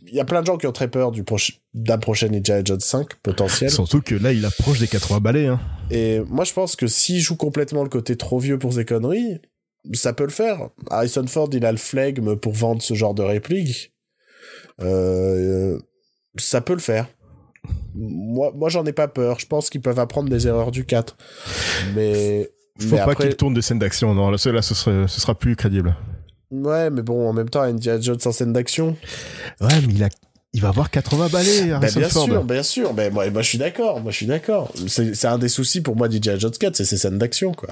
il 0.07 0.15
y 0.15 0.19
a 0.21 0.25
plein 0.25 0.41
de 0.41 0.47
gens 0.47 0.57
qui 0.57 0.67
ont 0.67 0.73
très 0.73 0.89
peur 0.89 1.13
du 1.13 1.23
proche- 1.23 1.61
d'un 1.75 1.99
prochain 1.99 2.27
Indiana 2.33 2.63
Jones 2.65 2.81
5 2.81 3.15
potentiel. 3.23 3.71
Surtout 3.71 4.01
que 4.03 4.15
là, 4.17 4.33
il 4.33 4.45
approche 4.45 4.81
des 4.81 4.89
80 4.89 5.21
balais. 5.21 5.47
Hein. 5.47 5.61
Et 5.91 6.21
moi, 6.29 6.45
je 6.45 6.53
pense 6.53 6.75
que 6.75 6.89
s'il 6.89 7.21
joue 7.21 7.37
complètement 7.37 7.85
le 7.85 7.89
côté 7.89 8.17
trop 8.17 8.41
vieux 8.41 8.59
pour 8.59 8.73
ses 8.75 8.85
conneries, 8.85 9.39
ça 9.93 10.13
peut 10.13 10.25
le 10.25 10.31
faire. 10.31 10.71
Harrison 10.91 11.25
Ford, 11.29 11.49
il 11.53 11.65
a 11.65 11.71
le 11.71 11.79
flegme 11.79 12.35
pour 12.37 12.53
vendre 12.53 12.83
ce 12.83 12.95
genre 12.95 13.15
de 13.15 13.23
réplique. 13.23 13.93
Euh, 14.83 15.79
ça 16.37 16.61
peut 16.61 16.73
le 16.75 16.81
faire. 16.81 17.07
Moi, 17.95 18.53
moi 18.55 18.69
j'en 18.69 18.85
ai 18.87 18.93
pas 18.93 19.09
peur. 19.09 19.39
Je 19.39 19.47
pense 19.47 19.71
qu'ils 19.71 19.81
peuvent 19.81 19.99
apprendre 20.01 20.29
des 20.29 20.47
erreurs 20.49 20.71
du 20.73 20.85
4. 20.85 21.17
Mais, 21.95 22.51
Faut 22.81 22.87
mais 22.91 22.97
pas 22.97 23.03
après, 23.13 23.29
qu'il 23.29 23.37
tourne 23.37 23.55
des 23.55 23.63
scènes 23.63 23.79
d'action. 23.79 24.15
Non, 24.15 24.31
là, 24.31 24.37
là, 24.53 24.63
ce, 24.63 24.75
serait, 24.75 25.07
ce 25.09 25.21
sera 25.21 25.35
plus 25.37 25.55
crédible. 25.57 25.97
Ouais, 26.51 26.91
mais 26.91 27.03
bon, 27.03 27.29
en 27.29 27.33
même 27.33 27.49
temps, 27.51 27.63
Indiana 27.63 28.01
Jones 28.01 28.19
en 28.25 28.33
scène 28.33 28.53
d'action. 28.53 28.97
Ouais, 29.61 29.69
mais 29.87 29.93
il 29.95 30.05
a, 30.05 30.09
il 30.53 30.61
va 30.63 30.69
avoir 30.69 30.91
80 30.91 31.29
balais, 31.29 31.67
Bah, 31.71 31.79
bien 31.95 32.09
Ford. 32.09 32.25
sûr, 32.25 32.45
bien 32.45 32.63
sûr. 32.63 32.95
Ben, 32.95 33.13
moi, 33.13 33.29
moi, 33.31 33.43
je 33.43 33.49
suis 33.49 33.59
d'accord. 33.59 34.01
Moi, 34.01 34.11
je 34.13 34.17
suis 34.17 34.27
d'accord. 34.27 34.73
C'est 34.89 35.25
un 35.27 35.39
des 35.39 35.49
soucis 35.49 35.81
pour 35.81 35.97
moi 35.97 36.09
d'Indiana 36.09 36.39
Jones 36.39 36.53
4, 36.59 36.77
c'est 36.77 36.85
ses 36.85 36.97
scènes 36.97 37.19
d'action, 37.19 37.53
quoi. 37.53 37.71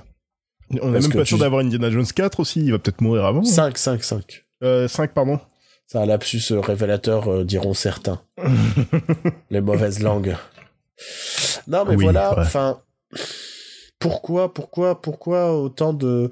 On 0.71 0.89
est 0.91 0.93
Parce 0.95 1.09
même 1.09 1.19
pas 1.19 1.25
sûr 1.25 1.37
tu- 1.37 1.43
d'avoir 1.43 1.61
Indiana 1.65 1.91
Jones 1.91 2.07
4 2.07 2.41
aussi. 2.41 2.61
Il 2.61 2.73
va 2.73 2.79
peut-être 2.79 3.01
mourir 3.01 3.25
avant. 3.27 3.43
5, 3.45 3.77
5, 3.79 4.03
5. 4.03 4.45
Euh, 4.63 4.89
5, 4.89 5.13
pardon. 5.13 5.39
C'est 5.87 5.99
un 5.99 6.07
lapsus 6.07 6.41
euh, 6.53 6.61
révélateur, 6.61 7.29
euh, 7.31 7.45
diront 7.45 7.75
certains. 7.75 8.21
Les 9.51 9.61
mauvaises 9.61 10.01
langues. 10.01 10.37
Non, 11.69 11.85
mais 11.85 11.97
Oui, 11.97 12.05
voilà, 12.05 12.31
ouais. 12.35 12.41
enfin. 12.43 12.81
Pourquoi, 13.99 14.53
pourquoi, 14.53 15.01
pourquoi 15.01 15.55
autant 15.59 15.93
de. 15.93 16.31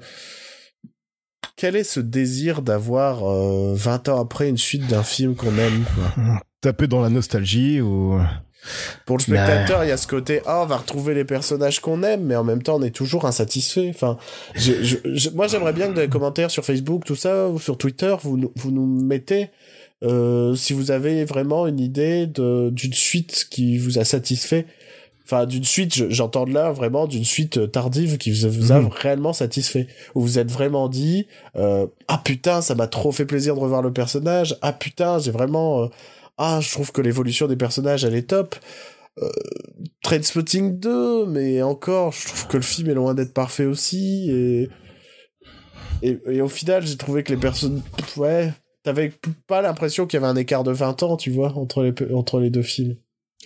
Quel 1.55 1.75
est 1.75 1.83
ce 1.83 1.99
désir 1.99 2.61
d'avoir 2.61 3.23
euh, 3.29 3.73
20 3.75 4.09
ans 4.09 4.19
après 4.21 4.49
une 4.49 4.57
suite 4.57 4.87
d'un 4.87 5.03
film 5.03 5.35
qu'on 5.35 5.57
aime 5.57 5.83
quoi? 5.95 6.39
Taper 6.61 6.87
dans 6.87 7.01
la 7.01 7.09
nostalgie 7.09 7.81
ou. 7.81 8.19
Pour 9.05 9.17
le 9.17 9.21
spectateur, 9.23 9.83
il 9.83 9.89
y 9.89 9.91
a 9.91 9.97
ce 9.97 10.07
côté 10.07 10.39
ah 10.45 10.61
on 10.63 10.65
va 10.65 10.77
retrouver 10.77 11.13
les 11.13 11.25
personnages 11.25 11.81
qu'on 11.81 12.01
aime, 12.01 12.23
mais 12.23 12.37
en 12.37 12.45
même 12.45 12.63
temps 12.63 12.77
on 12.77 12.81
est 12.81 12.95
toujours 12.95 13.25
insatisfait. 13.25 13.91
Enfin, 13.93 14.17
j'ai- 14.55 14.81
je- 14.85 14.95
je- 15.03 15.29
moi 15.31 15.47
j'aimerais 15.47 15.73
bien 15.73 15.89
que 15.89 15.93
dans 15.93 15.99
les 16.01 16.07
commentaires 16.07 16.49
sur 16.49 16.63
Facebook, 16.63 17.03
tout 17.03 17.17
ça, 17.17 17.49
ou 17.49 17.59
sur 17.59 17.77
Twitter, 17.77 18.15
vous 18.23 18.37
nous- 18.37 18.53
vous 18.55 18.71
nous 18.71 18.85
mettez 18.85 19.49
euh, 20.03 20.55
si 20.55 20.71
vous 20.71 20.91
avez 20.91 21.25
vraiment 21.25 21.67
une 21.67 21.79
idée 21.79 22.25
de 22.27 22.69
d'une 22.71 22.93
suite 22.93 23.47
qui 23.49 23.77
vous 23.77 23.99
a 23.99 24.05
satisfait. 24.05 24.65
Enfin, 25.25 25.45
d'une 25.45 25.63
suite, 25.63 25.95
je- 25.95 26.09
j'entends 26.09 26.45
de 26.45 26.53
là 26.53 26.71
vraiment 26.71 27.07
d'une 27.07 27.23
suite 27.23 27.57
euh, 27.57 27.67
tardive 27.67 28.17
qui 28.17 28.31
vous, 28.31 28.49
vous 28.49 28.71
a 28.73 28.79
Mhm. 28.81 28.87
réellement 28.91 29.31
satisfait. 29.33 29.87
Où 30.15 30.21
vous 30.21 30.37
êtes 30.39 30.51
vraiment 30.51 30.89
dit, 30.89 31.27
euh, 31.55 31.87
ah 32.09 32.21
putain, 32.23 32.61
ça 32.61 32.75
m'a 32.75 32.87
trop 32.87 33.11
fait 33.11 33.25
plaisir 33.25 33.55
de 33.55 33.59
revoir 33.61 33.81
le 33.81 33.93
personnage. 33.93 34.57
Ah 34.61 34.73
putain, 34.73 35.19
j'ai 35.19 35.31
vraiment, 35.31 35.83
euh, 35.83 35.87
ah, 36.37 36.59
je 36.61 36.71
trouve 36.71 36.91
que 36.91 37.01
l'évolution 37.01 37.47
des 37.47 37.55
personnages, 37.55 38.03
elle 38.03 38.15
est 38.15 38.29
top. 38.29 38.55
Euh, 39.21 39.29
Trainspotting 40.03 40.79
2, 40.79 41.25
mais 41.27 41.61
encore, 41.61 42.11
je 42.11 42.27
trouve 42.27 42.47
que 42.47 42.57
le 42.57 42.63
film 42.63 42.89
est 42.89 42.93
loin 42.95 43.13
d'être 43.13 43.33
parfait 43.33 43.65
aussi. 43.65 44.29
Et, 44.29 44.69
et, 46.01 46.19
et 46.29 46.41
au 46.41 46.47
final, 46.49 46.85
j'ai 46.85 46.97
trouvé 46.97 47.23
que 47.23 47.31
les 47.31 47.39
personnes, 47.39 47.81
ouais, 48.17 48.51
t'avais 48.83 49.13
pas 49.47 49.61
l'impression 49.61 50.05
qu'il 50.05 50.19
y 50.19 50.23
avait 50.23 50.31
un 50.31 50.35
écart 50.35 50.63
de 50.63 50.71
20 50.71 51.01
ans, 51.03 51.15
tu 51.15 51.31
vois, 51.31 51.53
entre 51.57 51.83
les, 51.83 51.93
entre 52.13 52.39
les 52.39 52.49
deux 52.49 52.61
films. 52.63 52.95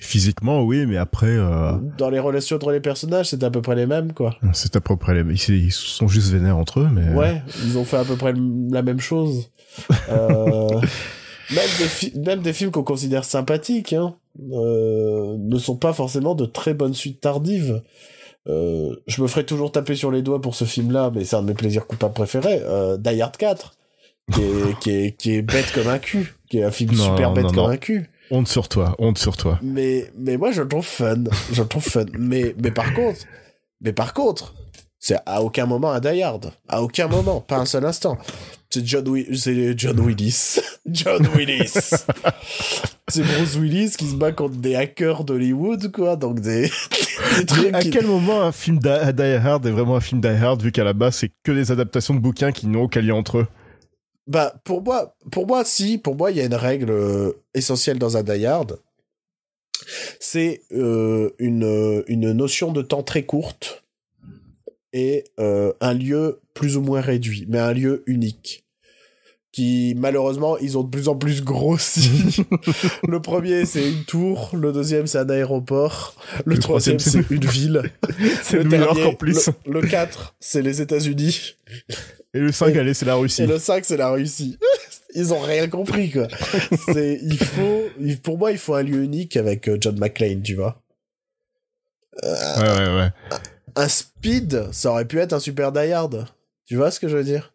Physiquement, 0.02 0.64
oui, 0.64 0.86
mais 0.86 0.98
après, 0.98 1.28
euh, 1.28 1.74
Dans 1.98 2.10
les 2.10 2.20
relations 2.20 2.56
entre 2.58 2.72
les 2.72 2.80
personnages, 2.80 3.30
c'était 3.30 3.45
à 3.45 3.50
peu 3.52 3.62
près 3.62 3.76
les 3.76 3.86
mêmes, 3.88 4.14
quoi. 4.14 4.36
c'est 4.54 4.76
à 4.76 4.82
peu 4.82 4.95
près 4.95 5.14
les. 5.22 5.34
Ils, 5.50 5.66
ils 5.66 5.72
sont 5.72 6.08
juste 6.08 6.32
vénères 6.32 6.58
entre 6.58 6.82
eux, 6.82 6.89
mais. 6.91 7.14
Ouais, 7.14 7.41
ils 7.66 7.78
ont 7.78 7.84
fait 7.86 7.98
à 7.98 8.04
peu 8.06 8.16
près 8.16 8.34
la 8.72 8.82
même 8.82 9.00
chose. 9.00 9.50
Euh, 10.10 10.70
même, 11.52 11.70
des 11.78 11.86
fi- 11.86 12.14
même 12.18 12.41
des 12.41 12.52
films 12.54 12.72
qu'on 12.72 12.84
considère 12.84 13.24
sympathiques 13.24 13.93
hein, 13.93 14.16
euh, 14.52 15.36
ne 15.38 15.58
sont 15.60 15.76
pas 15.76 15.93
forcément 15.93 16.34
de 16.34 16.45
très 16.45 16.74
bonnes 16.74 16.95
suites 16.95 17.22
tardives. 17.22 17.82
Euh, 18.50 18.95
je 19.08 19.22
me 19.22 19.28
ferai 19.28 19.45
toujours 19.45 19.72
taper 19.72 19.95
sur 19.95 20.10
les 20.10 20.22
doigts 20.24 20.41
pour 20.41 20.56
ce 20.56 20.66
film-là, 20.66 21.12
mais 21.14 21.26
c'est 21.26 21.36
un 21.36 21.41
de 21.43 21.48
mes 21.48 21.54
plaisirs 21.54 21.86
coupables 21.86 22.14
préférés. 22.14 22.60
Euh, 22.64 22.98
Die 22.98 23.22
Hard 23.22 23.38
4, 23.38 23.76
qui 24.34 24.41
est, 24.41 24.80
qui, 24.82 24.89
est, 24.91 25.12
qui 25.18 25.36
est 25.36 25.41
bête 25.43 25.72
comme 25.76 25.88
un 25.89 26.00
cul, 26.00 26.36
qui 26.50 26.58
est 26.60 26.64
un 26.64 26.72
film 26.72 26.93
Non, 26.95 27.04
super 27.04 27.34
bête 27.34 27.43
non, 27.43 27.50
comme 27.52 27.58
non. 27.66 27.70
un 27.70 27.78
cul. 27.78 28.10
Honte 28.32 28.47
sur 28.47 28.67
toi, 28.67 28.95
honte 28.99 29.17
sur 29.17 29.38
toi. 29.38 29.59
Mais, 29.61 30.11
mais 30.17 30.38
moi, 30.38 30.51
je 30.51 30.61
le 30.61 30.67
trouve 30.67 30.86
fun. 30.86 31.23
Je 31.51 31.61
le 31.61 31.67
trouve 31.67 31.84
fun. 31.84 32.05
Mais, 32.17 32.53
mais 32.61 32.71
par 32.71 32.93
contre, 32.93 33.19
mais 33.82 33.93
par 33.93 34.13
contre, 34.13 34.53
c'est 34.99 35.17
à 35.25 35.41
aucun 35.41 35.65
moment 35.65 35.91
un 35.91 35.99
Die 35.99 36.21
Hard. 36.21 36.51
À 36.67 36.82
aucun 36.82 37.07
moment. 37.07 37.39
Pas 37.39 37.57
un 37.57 37.65
seul 37.65 37.86
instant. 37.86 38.17
C'est 38.69 38.86
John, 38.86 39.07
Wi- 39.07 39.28
John 39.78 39.99
Willis. 40.01 40.59
John 40.86 41.25
Willis. 41.36 41.71
c'est 43.07 43.23
Bruce 43.23 43.55
Willis 43.55 43.91
qui 43.97 44.07
se 44.09 44.15
bat 44.15 44.32
contre 44.34 44.55
des 44.55 44.75
hackers 44.75 45.23
d'Hollywood, 45.23 45.91
quoi. 45.91 46.15
Donc 46.17 46.41
des, 46.41 46.63
des 46.63 46.71
Mais 47.38 47.45
trucs 47.45 47.73
à 47.73 47.80
qui- 47.80 47.89
quel 47.91 48.05
moment 48.07 48.41
un 48.41 48.51
film 48.51 48.80
Die 48.80 48.89
Hard 48.89 49.65
est 49.65 49.71
vraiment 49.71 49.95
un 49.95 50.01
film 50.01 50.19
Die 50.19 50.28
Hard 50.28 50.61
vu 50.61 50.71
qu'à 50.73 50.84
la 50.84 50.93
base 50.93 51.15
c'est 51.15 51.32
que 51.43 51.51
des 51.53 51.71
adaptations 51.71 52.13
de 52.13 52.19
bouquins 52.19 52.51
qui 52.51 52.67
n'ont 52.67 52.84
aucun 52.84 53.01
lien 53.01 53.15
entre 53.15 53.38
eux? 53.39 53.47
Bah, 54.28 54.59
pour 54.65 54.84
moi, 54.84 55.15
pour 55.32 55.47
moi, 55.47 55.63
si, 55.63 55.97
pour 55.97 56.15
moi, 56.15 56.32
il 56.32 56.38
y 56.38 56.41
a 56.41 56.45
une 56.45 56.53
règle 56.53 56.91
euh, 56.91 57.32
essentielle 57.53 57.97
dans 57.97 58.17
un 58.17 58.23
Die 58.23 58.45
Hard. 58.45 58.80
C'est 60.19 60.63
euh, 60.73 61.32
une, 61.39 61.63
euh, 61.63 62.03
une 62.07 62.34
notion 62.34 62.73
de 62.73 62.82
temps 62.82 63.03
très 63.03 63.23
courte 63.23 63.86
et 64.93 65.25
un 65.38 65.93
lieu 65.93 66.41
plus 66.55 66.75
ou 66.75 66.82
moins 66.82 67.01
réduit, 67.01 67.45
mais 67.47 67.59
un 67.59 67.73
lieu 67.73 68.03
unique. 68.07 68.66
Qui, 69.58 69.95
malheureusement, 69.97 70.55
ils 70.60 70.78
ont 70.78 70.84
de 70.84 70.89
plus 70.91 71.08
en 71.08 71.16
plus 71.16 71.43
grossi. 71.43 72.45
le 73.08 73.20
premier, 73.20 73.66
c'est 73.66 73.89
une 73.89 74.03
tour. 74.03 74.51
Le 74.53 74.72
deuxième, 74.72 75.08
c'est 75.08 75.18
un 75.18 75.28
aéroport. 75.32 76.14
Le, 76.45 76.53
Le 76.53 76.60
troisième, 76.60 76.97
troisième, 76.97 77.24
c'est 77.26 77.34
une 77.34 77.43
ville. 77.43 77.82
C'est 78.43 78.64
New 78.64 78.78
York 78.78 78.99
en 79.03 79.16
plus. 79.16 79.49
Le, 79.66 79.82
le 79.82 79.88
4, 79.88 80.36
c'est 80.39 80.62
les 80.62 80.80
États-Unis. 80.80 81.55
Et 82.36 82.39
le 82.39 82.51
5, 82.51 82.68
Et- 82.76 82.78
allez, 82.80 82.93
c'est 82.93 83.08
la 83.08 83.16
Russie. 83.16 83.41
Et 83.41 83.47
le 83.47 83.58
5, 83.58 83.84
c'est 83.84 83.97
la 83.97 84.12
Russie. 84.12 84.60
Ils 85.16 85.34
ont 85.34 85.39
rien 85.39 85.68
compris, 85.68 86.12
quoi. 86.12 86.28
c'est, 86.93 87.18
il 87.24 87.39
faut, 87.39 87.86
pour 88.22 88.38
moi, 88.38 88.51
il 88.51 88.60
faut 88.60 88.76
un 88.76 88.84
lieu 88.84 89.01
unique 89.01 89.38
avec 89.38 89.68
euh, 89.70 89.78
John 89.82 89.97
McClane, 89.97 90.43
tu 90.43 90.53
vois. 90.53 90.84
Ouais, 92.22 92.30
ouais, 92.62 92.95
ouais. 92.95 93.10
Un 93.76 93.88
speed, 93.88 94.68
ça 94.72 94.91
aurait 94.91 95.05
pu 95.05 95.18
être 95.18 95.34
un 95.34 95.39
super 95.39 95.72
Die 95.72 95.91
Hard. 95.91 96.28
Tu 96.68 96.76
vois 96.76 96.91
ce 96.91 96.99
que 96.99 97.08
je 97.08 97.18
veux 97.18 97.24
dire? 97.24 97.53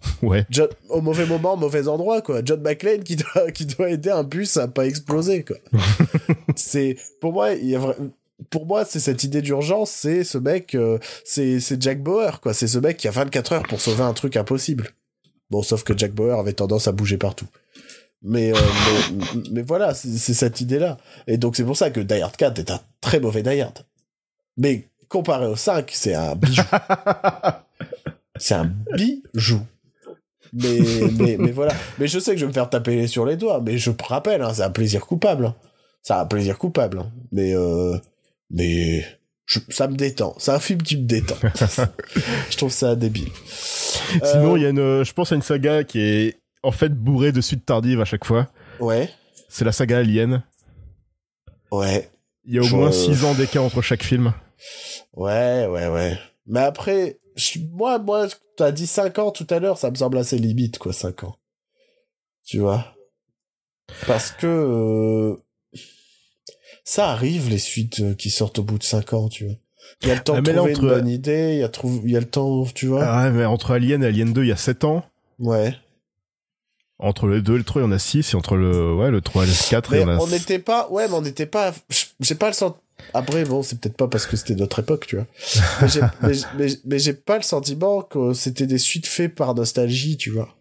Ouais. 0.22 0.46
John- 0.50 0.68
au 0.88 1.00
mauvais 1.00 1.26
moment, 1.26 1.54
au 1.54 1.56
mauvais 1.56 1.86
endroit, 1.88 2.22
quoi. 2.22 2.40
John 2.44 2.60
McClane 2.62 3.02
qui 3.02 3.16
doit, 3.16 3.50
qui 3.52 3.66
doit 3.66 3.90
aider 3.90 4.10
un 4.10 4.22
bus 4.22 4.56
à 4.56 4.68
pas 4.68 4.86
exploser, 4.86 5.44
quoi. 5.44 5.56
c'est, 6.56 6.96
pour 7.20 7.32
moi, 7.32 7.52
il 7.52 7.68
y 7.68 7.76
a 7.76 7.78
vra- 7.80 7.96
pour 8.48 8.64
moi, 8.66 8.84
c'est 8.86 9.00
cette 9.00 9.24
idée 9.24 9.42
d'urgence, 9.42 9.90
c'est 9.90 10.24
ce 10.24 10.38
mec, 10.38 10.74
euh, 10.74 10.98
c'est, 11.24 11.60
c'est 11.60 11.80
Jack 11.82 12.02
Bauer, 12.02 12.40
quoi. 12.40 12.54
C'est 12.54 12.66
ce 12.68 12.78
mec 12.78 12.96
qui 12.96 13.08
a 13.08 13.10
24 13.10 13.52
heures 13.52 13.62
pour 13.64 13.80
sauver 13.80 14.02
un 14.02 14.14
truc 14.14 14.36
impossible. 14.36 14.88
Bon, 15.50 15.62
sauf 15.62 15.82
que 15.84 15.96
Jack 15.96 16.12
Bauer 16.12 16.38
avait 16.38 16.52
tendance 16.54 16.88
à 16.88 16.92
bouger 16.92 17.18
partout. 17.18 17.46
Mais, 18.22 18.52
euh, 18.52 18.56
mais, 19.34 19.42
mais 19.52 19.62
voilà, 19.62 19.92
c'est, 19.94 20.16
cette 20.34 20.60
idée-là. 20.62 20.96
Et 21.26 21.36
donc, 21.36 21.56
c'est 21.56 21.64
pour 21.64 21.76
ça 21.76 21.90
que 21.90 22.00
Die 22.00 22.20
Hard 22.20 22.36
4 22.36 22.58
est 22.58 22.70
un 22.70 22.80
très 23.02 23.20
mauvais 23.20 23.42
Die 23.42 23.60
Hard. 23.60 23.84
Mais 24.56 24.88
comparé 25.08 25.46
au 25.46 25.56
5, 25.56 25.90
c'est 25.92 26.14
un 26.14 26.34
bijou. 26.36 26.62
c'est 28.36 28.54
un 28.54 28.72
bijou. 28.94 29.60
Mais, 30.52 30.78
mais, 31.18 31.36
mais 31.38 31.50
voilà. 31.52 31.72
Mais 31.98 32.06
je 32.08 32.18
sais 32.18 32.32
que 32.32 32.36
je 32.38 32.44
vais 32.44 32.48
me 32.48 32.52
faire 32.54 32.68
taper 32.70 33.06
sur 33.06 33.24
les 33.26 33.36
doigts, 33.36 33.60
mais 33.64 33.78
je 33.78 33.90
rappelle, 34.06 34.42
hein, 34.42 34.52
c'est 34.54 34.62
un 34.62 34.70
plaisir 34.70 35.06
coupable. 35.06 35.46
hein. 35.46 35.54
C'est 36.02 36.14
un 36.14 36.26
plaisir 36.26 36.58
coupable. 36.58 36.98
hein. 37.00 37.12
Mais, 37.32 37.54
euh, 37.54 37.96
mais 38.50 39.04
je- 39.46 39.60
ça 39.68 39.86
me 39.86 39.94
détend. 39.96 40.34
C'est 40.38 40.50
un 40.52 40.58
film 40.60 40.82
qui 40.82 40.96
me 40.96 41.02
détend. 41.06 41.36
je 42.50 42.56
trouve 42.56 42.72
ça 42.72 42.96
débile. 42.96 43.28
Sinon, 44.24 44.54
Euh, 44.54 44.58
y 44.58 44.66
a 44.66 44.70
une, 44.70 45.04
je 45.04 45.12
pense 45.12 45.30
à 45.32 45.34
une 45.36 45.42
saga 45.42 45.84
qui 45.84 46.00
est 46.00 46.36
en 46.62 46.72
fait 46.72 46.88
bourrée 46.94 47.32
de 47.32 47.40
suites 47.40 47.64
tardives 47.66 48.00
à 48.00 48.04
chaque 48.04 48.24
fois. 48.24 48.48
Ouais, 48.80 49.08
C'est 49.48 49.64
la 49.64 49.72
saga 49.72 49.98
Alien. 49.98 50.42
ouais, 51.70 52.08
Il 52.44 52.54
y 52.54 52.58
a 52.58 52.62
au 52.62 52.64
Je- 52.64 52.74
moins 52.76 52.90
6 52.92 53.24
ans 53.24 53.34
d'écart 53.34 53.62
entre 53.64 53.82
chaque 53.82 54.02
film. 54.02 54.32
ouais, 55.14 55.66
ouais, 55.66 55.88
ouais. 55.88 56.18
Mais 56.46 56.60
après, 56.60 57.18
moi, 57.72 57.98
moi, 57.98 58.28
t'as 58.56 58.72
dit 58.72 58.86
5 58.86 59.18
ans 59.18 59.30
tout 59.30 59.46
à 59.50 59.58
l'heure, 59.58 59.78
ça 59.78 59.90
me 59.90 59.96
semble 59.96 60.18
assez 60.18 60.38
limite, 60.38 60.78
quoi, 60.78 60.92
5 60.92 61.24
ans. 61.24 61.36
Tu 62.44 62.58
vois? 62.58 62.94
Parce 64.06 64.30
que 64.32 64.46
euh, 64.46 65.36
ça 66.84 67.10
arrive, 67.10 67.48
les 67.48 67.58
suites 67.58 68.00
euh, 68.00 68.14
qui 68.14 68.30
sortent 68.30 68.58
au 68.58 68.62
bout 68.62 68.78
de 68.78 68.82
5 68.84 69.12
ans, 69.12 69.28
tu 69.28 69.46
vois. 69.46 69.54
Il 70.02 70.08
y 70.08 70.10
a 70.10 70.14
le 70.14 70.20
temps 70.22 70.34
Ah, 70.36 70.40
de 70.40 70.52
trouver 70.52 70.72
entre- 70.72 70.82
une 70.82 70.88
bonne 70.88 71.08
idée, 71.08 71.54
il 71.54 71.58
y, 71.58 71.62
a 71.62 71.68
trou- 71.68 72.00
il 72.04 72.10
y 72.12 72.16
a 72.16 72.20
le 72.20 72.28
temps, 72.28 72.64
tu 72.74 72.86
vois. 72.86 73.04
Ah 73.04 73.24
ouais, 73.24 73.30
mais 73.32 73.44
entre 73.44 73.72
Alien 73.72 74.02
et 74.02 74.06
Alien 74.06 74.32
2, 74.32 74.44
il 74.44 74.48
y 74.48 74.52
a 74.52 74.56
7 74.56 74.84
ans. 74.84 75.04
Ouais. 75.38 75.74
Entre 76.98 77.26
le 77.26 77.40
2 77.42 77.54
et 77.54 77.58
le 77.58 77.64
3, 77.64 77.82
il 77.82 77.84
y 77.86 77.88
en 77.88 77.92
a 77.92 77.98
6. 77.98 78.32
Et 78.32 78.36
entre 78.36 78.56
le, 78.56 78.94
ouais, 78.94 79.10
le 79.10 79.20
3 79.20 79.44
et 79.44 79.46
le 79.46 79.70
4, 79.70 79.92
il 79.92 79.96
Mais 79.96 80.00
y 80.02 80.04
en 80.04 80.08
a 80.08 80.16
on 80.18 80.26
n'était 80.26 80.58
pas, 80.58 80.88
ouais, 80.90 81.08
mais 81.08 81.14
on 81.14 81.22
n'était 81.22 81.46
pas, 81.46 81.72
j'ai 82.20 82.34
pas 82.34 82.48
le 82.48 82.52
sentiment. 82.54 82.82
Après, 83.14 83.44
bon, 83.44 83.62
c'est 83.62 83.80
peut-être 83.80 83.96
pas 83.96 84.08
parce 84.08 84.26
que 84.26 84.36
c'était 84.36 84.54
notre 84.54 84.80
époque, 84.80 85.06
tu 85.06 85.16
vois. 85.16 85.26
Mais 86.88 86.98
j'ai, 86.98 87.12
pas 87.12 87.36
le 87.36 87.42
sentiment 87.42 88.02
que 88.02 88.32
c'était 88.32 88.66
des 88.66 88.78
suites 88.78 89.06
faites 89.06 89.34
par 89.34 89.54
nostalgie, 89.54 90.16
tu 90.16 90.30
vois. 90.30 90.54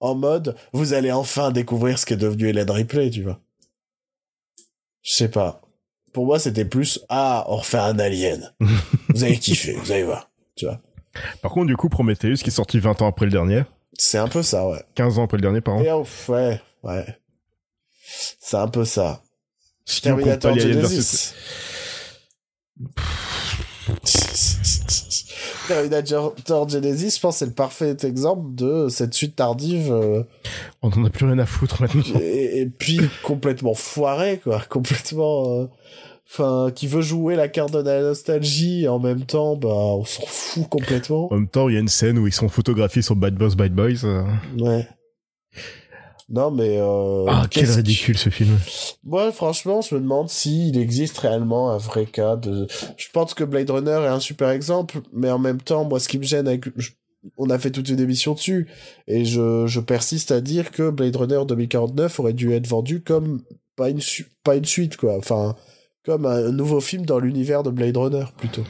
en 0.00 0.14
mode 0.14 0.56
vous 0.72 0.92
allez 0.92 1.12
enfin 1.12 1.50
découvrir 1.50 1.98
ce 1.98 2.06
qu'est 2.06 2.16
devenu 2.16 2.48
Hélène 2.48 2.70
Ripley, 2.70 3.10
tu 3.10 3.22
vois. 3.22 3.40
Je 5.02 5.12
sais 5.12 5.28
pas. 5.28 5.60
Pour 6.12 6.26
moi, 6.26 6.38
c'était 6.38 6.64
plus 6.64 7.00
ah, 7.08 7.44
on 7.48 7.56
refait 7.56 7.78
un 7.78 7.98
alien. 7.98 8.52
vous 9.08 9.24
allez 9.24 9.38
kiffer, 9.38 9.74
vous 9.74 9.92
allez 9.92 10.04
voir, 10.04 10.30
tu 10.56 10.66
vois. 10.66 10.80
Par 11.42 11.52
contre, 11.52 11.66
du 11.66 11.76
coup, 11.76 11.88
Prometheus, 11.88 12.36
qui 12.36 12.48
est 12.48 12.50
sorti 12.50 12.78
20 12.78 13.02
ans 13.02 13.08
après 13.08 13.26
le 13.26 13.32
dernier, 13.32 13.62
C'est 13.96 14.18
un 14.18 14.28
peu 14.28 14.42
ça, 14.42 14.68
ouais. 14.68 14.82
15 14.94 15.18
ans 15.18 15.24
après 15.24 15.36
le 15.36 15.42
dernier, 15.42 15.60
pardon. 15.60 15.82
Et 15.82 15.92
ouf, 15.92 16.28
ouais, 16.28 16.60
ouais. 16.82 17.06
C'est 18.40 18.56
un 18.56 18.68
peu 18.68 18.84
ça. 18.84 19.22
Si 19.84 20.00
on 20.08 20.16
compte 20.16 20.24
pas 20.24 20.36
Terminator 20.38 20.52
Alien 20.52 20.80
Genesis. 20.88 21.34
Terminator 25.68 26.68
Genesis, 26.68 27.16
je 27.16 27.20
pense, 27.20 27.36
c'est 27.38 27.46
le 27.46 27.52
parfait 27.52 27.96
exemple 28.02 28.54
de 28.54 28.88
cette 28.88 29.14
suite 29.14 29.36
tardive 29.36 29.92
euh, 29.92 30.22
On 30.82 30.90
en 30.90 31.04
a 31.04 31.10
plus 31.10 31.26
rien 31.26 31.38
à 31.38 31.46
foutre 31.46 31.80
maintenant. 31.82 32.02
et, 32.20 32.60
et 32.62 32.66
puis 32.66 33.00
complètement 33.22 33.74
foirée, 33.74 34.40
quoi. 34.42 34.62
Complètement. 34.68 35.60
euh, 35.60 35.66
Enfin, 36.26 36.70
qui 36.74 36.86
veut 36.86 37.02
jouer 37.02 37.36
la 37.36 37.48
carte 37.48 37.74
de 37.74 37.80
la 37.80 38.00
nostalgie 38.00 38.84
et 38.84 38.88
en 38.88 38.98
même 38.98 39.26
temps, 39.26 39.56
bah, 39.56 39.68
on 39.68 40.06
s'en 40.06 40.24
fout 40.26 40.66
complètement. 40.70 41.30
En 41.30 41.34
même 41.36 41.48
temps, 41.48 41.68
il 41.68 41.74
y 41.74 41.76
a 41.76 41.80
une 41.80 41.88
scène 41.88 42.16
où 42.18 42.26
ils 42.26 42.32
sont 42.32 42.48
photographiés 42.48 43.02
sur 43.02 43.14
Bad 43.14 43.34
Boss, 43.34 43.56
Bad 43.56 43.74
Boys. 43.74 44.04
euh. 44.04 44.24
Ouais. 44.58 44.88
Non, 46.28 46.50
mais. 46.50 46.78
Euh, 46.78 47.26
Ah, 47.28 47.46
quel 47.50 47.70
ridicule 47.70 48.16
ce 48.18 48.30
film. 48.30 48.56
Moi, 49.04 49.30
franchement, 49.32 49.80
je 49.82 49.94
me 49.94 50.00
demande 50.00 50.28
s'il 50.30 50.78
existe 50.78 51.18
réellement 51.18 51.70
un 51.70 51.76
vrai 51.78 52.06
cas 52.06 52.36
de. 52.36 52.66
Je 52.96 53.06
pense 53.12 53.34
que 53.34 53.44
Blade 53.44 53.68
Runner 53.70 54.00
est 54.04 54.08
un 54.08 54.20
super 54.20 54.48
exemple, 54.50 55.00
mais 55.12 55.30
en 55.30 55.38
même 55.38 55.60
temps, 55.60 55.84
moi, 55.84 56.00
ce 56.00 56.08
qui 56.08 56.18
me 56.18 56.24
gêne 56.24 56.48
avec. 56.48 56.64
je- 56.78 56.90
On 57.38 57.48
a 57.48 57.58
fait 57.58 57.70
toute 57.70 57.88
une 57.88 58.00
émission 58.00 58.34
dessus, 58.34 58.68
et 59.08 59.24
je, 59.24 59.66
je 59.66 59.80
persiste 59.80 60.30
à 60.30 60.42
dire 60.42 60.70
que 60.70 60.90
Blade 60.90 61.16
Runner 61.16 61.40
2049 61.48 62.20
aurait 62.20 62.34
dû 62.34 62.52
être 62.52 62.66
vendu 62.66 63.00
comme 63.02 63.40
pas 63.76 63.88
une, 63.88 64.00
su- 64.02 64.26
pas 64.44 64.56
une 64.56 64.66
suite, 64.66 64.98
quoi. 64.98 65.16
Enfin, 65.16 65.56
comme 66.04 66.26
un 66.26 66.50
nouveau 66.52 66.80
film 66.82 67.06
dans 67.06 67.18
l'univers 67.18 67.62
de 67.62 67.70
Blade 67.70 67.96
Runner, 67.96 68.24
plutôt. 68.36 68.64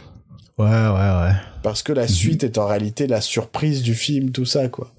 Ouais, 0.57 0.67
ouais, 0.67 0.71
ouais. 0.71 1.33
Parce 1.65 1.83
que 1.83 1.93
la 1.93 2.07
suite 2.07 2.45
est 2.45 2.59
en 2.59 2.67
réalité 2.69 3.09
la 3.09 3.21
surprise 3.21 3.83
du 3.83 3.95
film, 3.97 4.31
tout 4.31 4.45
ça, 4.47 4.69
quoi. 4.69 4.93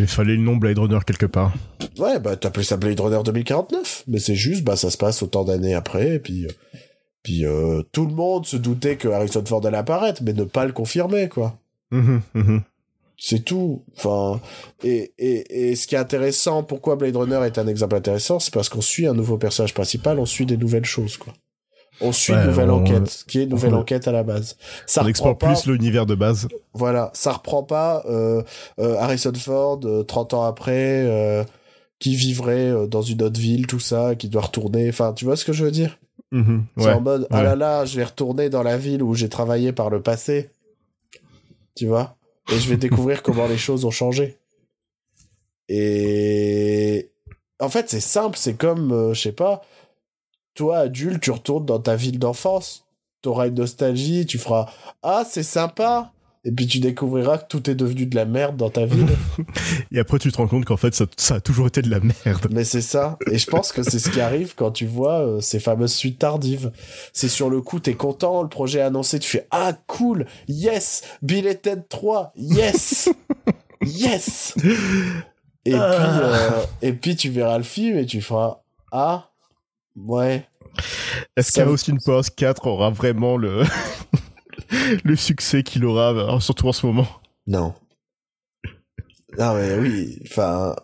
Il 0.00 0.06
fallait 0.06 0.36
le 0.36 0.40
nom 0.40 0.56
Blade 0.56 0.78
Runner 0.78 0.98
quelque 1.06 1.26
part. 1.26 1.52
Ouais, 1.98 2.18
bah 2.18 2.34
t'appelles 2.34 2.64
ça 2.64 2.78
Blade 2.78 2.98
Runner 2.98 3.20
2049, 3.22 4.04
mais 4.08 4.18
c'est 4.18 4.34
juste, 4.34 4.64
bah 4.64 4.76
ça 4.76 4.90
se 4.90 4.96
passe 4.96 5.22
autant 5.22 5.44
d'années 5.44 5.74
après, 5.74 6.14
et 6.14 6.18
puis, 6.18 6.46
euh, 6.46 6.50
puis 7.22 7.44
euh, 7.44 7.82
tout 7.92 8.06
le 8.06 8.14
monde 8.14 8.46
se 8.46 8.56
doutait 8.56 8.96
que 8.96 9.08
Harrison 9.08 9.44
Ford 9.44 9.64
allait 9.66 9.76
apparaître, 9.76 10.22
mais 10.24 10.32
ne 10.32 10.44
pas 10.44 10.64
le 10.64 10.72
confirmer, 10.72 11.28
quoi. 11.28 11.58
Mhm, 11.90 12.22
mhm. 12.32 12.62
C'est 13.18 13.44
tout. 13.44 13.84
Enfin, 13.98 14.40
et, 14.82 15.12
et, 15.18 15.70
et 15.70 15.76
ce 15.76 15.86
qui 15.86 15.96
est 15.96 15.98
intéressant, 15.98 16.62
pourquoi 16.62 16.96
Blade 16.96 17.16
Runner 17.16 17.40
est 17.44 17.58
un 17.58 17.66
exemple 17.66 17.94
intéressant, 17.94 18.38
c'est 18.38 18.54
parce 18.54 18.70
qu'on 18.70 18.80
suit 18.80 19.06
un 19.06 19.12
nouveau 19.12 19.36
personnage 19.36 19.74
principal, 19.74 20.18
on 20.18 20.24
suit 20.24 20.46
des 20.46 20.56
nouvelles 20.56 20.86
choses, 20.86 21.18
quoi. 21.18 21.34
On 22.00 22.12
suit 22.12 22.32
Ouais, 22.32 22.40
une 22.40 22.46
nouvelle 22.48 22.70
on- 22.70 22.80
enquête, 22.80 23.24
qui 23.28 23.40
est 23.40 23.42
une 23.44 23.50
nouvelle 23.50 23.74
enquête 23.74 24.08
à 24.08 24.12
la 24.12 24.22
base. 24.22 24.56
Ça 24.86 25.02
On 25.04 25.06
explore 25.08 25.36
pas, 25.36 25.48
plus 25.52 25.66
l'univers 25.66 26.06
de 26.06 26.14
base. 26.14 26.48
voilà, 26.72 27.10
ça 27.14 27.32
reprend 27.32 27.62
pas 27.62 28.02
euh, 28.06 28.42
euh, 28.78 28.96
Harrison 28.98 29.32
Ford 29.34 29.80
euh, 29.84 30.02
30 30.02 30.32
ans 30.34 30.44
après 30.44 31.02
euh, 31.04 31.44
qui 31.98 32.14
vivrait 32.16 32.70
euh, 32.70 32.86
dans 32.86 33.02
une 33.02 33.22
autre 33.22 33.38
ville, 33.38 33.66
tout 33.66 33.80
ça, 33.80 34.14
qui 34.14 34.28
doit 34.30 34.42
retourner. 34.42 34.88
Enfin, 34.88 35.12
tu 35.12 35.24
vois 35.26 35.36
ce 35.36 35.44
que 35.44 35.52
je 35.52 35.62
veux 35.64 35.70
dire? 35.70 35.98
Mhm, 36.32 36.64
C'est 36.78 36.84
ouais. 36.86 36.92
en 36.92 37.00
mode 37.00 37.26
ah 37.30 37.38
ouais. 37.38 37.42
là 37.42 37.56
là, 37.56 37.84
je 37.84 37.96
vais 37.96 38.04
retourner 38.04 38.48
dans 38.48 38.62
la 38.62 38.78
ville 38.78 39.02
où 39.02 39.14
j'ai 39.14 39.28
travaillé 39.28 39.72
par 39.72 39.90
le 39.90 40.00
passé. 40.00 40.50
Tu 41.74 41.86
vois? 41.86 42.16
Et 42.52 42.58
je 42.58 42.68
vais 42.70 42.76
découvrir 42.78 43.22
comment 43.22 43.46
les 43.46 43.58
choses 43.58 43.84
ont 43.84 43.90
changé. 43.90 44.38
Et 45.68 47.10
en 47.60 47.68
fait, 47.68 47.88
c'est 47.90 48.00
simple, 48.00 48.36
c'est 48.38 48.54
comme 48.54 48.92
euh, 48.92 49.14
je 49.14 49.20
sais 49.20 49.32
pas, 49.32 49.62
toi 50.60 50.76
adulte, 50.80 51.22
tu 51.22 51.30
retournes 51.30 51.64
dans 51.64 51.78
ta 51.78 51.96
ville 51.96 52.18
d'enfance, 52.18 52.84
t'auras 53.22 53.48
une 53.48 53.54
nostalgie, 53.54 54.26
tu 54.26 54.36
feras 54.36 54.66
ah, 55.02 55.24
c'est 55.26 55.42
sympa. 55.42 56.12
Et 56.44 56.52
puis 56.52 56.66
tu 56.66 56.80
découvriras 56.80 57.38
que 57.38 57.46
tout 57.48 57.68
est 57.70 57.74
devenu 57.74 58.04
de 58.06 58.14
la 58.16 58.24
merde 58.26 58.56
dans 58.58 58.68
ta 58.68 58.84
ville. 58.86 59.08
Et 59.92 59.98
après, 59.98 60.18
tu 60.18 60.30
te 60.32 60.36
rends 60.38 60.48
compte 60.48 60.64
qu'en 60.66 60.76
fait, 60.78 60.94
ça, 60.94 61.04
ça 61.18 61.34
a 61.36 61.40
toujours 61.40 61.66
été 61.66 61.80
de 61.82 61.88
la 61.90 62.00
merde. 62.00 62.46
Mais 62.50 62.64
c'est 62.64 62.80
ça. 62.82 63.18
Et 63.30 63.36
je 63.38 63.46
pense 63.46 63.72
que 63.72 63.82
c'est 63.82 63.98
ce 63.98 64.08
qui 64.10 64.20
arrive 64.22 64.54
quand 64.54 64.70
tu 64.70 64.86
vois 64.86 65.20
euh, 65.20 65.40
ces 65.40 65.60
fameuses 65.60 65.92
suites 65.94 66.18
tardives. 66.18 66.72
C'est 67.14 67.28
sur 67.28 67.48
le 67.50 67.60
coup, 67.62 67.78
t'es 67.80 67.92
content, 67.94 68.42
le 68.42 68.48
projet 68.50 68.78
est 68.80 68.82
annoncé, 68.82 69.18
tu 69.18 69.28
fais 69.30 69.46
Ah, 69.50 69.72
cool, 69.86 70.26
yes, 70.48 71.02
Bill 71.22 71.46
et 71.46 71.56
Ted 71.56 71.82
3, 71.88 72.32
yes, 72.36 73.10
yes. 73.84 74.54
Et, 75.66 75.74
Ah. 75.74 75.94
puis, 75.94 76.06
euh, 76.22 76.50
et 76.88 76.92
puis 76.94 77.16
tu 77.16 77.28
verras 77.30 77.58
le 77.58 77.64
film 77.64 77.96
et 77.98 78.06
tu 78.06 78.20
feras 78.22 78.60
Ah, 78.92 79.28
ouais. 79.96 80.46
Est-ce 81.36 81.52
qu'Austin 81.62 81.96
Powers 82.04 82.22
4 82.36 82.66
aura 82.66 82.90
vraiment 82.90 83.36
le, 83.36 83.62
le 85.04 85.16
succès 85.16 85.62
qu'il 85.62 85.84
aura, 85.84 86.12
euh, 86.12 86.40
surtout 86.40 86.68
en 86.68 86.72
ce 86.72 86.86
moment? 86.86 87.06
Non. 87.46 87.74
Non, 89.38 89.54
mais 89.54 89.78
oui, 89.78 90.18
enfin. 90.26 90.74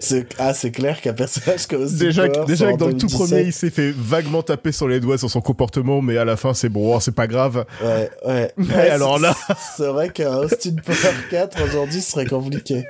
C'est 0.00 0.26
ah, 0.40 0.52
c'est 0.52 0.72
clair 0.72 1.00
qu'un 1.00 1.12
personnage 1.12 1.68
comme 1.68 1.82
Austin 1.82 1.96
Déjà, 1.98 2.26
déjà 2.44 2.72
que 2.72 2.76
dans 2.76 2.88
le 2.88 2.94
tout 2.94 3.06
2017, 3.06 3.18
premier, 3.28 3.42
il 3.42 3.52
s'est 3.52 3.70
fait 3.70 3.92
vaguement 3.92 4.42
taper 4.42 4.72
sur 4.72 4.88
les 4.88 4.98
doigts 4.98 5.16
sur 5.16 5.30
son 5.30 5.40
comportement, 5.40 6.02
mais 6.02 6.16
à 6.16 6.24
la 6.24 6.36
fin, 6.36 6.54
c'est 6.54 6.68
bon, 6.68 6.98
c'est 6.98 7.14
pas 7.14 7.28
grave. 7.28 7.64
Ouais, 7.80 8.10
ouais. 8.26 8.52
Mais 8.56 8.74
Ouais, 8.74 8.90
alors 8.90 9.20
là- 9.20 9.36
C'est 9.76 9.86
vrai 9.86 10.08
qu'un 10.10 10.38
Austin 10.38 10.74
Power 10.84 11.14
4 11.30 11.62
aujourd'hui 11.62 12.00
serait 12.00 12.26
compliqué. 12.26 12.84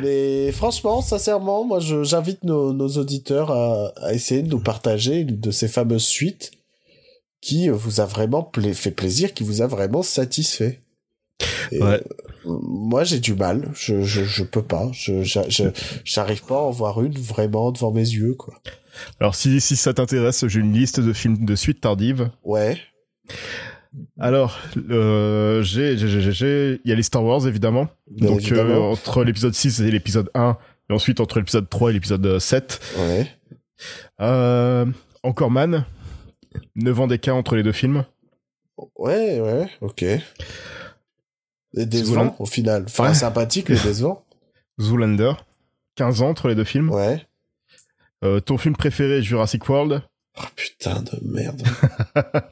Mais 0.00 0.50
franchement, 0.52 1.02
sincèrement, 1.02 1.64
moi 1.64 1.78
j'invite 1.80 2.44
nos, 2.44 2.72
nos 2.72 2.88
auditeurs 2.88 3.50
à, 3.50 3.88
à 4.02 4.12
essayer 4.14 4.42
de 4.42 4.48
nous 4.48 4.60
partager 4.60 5.16
une 5.20 5.38
de 5.38 5.50
ces 5.50 5.68
fameuses 5.68 6.06
suites 6.06 6.52
qui 7.40 7.68
vous 7.68 8.00
a 8.00 8.06
vraiment 8.06 8.42
pla- 8.42 8.72
fait 8.74 8.90
plaisir, 8.90 9.34
qui 9.34 9.44
vous 9.44 9.62
a 9.62 9.66
vraiment 9.66 10.02
satisfait. 10.02 10.80
Et, 11.72 11.82
Ouais. 11.82 12.02
euh, 12.46 12.58
moi 12.66 13.04
j'ai 13.04 13.20
du 13.20 13.34
mal, 13.34 13.70
je, 13.74 14.02
je, 14.02 14.24
je 14.24 14.44
peux 14.44 14.62
pas, 14.62 14.88
je, 14.92 15.22
j'arrive 16.04 16.42
pas 16.44 16.56
à 16.56 16.60
en 16.62 16.70
voir 16.70 17.02
une 17.02 17.16
vraiment 17.18 17.70
devant 17.70 17.92
mes 17.92 18.00
yeux, 18.00 18.34
quoi. 18.34 18.54
Alors, 19.20 19.34
si, 19.34 19.60
si 19.60 19.76
ça 19.76 19.94
t'intéresse, 19.94 20.46
j'ai 20.48 20.60
une 20.60 20.72
liste 20.72 21.00
de 21.00 21.12
films 21.12 21.44
de 21.44 21.54
suite 21.54 21.80
tardive. 21.80 22.30
Ouais, 22.44 22.78
Alors, 24.18 24.58
euh, 24.90 25.62
j'ai, 25.62 25.94
il 25.94 26.80
y 26.88 26.92
a 26.92 26.94
les 26.94 27.02
Star 27.02 27.24
Wars, 27.24 27.46
évidemment. 27.46 27.88
bien 28.10 28.28
Donc, 28.30 28.38
euh, 28.40 28.56
évidemment. 28.60 28.90
entre 28.92 29.24
l'épisode 29.24 29.54
6 29.54 29.80
et 29.80 29.90
l'épisode 29.90 30.30
1, 30.34 30.56
et 30.88 30.92
ensuite 30.92 31.20
entre 31.20 31.38
l'épisode 31.38 31.68
3 31.68 31.90
et 31.90 31.92
l'épisode 31.94 32.38
7. 32.38 32.80
ouais. 32.98 33.26
Euh, 34.20 34.86
encore 35.22 35.50
Man. 35.50 35.84
9 36.76 37.00
ans 37.00 37.06
d'écart 37.06 37.36
entre 37.36 37.56
les 37.56 37.62
deux 37.62 37.72
films. 37.72 38.04
Ouais, 38.98 39.40
ouais, 39.40 39.68
ok. 39.80 40.02
Et 40.02 41.86
décevant, 41.86 42.34
au 42.38 42.46
final. 42.46 42.84
Enfin, 42.86 43.08
Ouais. 43.08 43.14
sympathique, 43.14 43.68
mais 43.70 43.76
décevant. 43.76 44.24
Zoolander. 44.80 45.32
15 45.96 46.22
ans 46.22 46.28
entre 46.30 46.48
les 46.48 46.54
deux 46.54 46.64
films. 46.64 46.90
Ouais. 46.90 47.24
Euh, 48.24 48.40
ton 48.40 48.58
film 48.58 48.74
préféré, 48.76 49.22
Jurassic 49.22 49.68
World? 49.68 50.02
Oh, 50.38 50.42
putain 50.56 51.02
de 51.02 51.18
merde. 51.22 51.62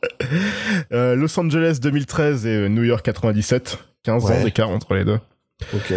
Euh, 0.93 1.15
Los 1.15 1.39
Angeles 1.41 1.79
2013 1.81 2.45
et 2.47 2.51
euh, 2.51 2.69
New 2.69 2.83
York 2.85 3.03
97. 3.05 3.79
15 4.03 4.25
Ouais. 4.25 4.33
ans 4.39 4.45
d'écart 4.45 4.69
entre 4.71 4.95
les 4.95 5.05
deux. 5.07 5.19
Ok. 5.75 5.95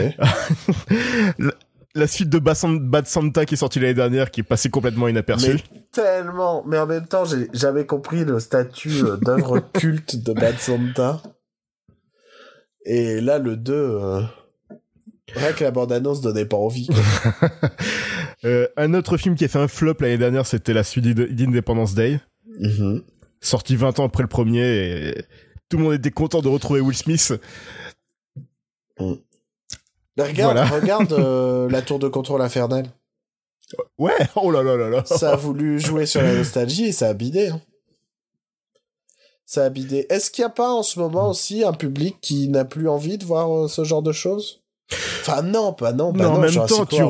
La 1.94 2.08
suite 2.08 2.30
de 2.30 2.40
Bad 2.40 3.06
Santa 3.06 3.45
qui 3.45 3.56
est 3.56 3.58
sortie 3.58 3.82
l'année 3.82 3.94
dernière, 3.94 4.32
qui 4.32 4.40
est 4.40 4.44
passée 4.44 4.70
complètement 4.70 5.10
inaperçue. 5.10 5.56
Mais 5.74 5.82
tellement. 5.91 6.64
Mais 6.66 6.78
en 6.78 6.86
même 6.88 7.06
temps, 7.06 7.26
j'ai 7.26 7.49
jamais 7.53 7.86
compris 7.86 8.24
le 8.24 8.40
statut 8.40 9.03
euh, 9.03 9.18
d'œuvre 9.18 9.60
culte 9.74 10.16
de 10.24 10.32
Bad 10.32 10.58
Santa. 10.58 11.22
Et 12.86 13.20
là, 13.20 13.38
le 13.38 13.58
2, 13.58 13.74
euh... 13.74 14.22
rien 15.36 15.53
que 15.53 15.64
la 15.64 15.72
bande-annonce 15.72 16.22
donnait 16.22 16.45
pas 16.45 16.58
envie. 16.58 16.88
Euh, 18.44 18.68
un 18.76 18.95
autre 18.95 19.18
film 19.18 19.36
qui 19.36 19.45
a 19.45 19.48
fait 19.48 19.60
un 19.60 19.68
flop 19.68 19.94
l'année 19.99 20.18
dernière, 20.18 20.48
c'était 20.48 20.74
la 20.74 20.84
suite 20.84 21.06
d'Inde- 21.06 21.30
d'Independence 21.30 21.94
Day. 21.94 22.20
Mhm. 22.60 23.03
Sorti 23.40 23.76
20 23.76 23.99
ans 23.99 24.06
après 24.06 24.24
le 24.24 24.28
premier 24.30 24.64
et 25.10 25.26
tout 25.70 25.78
le 25.78 25.84
monde 25.84 25.94
était 25.94 26.10
content 26.10 26.41
de 26.41 26.48
retrouver 26.48 26.82
Will 26.82 26.98
Smith. 26.98 27.34
Mais 28.99 30.24
regarde, 30.24 30.58
Voilà. 30.58 30.66
regarde 30.66 31.14
euh, 31.14 31.70
la 31.70 31.84
tour 31.84 31.99
de 31.99 32.08
contrôle 32.08 32.41
infernale. 32.41 32.88
Ouais, 33.99 34.18
oh 34.36 34.49
là 34.52 34.64
là 34.64 34.76
là 34.76 34.90
là. 34.90 35.03
Ça 35.06 35.34
a 35.34 35.36
voulu 35.36 35.80
jouer 35.80 36.08
sur 36.08 36.22
la 36.24 36.34
nostalgie 36.34 36.86
et 36.86 36.91
ça 36.91 37.10
a 37.10 37.14
bidé. 37.14 37.49
hein. 37.49 37.62
Ça 39.45 39.66
a 39.66 39.70
bidé. 39.70 40.08
Est-ce 40.10 40.32
qu'il 40.32 40.41
n'y 40.44 40.48
a 40.48 40.49
pas 40.49 40.72
en 40.74 40.82
ce 40.84 40.99
moment 40.99 41.30
aussi 41.30 41.64
un 41.64 41.74
public 41.74 42.18
qui 42.22 42.48
n'a 42.49 42.66
plus 42.66 42.90
envie 42.90 43.18
de 43.20 43.26
voir 43.26 43.52
euh, 43.56 43.68
ce 43.68 43.84
genre 43.84 44.02
de 44.02 44.12
choses? 44.12 44.60
Enfin 45.22 45.41
non, 45.41 45.73
pas 45.73 45.93
non, 45.93 46.11
pas 46.13 46.23
Non, 46.23 46.31
en 46.34 46.39
même 46.39 46.53
temps, 46.68 46.85
tu. 46.85 47.01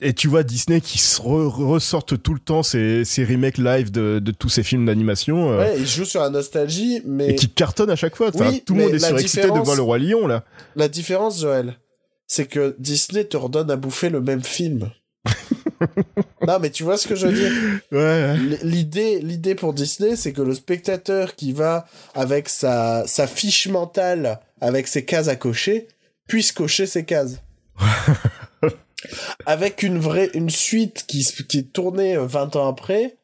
Et 0.00 0.14
tu 0.14 0.26
vois 0.26 0.42
Disney 0.42 0.80
qui 0.80 0.98
se 0.98 1.20
re- 1.22 1.48
ressortent 1.48 2.20
tout 2.20 2.34
le 2.34 2.40
temps 2.40 2.64
ces, 2.64 3.04
ces 3.04 3.24
remakes 3.24 3.58
live 3.58 3.92
de, 3.92 4.18
de 4.18 4.32
tous 4.32 4.48
ces 4.48 4.64
films 4.64 4.84
d'animation 4.86 5.52
euh, 5.52 5.58
Ouais, 5.58 5.74
il 5.78 5.86
joue 5.86 6.04
sur 6.04 6.20
la 6.20 6.28
nostalgie, 6.28 7.02
mais 7.04 7.30
et 7.30 7.34
qui 7.36 7.48
cartonnent 7.48 7.90
à 7.90 7.94
chaque 7.96 8.16
fois. 8.16 8.30
Enfin, 8.34 8.48
Oui, 8.50 8.62
tout 8.66 8.74
le 8.74 8.82
monde 8.82 8.94
est 8.94 8.98
surexcité 8.98 9.42
de 9.48 9.58
voir 9.60 9.76
le 9.76 9.82
roi 9.82 9.98
lion 9.98 10.26
là. 10.26 10.42
la 10.74 10.88
différence, 10.88 11.40
Joël, 11.40 11.78
c'est 12.26 12.46
que 12.46 12.74
Disney 12.80 13.22
te 13.24 13.36
redonne 13.36 13.70
à 13.70 13.76
bouffer 13.76 14.08
le 14.10 14.20
même 14.20 14.42
film. 14.42 14.90
non, 16.46 16.58
mais 16.60 16.70
tu 16.70 16.82
vois 16.82 16.96
ce 16.98 17.06
que 17.06 17.14
je 17.14 17.26
veux 17.26 17.32
dire? 17.32 17.52
Ouais, 17.92 18.36
L'idée, 18.62 19.20
l'idée 19.20 19.54
pour 19.54 19.72
Disney, 19.72 20.16
c'est 20.16 20.32
que 20.32 20.42
le 20.42 20.54
spectateur 20.54 21.34
qui 21.34 21.52
va 21.52 21.86
avec 22.14 22.48
sa, 22.48 23.06
sa 23.06 23.26
fiche 23.26 23.68
mentale, 23.68 24.40
avec 24.60 24.88
ses 24.88 25.04
cases 25.04 25.28
à 25.28 25.36
cocher, 25.36 25.88
puisse 26.26 26.52
cocher 26.52 26.86
ses 26.86 27.04
cases. 27.04 27.40
avec 29.46 29.82
une 29.82 29.98
vraie, 29.98 30.30
une 30.34 30.50
suite 30.50 31.04
qui, 31.06 31.24
qui 31.48 31.58
est 31.58 31.72
tournée 31.72 32.16
euh, 32.16 32.26
20 32.26 32.56
ans 32.56 32.68
après, 32.68 33.18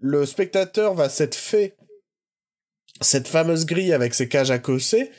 le 0.00 0.24
spectateur 0.26 0.94
va 0.94 1.08
s'être 1.08 1.34
fait 1.34 1.76
cette 3.00 3.28
fameuse 3.28 3.66
grille 3.66 3.92
avec 3.92 4.14
ses 4.14 4.28
cages 4.28 4.50
à 4.50 4.58
cocher, 4.58 5.10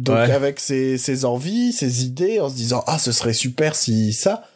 donc 0.00 0.16
Ouais. 0.16 0.30
avec 0.32 0.58
ses, 0.58 0.96
ses 0.98 1.24
envies, 1.24 1.72
ses 1.72 2.04
idées, 2.04 2.40
en 2.40 2.48
se 2.48 2.54
disant 2.54 2.82
ah 2.86 2.98
ce 2.98 3.12
serait 3.12 3.34
super 3.34 3.74
si 3.76 4.12
ça, 4.12 4.48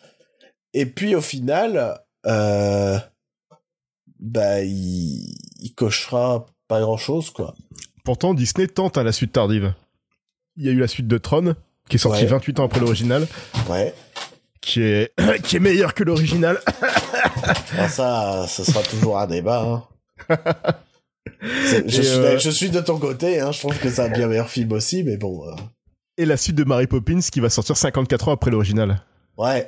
et 0.72 0.86
puis 0.86 1.14
au 1.14 1.20
final, 1.20 2.00
euh, 2.26 2.98
bah 4.18 4.62
il, 4.62 5.36
il 5.60 5.74
cochera 5.74 6.46
pas 6.68 6.80
grand 6.80 6.96
chose 6.96 7.30
quoi. 7.30 7.54
Pourtant, 8.04 8.34
Disney 8.34 8.66
tente 8.66 8.96
à 8.98 9.02
la 9.02 9.12
suite 9.12 9.32
tardive. 9.32 9.74
Il 10.56 10.64
y 10.64 10.68
a 10.68 10.72
eu 10.72 10.78
la 10.78 10.88
suite 10.88 11.08
de 11.08 11.18
Tron, 11.18 11.54
qui 11.88 11.96
est 11.96 12.06
Ouais. 12.06 12.24
28 12.24 12.60
ans 12.60 12.64
après 12.64 12.80
l'original, 12.80 13.26
Ouais. 13.68 13.94
qui 14.60 14.82
est, 14.82 15.12
qui 15.42 15.56
est 15.56 15.60
meilleur 15.60 15.94
que 15.94 16.04
l'original. 16.04 16.58
Ah, 17.78 17.88
ça, 17.88 18.46
ce 18.48 18.64
sera 18.64 18.82
toujours 18.82 19.18
un 19.18 19.26
débat. 19.26 19.60
hein. 19.62 19.84
Je, 21.40 22.00
suis, 22.02 22.06
euh, 22.08 22.38
je 22.38 22.48
suis 22.50 22.70
de 22.70 22.80
ton 22.80 22.98
côté, 22.98 23.38
hein, 23.40 23.52
je 23.52 23.58
trouve 23.58 23.78
que 23.78 23.90
c'est 23.90 24.00
un 24.02 24.08
bien 24.08 24.28
meilleur 24.28 24.48
film 24.48 24.72
aussi, 24.72 25.02
mais 25.04 25.16
bon. 25.18 25.46
euh, 25.46 25.54
Et 26.16 26.24
la 26.24 26.36
suite 26.38 26.56
de 26.56 26.64
Mary 26.64 26.86
Poppins, 26.86 27.20
qui 27.20 27.40
va 27.40 27.50
sortir 27.50 27.76
54 27.76 28.28
ans 28.28 28.32
après 28.32 28.50
l'original. 28.50 29.02
ouais. 29.36 29.66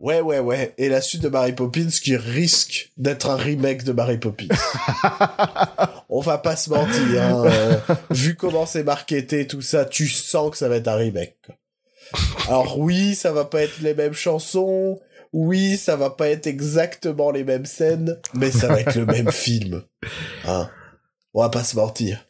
Ouais, 0.00 0.20
ouais, 0.20 0.40
ouais. 0.40 0.74
Et 0.76 0.88
la 0.90 1.00
suite 1.00 1.22
de 1.22 1.28
Mary 1.28 1.52
Poppins 1.52 1.88
qui 1.88 2.16
risque 2.16 2.90
d'être 2.98 3.30
un 3.30 3.36
remake 3.36 3.84
de 3.84 3.92
Mary 3.92 4.18
Poppins. 4.18 4.48
On 6.16 6.20
va 6.20 6.38
pas 6.38 6.54
se 6.54 6.70
mentir. 6.70 7.20
Hein, 7.20 7.44
euh, 7.46 7.76
vu 8.10 8.36
comment 8.36 8.66
c'est 8.66 8.84
marketé, 8.84 9.48
tout 9.48 9.62
ça, 9.62 9.84
tu 9.84 10.06
sens 10.06 10.52
que 10.52 10.56
ça 10.56 10.68
va 10.68 10.76
être 10.76 10.86
un 10.86 10.94
remake. 10.94 11.36
Alors 12.46 12.78
oui, 12.78 13.16
ça 13.16 13.32
va 13.32 13.44
pas 13.44 13.62
être 13.62 13.80
les 13.80 13.94
mêmes 13.94 14.12
chansons. 14.12 15.00
Oui, 15.32 15.76
ça 15.76 15.96
va 15.96 16.10
pas 16.10 16.28
être 16.28 16.46
exactement 16.46 17.32
les 17.32 17.42
mêmes 17.42 17.66
scènes, 17.66 18.16
mais 18.32 18.52
ça 18.52 18.68
va 18.68 18.80
être 18.82 18.94
le 18.94 19.06
même 19.06 19.32
film. 19.32 19.82
Hein. 20.46 20.70
On 21.34 21.42
va 21.42 21.48
pas 21.48 21.64
se 21.64 21.74
mentir. 21.74 22.24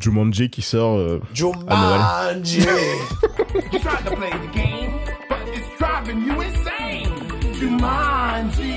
Jumanji 0.00 0.50
qui 0.50 0.62
sort... 0.62 0.98
euh, 0.98 1.22
Jumanji 1.32 2.66
You 7.60 8.69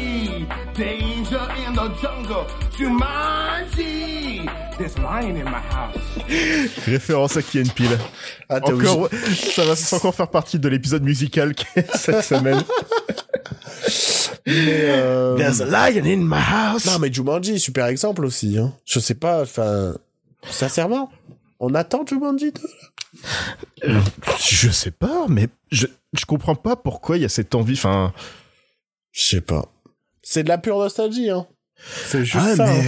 the 2.03 2.07
jungle. 2.07 2.45
Jumanji, 2.77 4.45
there's 4.77 4.97
lion 4.97 5.35
in 5.37 5.45
my 5.45 5.59
house. 5.59 5.95
référence 6.85 7.37
à 7.37 7.41
Peel. 7.41 7.97
Ah, 8.49 8.59
t'es 8.59 8.73
Encore, 8.73 9.09
ça 9.35 9.63
va 9.63 9.73
encore 9.97 10.15
faire 10.15 10.29
partie 10.29 10.59
de 10.59 10.67
l'épisode 10.67 11.03
musical 11.03 11.53
qui 11.55 11.65
cette 11.95 12.23
semaine. 12.23 12.63
Mais, 14.45 14.89
euh, 14.89 15.37
There's 15.37 15.61
a 15.61 15.65
lion 15.65 16.05
in 16.05 16.17
my 16.17 16.41
house. 16.41 16.85
Non, 16.85 16.99
mais 16.99 17.11
Jumanji, 17.11 17.59
super 17.59 17.85
exemple 17.87 18.25
aussi. 18.25 18.57
Hein. 18.57 18.73
Je 18.85 18.99
sais 18.99 19.15
pas, 19.15 19.43
enfin, 19.43 19.95
sincèrement, 20.49 21.11
on 21.59 21.73
attend 21.75 22.05
Jumanji 22.05 22.51
2 22.51 22.61
Euh, 23.85 23.99
je 24.39 24.69
sais 24.69 24.91
pas, 24.91 25.27
mais 25.29 25.47
je, 25.71 25.85
je 26.13 26.25
comprends 26.25 26.55
pas 26.55 26.75
pourquoi 26.75 27.17
il 27.17 27.21
y 27.21 27.25
a 27.25 27.29
cette 27.29 27.53
envie. 27.53 27.73
Enfin, 27.73 28.11
Je 29.11 29.27
sais 29.27 29.41
pas. 29.41 29.65
C'est 30.23 30.43
de 30.43 30.49
la 30.49 30.57
pure 30.57 30.79
nostalgie, 30.79 31.29
hein. 31.29 31.45
C'est 32.05 32.25
juste 32.25 32.37
ah, 32.39 32.55
ça. 32.55 32.71
hein. 32.71 32.81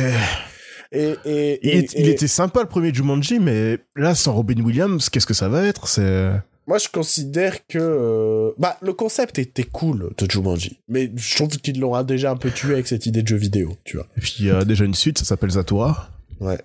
mais 0.92 1.16
Et, 1.26 1.60
et, 1.74 1.90
il, 1.94 2.08
était 2.10 2.28
sympa 2.28 2.62
le 2.62 2.68
premier 2.68 2.94
Jumanji, 2.94 3.40
mais 3.40 3.80
là 3.96 4.16
sans 4.16 4.34
Robin 4.34 4.62
Williams, 4.64 5.10
qu'est-ce 5.10 5.26
que 5.26 5.34
ça 5.34 5.50
va 5.50 5.64
être? 5.66 5.88
C'est 5.88 6.32
moi, 6.68 6.80
je 6.80 6.88
considère 6.90 7.68
que, 7.68 7.78
euh, 7.78 8.52
bah, 8.58 8.78
le 8.82 8.94
concept 8.94 9.38
était 9.38 9.64
cool 9.66 10.10
de 10.18 10.30
Jumanji. 10.30 10.80
Mais 10.88 11.12
je 11.16 11.36
trouve 11.36 11.50
qu'ils 11.50 11.80
l'ont 11.80 12.02
déjà 12.04 12.32
un 12.32 12.38
peu 12.38 12.50
tué 12.50 12.74
avec 12.74 12.88
cette 12.88 13.06
idée 13.06 13.22
de 13.22 13.28
jeu 13.28 13.36
vidéo, 13.36 13.78
tu 13.84 13.98
vois. 13.98 14.08
Et 14.18 14.22
puis 14.22 14.36
il 14.40 14.46
y 14.48 14.50
a 14.50 14.66
déjà 14.66 14.84
une 14.84 14.96
suite, 14.96 15.20
ça 15.20 15.26
s'appelle 15.26 15.52
Zatora, 15.52 16.10
Ouais. 16.40 16.58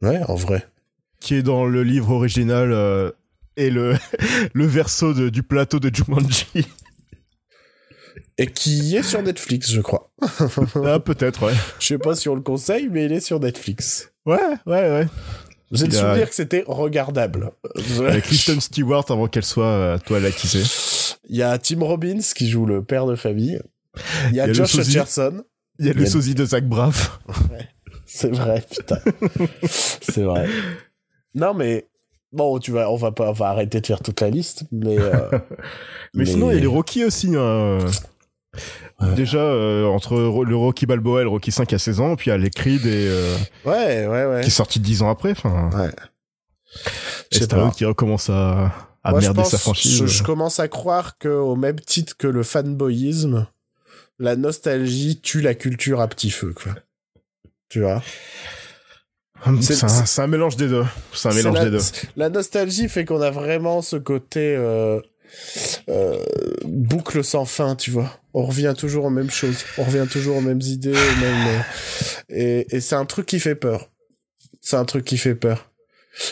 Ouais, 0.00 0.20
en 0.28 0.34
vrai. 0.34 0.66
qui 1.20 1.34
est 1.34 1.42
dans 1.42 1.66
le 1.66 1.82
livre 1.82 2.10
original 2.10 2.72
euh, 2.72 3.10
et 3.56 3.70
le 3.70 3.94
le 4.54 4.66
verso 4.66 5.12
de- 5.12 5.28
du 5.28 5.42
plateau 5.42 5.78
de 5.78 5.94
Jumanji. 5.94 6.46
Et 8.38 8.48
qui 8.48 8.96
est 8.96 9.02
sur 9.04 9.22
Netflix, 9.22 9.70
je 9.70 9.80
crois. 9.80 10.10
ah 10.84 10.98
peut-être, 10.98 11.46
ouais. 11.46 11.52
Je 11.78 11.86
sais 11.86 11.98
pas 11.98 12.14
si 12.16 12.28
on 12.28 12.34
le 12.34 12.40
conseille, 12.40 12.88
mais 12.90 13.04
il 13.04 13.12
est 13.12 13.20
sur 13.20 13.38
Netflix. 13.38 14.10
Ouais, 14.26 14.38
ouais, 14.66 14.90
ouais. 14.90 15.06
J'ai 15.70 15.86
le 15.86 15.96
a- 15.96 16.00
souvenir 16.00 16.28
que 16.28 16.34
c'était 16.34 16.64
regardable. 16.66 17.50
Avec 18.00 18.24
Kristen 18.24 18.60
Stewart 18.60 19.04
avant 19.08 19.28
qu'elle 19.28 19.44
soit 19.44 19.66
euh, 19.66 19.98
toi 20.04 20.18
la 20.20 20.30
qui 20.30 20.48
sait. 20.48 21.16
Il 21.28 21.36
y 21.36 21.42
a 21.42 21.56
Tim 21.58 21.80
Robbins 21.80 22.20
qui 22.34 22.48
joue 22.50 22.66
le 22.66 22.82
père 22.82 23.06
de 23.06 23.14
famille. 23.16 23.60
Il 24.30 24.36
y 24.36 24.40
a, 24.40 24.48
y 24.48 24.54
Josh. 24.54 24.74
Hutcherson. 24.74 25.44
Il 25.78 25.86
y 25.86 25.90
a 25.90 25.92
le 25.92 26.06
sosie 26.06 26.34
de 26.34 26.44
Zach 26.44 26.64
Braff. 26.64 27.18
C'est 28.06 28.30
vrai, 28.30 28.64
putain. 28.68 28.98
C'est 29.62 30.22
vrai. 30.22 30.48
Non, 31.34 31.54
mais 31.54 31.86
bon, 32.32 32.58
tu 32.58 32.70
vas, 32.70 32.90
on 32.90 32.96
va 32.96 33.10
pas, 33.12 33.30
on 33.30 33.32
va 33.32 33.48
arrêter 33.48 33.80
de 33.80 33.86
faire 33.86 34.00
toute 34.00 34.20
la 34.20 34.30
liste, 34.30 34.64
mais. 34.70 34.98
euh, 34.98 35.30
Mais, 36.14 36.26
sinon, 36.26 36.50
il 36.50 36.54
y 36.54 36.58
a 36.58 36.60
les 36.60 36.66
Rocky 36.68 37.04
aussi. 37.04 37.34
Hein. 37.36 37.78
Ouais. 39.00 39.14
Déjà, 39.14 39.38
euh, 39.38 39.86
entre 39.86 40.44
le 40.44 40.56
Rocky 40.56 40.86
Balboa 40.86 41.20
et 41.20 41.24
le 41.24 41.28
Rocky 41.30 41.50
5 41.52 41.72
à 41.72 41.78
16 41.78 42.00
ans, 42.00 42.16
puis 42.16 42.26
il 42.28 42.30
y 42.30 42.32
a 42.34 42.38
les 42.38 42.50
Creed 42.50 42.86
et, 42.86 43.06
euh, 43.08 43.36
Ouais, 43.64 44.06
ouais, 44.06 44.24
ouais. 44.26 44.40
qui 44.42 44.48
est 44.48 44.50
sorti 44.50 44.78
10 44.80 45.02
ans 45.02 45.10
après. 45.10 45.32
Enfin, 45.32 45.70
Ouais. 45.76 45.90
Et 47.32 47.40
Stallone 47.40 47.70
qui 47.72 47.84
recommence 47.84 48.30
à, 48.30 48.72
à 49.02 49.10
Moi, 49.10 49.20
je 49.20 49.26
merder 49.26 49.42
pense- 49.42 49.50
sa 49.50 49.58
franchise. 49.58 49.96
Je, 49.98 50.06
je 50.06 50.22
commence 50.22 50.58
à 50.60 50.68
croire 50.68 51.18
que, 51.18 51.28
au 51.28 51.56
même 51.56 51.78
titre 51.80 52.16
que 52.16 52.26
le 52.26 52.42
fanboyisme, 52.42 53.46
la 54.18 54.36
nostalgie 54.36 55.20
tue 55.20 55.40
la 55.40 55.54
culture 55.54 56.00
à 56.00 56.08
petit 56.08 56.30
feu, 56.30 56.52
quoi. 56.54 56.72
Tu 57.68 57.80
vois? 57.80 58.02
Hum, 59.46 59.60
c'est- 59.60 60.20
un, 60.20 60.26
mélange 60.26 60.56
des 60.56 60.68
deux. 60.68 60.84
C'est 61.12 61.28
un 61.28 61.34
mélange 61.34 61.54
la, 61.56 61.64
des 61.64 61.70
deux. 61.72 61.82
La 62.16 62.28
nostalgie 62.30 62.88
fait 62.88 63.04
qu'on 63.04 63.20
a 63.20 63.30
vraiment 63.30 63.82
ce 63.82 63.96
côté 63.96 64.54
euh, 64.56 64.62
euh, 64.96 65.00
boucle 66.64 67.24
sans 67.24 67.44
fin, 67.44 67.76
tu 67.76 67.90
vois. 67.90 68.10
On 68.32 68.44
revient 68.44 68.74
toujours 68.76 69.04
aux 69.04 69.10
mêmes 69.10 69.30
choses, 69.30 69.64
on 69.78 69.84
revient 69.84 70.06
toujours 70.10 70.36
aux 70.36 70.40
mêmes 70.40 70.60
idées, 70.60 70.92
aux 70.92 71.20
mêmes, 71.20 71.46
euh, 71.48 71.60
et, 72.28 72.76
et 72.76 72.80
c'est 72.80 72.96
un 72.96 73.04
truc 73.04 73.26
qui 73.26 73.38
fait 73.38 73.54
peur. 73.54 73.90
C'est 74.60 74.76
un 74.76 74.84
truc 74.84 75.04
qui 75.04 75.18
fait 75.18 75.34
peur. 75.34 75.70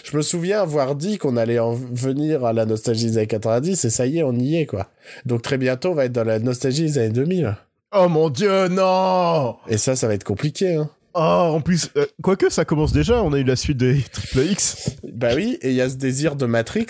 Je 0.05 0.16
me 0.16 0.23
souviens 0.23 0.62
avoir 0.62 0.95
dit 0.95 1.19
qu'on 1.19 1.37
allait 1.37 1.59
en 1.59 1.73
venir 1.74 2.45
à 2.45 2.53
la 2.53 2.66
nostalgie 2.66 3.07
des 3.07 3.19
années 3.19 3.27
90 3.27 3.85
et 3.85 3.91
ça 3.91 4.07
y 4.07 4.19
est, 4.19 4.23
on 4.23 4.35
y 4.35 4.57
est 4.57 4.66
quoi. 4.66 4.89
Donc 5.27 5.43
très 5.43 5.59
bientôt 5.59 5.91
on 5.91 5.95
va 5.95 6.05
être 6.05 6.12
dans 6.12 6.24
la 6.24 6.39
nostalgie 6.39 6.85
des 6.85 6.99
années 6.99 7.11
2000. 7.11 7.57
Oh 7.95 8.09
mon 8.09 8.31
dieu, 8.31 8.69
non 8.69 9.57
Et 9.69 9.77
ça, 9.77 9.97
ça 9.97 10.07
va 10.07 10.15
être 10.15 10.24
compliqué. 10.24 10.77
Hein. 10.77 10.89
Oh, 11.14 11.18
en 11.56 11.60
plus, 11.60 11.90
euh, 11.97 12.06
quoique 12.22 12.48
ça 12.51 12.64
commence 12.64 12.93
déjà, 12.93 13.22
on 13.22 13.32
a 13.34 13.39
eu 13.39 13.44
la 13.44 13.56
suite 13.56 13.76
des 13.76 14.02
Triple 14.12 14.47
X. 14.51 14.90
Bah 15.12 15.28
oui, 15.34 15.59
et 15.60 15.68
il 15.68 15.74
y 15.74 15.80
a 15.82 15.89
ce 15.90 15.97
désir 15.97 16.36
de 16.36 16.47
Matrix, 16.47 16.86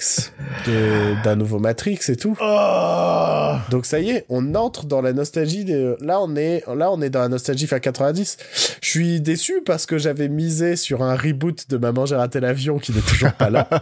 de- 0.67 1.23
d'un 1.25 1.35
nouveau 1.35 1.59
Matrix 1.59 1.99
et 2.09 2.15
tout. 2.17 2.37
Oh 2.41 3.55
Donc 3.71 3.85
ça 3.85 3.99
y 3.99 4.11
est, 4.11 4.25
on 4.29 4.55
entre 4.55 4.87
dans 4.87 5.03
la 5.03 5.13
nostalgie 5.13 5.65
des... 5.65 5.95
Là, 6.01 6.21
on 6.21 6.37
est, 6.37 6.63
là, 6.73 6.93
on 6.93 7.03
est 7.03 7.11
dans 7.11 7.21
la 7.21 7.29
nostalgie 7.29 7.67
fin 7.67 7.81
90. 7.81 8.37
Je 8.81 8.89
suis 8.89 9.21
déçu 9.21 9.61
parce 9.65 9.87
que 9.87 9.99
j'avais 9.99 10.29
misé 10.29 10.77
sur 10.77 11.03
un 11.03 11.17
reboot 11.17 11.69
de 11.69 11.77
Maman, 11.77 12.07
j'ai 12.07 12.17
raté 12.17 12.39
l'avion 12.39 12.79
qui 12.79 12.93
n'est 12.93 13.01
toujours 13.01 13.33
pas 13.33 13.51
là. 13.51 13.69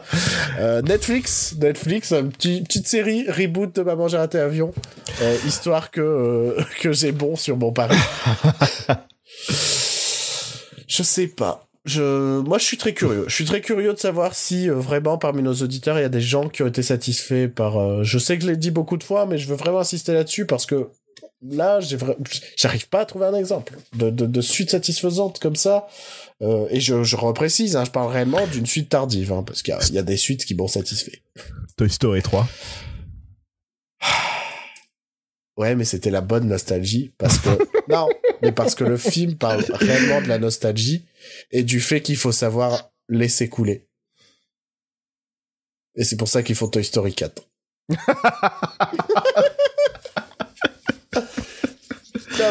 Euh, 0.58 0.82
Netflix, 0.82 1.54
Netflix, 1.60 2.12
une 2.12 2.30
petit, 2.30 2.62
petite 2.62 2.86
série 2.86 3.30
reboot 3.30 3.74
de 3.74 3.82
Maman, 3.82 4.08
j'ai 4.08 4.16
raté 4.18 4.38
l'avion. 4.38 4.72
Euh, 5.22 5.36
histoire 5.46 5.90
que, 5.90 6.00
euh, 6.00 6.60
que 6.80 6.92
j'ai 6.92 7.12
bon 7.12 7.36
sur 7.36 7.56
mon 7.56 7.72
pari. 7.72 7.96
je 10.90 11.02
sais 11.02 11.28
pas. 11.28 11.66
Je, 11.86 12.40
moi, 12.40 12.58
je 12.58 12.64
suis 12.64 12.76
très 12.76 12.92
curieux. 12.92 13.24
Je 13.28 13.34
suis 13.34 13.46
très 13.46 13.62
curieux 13.62 13.94
de 13.94 13.98
savoir 13.98 14.34
si 14.34 14.68
euh, 14.68 14.74
vraiment 14.74 15.16
parmi 15.16 15.42
nos 15.42 15.54
auditeurs, 15.54 15.98
il 15.98 16.02
y 16.02 16.04
a 16.04 16.10
des 16.10 16.20
gens 16.20 16.48
qui 16.48 16.62
ont 16.62 16.66
été 16.66 16.82
satisfaits 16.82 17.48
par. 17.48 17.78
euh, 17.78 18.02
je 18.02 18.18
sais 18.18 18.36
que 18.36 18.44
je 18.44 18.50
l'ai 18.50 18.56
dit 18.56 18.70
beaucoup 18.70 18.98
de 18.98 19.04
fois, 19.04 19.24
mais 19.24 19.38
je 19.38 19.48
veux 19.48 19.56
vraiment 19.56 19.78
insister 19.78 20.12
là-dessus 20.12 20.44
parce 20.44 20.66
que 20.66 20.90
là, 21.42 21.80
j'arrive 22.56 22.88
pas 22.88 23.00
à 23.00 23.04
trouver 23.06 23.26
un 23.26 23.34
exemple 23.34 23.78
de, 23.94 24.40
suite 24.42 24.70
satisfaisante 24.70 25.38
comme 25.38 25.56
ça. 25.56 25.86
Euh, 26.42 26.66
et 26.70 26.80
je, 26.80 27.02
je 27.02 27.16
reprécise, 27.16 27.76
hein, 27.76 27.84
je 27.84 27.90
parle 27.90 28.12
réellement 28.12 28.46
d'une 28.46 28.66
suite 28.66 28.90
tardive, 28.90 29.32
hein, 29.32 29.42
parce 29.46 29.62
qu'il 29.62 29.74
y 29.74 29.94
y, 29.94 29.98
a 29.98 30.02
des 30.02 30.16
suites 30.16 30.44
qui 30.44 30.54
m'ont 30.54 30.68
satisfait. 30.68 31.22
Toy 31.76 31.88
Story 31.88 32.22
3. 32.22 32.46
Ouais, 35.60 35.74
mais 35.74 35.84
c'était 35.84 36.10
la 36.10 36.22
bonne 36.22 36.48
nostalgie 36.48 37.12
parce 37.18 37.36
que 37.36 37.50
non, 37.92 38.08
mais 38.40 38.50
parce 38.50 38.74
que 38.74 38.82
le 38.82 38.96
film 38.96 39.36
parle 39.36 39.62
réellement 39.72 40.22
de 40.22 40.26
la 40.26 40.38
nostalgie 40.38 41.04
et 41.50 41.62
du 41.64 41.80
fait 41.80 42.00
qu'il 42.00 42.16
faut 42.16 42.32
savoir 42.32 42.90
laisser 43.10 43.50
couler. 43.50 43.86
Et 45.96 46.04
c'est 46.04 46.16
pour 46.16 46.28
ça 46.28 46.42
qu'ils 46.42 46.56
font 46.56 46.68
Toy 46.68 46.82
Story 46.82 47.12
4. 47.12 47.46
non, 47.90 47.98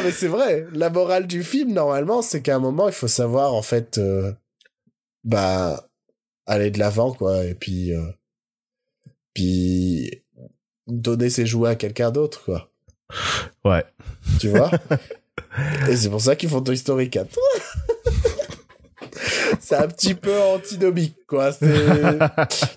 mais 0.04 0.12
c'est 0.12 0.28
vrai. 0.28 0.68
La 0.72 0.92
morale 0.92 1.26
du 1.26 1.44
film, 1.44 1.74
normalement, 1.74 2.22
c'est 2.22 2.44
qu'à 2.44 2.58
un 2.58 2.60
moment, 2.60 2.90
il 2.90 2.94
faut 2.94 3.08
savoir, 3.08 3.56
en 3.56 3.64
fait, 3.64 3.98
euh, 3.98 4.32
bah, 5.24 5.90
aller 6.46 6.70
de 6.70 6.78
l'avant, 6.78 7.12
quoi. 7.12 7.44
Et 7.44 7.56
puis, 7.56 7.92
euh, 7.92 8.12
puis, 9.34 10.22
donner 10.86 11.32
ses 11.32 11.48
jouets 11.48 11.72
à 11.72 11.76
quelqu'un 11.76 12.12
d'autre, 12.12 12.46
quoi. 12.46 12.70
Ouais. 13.66 13.84
Tu 14.40 14.50
vois 14.50 14.70
Et 15.90 15.96
c'est 15.96 16.10
pour 16.10 16.22
ça 16.22 16.36
qu'ils 16.36 16.50
font 16.50 16.62
Toy 16.62 16.78
Story 16.78 17.10
4. 17.10 17.28
c'est 19.60 19.76
un 19.76 19.88
petit 19.88 20.14
peu 20.14 20.40
antinomique, 20.40 21.16
quoi. 21.28 21.52
C'est, 21.52 21.68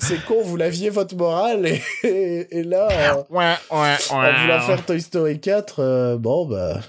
c'est 0.01 0.25
con, 0.25 0.43
vous 0.43 0.57
l'aviez 0.57 0.91
votre 0.91 1.15
morale, 1.17 1.67
et, 1.67 1.83
et, 2.05 2.59
et 2.59 2.63
là, 2.63 2.89
euh, 2.91 3.23
Ouais, 3.31 3.55
ouais, 3.71 3.97
en 4.11 4.43
voulant 4.43 4.61
faire 4.61 4.85
Toy 4.87 5.01
Story 5.01 5.41
4, 5.41 5.75
euh, 5.81 6.17
bon, 6.19 6.47
bah, 6.47 6.81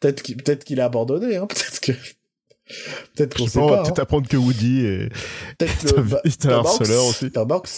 peut-être 0.00 0.22
qu'il, 0.22 0.36
peut-être 0.38 0.64
qu'il 0.64 0.80
a 0.80 0.86
abandonné, 0.86 1.36
hein. 1.36 1.46
Peut-être 1.46 1.80
que, 1.80 1.92
peut-être 3.14 3.36
qu'on 3.36 3.46
Je 3.46 3.50
sait 3.50 3.58
pense, 3.58 3.68
on 3.68 3.70
va 3.70 3.76
pas. 3.78 3.82
peut-être 3.84 3.98
hein. 3.98 4.02
apprendre 4.02 4.28
que 4.28 4.36
Woody 4.36 4.86
est... 4.86 5.08
Peut-être 5.58 6.00
bah, 6.02 6.20
Tom 6.40 6.50
Hanks- 6.52 6.66
harceleur 6.66 7.04
aussi. 7.04 7.30
Tom 7.30 7.52
Hanks. 7.52 7.68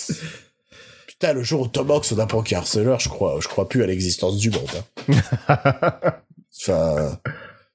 Putain, 1.19 1.33
le 1.33 1.43
jour 1.43 1.63
où 1.63 1.69
Tom 1.69 1.91
apprend 1.91 2.43
qu'il 2.43 2.55
est 2.55 2.59
harceleur, 2.59 3.01
je 3.01 3.09
crois, 3.09 3.39
je 3.41 3.49
crois 3.49 3.69
plus 3.69 3.83
à 3.83 3.87
l'existence 3.87 4.37
du 4.39 4.51
monde. 4.51 4.69
hein. 5.49 6.01
Enfin, 6.61 7.21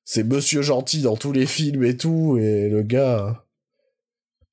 c'est 0.03 0.23
Monsieur 0.23 0.61
Gentil 0.61 1.01
dans 1.01 1.15
tous 1.15 1.31
les 1.31 1.45
films 1.45 1.83
et 1.85 1.95
tout, 1.95 2.37
et 2.37 2.67
le 2.69 2.83
gars, 2.83 3.45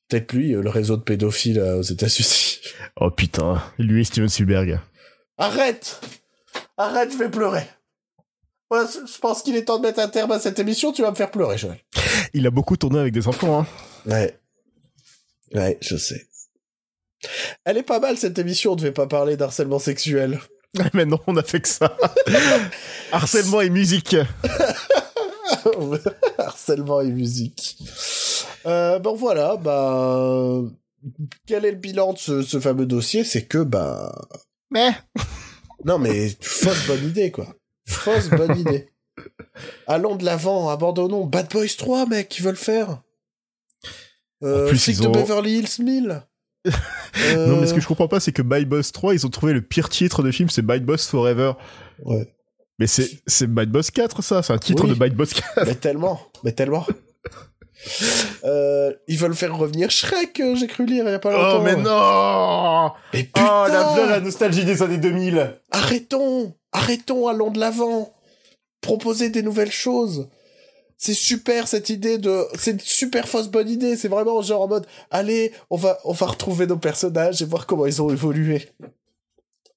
peut-être 0.08 0.32
lui, 0.32 0.50
le 0.52 0.68
réseau 0.68 0.96
de 0.96 1.02
pédophiles 1.02 1.58
euh, 1.58 1.78
aux 1.78 1.82
États-Unis. 1.82 2.60
oh 2.96 3.10
putain, 3.10 3.62
lui 3.78 4.02
et 4.02 4.04
Steven 4.04 4.28
Spielberg. 4.28 4.78
Arrête 5.38 6.00
Arrête, 6.76 7.12
je 7.12 7.16
vais 7.18 7.30
pleurer. 7.30 7.64
Voilà, 8.70 8.88
je 8.88 9.18
pense 9.18 9.42
qu'il 9.42 9.56
est 9.56 9.64
temps 9.64 9.78
de 9.78 9.82
mettre 9.86 9.98
un 9.98 10.08
terme 10.08 10.30
à 10.30 10.38
cette 10.38 10.58
émission, 10.60 10.92
tu 10.92 11.02
vas 11.02 11.10
me 11.10 11.16
faire 11.16 11.30
pleurer, 11.32 11.58
Joël. 11.58 11.78
Il 12.34 12.46
a 12.46 12.50
beaucoup 12.50 12.76
tourné 12.76 13.00
avec 13.00 13.12
des 13.12 13.26
enfants, 13.26 13.60
hein. 13.60 13.66
Ouais. 14.06 14.38
Ouais, 15.54 15.76
je 15.80 15.96
sais. 15.96 16.28
Elle 17.64 17.78
est 17.78 17.82
pas 17.82 18.00
mal 18.00 18.16
cette 18.16 18.38
émission, 18.38 18.72
on 18.72 18.76
devait 18.76 18.92
pas 18.92 19.06
parler 19.06 19.36
d'harcèlement 19.36 19.78
sexuel. 19.78 20.40
Mais 20.94 21.04
non, 21.04 21.18
on 21.26 21.36
a 21.36 21.42
fait 21.42 21.60
que 21.60 21.68
ça. 21.68 21.96
Harcèlement 23.12 23.60
et 23.60 23.70
musique. 23.70 24.16
Harcèlement 26.38 27.00
et 27.00 27.10
musique. 27.10 27.76
Euh, 28.66 28.98
bon 28.98 29.14
voilà, 29.14 29.56
bah 29.56 30.60
quel 31.46 31.64
est 31.64 31.70
le 31.72 31.76
bilan 31.76 32.12
de 32.12 32.18
ce, 32.18 32.42
ce 32.42 32.60
fameux 32.60 32.86
dossier? 32.86 33.24
C'est 33.24 33.44
que 33.46 33.58
bah 33.58 34.14
Mais... 34.70 34.90
non 35.84 35.98
mais 35.98 36.36
fausse 36.40 36.86
bonne 36.86 37.04
idée 37.08 37.30
quoi. 37.30 37.54
Fausse 37.86 38.28
bonne 38.28 38.58
idée. 38.58 38.88
Allons 39.86 40.14
de 40.16 40.24
l'avant, 40.24 40.68
abandonnons 40.68 41.24
Bad 41.26 41.50
Boys 41.50 41.66
3 41.76 42.06
mec, 42.06 42.38
ils 42.38 42.42
veulent 42.42 42.56
faire. 42.56 43.02
Euh, 44.42 44.66
En 44.66 44.68
plus, 44.68 44.78
Flic 44.84 44.96
ils 44.98 45.02
de 45.02 45.08
ont- 45.08 45.12
Beverly 45.12 45.58
Hills 45.58 45.82
1000. 45.84 46.22
Euh, 46.66 47.46
Non, 47.46 47.60
mais 47.60 47.66
ce 47.66 47.74
que 47.74 47.80
je 47.80 47.86
comprends 47.88 48.08
pas, 48.08 48.20
c'est 48.20 48.32
que 48.32 48.42
Bad 48.42 48.66
Boss 48.68 48.92
3, 48.92 49.14
ils 49.14 49.26
ont 49.26 49.30
trouvé 49.30 49.52
le 49.52 49.62
pire 49.62 49.88
titre 49.88 50.22
de 50.22 50.30
film, 50.30 50.48
c'est 50.50 50.62
Bad 50.62 50.84
Boss 50.84 51.06
Forever. 51.06 51.52
Ouais. 52.04 52.32
Mais 52.78 52.86
c'est, 52.86 53.08
c'est 53.26 53.46
Bad 53.46 53.70
Boss 53.70 53.90
4, 53.90 54.22
ça. 54.22 54.42
C'est 54.42 54.52
un 54.52 54.58
titre 54.58 54.84
Oui. 54.84 54.90
de 54.90 54.94
Bad 54.94 55.14
Boss 55.14 55.32
4. 55.34 55.66
Mais 55.66 55.74
tellement, 55.74 56.20
mais 56.44 56.52
tellement. 56.52 56.86
Euh, 58.44 58.92
ils 59.08 59.18
veulent 59.18 59.34
faire 59.34 59.56
revenir 59.56 59.90
Shrek, 59.90 60.38
euh, 60.40 60.54
j'ai 60.54 60.66
cru 60.66 60.84
lire 60.84 61.04
il 61.06 61.10
y 61.12 61.14
a 61.14 61.18
pas 61.18 61.30
longtemps. 61.32 61.60
Oh, 61.60 61.62
mais 61.62 61.76
non! 61.76 62.90
Mais 63.14 63.24
putain 63.24 63.42
Oh, 63.48 63.66
la, 63.68 64.06
la 64.06 64.20
nostalgie 64.20 64.64
des 64.66 64.82
années 64.82 64.98
2000. 64.98 65.54
Arrêtons 65.70 66.54
Arrêtons, 66.72 67.26
allons 67.28 67.50
de 67.50 67.58
l'avant 67.58 68.12
Proposez 68.82 69.30
des 69.30 69.42
nouvelles 69.42 69.72
choses 69.72 70.28
c'est 71.00 71.14
super 71.14 71.66
cette 71.66 71.88
idée 71.88 72.18
de 72.18 72.44
c'est 72.54 72.72
une 72.72 72.80
super 72.80 73.26
fausse 73.26 73.48
bonne 73.48 73.70
idée. 73.70 73.96
C'est 73.96 74.08
vraiment 74.08 74.42
genre 74.42 74.60
en 74.60 74.68
mode 74.68 74.86
allez 75.10 75.52
on 75.70 75.76
va 75.76 75.98
on 76.04 76.12
va 76.12 76.26
retrouver 76.26 76.66
nos 76.66 76.76
personnages 76.76 77.40
et 77.40 77.46
voir 77.46 77.66
comment 77.66 77.86
ils 77.86 78.02
ont 78.02 78.10
évolué. 78.10 78.68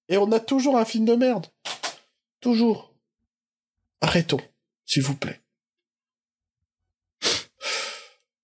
Et 0.10 0.18
on 0.18 0.30
a 0.34 0.42
toujours 0.42 0.78
un 0.78 0.84
film 0.84 1.06
de 1.06 1.16
merde. 1.16 1.48
Toujours. 2.42 2.94
Arrêtons 4.02 4.42
s'il 4.86 5.04
vous 5.04 5.16
plaît. 5.16 5.40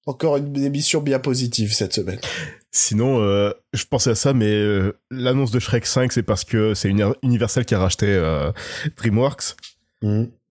Encore 0.06 0.38
une 0.38 0.64
émission 0.64 1.02
bien 1.02 1.20
positive 1.20 1.74
cette 1.74 1.94
semaine. 1.94 2.22
Sinon, 2.72 3.22
euh, 3.22 3.52
je 3.74 3.84
pensais 3.84 4.12
à 4.12 4.16
ça, 4.16 4.34
mais 4.34 4.54
euh, 4.54 4.98
l'annonce 5.12 5.52
de 5.52 5.60
Shrek 5.60 5.86
5, 5.86 6.14
c'est 6.14 6.24
parce 6.24 6.46
que 6.46 6.74
c'est 6.74 6.90
Universal 7.22 7.66
qui 7.66 7.76
a 7.76 7.80
racheté 7.80 8.08
euh, 8.08 8.52
DreamWorks. 8.96 9.58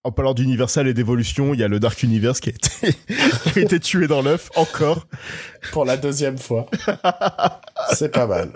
En 0.05 0.13
parlant 0.13 0.33
d'Universal 0.33 0.87
et 0.87 0.93
d'évolution, 0.93 1.53
il 1.53 1.59
y 1.59 1.63
a 1.63 1.67
le 1.67 1.77
Dark 1.79 2.01
Universe 2.03 2.39
qui 2.39 2.49
a 2.49 2.53
été, 2.53 2.97
qui 3.53 3.59
a 3.59 3.61
été 3.61 3.79
tué 3.81 4.07
dans 4.07 4.21
l'œuf, 4.21 4.49
encore. 4.55 5.07
pour 5.73 5.83
la 5.83 5.97
deuxième 5.97 6.37
fois 6.37 6.67
c'est 7.93 8.09
pas 8.09 8.25
mal 8.25 8.51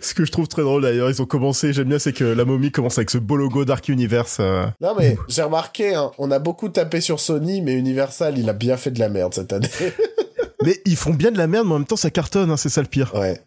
Ce 0.00 0.14
que 0.14 0.24
je 0.24 0.32
trouve 0.32 0.48
très 0.48 0.62
drôle 0.62 0.82
d'ailleurs, 0.82 1.08
ils 1.10 1.22
ont 1.22 1.26
commencé, 1.26 1.72
j'aime 1.72 1.88
bien, 1.88 2.00
c'est 2.00 2.12
que 2.12 2.24
la 2.24 2.44
momie 2.44 2.72
commence 2.72 2.98
avec 2.98 3.10
ce 3.10 3.18
beau 3.18 3.36
logo 3.36 3.64
Dark 3.64 3.88
Universe. 3.88 4.38
euh. 4.40 4.66
Non 4.80 4.96
mais 4.98 5.16
j'ai 5.28 5.42
remarqué, 5.42 5.94
hein, 5.94 6.10
on 6.18 6.32
a 6.32 6.40
beaucoup 6.40 6.68
tapé 6.68 7.00
sur 7.00 7.20
Sony, 7.20 7.62
mais 7.62 7.74
Universal, 7.74 8.36
il 8.36 8.48
a 8.48 8.52
bien 8.52 8.76
fait 8.76 8.90
de 8.90 8.98
la 8.98 9.08
merde 9.08 9.32
cette 9.34 9.52
année. 9.52 9.68
Mais 10.64 10.80
ils 10.86 10.96
font 10.96 11.12
bien 11.12 11.30
de 11.30 11.36
la 11.36 11.46
merde, 11.46 11.66
mais 11.66 11.74
en 11.74 11.78
même 11.80 11.86
temps 11.86 11.94
ça 11.96 12.10
cartonne, 12.10 12.50
hein, 12.50 12.56
c'est 12.56 12.70
ça 12.70 12.80
le 12.80 12.86
pire. 12.88 13.14
ouais, 13.14 13.38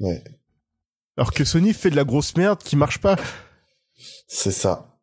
ouais, 0.00 0.24
Alors 1.16 1.32
que 1.32 1.44
Sony 1.44 1.72
fait 1.72 1.88
de 1.90 1.94
la 1.94 2.02
grosse 2.02 2.36
merde 2.36 2.58
qui 2.64 2.74
marche 2.74 2.98
pas. 2.98 3.14
c'est 4.26 4.50
ça, 4.50 4.98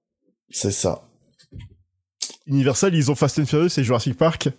c'est 0.49 0.71
ça. 0.71 1.03
Universal, 2.47 2.93
ils 2.95 3.11
ont 3.11 3.15
Fast 3.15 3.39
and 3.39 3.45
Furious 3.45 3.69
et 3.77 3.83
Jurassic 3.83 4.17
Park 4.17 4.49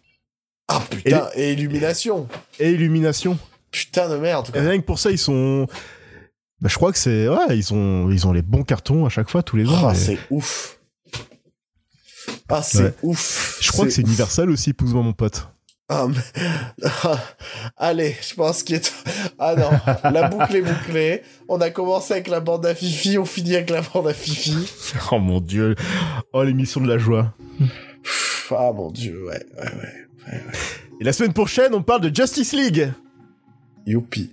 Ah 0.68 0.80
putain, 0.88 1.28
et, 1.34 1.52
Illumination, 1.52 2.28
et 2.58 2.70
Illumination. 2.70 3.38
putain 3.70 4.08
de 4.08 4.16
merde. 4.16 4.48
Et 4.50 4.52
Quoi. 4.52 4.60
rien 4.62 4.78
que 4.80 4.84
pour 4.86 4.98
ça, 4.98 5.10
ils 5.10 5.18
sont. 5.18 5.66
Bah, 6.60 6.68
je 6.68 6.76
crois 6.76 6.92
que 6.92 6.98
c'est. 6.98 7.28
Ouais, 7.28 7.58
ils 7.58 7.72
ont, 7.74 8.10
ils 8.10 8.26
ont 8.26 8.32
les 8.32 8.42
bons 8.42 8.62
cartons 8.62 9.04
à 9.04 9.08
chaque 9.08 9.28
fois, 9.30 9.42
tous 9.42 9.56
les 9.56 9.66
ans. 9.68 9.88
Ah 9.88 9.92
et- 9.92 9.96
c'est 9.96 10.18
ouf. 10.30 10.78
Ah 12.48 12.62
c'est 12.62 12.82
Ouais. 12.84 12.94
ouf. 13.02 13.58
Je 13.60 13.72
crois 13.72 13.84
que 13.86 13.90
c'est 13.90 14.02
Universal 14.02 14.50
aussi, 14.50 14.70
épouse-moi 14.70 15.02
mon 15.02 15.12
pote. 15.12 15.48
Mais- 16.08 16.88
Allez, 17.76 18.16
je 18.28 18.34
pense 18.34 18.62
qu'il 18.62 18.76
est... 18.76 18.92
Ah 19.38 19.54
non, 19.56 19.70
la 20.10 20.28
boucle 20.28 20.56
est 20.56 20.62
bouclée. 20.62 21.22
On 21.48 21.60
a 21.60 21.70
commencé 21.70 22.12
avec 22.14 22.28
la 22.28 22.40
bande 22.40 22.64
à 22.66 22.74
Fifi, 22.74 23.18
on 23.18 23.24
finit 23.24 23.54
avec 23.56 23.70
la 23.70 23.82
bande 23.82 24.08
à 24.08 24.14
Fifi. 24.14 24.54
Oh 25.12 25.18
mon 25.18 25.40
dieu. 25.40 25.74
Oh, 26.32 26.42
l'émission 26.42 26.80
de 26.80 26.88
la 26.88 26.98
joie. 26.98 27.34
Ah 28.50 28.72
mon 28.74 28.90
dieu, 28.90 29.24
ouais, 29.26 29.44
ouais, 29.58 29.64
ouais. 29.64 30.40
Et 31.00 31.04
la 31.04 31.12
semaine 31.12 31.32
prochaine, 31.32 31.74
on 31.74 31.82
parle 31.82 32.02
de 32.02 32.14
Justice 32.14 32.52
League. 32.52 32.92
Youpi. 33.86 34.32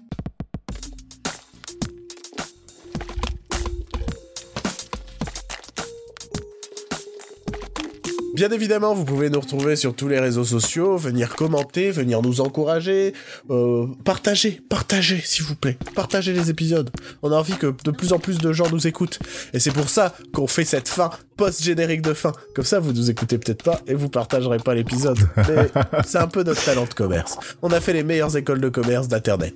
Bien 8.40 8.52
évidemment, 8.52 8.94
vous 8.94 9.04
pouvez 9.04 9.30
nous 9.30 9.42
retrouver 9.42 9.76
sur 9.76 9.94
tous 9.94 10.08
les 10.08 10.18
réseaux 10.18 10.46
sociaux, 10.46 10.96
venir 10.96 11.36
commenter, 11.36 11.92
venir 11.92 12.22
nous 12.22 12.40
encourager, 12.40 13.14
euh, 13.50 13.86
partager, 14.06 14.62
partager, 14.70 15.20
s'il 15.26 15.44
vous 15.44 15.58
plaît, 15.58 15.78
partagez 15.94 16.32
les 16.32 16.50
épisodes. 16.50 16.90
On 17.22 17.34
a 17.34 17.36
envie 17.36 17.58
que 17.58 17.74
de 17.84 17.92
plus 17.92 18.14
en 18.14 18.18
plus 18.18 18.38
de 18.38 18.54
gens 18.54 18.70
nous 18.72 18.88
écoutent, 18.88 19.20
et 19.52 19.60
c'est 19.60 19.74
pour 19.74 19.90
ça 19.90 20.16
qu'on 20.32 20.48
fait 20.48 20.64
cette 20.64 20.88
fin 20.88 21.10
post-générique 21.36 22.02
de 22.02 22.14
fin. 22.14 22.32
Comme 22.56 22.64
ça, 22.64 22.80
vous 22.80 22.94
nous 22.94 23.10
écoutez 23.10 23.38
peut-être 23.38 23.62
pas 23.62 23.82
et 23.88 23.94
vous 23.94 24.08
partagerez 24.08 24.60
pas 24.60 24.74
l'épisode. 24.74 25.20
Mais 25.36 25.70
c'est 26.08 26.20
un 26.20 26.28
peu 26.28 26.44
notre 26.44 26.64
talent 26.64 26.86
de 26.86 26.94
commerce. 26.94 27.38
On 27.62 27.74
a 27.74 27.82
fait 27.82 27.92
les 27.92 28.04
meilleures 28.04 28.38
écoles 28.38 28.62
de 28.62 28.70
commerce 28.70 29.10
d'internet. 29.10 29.56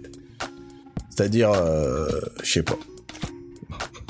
C'est-à-dire, 1.09 1.53
euh, 1.53 2.09
je 2.43 2.51
sais 2.51 2.63
pas. 2.63 2.77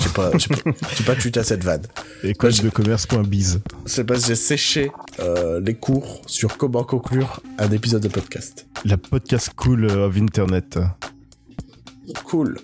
Je 0.04 0.10
sais 0.10 0.14
pas, 0.14 0.32
je 0.38 0.96
sais 0.96 1.04
pas, 1.06 1.16
tuer 1.16 1.32
à 1.38 1.44
cette 1.46 1.64
vanne. 1.64 1.84
École 2.24 2.52
de 2.52 2.70
commerce.biz. 2.70 3.62
C'est 3.86 4.04
parce 4.04 4.22
que 4.22 4.28
j'ai 4.28 4.36
séché 4.36 4.92
euh, 5.20 5.62
les 5.62 5.76
cours 5.76 6.22
sur 6.28 6.58
comment 6.58 6.84
conclure 6.84 7.40
un 7.58 7.72
épisode 7.72 8.04
de 8.04 8.10
podcast. 8.10 8.68
La 8.84 8.98
podcast 8.98 9.52
cool 9.56 9.86
of 9.86 10.18
Internet. 10.18 10.78
Cool. 12.26 12.60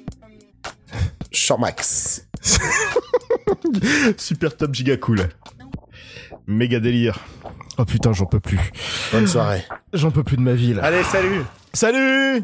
Champ-max. 1.32 2.28
Super 4.18 4.58
top 4.58 4.74
giga 4.74 4.98
cool. 4.98 5.30
Méga 6.46 6.82
délire. 6.82 7.20
Oh 7.78 7.86
putain, 7.86 8.12
j'en 8.12 8.26
peux 8.26 8.42
plus. 8.42 8.60
Bonne 9.14 9.28
soirée. 9.28 9.64
J'en 9.94 10.12
peux 10.12 10.24
plus 10.24 10.36
de 10.36 10.42
ma 10.42 10.54
vie 10.54 10.74
là. 10.74 10.84
Allez, 10.84 11.04
salut 11.04 11.44
Salut 11.72 12.44